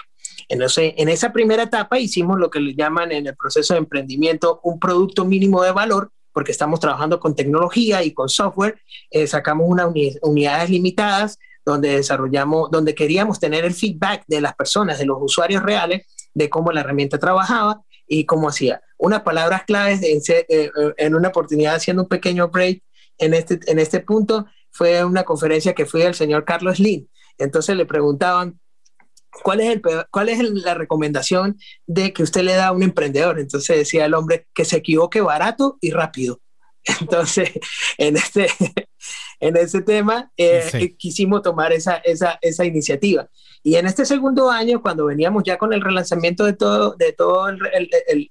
Entonces, 0.49 0.93
en 0.97 1.09
esa 1.09 1.33
primera 1.33 1.63
etapa 1.63 1.97
hicimos 1.97 2.37
lo 2.37 2.51
que 2.51 2.59
le 2.59 2.75
llaman 2.75 3.11
en 3.11 3.25
el 3.25 3.35
proceso 3.35 3.73
de 3.73 3.79
emprendimiento 3.79 4.59
un 4.61 4.79
producto 4.79 5.25
mínimo 5.25 5.63
de 5.63 5.71
valor, 5.71 6.11
porque 6.31 6.51
estamos 6.51 6.79
trabajando 6.79 7.19
con 7.19 7.33
tecnología 7.33 8.03
y 8.03 8.13
con 8.13 8.29
software, 8.29 8.79
eh, 9.09 9.25
sacamos 9.25 9.65
unas 9.67 9.87
unidades 10.21 10.69
limitadas 10.69 11.39
donde 11.65 11.89
desarrollamos, 11.89 12.69
donde 12.69 12.93
queríamos 12.93 13.39
tener 13.39 13.65
el 13.65 13.73
feedback 13.73 14.25
de 14.27 14.41
las 14.41 14.53
personas, 14.53 14.99
de 14.99 15.07
los 15.07 15.17
usuarios 15.19 15.63
reales, 15.63 16.05
de 16.35 16.51
cómo 16.51 16.71
la 16.71 16.81
herramienta 16.81 17.17
trabajaba 17.17 17.81
y 18.07 18.25
cómo 18.25 18.49
hacía. 18.49 18.81
Unas 18.97 19.21
palabras 19.21 19.63
claves 19.63 20.01
en, 20.03 20.19
eh, 20.27 20.45
eh, 20.49 20.71
en 20.97 21.15
una 21.15 21.29
oportunidad 21.29 21.75
haciendo 21.75 22.03
un 22.03 22.09
pequeño 22.09 22.49
break 22.49 22.81
en 23.17 23.33
este, 23.33 23.59
en 23.67 23.79
este 23.79 23.99
punto 23.99 24.45
fue 24.71 25.03
una 25.03 25.23
conferencia 25.23 25.73
que 25.73 25.85
fue 25.85 26.05
el 26.05 26.13
señor 26.13 26.45
Carlos 26.45 26.79
Lin. 26.79 27.09
Entonces 27.37 27.75
le 27.75 27.85
preguntaban, 27.85 28.59
¿cuál 29.43 29.61
es, 29.61 29.69
el, 29.69 29.81
¿cuál 30.11 30.29
es 30.29 30.39
la 30.39 30.73
recomendación 30.73 31.57
de 31.85 32.13
que 32.13 32.23
usted 32.23 32.43
le 32.43 32.53
da 32.53 32.67
a 32.67 32.71
un 32.71 32.83
emprendedor? 32.83 33.39
Entonces 33.39 33.77
decía 33.77 34.05
el 34.05 34.13
hombre 34.13 34.47
que 34.53 34.65
se 34.65 34.77
equivoque 34.77 35.21
barato 35.21 35.77
y 35.81 35.91
rápido. 35.91 36.41
Entonces, 37.01 37.51
en 37.97 38.17
este, 38.17 38.47
en 39.39 39.57
ese 39.57 39.81
tema 39.81 40.31
eh, 40.37 40.95
quisimos 40.97 41.41
tomar 41.41 41.73
esa, 41.73 41.95
esa, 41.97 42.37
esa, 42.41 42.65
iniciativa. 42.65 43.27
Y 43.63 43.75
en 43.75 43.85
este 43.85 44.05
segundo 44.05 44.49
año, 44.49 44.81
cuando 44.81 45.05
veníamos 45.05 45.43
ya 45.43 45.57
con 45.57 45.73
el 45.73 45.81
relanzamiento 45.81 46.45
de 46.45 46.53
todo, 46.53 46.95
de 46.95 47.13
todo 47.13 47.49
el, 47.49 47.59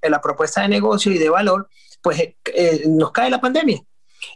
la 0.03 0.21
propuesta 0.21 0.63
de 0.63 0.69
negocio 0.69 1.13
y 1.13 1.19
de 1.19 1.29
valor, 1.29 1.69
pues 2.03 2.21
eh, 2.21 2.85
nos 2.87 3.13
cae 3.13 3.31
la 3.31 3.41
pandemia. 3.41 3.83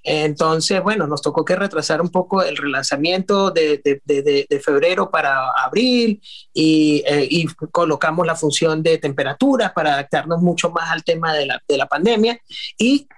Entonces, 0.02 0.82
bueno, 0.82 1.06
nos 1.06 1.22
tocó 1.22 1.44
que 1.44 1.56
retrasar 1.56 2.00
un 2.00 2.10
poco 2.10 2.42
el 2.42 2.56
relanzamiento 2.56 3.50
de, 3.50 3.80
febrero 4.64 5.10
para 5.10 5.50
abril 5.50 6.20
eh, 6.54 7.26
y, 7.30 7.46
colocamos 7.70 8.26
la 8.26 8.36
función 8.36 8.82
de 8.82 8.98
temperaturas 8.98 9.72
para 9.72 9.94
adaptarnos 9.94 10.40
mucho 10.40 10.70
más 10.70 10.90
al 10.90 11.04
tema 11.04 11.34
de 11.34 11.46
la, 11.46 11.86
pandemia 11.86 12.40
y 12.78 13.08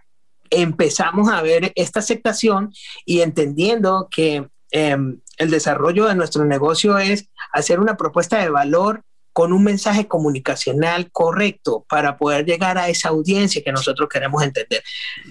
empezamos 0.52 1.30
a 1.30 1.42
ver 1.42 1.72
esta 1.74 2.00
aceptación 2.00 2.72
y 3.04 3.20
entendiendo 3.20 4.08
que 4.10 4.48
em, 4.70 5.20
el 5.38 5.50
desarrollo 5.50 6.06
de 6.06 6.14
nuestro 6.14 6.44
negocio 6.44 6.98
es 6.98 7.28
hacer 7.52 7.80
una 7.80 7.96
propuesta 7.96 8.38
de 8.38 8.50
valor 8.50 9.02
con 9.32 9.52
un 9.52 9.64
mensaje 9.64 10.06
comunicacional 10.06 11.10
correcto 11.10 11.86
para 11.88 12.18
poder 12.18 12.44
llegar 12.44 12.76
a 12.76 12.88
esa 12.88 13.08
audiencia 13.08 13.62
que 13.64 13.72
nosotros 13.72 14.08
queremos 14.12 14.42
entender. 14.42 14.82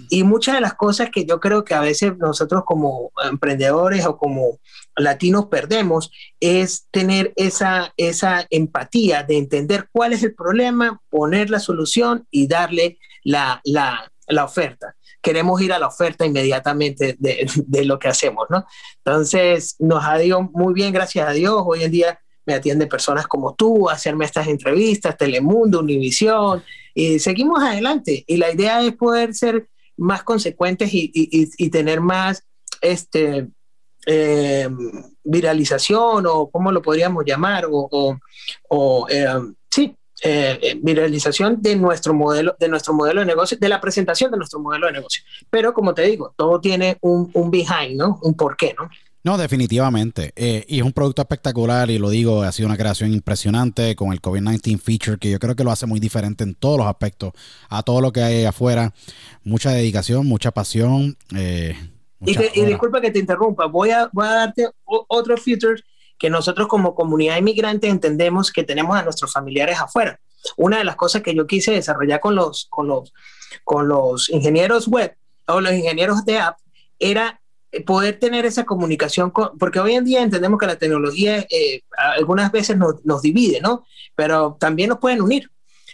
Y 0.09 0.23
muchas 0.23 0.55
de 0.55 0.61
las 0.61 0.73
cosas 0.73 1.09
que 1.11 1.25
yo 1.25 1.39
creo 1.39 1.63
que 1.63 1.75
a 1.75 1.81
veces 1.81 2.17
nosotros 2.17 2.63
como 2.65 3.11
emprendedores 3.23 4.05
o 4.05 4.17
como 4.17 4.59
latinos 4.95 5.45
perdemos 5.47 6.11
es 6.39 6.87
tener 6.89 7.31
esa, 7.35 7.93
esa 7.95 8.47
empatía 8.49 9.21
de 9.23 9.37
entender 9.37 9.87
cuál 9.91 10.13
es 10.13 10.23
el 10.23 10.33
problema, 10.33 10.99
poner 11.09 11.51
la 11.51 11.59
solución 11.59 12.27
y 12.31 12.47
darle 12.47 12.97
la, 13.23 13.61
la, 13.63 14.11
la 14.27 14.45
oferta 14.45 14.95
queremos 15.21 15.61
ir 15.61 15.71
a 15.71 15.79
la 15.79 15.87
oferta 15.87 16.25
inmediatamente 16.25 17.15
de, 17.19 17.85
lo 17.85 17.99
que 17.99 18.07
hacemos, 18.07 18.47
¿no? 18.49 18.65
Entonces, 19.03 19.75
nos 19.79 20.03
ha 20.03 20.21
ido 20.23 20.41
muy 20.41 20.73
bien, 20.73 20.91
gracias 20.91 21.27
a 21.27 21.31
Dios. 21.31 21.61
Hoy 21.65 21.83
en 21.83 21.91
día 21.91 22.19
me 22.45 22.55
atienden 22.55 22.89
personas 22.89 23.27
como 23.27 23.53
tú, 23.53 23.89
hacerme 23.89 24.25
estas 24.25 24.47
entrevistas, 24.47 25.17
Telemundo, 25.17 25.79
Univisión, 25.79 26.63
y 26.93 27.19
seguimos 27.19 27.63
adelante. 27.63 28.23
Y 28.27 28.37
la 28.37 28.51
idea 28.51 28.81
es 28.81 28.93
poder 28.93 29.33
ser 29.33 29.67
más 29.97 30.23
consecuentes 30.23 30.89
y, 30.91 31.69
tener 31.69 32.01
más 32.01 32.43
este, 32.81 33.47
eh, 34.07 34.67
viralización 35.23 36.25
o 36.25 36.49
cómo 36.49 36.71
lo 36.71 36.81
podríamos 36.81 37.23
llamar, 37.25 37.67
o, 37.69 38.17
eh, 39.09 39.27
sí, 39.27 39.37
eh, 39.37 39.39
viralización 40.81 41.61
de 41.61 41.75
nuestro 41.75 42.13
modelo, 42.13 42.55
de 42.59 42.67
nuestro 42.67 42.93
modelo 42.93 43.21
de 43.21 43.25
negocio, 43.25 43.57
de 43.59 43.69
la 43.69 43.81
presentación 43.81 44.31
de 44.31 44.37
nuestro 44.37 44.59
modelo 44.59 44.87
de 44.87 44.93
negocio. 44.93 45.23
Pero 45.49 45.73
como 45.73 45.93
te 45.93 46.03
digo, 46.03 46.33
todo 46.35 46.59
tiene 46.59 46.97
un, 47.01 47.29
un 47.33 47.49
behind, 47.49 47.97
¿no? 47.97 48.19
Un 48.21 48.35
porqué, 48.35 48.75
¿no? 48.77 48.89
No, 49.23 49.37
definitivamente. 49.37 50.33
Eh, 50.35 50.65
y 50.67 50.79
es 50.79 50.83
un 50.83 50.93
producto 50.93 51.21
espectacular 51.21 51.91
y 51.91 51.99
lo 51.99 52.09
digo, 52.09 52.41
ha 52.41 52.51
sido 52.51 52.67
una 52.67 52.77
creación 52.77 53.13
impresionante 53.13 53.95
con 53.95 54.11
el 54.13 54.21
COVID-19 54.21 54.79
feature 54.79 55.17
que 55.19 55.29
yo 55.29 55.39
creo 55.39 55.55
que 55.55 55.63
lo 55.63 55.71
hace 55.71 55.85
muy 55.85 55.99
diferente 55.99 56.43
en 56.43 56.55
todos 56.55 56.79
los 56.79 56.87
aspectos 56.87 57.33
a 57.69 57.83
todo 57.83 58.01
lo 58.01 58.11
que 58.11 58.23
hay 58.23 58.45
afuera. 58.45 58.93
Mucha 59.43 59.71
dedicación, 59.71 60.25
mucha 60.25 60.51
pasión. 60.51 61.17
Eh, 61.35 61.75
y, 62.25 62.65
disculpa 62.65 62.99
que 62.99 63.11
te 63.11 63.19
interrumpa, 63.19 63.65
voy 63.65 63.91
a, 63.91 64.09
voy 64.11 64.25
a 64.25 64.31
darte 64.31 64.69
otro 64.85 65.37
feature 65.37 65.81
que 66.21 66.29
nosotros 66.29 66.67
como 66.67 66.93
comunidad 66.93 67.37
inmigrante 67.37 67.87
entendemos 67.87 68.51
que 68.51 68.63
tenemos 68.63 68.95
a 68.95 69.01
nuestros 69.01 69.33
familiares 69.33 69.79
afuera. 69.79 70.19
Una 70.55 70.77
de 70.77 70.83
las 70.83 70.95
cosas 70.95 71.23
que 71.23 71.33
yo 71.33 71.47
quise 71.47 71.71
desarrollar 71.71 72.19
con 72.19 72.35
los, 72.35 72.67
con 72.69 72.87
los, 72.87 73.11
con 73.63 73.87
los 73.87 74.29
ingenieros 74.29 74.87
web 74.87 75.15
o 75.47 75.59
los 75.59 75.73
ingenieros 75.73 76.23
de 76.23 76.37
app 76.37 76.59
era 76.99 77.41
poder 77.87 78.19
tener 78.19 78.45
esa 78.45 78.65
comunicación, 78.65 79.31
con, 79.31 79.57
porque 79.57 79.79
hoy 79.79 79.95
en 79.95 80.05
día 80.05 80.21
entendemos 80.21 80.59
que 80.59 80.67
la 80.67 80.75
tecnología 80.75 81.39
eh, 81.49 81.81
algunas 81.97 82.51
veces 82.51 82.77
nos, 82.77 83.21
divide, 83.23 83.59
¿no? 83.59 83.83
Pero 84.13 84.57
también 84.59 84.89
nos 84.89 84.99
pueden 84.99 85.23
unir. 85.23 85.49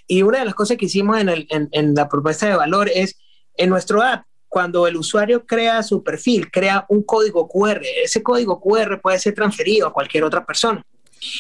Y 0.08 0.24
una 0.24 0.40
de 0.40 0.46
las 0.46 0.56
cosas 0.56 0.76
que 0.76 0.88
hicimos 0.88 1.22
en, 1.22 1.30
el, 1.30 1.48
en 1.50 1.96
la 1.96 2.10
propuesta 2.10 2.48
de 2.48 2.58
valor 2.58 2.90
es, 2.94 3.18
en 3.56 3.70
nuestro 3.70 4.02
app, 4.02 4.26
cuando 4.50 4.88
el 4.88 4.96
usuario 4.96 5.46
crea 5.46 5.84
su 5.84 6.04
perfil, 6.04 6.50
crea 6.50 6.86
un 6.90 7.04
código 7.04 7.48
QR, 7.48 7.82
ese 8.04 8.24
código 8.24 8.60
QR 8.60 9.00
puede 9.02 9.20
ser 9.20 9.34
transferido 9.34 9.88
a 9.88 9.94
cualquier 9.94 10.24
otra 10.24 10.46
persona. 10.46 10.84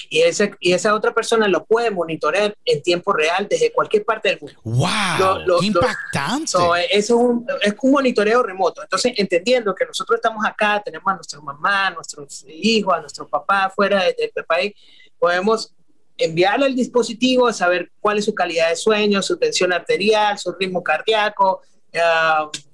Y, 0.09 0.21
ese, 0.21 0.53
y 0.59 0.73
esa 0.73 0.93
otra 0.93 1.13
persona 1.13 1.47
lo 1.47 1.65
puede 1.65 1.91
monitorear 1.91 2.55
en 2.65 2.81
tiempo 2.81 3.13
real 3.13 3.47
desde 3.49 3.71
cualquier 3.71 4.03
parte 4.05 4.29
del 4.29 4.39
mundo. 4.41 4.59
¡Wow! 4.63 5.59
¡Qué 5.59 5.67
impactante! 5.67 6.57
es, 6.91 7.09
un, 7.09 7.45
es 7.61 7.75
un 7.81 7.91
monitoreo 7.91 8.43
remoto. 8.43 8.81
Entonces, 8.81 9.13
entendiendo 9.17 9.75
que 9.75 9.85
nosotros 9.85 10.17
estamos 10.17 10.45
acá, 10.45 10.81
tenemos 10.83 11.07
a 11.07 11.15
nuestra 11.15 11.39
mamá, 11.41 11.87
a 11.87 11.91
nuestros 11.91 12.45
hijos, 12.47 12.93
a 12.93 13.01
nuestro 13.01 13.27
papá 13.27 13.71
fuera 13.73 14.03
del 14.03 14.15
de, 14.33 14.43
país, 14.43 14.73
podemos 15.19 15.73
enviarle 16.17 16.65
el 16.65 16.75
dispositivo, 16.75 17.53
saber 17.53 17.91
cuál 17.99 18.17
es 18.17 18.25
su 18.25 18.33
calidad 18.33 18.69
de 18.69 18.75
sueño, 18.75 19.21
su 19.21 19.37
tensión 19.37 19.71
arterial, 19.71 20.37
su 20.39 20.51
ritmo 20.53 20.83
cardíaco, 20.83 21.61
eh, 21.91 22.01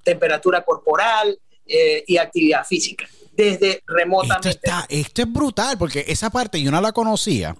temperatura 0.02 0.64
corporal 0.64 1.38
eh, 1.66 2.04
y 2.06 2.16
actividad 2.16 2.64
física 2.64 3.06
desde 3.36 3.82
remotamente. 3.86 4.50
Esto, 4.50 4.60
está, 4.66 4.86
esto 4.88 5.22
es 5.22 5.32
brutal, 5.32 5.78
porque 5.78 6.04
esa 6.06 6.30
parte 6.30 6.60
yo 6.60 6.70
no 6.70 6.80
la 6.80 6.92
conocía. 6.92 7.56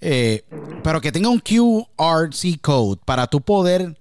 Eh, 0.00 0.44
pero 0.82 1.00
que 1.00 1.12
tenga 1.12 1.28
un 1.28 1.40
QRC 1.40 2.60
code 2.60 3.00
para 3.04 3.26
tu 3.26 3.40
poder. 3.40 3.96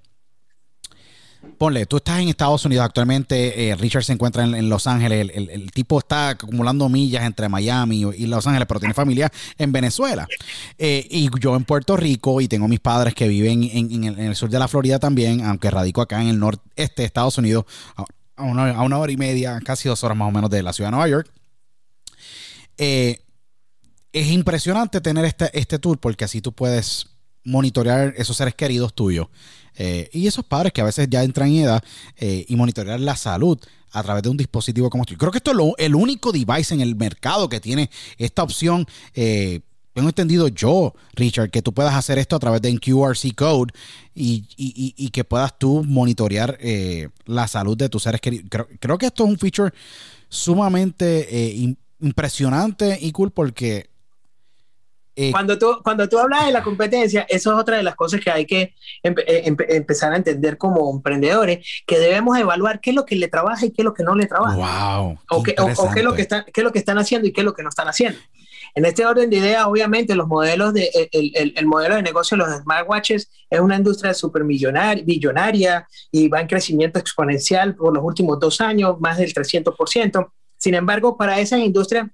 Ponle, 1.57 1.85
tú 1.85 1.97
estás 1.97 2.19
en 2.19 2.29
Estados 2.29 2.65
Unidos 2.65 2.85
actualmente, 2.85 3.69
eh, 3.69 3.75
Richard 3.75 4.03
se 4.03 4.13
encuentra 4.13 4.43
en, 4.43 4.69
Los 4.69 4.87
Ángeles, 4.87 5.29
el, 5.33 5.71
tipo 5.71 5.99
está 5.99 6.29
acumulando 6.29 6.89
millas 6.89 7.23
entre 7.23 7.47
Miami 7.49 8.01
y 8.01 8.25
Los 8.27 8.47
Ángeles, 8.47 8.67
pero 8.67 8.79
tiene 8.79 8.93
familia 8.93 9.31
en 9.57 9.71
Venezuela. 9.71 10.27
Eh, 10.77 11.07
y 11.09 11.29
yo 11.39 11.55
en 11.55 11.63
Puerto 11.63 11.95
Rico 11.95 12.41
y 12.41 12.47
tengo 12.47 12.67
mis 12.67 12.79
padres 12.79 13.13
que 13.13 13.27
viven 13.27 13.63
en, 13.63 14.03
el, 14.03 14.35
sur 14.35 14.49
de 14.49 14.59
la 14.59 14.67
Florida 14.67 14.99
también, 14.99 15.45
aunque 15.45 15.69
radico 15.69 16.01
acá 16.01 16.21
en 16.21 16.29
el 16.29 16.39
noreste 16.39 17.01
de 17.01 17.05
Estados 17.05 17.37
Unidos 17.37 17.65
a 18.35 18.43
una, 18.43 18.99
hora 18.99 19.11
y 19.11 19.17
media, 19.17 19.59
casi 19.63 19.89
dos 19.89 20.03
horas 20.03 20.17
más 20.17 20.29
o 20.29 20.31
menos 20.31 20.49
de 20.49 20.63
la 20.63 20.73
ciudad 20.73 20.89
de 20.89 20.91
Nueva 20.91 21.07
York. 21.07 21.31
Eh, 22.77 23.19
es 24.11 24.27
impresionante 24.27 25.01
tener 25.01 25.25
este, 25.25 25.49
este 25.57 25.77
tour 25.79 25.99
porque 25.99 26.25
así 26.25 26.41
tú 26.41 26.51
puedes 26.53 27.07
monitorear 27.43 28.13
esos 28.17 28.37
seres 28.37 28.55
queridos 28.55 28.93
tuyos 28.93 29.27
eh, 29.77 30.09
y 30.13 30.27
esos 30.27 30.45
padres 30.45 30.73
que 30.73 30.81
a 30.81 30.85
veces 30.85 31.07
ya 31.09 31.23
entran 31.23 31.49
en 31.49 31.63
edad 31.63 31.83
eh, 32.17 32.45
y 32.47 32.55
monitorear 32.55 32.99
la 32.99 33.15
salud 33.15 33.59
a 33.91 34.03
través 34.03 34.23
de 34.23 34.29
un 34.29 34.37
dispositivo 34.37 34.89
como 34.89 35.03
este. 35.03 35.17
Creo 35.17 35.31
que 35.31 35.37
esto 35.37 35.51
es 35.51 35.85
el 35.85 35.95
único 35.95 36.31
device 36.31 36.73
en 36.73 36.81
el 36.81 36.95
mercado 36.95 37.47
que 37.47 37.59
tiene 37.59 37.89
esta 38.17 38.43
opción 38.43 38.87
tengo 39.93 40.09
entendido 40.09 40.47
yo, 40.47 40.93
Richard, 41.13 41.51
que 41.51 41.61
tú 41.61 41.71
puedas 41.71 41.93
hacer 41.93 42.17
esto 42.17 42.35
a 42.35 42.39
través 42.39 42.61
de 42.61 42.71
un 42.71 42.77
QRC 42.77 43.35
code 43.35 43.71
y, 44.15 45.09
que 45.11 45.23
puedas 45.23 45.57
tú 45.57 45.83
monitorear 45.85 46.57
eh, 46.59 47.09
la 47.25 47.47
salud 47.47 47.77
de 47.77 47.89
tus 47.89 48.03
seres 48.03 48.19
queridos. 48.19 48.47
Creo, 48.79 48.97
que 48.97 49.05
esto 49.05 49.23
es 49.23 49.29
un 49.29 49.37
feature 49.37 49.71
sumamente 50.29 51.27
eh, 51.29 51.75
impresionante 51.99 52.97
y 52.99 53.11
cool 53.11 53.31
porque... 53.31 53.92
Eh, 55.15 55.31
cuando, 55.31 55.59
tú, 55.59 55.79
cuando 55.83 56.09
tú 56.09 56.17
hablas 56.17 56.45
de 56.45 56.51
la 56.51 56.63
competencia, 56.63 57.25
eso 57.29 57.53
es 57.53 57.59
otra 57.59 57.77
de 57.77 57.83
las 57.83 57.95
cosas 57.95 58.19
que 58.19 58.31
hay 58.31 58.45
que 58.45 58.73
empezar 59.03 60.13
a 60.13 60.17
entender 60.17 60.57
como 60.57 60.89
emprendedores, 60.91 61.83
que 61.85 61.99
debemos 61.99 62.37
evaluar 62.37 62.79
qué 62.79 62.89
es 62.89 62.95
lo 62.95 63.05
que 63.05 63.15
le 63.15 63.27
trabaja 63.27 63.65
y 63.65 63.71
qué 63.71 63.83
es 63.83 63.85
lo 63.85 63.93
que 63.93 64.03
no 64.03 64.15
le 64.15 64.25
trabaja. 64.25 64.55
Wow, 64.55 65.19
o, 65.29 65.43
qué, 65.43 65.55
es 65.55 66.03
lo 66.03 66.15
que 66.15 66.23
están, 66.23 66.45
qué 66.45 66.61
es 66.61 66.63
lo 66.63 66.71
que 66.71 66.79
están 66.79 66.97
haciendo 66.97 67.27
y 67.27 67.31
qué 67.31 67.41
es 67.41 67.45
lo 67.45 67.53
que 67.53 67.63
no 67.63 67.69
están 67.69 67.87
haciendo. 67.87 68.19
En 68.75 68.85
este 68.85 69.05
orden 69.05 69.29
de 69.29 69.37
ideas, 69.37 69.65
obviamente, 69.65 70.15
los 70.15 70.27
modelos 70.27 70.73
de, 70.73 70.89
el, 71.11 71.53
el, 71.55 71.65
modelo 71.67 71.95
de 71.95 72.01
negocio 72.01 72.35
de 72.35 72.43
los 72.43 72.61
smartwatches 72.61 73.29
es 73.47 73.59
una 73.59 73.75
industria 73.75 74.15
supermillonaria 74.15 75.03
billonaria 75.03 75.87
y 76.11 76.27
va 76.27 76.41
en 76.41 76.47
crecimiento 76.47 76.97
exponencial 76.97 77.75
por 77.75 77.93
los 77.93 78.03
últimos 78.03 78.39
dos 78.39 78.61
años, 78.61 78.99
más 78.99 79.19
del 79.19 79.31
300%. 79.31 80.27
Sin 80.57 80.73
embargo, 80.73 81.17
para 81.17 81.39
esa 81.39 81.59
industria 81.59 82.11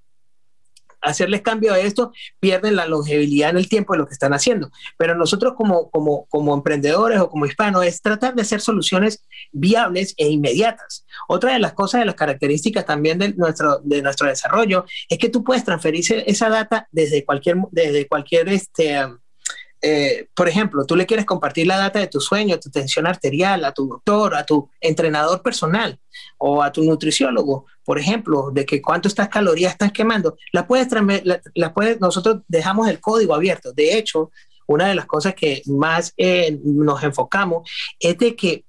hacerles 1.00 1.42
cambio 1.42 1.72
a 1.72 1.78
esto, 1.78 2.12
pierden 2.40 2.76
la 2.76 2.86
longevidad 2.86 3.50
en 3.50 3.56
el 3.56 3.68
tiempo 3.68 3.92
de 3.92 4.00
lo 4.00 4.06
que 4.06 4.12
están 4.12 4.32
haciendo. 4.32 4.70
Pero 4.96 5.14
nosotros 5.14 5.54
como, 5.56 5.90
como, 5.90 6.26
como 6.26 6.54
emprendedores 6.54 7.20
o 7.20 7.28
como 7.28 7.46
hispanos 7.46 7.84
es 7.84 8.02
tratar 8.02 8.34
de 8.34 8.42
hacer 8.42 8.60
soluciones 8.60 9.22
viables 9.52 10.14
e 10.16 10.28
inmediatas. 10.28 11.04
Otra 11.28 11.52
de 11.52 11.58
las 11.58 11.72
cosas, 11.72 12.00
de 12.00 12.06
las 12.06 12.14
características 12.14 12.84
también 12.86 13.18
de 13.18 13.34
nuestro, 13.34 13.80
de 13.82 14.02
nuestro 14.02 14.28
desarrollo, 14.28 14.84
es 15.08 15.18
que 15.18 15.28
tú 15.28 15.44
puedes 15.44 15.64
transferir 15.64 16.00
esa 16.26 16.48
data 16.48 16.88
desde 16.92 17.24
cualquier, 17.24 17.56
desde 17.70 18.06
cualquier 18.08 18.48
este, 18.48 18.98
eh, 19.82 20.28
por 20.34 20.48
ejemplo, 20.48 20.84
tú 20.84 20.94
le 20.94 21.06
quieres 21.06 21.24
compartir 21.24 21.66
la 21.66 21.78
data 21.78 21.98
de 21.98 22.06
tu 22.06 22.20
sueño, 22.20 22.58
tu 22.58 22.70
tensión 22.70 23.06
arterial 23.06 23.64
a 23.64 23.72
tu 23.72 23.88
doctor, 23.88 24.34
a 24.34 24.44
tu 24.44 24.68
entrenador 24.80 25.42
personal 25.42 25.98
o 26.38 26.62
a 26.62 26.70
tu 26.70 26.82
nutriciólogo, 26.84 27.66
por 27.84 27.98
ejemplo, 27.98 28.50
de 28.52 28.66
que 28.66 28.82
cuántas 28.82 29.14
calorías 29.28 29.72
estás 29.72 29.92
quemando, 29.92 30.36
la 30.52 30.66
puedes, 30.66 30.88
la, 31.54 31.72
puedes, 31.72 32.00
nosotros 32.00 32.42
dejamos 32.46 32.88
el 32.88 33.00
código 33.00 33.34
abierto. 33.34 33.72
De 33.72 33.96
hecho, 33.96 34.30
una 34.66 34.88
de 34.88 34.94
las 34.94 35.06
cosas 35.06 35.34
que 35.34 35.62
más 35.66 36.12
eh, 36.16 36.58
nos 36.62 37.02
enfocamos 37.02 37.68
es 37.98 38.18
de 38.18 38.36
que 38.36 38.64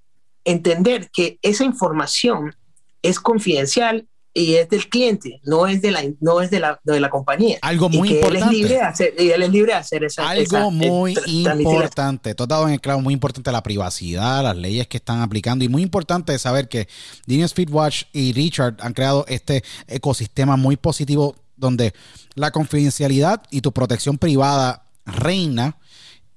entender 0.45 1.09
que 1.11 1.38
esa 1.41 1.65
información 1.65 2.55
es 3.01 3.19
confidencial 3.19 4.07
y 4.34 4.56
es 4.56 4.70
del 4.70 4.88
cliente, 4.88 5.41
no 5.44 5.68
es 5.68 5.82
de 5.82 5.91
la, 5.91 6.03
no 6.22 6.41
es 6.41 6.49
de 6.49 6.60
la, 6.60 6.80
de 6.84 6.99
la 6.99 7.10
compañía. 7.10 7.58
Algo 7.62 7.90
muy 7.90 8.10
importante. 8.10 8.38
Él 8.38 8.44
es 8.44 8.52
libre 8.52 8.74
de 8.76 8.82
hacer, 8.82 9.14
y 9.18 9.30
él 9.30 9.44
es 9.44 9.49
libre 9.49 9.72
de 9.74 9.78
hacer 9.78 10.03
esa 10.03 10.30
Algo 10.30 10.72
muy 10.72 11.18
importante. 11.26 12.34
Todo 12.34 12.48
dado 12.48 12.68
en 12.68 12.74
el 12.74 12.82
clavo, 12.82 13.02
muy 13.02 13.14
importante 13.14 13.52
la 13.52 13.64
privacidad, 13.64 14.44
las 14.44 14.56
leyes 14.56 14.88
que 14.88 14.98
están 14.98 15.22
aplicando 15.22 15.66
y 15.66 15.70
muy 15.70 15.82
importante 15.82 16.38
saber 16.40 16.70
que 16.70 16.88
Genius 17.28 17.53
Feedwatch 17.53 18.03
y 18.14 18.32
Richard 18.34 18.78
han 18.80 18.94
creado 18.94 19.26
este 19.28 19.64
ecosistema 19.88 20.56
muy 20.56 20.78
positivo 20.78 21.36
donde 21.58 21.94
la 22.36 22.52
confidencialidad 22.52 23.44
y 23.52 23.62
tu 23.62 23.72
protección 23.72 24.18
privada 24.18 24.86
reina. 25.06 25.78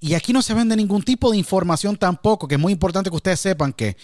Y 0.01 0.15
aquí 0.15 0.33
no 0.33 0.43
se 0.43 0.53
vende 0.53 0.77
ningún 0.77 1.03
tipo 1.03 1.31
de 1.31 1.39
información 1.39 1.97
tampoco, 1.97 2.47
que 2.47 2.57
es 2.57 2.61
muy 2.61 2.73
importante 2.73 3.09
que 3.09 3.16
ustedes 3.16 3.41
sepan 3.41 3.73
que 3.73 3.97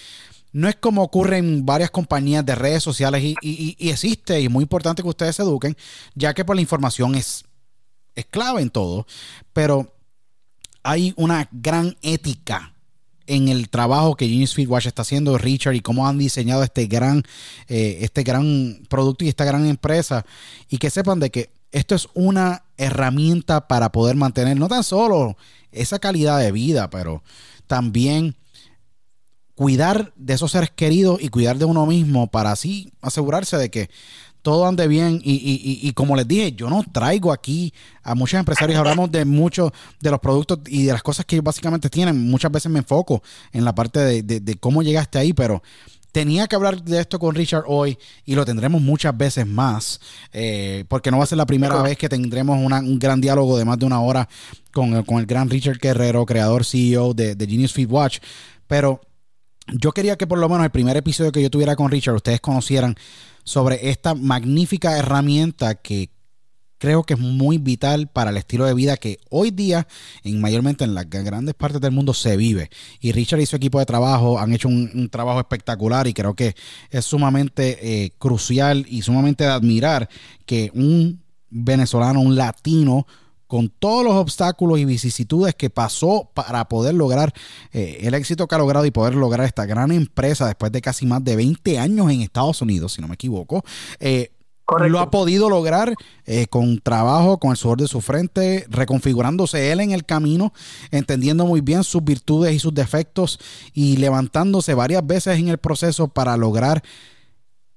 no 0.53 0.69
es 0.69 0.77
como 0.77 1.03
ocurre 1.03 1.39
en 1.39 1.65
varias 1.65 1.91
compañías 1.91 2.45
de 2.45 2.55
redes 2.55 2.83
sociales 2.83 3.23
y, 3.23 3.77
existe 3.89 4.41
y 4.41 4.47
es 4.47 4.51
muy 4.51 4.63
importante 4.63 5.03
que 5.03 5.09
ustedes 5.09 5.37
se 5.37 5.43
eduquen, 5.43 5.77
ya 6.15 6.35
que 6.35 6.45
por 6.45 6.49
pues, 6.49 6.57
la 6.57 6.63
información 6.63 7.15
es, 7.15 7.45
es 8.15 8.27
clave 8.27 8.63
en 8.63 8.71
todo, 8.71 9.07
pero 9.53 9.95
hay 10.83 11.15
una 11.17 11.49
gran 11.53 11.97
ética 12.03 12.75
en 13.27 13.49
el 13.49 13.69
trabajo 13.69 14.17
que 14.17 14.27
Genius 14.27 14.55
Feedwatch 14.55 14.87
está 14.87 15.03
haciendo, 15.03 15.39
Richard, 15.39 15.75
y 15.75 15.81
cómo 15.81 16.09
han 16.09 16.19
diseñado 16.19 16.65
este 16.65 16.87
gran, 16.87 17.23
eh, 17.69 17.99
este 18.01 18.25
gran 18.25 18.83
producto 18.89 19.25
y 19.25 19.29
esta 19.29 19.45
gran 19.45 19.67
empresa, 19.67 20.27
y 20.69 20.79
que 20.79 20.91
sepan 20.91 21.21
de 21.21 21.31
que 21.31 21.51
esto 21.71 21.95
es 21.95 22.09
una 22.15 22.65
herramienta 22.77 23.69
para 23.69 23.93
poder 23.93 24.17
mantener 24.17 24.59
no 24.59 24.67
tan 24.67 24.83
solo 24.83 25.37
esa 25.71 26.01
calidad 26.01 26.41
de 26.41 26.51
vida, 26.51 26.91
pero 26.91 27.23
también 27.69 28.35
cuidar 29.61 30.15
de 30.17 30.33
esos 30.33 30.53
seres 30.53 30.71
queridos 30.75 31.19
y 31.21 31.29
cuidar 31.29 31.59
de 31.59 31.67
uno 31.67 31.85
mismo 31.85 32.29
para 32.29 32.51
así 32.51 32.95
asegurarse 33.03 33.59
de 33.59 33.71
que 33.71 33.91
todo 34.41 34.67
ande 34.67 34.89
bien. 34.89 35.21
Y, 35.23 35.93
como 35.93 36.17
les 36.17 36.27
dije, 36.27 36.53
yo 36.53 36.71
no 36.71 36.83
traigo 36.91 37.31
aquí 37.31 37.75
a 38.03 38.15
muchos 38.15 38.41
empresarios, 38.41 38.79
hablamos 38.79 39.13
de 39.13 39.27
muchos 39.27 39.71
de 40.01 40.11
los 40.11 40.19
productos 40.19 40.61
y 40.67 40.85
de 40.85 40.95
las 40.95 41.03
cosas 41.03 41.27
que 41.27 41.43
básicamente 41.43 41.91
tienen, 41.91 42.31
muchas 42.31 42.51
veces 42.51 42.73
me 42.73 42.79
enfoco 42.79 43.23
en 43.53 43.67
la 43.67 43.75
parte 43.75 44.23
de, 44.23 44.57
cómo 44.59 44.83
llegaste 44.83 45.19
ahí, 45.19 45.35
pero 45.35 45.63
tenía 46.11 46.47
que 46.47 46.57
hablar 46.57 46.83
de 46.83 46.99
esto 46.99 47.19
con 47.19 47.35
Richard 47.35 47.65
hoy 47.67 47.99
y 48.25 48.37
lo 48.37 48.47
tendremos 48.47 48.81
muchas 48.81 49.15
veces 49.15 49.47
más, 49.47 50.01
eh, 50.33 50.87
porque 50.89 51.11
no 51.11 51.19
va 51.19 51.25
a 51.25 51.27
ser 51.27 51.37
la 51.37 51.45
primera 51.45 51.83
vez 51.83 51.99
que 51.99 52.09
tendremos 52.09 52.57
un 52.57 52.99
gran 52.99 53.21
diálogo 53.21 53.59
de 53.59 53.67
más 53.67 53.79
de 53.79 53.85
una 53.85 54.01
hora 54.01 54.27
con, 54.73 54.95
el 54.95 55.27
gran 55.27 55.51
Richard 55.51 55.77
Guerrero, 55.79 56.25
creador 56.25 56.65
CEO 56.65 57.13
de, 57.13 57.35
de 57.35 57.47
Genius 57.47 57.75
Feed 57.75 57.91
Watch, 57.91 58.21
pero 58.67 59.03
yo 59.73 59.93
quería 59.93 60.17
que 60.17 60.27
por 60.27 60.39
lo 60.39 60.49
menos 60.49 60.65
el 60.65 60.71
primer 60.71 60.97
episodio 60.97 61.33
que 61.33 61.43
yo 61.43 61.51
tuviera 61.51 61.77
con 61.77 61.91
Richard, 61.91 62.15
ustedes 62.15 62.41
conocieran 62.41 62.97
sobre 63.45 63.91
esta 63.91 64.15
magnífica 64.15 64.99
herramienta 64.99 65.75
que 65.75 66.11
creo 66.81 67.05
que 67.05 67.15
es 67.15 67.21
muy 67.21 67.59
vital 67.59 68.09
para 68.09 68.31
el 68.31 68.39
estilo 68.39 68.65
de 68.65 68.75
vida 68.75 68.97
que 68.97 69.19
hoy 69.29 69.51
día, 69.51 69.87
en 70.25 70.41
mayormente 70.41 70.83
en 70.83 70.95
las 70.95 71.09
grandes 71.09 71.55
partes 71.55 71.81
del 71.81 71.93
mundo, 71.93 72.15
se 72.15 72.37
vive. 72.37 72.71
Y 73.01 73.13
Richard 73.13 73.41
y 73.41 73.47
su 73.47 73.57
equipo 73.57 73.79
de 73.79 73.87
trabajo 73.87 74.39
han 74.39 74.53
hecho 74.53 74.69
un, 74.69 75.09
trabajo 75.11 75.41
espectacular 75.41 76.07
y 76.07 76.15
creo 76.15 76.35
que 76.35 76.57
es 76.91 77.05
sumamente 77.05 78.05
eh, 78.05 78.13
crucial 78.19 78.87
y 78.89 79.03
sumamente 79.03 79.45
de 79.45 79.51
admirar 79.51 80.09
que 80.47 80.71
un 80.75 81.23
venezolano, 81.51 82.21
un 82.21 82.35
latino, 82.35 83.07
con 83.51 83.69
todos 83.69 84.05
los 84.05 84.15
obstáculos 84.15 84.79
y 84.79 84.85
vicisitudes 84.85 85.57
que 85.57 85.71
pasó 85.71 86.31
para 86.35 86.67
poder 86.69 86.95
lograr 86.95 87.35
eh, 87.73 87.99
el 88.03 88.15
éxito 88.15 88.47
que 88.47 88.55
ha 88.55 88.59
logrado 88.59 88.87
y 88.87 88.93
poder 88.93 89.17
lograr 89.17 89.45
esta 89.45 89.67
gran 89.67 89.91
empresa 89.91 90.47
después 90.47 90.71
de 90.71 90.81
casi 90.81 91.05
más 91.05 91.25
de 91.25 91.35
20 91.35 91.81
años 91.81 92.13
en 92.13 92.21
Estados 92.21 92.63
Unidos, 92.63 92.93
si 92.93 93.03
no 93.03 93.09
me 93.09 93.15
equivoco. 93.15 93.65
Eh, 93.99 94.31
lo 94.89 95.01
ha 95.01 95.11
podido 95.11 95.51
lograr 95.51 95.97
eh, 96.27 96.47
con 96.47 96.79
trabajo, 96.79 97.39
con 97.39 97.51
el 97.51 97.57
sudor 97.57 97.79
de 97.79 97.89
su 97.89 98.01
frente, 98.01 98.67
reconfigurándose 98.69 99.73
él 99.73 99.81
en 99.81 99.91
el 99.91 100.05
camino, 100.05 100.53
entendiendo 100.93 101.45
muy 101.45 101.61
bien 101.61 101.83
sus 101.83 102.05
virtudes 102.05 102.55
y 102.55 102.61
sus 102.61 102.73
defectos 102.73 103.41
y 103.75 103.97
levantándose 103.97 104.75
varias 104.75 105.05
veces 105.05 105.41
en 105.41 105.49
el 105.49 105.59
proceso 105.59 106.07
para 106.07 106.37
lograr 106.37 106.85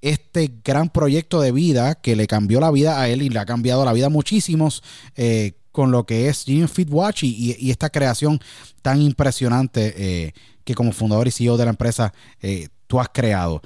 este 0.02 0.54
gran 0.64 0.90
proyecto 0.90 1.42
de 1.42 1.52
vida 1.52 1.96
que 1.96 2.16
le 2.16 2.28
cambió 2.28 2.60
la 2.60 2.70
vida 2.70 3.02
a 3.02 3.08
él 3.08 3.22
y 3.22 3.30
le 3.30 3.40
ha 3.40 3.46
cambiado 3.46 3.86
la 3.86 3.94
vida 3.94 4.08
a 4.08 4.10
muchísimos 4.10 4.84
eh, 5.16 5.54
con 5.74 5.92
lo 5.92 6.06
que 6.06 6.30
es 6.30 6.46
Genius 6.46 6.72
Fit 6.72 6.88
Watch 6.90 7.24
y, 7.24 7.70
esta 7.70 7.90
creación 7.90 8.40
tan 8.82 9.02
impresionante 9.02 9.94
eh, 9.98 10.34
que 10.64 10.74
como 10.74 10.94
fundador 10.94 11.28
y 11.28 11.32
CEO 11.32 11.58
de 11.58 11.66
la 11.66 11.72
empresa 11.72 12.14
tú 12.88 13.02
has 13.02 13.10
creado. 13.10 13.62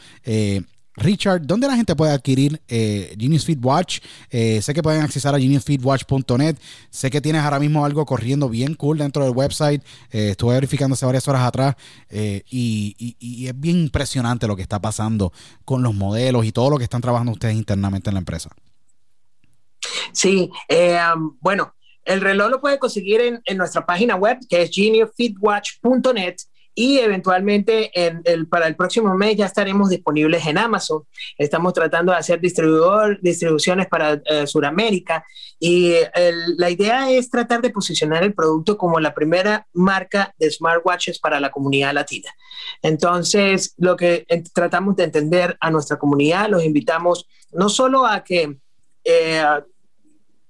Richard, 0.97 1.45
¿dónde 1.45 1.67
la 1.67 1.75
gente 1.75 1.95
puede 1.95 2.11
adquirir 2.11 2.59
eh, 2.67 3.15
Genius 3.17 3.45
Feed 3.45 3.63
Watch? 3.63 3.99
Eh, 4.31 4.59
sé 4.63 4.73
que 4.73 4.81
pueden 4.81 5.03
accesar 5.03 5.33
a 5.35 5.39
geniusfeedwatch.net. 5.39 6.57
Sé 6.89 7.11
que 7.11 7.21
tienes 7.21 7.43
ahora 7.43 7.59
mismo 7.59 7.85
algo 7.85 8.03
corriendo 8.05 8.49
bien 8.49 8.73
cool 8.73 8.97
dentro 8.97 9.23
del 9.23 9.33
website. 9.35 9.83
Eh, 10.11 10.29
estuve 10.31 10.55
verificando 10.55 10.95
hace 10.95 11.05
varias 11.05 11.27
horas 11.27 11.43
atrás 11.43 11.75
eh, 12.09 12.41
y, 12.49 13.15
y, 13.19 13.47
es 13.47 13.59
bien 13.59 13.77
impresionante 13.77 14.47
lo 14.47 14.55
que 14.55 14.63
está 14.63 14.81
pasando 14.81 15.31
con 15.63 15.83
los 15.83 15.93
modelos 15.93 16.45
y 16.45 16.51
todo 16.51 16.71
lo 16.71 16.77
que 16.79 16.83
están 16.85 17.01
trabajando 17.01 17.31
ustedes 17.31 17.55
internamente 17.55 18.09
en 18.09 18.15
la 18.15 18.19
empresa. 18.19 18.49
Sí, 20.11 20.49
um, 21.15 21.37
bueno, 21.39 21.75
el 22.07 22.21
reloj 22.21 22.49
lo 22.49 22.61
puede 22.61 22.79
conseguir 22.79 23.41
en, 23.43 23.57
nuestra 23.57 23.85
página 23.85 24.15
web 24.15 24.37
que 24.49 24.63
es 24.63 24.71
geniusfeedwatch.net 24.71 26.35
y 26.73 26.99
eventualmente 26.99 27.91
para 28.51 28.67
el 28.67 28.75
próximo 28.75 29.13
mes 29.15 29.35
ya 29.35 29.47
estaremos 29.47 29.89
disponibles 29.89 30.45
en 30.45 30.59
Amazon. 30.59 31.03
Estamos 31.35 31.73
tratando 31.73 32.11
de 32.11 32.19
hacer 32.19 32.39
distribuidor, 32.39 33.19
distribuciones 33.19 33.87
para 33.87 34.21
eh, 34.25 34.45
Sudamérica 34.45 35.25
y 35.59 35.95
la 36.57 36.69
idea 36.69 37.09
es 37.09 37.31
tratar 37.31 37.61
de 37.61 37.71
posicionar 37.71 38.23
el 38.23 38.35
producto 38.35 38.77
como 38.77 38.99
la 38.99 39.15
primera 39.15 39.67
marca 39.73 40.35
de 40.37 40.51
smartwatches 40.51 41.17
para 41.17 41.39
la 41.39 41.49
comunidad 41.49 41.93
latina. 41.93 42.29
Entonces, 42.83 43.73
lo 43.77 43.97
que 43.97 44.27
tratamos 44.53 44.95
de 44.97 45.05
entender 45.05 45.57
a 45.59 45.71
nuestra 45.71 45.97
comunidad, 45.97 46.47
los 46.47 46.63
invitamos 46.63 47.27
no 47.51 47.69
solo 47.69 48.05
a 48.05 48.23
que... 48.23 48.59
Eh, 49.03 49.43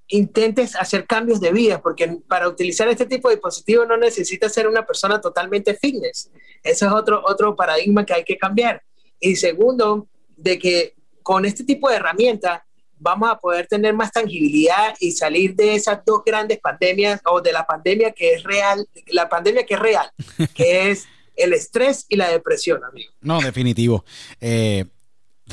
intentes 0.10 0.76
hacer 0.76 1.06
cambios 1.06 1.42
de 1.42 1.52
vida, 1.52 1.82
porque 1.82 2.20
para 2.28 2.48
utilizar 2.48 2.88
este 2.88 3.06
tipo 3.06 3.30
de 3.30 3.36
dispositivo 3.36 3.86
no 3.86 3.98
necesitas 3.98 4.54
ser 4.54 4.68
una 4.68 4.86
persona 4.86 5.20
totalmente 5.20 5.74
fitness. 5.74 6.32
Ese 6.64 6.86
es 6.86 6.92
otro, 6.92 7.22
otro 7.26 7.56
paradigma 7.56 8.06
que 8.06 8.14
hay 8.14 8.24
que 8.24 8.38
cambiar. 8.38 8.82
Y 9.20 9.36
segundo, 9.36 10.08
de 10.36 10.58
que 10.58 10.94
con 11.24 11.46
este 11.46 11.64
tipo 11.64 11.90
de 11.90 11.98
herramienta 11.98 12.66
vamos 13.00 13.30
a 13.30 13.38
poder 13.38 13.68
tener 13.68 13.94
más 13.94 14.12
tangibilidad 14.12 14.96
y 15.00 15.12
salir 15.12 15.56
de 15.56 15.76
esas 15.76 16.00
dos 16.06 16.22
grandes 16.26 16.60
pandemias 16.60 17.22
o 17.26 17.42
de 17.42 17.52
la 17.52 17.66
pandemia 17.66 18.12
que 18.12 18.34
es 18.34 18.44
real, 18.44 18.88
la 19.08 19.30
pandemia 19.30 19.66
que 19.66 19.76
es 19.76 19.80
real, 19.80 20.10
que 20.54 20.90
es 20.90 21.06
el 21.36 21.54
estrés 21.54 22.06
y 22.10 22.16
la 22.16 22.30
depresión, 22.30 22.84
amigo. 22.84 23.12
No, 23.22 23.40
definitivo. 23.40 24.04
Eh, 24.42 24.86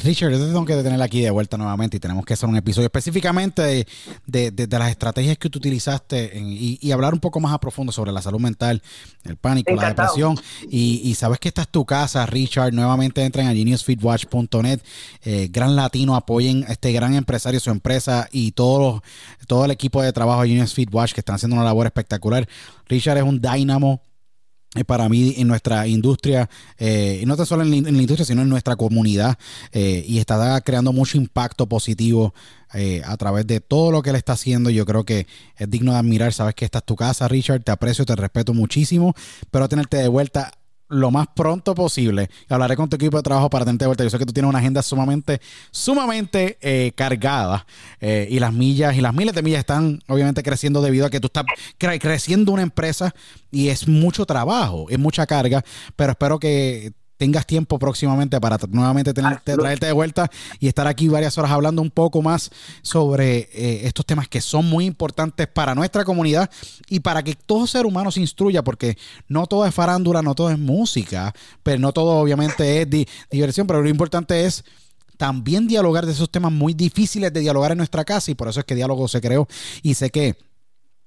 Richard, 0.02 0.32
yo 0.32 0.38
te 0.38 0.46
tengo 0.46 0.64
que 0.64 0.74
tener 0.82 1.00
aquí 1.00 1.20
de 1.20 1.30
vuelta 1.30 1.56
nuevamente 1.56 1.96
y 1.96 2.00
tenemos 2.00 2.24
que 2.24 2.34
hacer 2.34 2.48
un 2.48 2.56
episodio 2.56 2.86
específicamente 2.86 3.86
de, 4.26 4.68
las 4.68 4.90
estrategias 4.90 5.38
que 5.38 5.48
tú 5.48 5.58
utilizaste 5.58 6.32
y, 6.36 6.90
hablar 6.92 7.14
un 7.14 7.20
poco 7.20 7.40
más 7.40 7.52
a 7.52 7.58
profundo 7.58 7.92
sobre 7.92 8.12
la 8.12 8.20
salud 8.20 8.40
mental, 8.40 8.82
el 9.24 9.36
pánico, 9.36 9.72
la 9.74 9.88
depresión. 9.88 10.36
Y, 10.68 11.14
sabes 11.14 11.38
que 11.38 11.48
esta 11.48 11.62
es 11.62 11.68
tu 11.68 11.84
casa, 11.84 12.26
Richard. 12.26 12.72
Nuevamente 12.72 13.24
entren 13.24 13.46
a 13.46 13.52
geniusfeedwatch.net. 13.52 14.80
Eh, 15.22 15.48
gran 15.50 15.76
Latino, 15.76 16.16
apoyen 16.16 16.64
a 16.64 16.72
este 16.72 16.92
gran 16.92 17.14
empresario, 17.14 17.60
su 17.60 17.70
empresa 17.70 18.28
y 18.32 18.52
todo, 18.52 19.02
todo 19.46 19.64
el 19.64 19.70
equipo 19.70 20.02
de 20.02 20.12
trabajo 20.12 20.42
de 20.42 20.48
Genius 20.48 20.74
Feedwatch 20.74 21.12
que 21.12 21.20
están 21.20 21.36
haciendo 21.36 21.56
una 21.56 21.64
labor 21.64 21.86
espectacular. 21.86 22.48
Richard 22.88 23.18
es 23.18 23.24
un 23.24 23.40
dynamo 23.40 24.02
para 24.82 25.08
mí 25.08 25.34
en 25.36 25.46
nuestra 25.46 25.86
industria, 25.86 26.50
eh, 26.78 27.20
y 27.22 27.26
no 27.26 27.36
tan 27.36 27.46
solo 27.46 27.62
en 27.62 27.70
la, 27.70 27.76
industria, 27.76 28.24
sino 28.24 28.42
en 28.42 28.48
nuestra 28.48 28.74
comunidad, 28.74 29.38
eh, 29.72 30.04
y 30.06 30.18
está 30.18 30.60
creando 30.62 30.92
mucho 30.92 31.16
impacto 31.16 31.68
positivo 31.68 32.34
a 33.06 33.16
través 33.16 33.46
de 33.46 33.60
todo 33.60 33.92
lo 33.92 34.02
que 34.02 34.10
él 34.10 34.16
está 34.16 34.32
haciendo. 34.32 34.68
Yo 34.68 34.84
creo 34.84 35.04
que 35.04 35.28
es 35.56 35.70
digno 35.70 35.92
de 35.92 35.98
admirar. 35.98 36.32
Sabes 36.32 36.56
que 36.56 36.64
esta 36.64 36.78
es 36.78 36.84
tu 36.84 36.96
casa, 36.96 37.28
Richard. 37.28 37.62
Te 37.62 37.70
aprecio, 37.70 38.04
te 38.04 38.16
respeto 38.16 38.52
muchísimo. 38.52 39.14
Pero 39.52 39.68
tenerte 39.68 39.98
de 39.98 40.08
vuelta 40.08 40.50
lo 40.88 41.10
más 41.10 41.26
pronto 41.34 41.74
posible. 41.74 42.30
Hablaré 42.48 42.76
con 42.76 42.88
tu 42.88 42.96
equipo 42.96 43.16
de 43.16 43.22
trabajo 43.22 43.50
para 43.50 43.64
tenerte 43.64 43.84
de 43.84 43.88
vuelta. 43.88 44.04
Yo 44.04 44.10
sé 44.10 44.18
que 44.18 44.26
tú 44.26 44.32
tienes 44.32 44.48
una 44.48 44.58
agenda 44.58 44.82
sumamente, 44.82 45.40
sumamente 45.70 46.58
eh, 46.60 46.92
cargada. 46.94 47.66
Eh, 48.00 48.28
y 48.30 48.38
las 48.38 48.52
millas 48.52 48.96
y 48.96 49.00
las 49.00 49.14
miles 49.14 49.34
de 49.34 49.42
millas 49.42 49.60
están 49.60 50.00
obviamente 50.08 50.42
creciendo 50.42 50.82
debido 50.82 51.06
a 51.06 51.10
que 51.10 51.20
tú 51.20 51.26
estás 51.26 51.44
creciendo 51.78 52.52
una 52.52 52.62
empresa 52.62 53.14
y 53.50 53.68
es 53.68 53.88
mucho 53.88 54.26
trabajo, 54.26 54.86
es 54.90 54.98
mucha 54.98 55.26
carga. 55.26 55.64
Pero 55.96 56.12
espero 56.12 56.38
que 56.38 56.92
tengas 57.16 57.46
tiempo 57.46 57.78
próximamente 57.78 58.40
para 58.40 58.58
nuevamente 58.70 59.14
tenerte, 59.14 59.56
traerte 59.56 59.86
de 59.86 59.92
vuelta 59.92 60.30
y 60.58 60.68
estar 60.68 60.86
aquí 60.86 61.08
varias 61.08 61.38
horas 61.38 61.50
hablando 61.50 61.82
un 61.82 61.90
poco 61.90 62.22
más 62.22 62.50
sobre 62.82 63.48
eh, 63.52 63.86
estos 63.86 64.04
temas 64.04 64.28
que 64.28 64.40
son 64.40 64.66
muy 64.66 64.84
importantes 64.84 65.46
para 65.46 65.74
nuestra 65.74 66.04
comunidad 66.04 66.50
y 66.88 67.00
para 67.00 67.22
que 67.22 67.34
todo 67.34 67.66
ser 67.66 67.86
humano 67.86 68.10
se 68.10 68.20
instruya, 68.20 68.62
porque 68.62 68.96
no 69.28 69.46
todo 69.46 69.66
es 69.66 69.74
farándula, 69.74 70.22
no 70.22 70.34
todo 70.34 70.50
es 70.50 70.58
música, 70.58 71.34
pero 71.62 71.78
no 71.78 71.92
todo 71.92 72.16
obviamente 72.16 72.82
es 72.82 73.06
diversión, 73.30 73.66
pero 73.66 73.82
lo 73.82 73.88
importante 73.88 74.44
es 74.44 74.64
también 75.16 75.66
dialogar 75.68 76.06
de 76.06 76.12
esos 76.12 76.30
temas 76.30 76.52
muy 76.52 76.74
difíciles 76.74 77.32
de 77.32 77.40
dialogar 77.40 77.72
en 77.72 77.78
nuestra 77.78 78.04
casa 78.04 78.30
y 78.30 78.34
por 78.34 78.48
eso 78.48 78.60
es 78.60 78.66
que 78.66 78.74
Diálogo 78.74 79.06
se 79.08 79.20
creó. 79.20 79.46
Y 79.82 79.94
sé 79.94 80.10
que 80.10 80.36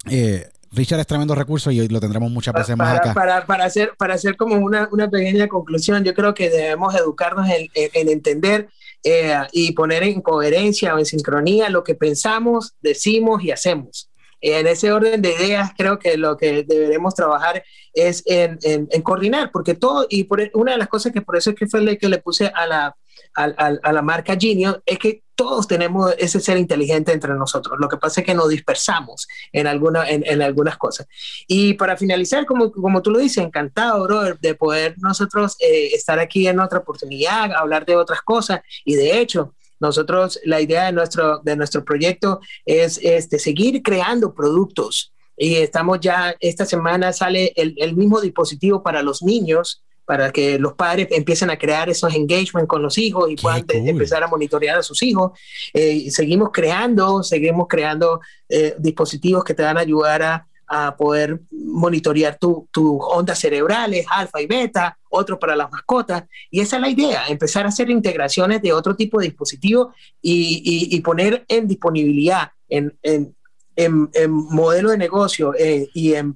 eh, 0.10 0.50
Richard 0.72 0.99
es 0.99 1.07
tremendo 1.07 1.35
recurso 1.35 1.72
y 1.72 1.88
lo 1.88 1.99
tendremos 1.99 2.31
muchas 2.31 2.53
veces 2.53 2.76
más 2.76 2.98
acá. 2.98 3.14
Para, 3.14 3.45
para, 3.45 3.65
hacer, 3.65 3.94
para 3.98 4.15
hacer 4.15 4.35
como 4.35 4.56
una, 4.56 4.89
una, 4.91 5.10
pequeña 5.10 5.48
conclusión, 5.48 6.03
yo 6.03 6.14
creo 6.14 6.34
que 6.34 6.49
debemos 6.49 6.95
educarnos 6.95 7.48
en, 7.49 7.69
en, 7.73 8.10
entender 8.10 8.69
eh, 9.03 9.35
y 9.52 9.72
poner 9.72 10.03
en 10.03 10.22
coherencia 10.22 10.94
o 10.95 10.99
en 10.99 11.06
sincronía 11.06 11.69
lo 11.69 11.84
que 11.84 11.95
pensamos, 11.95 12.76
decimos 12.81 13.44
y 13.44 13.52
hacemos. 13.52 14.10
En 14.39 14.68
ese 14.68 14.91
orden 14.91 15.22
de 15.22 15.34
ideas, 15.34 15.72
creo 15.76 15.98
que 15.98 16.15
lo 16.18 16.38
que 16.38 16.64
deberemos 16.64 17.15
trabajar 17.15 17.64
es 17.94 18.22
en, 18.27 18.60
en 18.64 19.02
coordinar, 19.02 19.49
porque 19.52 19.73
todo, 19.73 20.06
y 20.10 20.26
por, 20.26 20.52
una 20.53 20.73
de 20.73 20.77
las 20.77 20.89
cosas 20.89 21.11
que 21.11 21.22
por 21.22 21.38
eso 21.38 21.49
es 21.52 21.56
que 21.56 21.68
fue 21.68 21.81
la 21.81 21.95
que 21.95 22.07
le 22.07 22.19
puse 22.19 22.52
a 22.53 22.68
la, 22.68 22.95
a, 23.35 23.91
la 23.91 24.02
marca 24.02 24.35
Genio 24.39 24.81
es 24.85 24.98
que 24.98 25.23
todos 25.35 25.68
tenemos 25.68 26.15
ese 26.18 26.39
ser 26.39 26.57
inteligente 26.57 27.11
entre 27.11 27.34
nosotros. 27.35 27.77
Lo 27.80 27.88
que 27.88 27.98
pasa 27.98 28.22
es 28.22 28.26
que 28.26 28.34
nos 28.34 28.49
dispersamos 28.49 29.27
en, 29.52 29.68
alguna, 29.68 30.10
en, 30.10 30.41
algunas 30.41 30.77
cosas. 30.77 31.07
Y 31.48 31.76
para 31.76 31.95
finalizar, 31.95 32.48
como, 32.48 32.72
como 32.72 33.03
tú 33.03 33.11
lo 33.11 33.19
dices, 33.19 33.44
encantado, 33.44 34.03
bro, 34.03 34.34
de 34.34 34.56
poder 34.56 34.95
nosotros 34.98 35.56
eh, 35.60 35.89
estar 35.94 36.18
aquí 36.18 36.48
en 36.48 36.60
otra 36.60 36.80
oportunidad, 36.80 37.52
hablar 37.53 37.85
de 37.85 37.95
otras 37.95 38.22
cosas. 38.23 38.61
Y 38.84 38.95
de 38.95 39.19
hecho, 39.19 39.53
nosotros, 39.80 40.39
la 40.44 40.60
idea 40.60 40.85
de 40.85 40.91
nuestro, 40.91 41.39
de 41.44 41.56
nuestro 41.56 41.85
proyecto 41.85 42.39
es 42.65 42.99
este, 43.03 43.38
seguir 43.38 43.84
creando 43.84 44.34
productos. 44.34 45.14
Y 45.38 45.57
estamos 45.57 45.99
ya, 45.99 46.35
esta 46.39 46.65
semana 46.65 47.14
sale 47.14 47.53
el, 47.56 47.76
el 47.77 47.95
mismo 47.95 48.19
dispositivo 48.22 48.81
para 48.81 49.03
los 49.03 49.22
niños 49.22 49.84
para 50.08 50.32
que 50.32 50.58
los 50.58 50.74
padres 50.74 51.10
empiecen 51.12 51.50
a 51.50 51.58
crear 51.58 51.90
esos 51.90 52.14
engagement 52.16 52.66
con 52.66 52.82
los 52.82 52.98
hijos 52.98 53.30
y 53.30 53.36
puedan 53.36 53.66
empezar 53.70 54.24
a 54.24 54.28
monitorear 54.28 54.78
a 54.78 54.82
sus 54.82 55.04
hijos. 55.04 55.38
Eh, 55.74 56.10
seguimos 56.12 56.50
creando, 56.54 57.24
seguimos 57.24 57.68
creando 57.68 58.22
eh, 58.48 58.74
dispositivos 58.80 59.44
que 59.44 59.54
te 59.54 59.64
van 59.64 59.76
a 59.78 59.82
ayudar 59.82 60.22
a, 60.22 60.48
a 60.66 60.96
poder 60.96 61.42
monitorear 61.52 62.38
tus 62.38 62.64
ondas 62.74 63.38
cerebrales, 63.38 64.06
alfa 64.10 64.40
y 64.40 64.48
beta, 64.48 64.98
otro 65.10 65.38
para 65.38 65.58
las 65.58 65.70
mascotas. 65.70 66.24
Y 66.50 66.62
esa 66.62 66.78
es 66.78 66.82
la 66.84 66.90
idea, 66.90 67.28
empezar 67.28 67.66
a 67.66 67.70
hacer 67.70 67.90
integraciones 67.90 68.62
de 68.62 68.72
otro 68.72 68.96
tipo 68.96 69.20
de 69.20 69.28
dispositivos 69.28 69.94
y, 70.22 70.88
y, 70.90 71.02
poner 71.02 71.44
en 71.50 71.68
disponibilidad, 71.68 72.52
en, 72.70 72.98
en, 73.02 73.36
en, 73.76 74.30
modelo 74.30 74.92
de 74.92 74.98
negocio 74.98 75.54
eh, 75.58 75.90
y 75.94 76.14
en, 76.14 76.36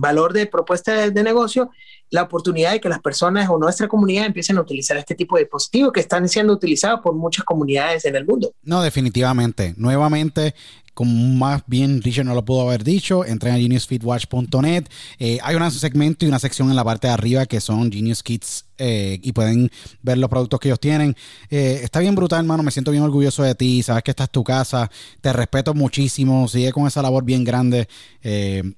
valor 0.00 0.32
de 0.32 0.46
propuesta 0.46 1.08
de 1.10 1.22
negocio 1.22 1.70
la 2.10 2.22
oportunidad 2.22 2.72
de 2.72 2.80
que 2.80 2.88
las 2.88 3.00
personas 3.00 3.48
o 3.50 3.58
nuestra 3.58 3.88
comunidad 3.88 4.26
empiecen 4.26 4.58
a 4.58 4.60
utilizar 4.60 4.96
este 4.96 5.14
tipo 5.14 5.36
de 5.36 5.42
dispositivos 5.42 5.92
que 5.92 6.00
están 6.00 6.28
siendo 6.28 6.52
utilizados 6.52 7.00
por 7.00 7.14
muchas 7.14 7.44
comunidades 7.44 8.04
en 8.04 8.16
el 8.16 8.24
mundo. 8.24 8.52
No, 8.62 8.82
definitivamente. 8.82 9.74
Nuevamente, 9.76 10.54
como 10.96 11.12
más 11.36 11.62
bien 11.66 12.00
Richard 12.00 12.24
no 12.24 12.34
lo 12.34 12.42
pudo 12.42 12.62
haber 12.62 12.82
dicho, 12.82 13.22
entren 13.22 13.54
a 13.54 13.58
geniusfeedwatch.net. 13.58 14.86
Eh, 15.18 15.38
hay 15.42 15.54
un 15.54 15.70
segmento 15.70 16.24
y 16.24 16.28
una 16.28 16.38
sección 16.38 16.70
en 16.70 16.76
la 16.76 16.84
parte 16.84 17.06
de 17.06 17.12
arriba 17.12 17.44
que 17.44 17.60
son 17.60 17.92
Genius 17.92 18.22
Kits 18.22 18.64
eh, 18.78 19.20
y 19.22 19.32
pueden 19.32 19.70
ver 20.00 20.16
los 20.16 20.30
productos 20.30 20.58
que 20.58 20.68
ellos 20.68 20.80
tienen. 20.80 21.14
Eh, 21.50 21.80
está 21.82 22.00
bien 22.00 22.14
brutal, 22.14 22.38
hermano. 22.38 22.62
Me 22.62 22.70
siento 22.70 22.92
bien 22.92 23.02
orgulloso 23.02 23.42
de 23.42 23.54
ti. 23.54 23.82
Sabes 23.82 24.04
que 24.04 24.10
esta 24.10 24.24
es 24.24 24.30
tu 24.30 24.42
casa. 24.42 24.90
Te 25.20 25.34
respeto 25.34 25.74
muchísimo. 25.74 26.48
Sigue 26.48 26.72
con 26.72 26.86
esa 26.86 27.02
labor 27.02 27.24
bien 27.24 27.44
grande. 27.44 27.88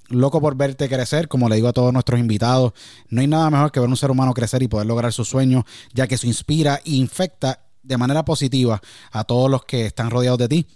Loco 0.08 0.40
por 0.40 0.56
verte 0.56 0.88
crecer, 0.88 1.28
como 1.28 1.48
le 1.48 1.54
digo 1.54 1.68
a 1.68 1.72
todos 1.72 1.92
nuestros 1.92 2.18
invitados. 2.18 2.72
No 3.10 3.20
hay 3.20 3.28
nada 3.28 3.48
mejor 3.48 3.70
que 3.70 3.78
ver 3.78 3.88
un 3.88 3.96
ser 3.96 4.10
humano 4.10 4.34
crecer 4.34 4.60
y 4.60 4.66
poder 4.66 4.88
lograr 4.88 5.12
sus 5.12 5.28
sueños, 5.28 5.62
ya 5.94 6.08
que 6.08 6.16
eso 6.16 6.26
inspira 6.26 6.80
e 6.84 6.94
infecta 6.94 7.60
de 7.80 7.96
manera 7.96 8.24
positiva 8.24 8.82
a 9.12 9.22
todos 9.22 9.48
los 9.48 9.64
que 9.64 9.86
están 9.86 10.10
rodeados 10.10 10.40
de 10.40 10.48
ti. 10.48 10.66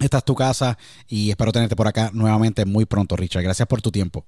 Esta 0.00 0.18
es 0.18 0.24
tu 0.24 0.34
casa 0.34 0.76
y 1.08 1.30
espero 1.30 1.52
tenerte 1.52 1.76
por 1.76 1.86
acá 1.86 2.10
nuevamente 2.12 2.64
muy 2.64 2.84
pronto, 2.84 3.16
Richard. 3.16 3.42
Gracias 3.42 3.68
por 3.68 3.80
tu 3.80 3.90
tiempo. 3.90 4.24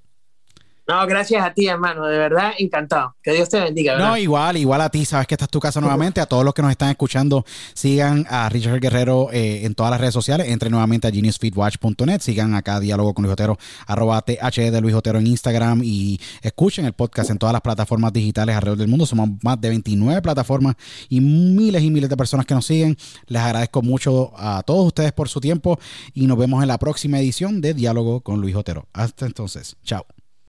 No, 0.89 1.05
gracias 1.07 1.45
a 1.45 1.53
ti, 1.53 1.67
hermano. 1.67 2.07
De 2.07 2.17
verdad, 2.17 2.53
encantado. 2.59 3.17
Que 3.23 3.33
Dios 3.33 3.49
te 3.49 3.59
bendiga. 3.59 3.99
No, 3.99 4.17
igual, 4.17 4.57
igual 4.57 4.81
a 4.81 4.89
ti. 4.89 5.05
Sabes 5.05 5.27
que 5.27 5.35
esta 5.35 5.47
es 5.47 5.51
tu 5.51 5.59
casa 5.59 5.81
nuevamente. 5.81 6.21
A 6.21 6.27
todos 6.27 6.45
los 6.45 6.55
que 6.55 6.63
nos 6.63 6.71
están 6.71 6.91
escuchando, 6.91 7.45
sigan 7.75 8.25
a 8.31 8.49
Richard 8.49 8.79
Guerrero 8.79 9.29
eh, 9.33 9.65
en 9.65 9.75
todas 9.75 9.91
las 9.91 10.01
redes 10.01 10.15
sociales. 10.15 10.49
Entren 10.49 10.71
nuevamente 10.71 11.09
a 11.09 11.11
geniusfeedwatch.net. 11.11 12.21
Sigan 12.21 12.55
acá 12.55 12.79
Diálogo 12.79 13.15
con 13.15 13.25
Luis 13.25 13.33
Otero, 13.33 13.59
arroba 13.87 14.23
TH 14.23 14.71
de 14.71 14.81
Luis 14.81 14.95
Otero 14.95 15.19
en 15.19 15.27
Instagram 15.27 15.83
y 15.83 16.21
escuchen 16.43 16.85
el 16.85 16.93
podcast 16.93 17.31
en 17.31 17.39
todas 17.39 17.53
las 17.53 17.63
plataformas 17.63 18.13
digitales 18.13 18.55
alrededor 18.55 18.79
del 18.79 18.89
mundo. 18.89 19.07
Somos 19.07 19.29
más 19.43 19.61
de 19.61 19.71
29 19.71 20.23
plataformas 20.23 20.77
y 21.09 21.21
miles 21.21 21.83
y 21.83 21.91
miles 21.91 22.09
de 22.09 22.17
personas 22.17 22.47
que 22.47 22.55
nos 22.55 22.65
siguen. 22.65 22.97
Les 23.27 23.43
agradezco 23.43 23.83
mucho 23.83 24.33
a 24.37 24.63
todos 24.63 24.87
ustedes 24.87 25.13
por 25.13 25.29
su 25.29 25.41
tiempo 25.41 25.81
y 26.15 26.27
nos 26.29 26.39
vemos 26.39 26.63
en 26.63 26.69
la 26.69 26.79
próxima 26.79 27.19
edición 27.19 27.61
de 27.61 27.75
Diálogo 27.75 28.21
con 28.21 28.41
Luis 28.41 28.55
Otero. 28.55 28.87
Hasta 28.93 29.27
entonces, 29.27 29.77
chao. 29.83 30.07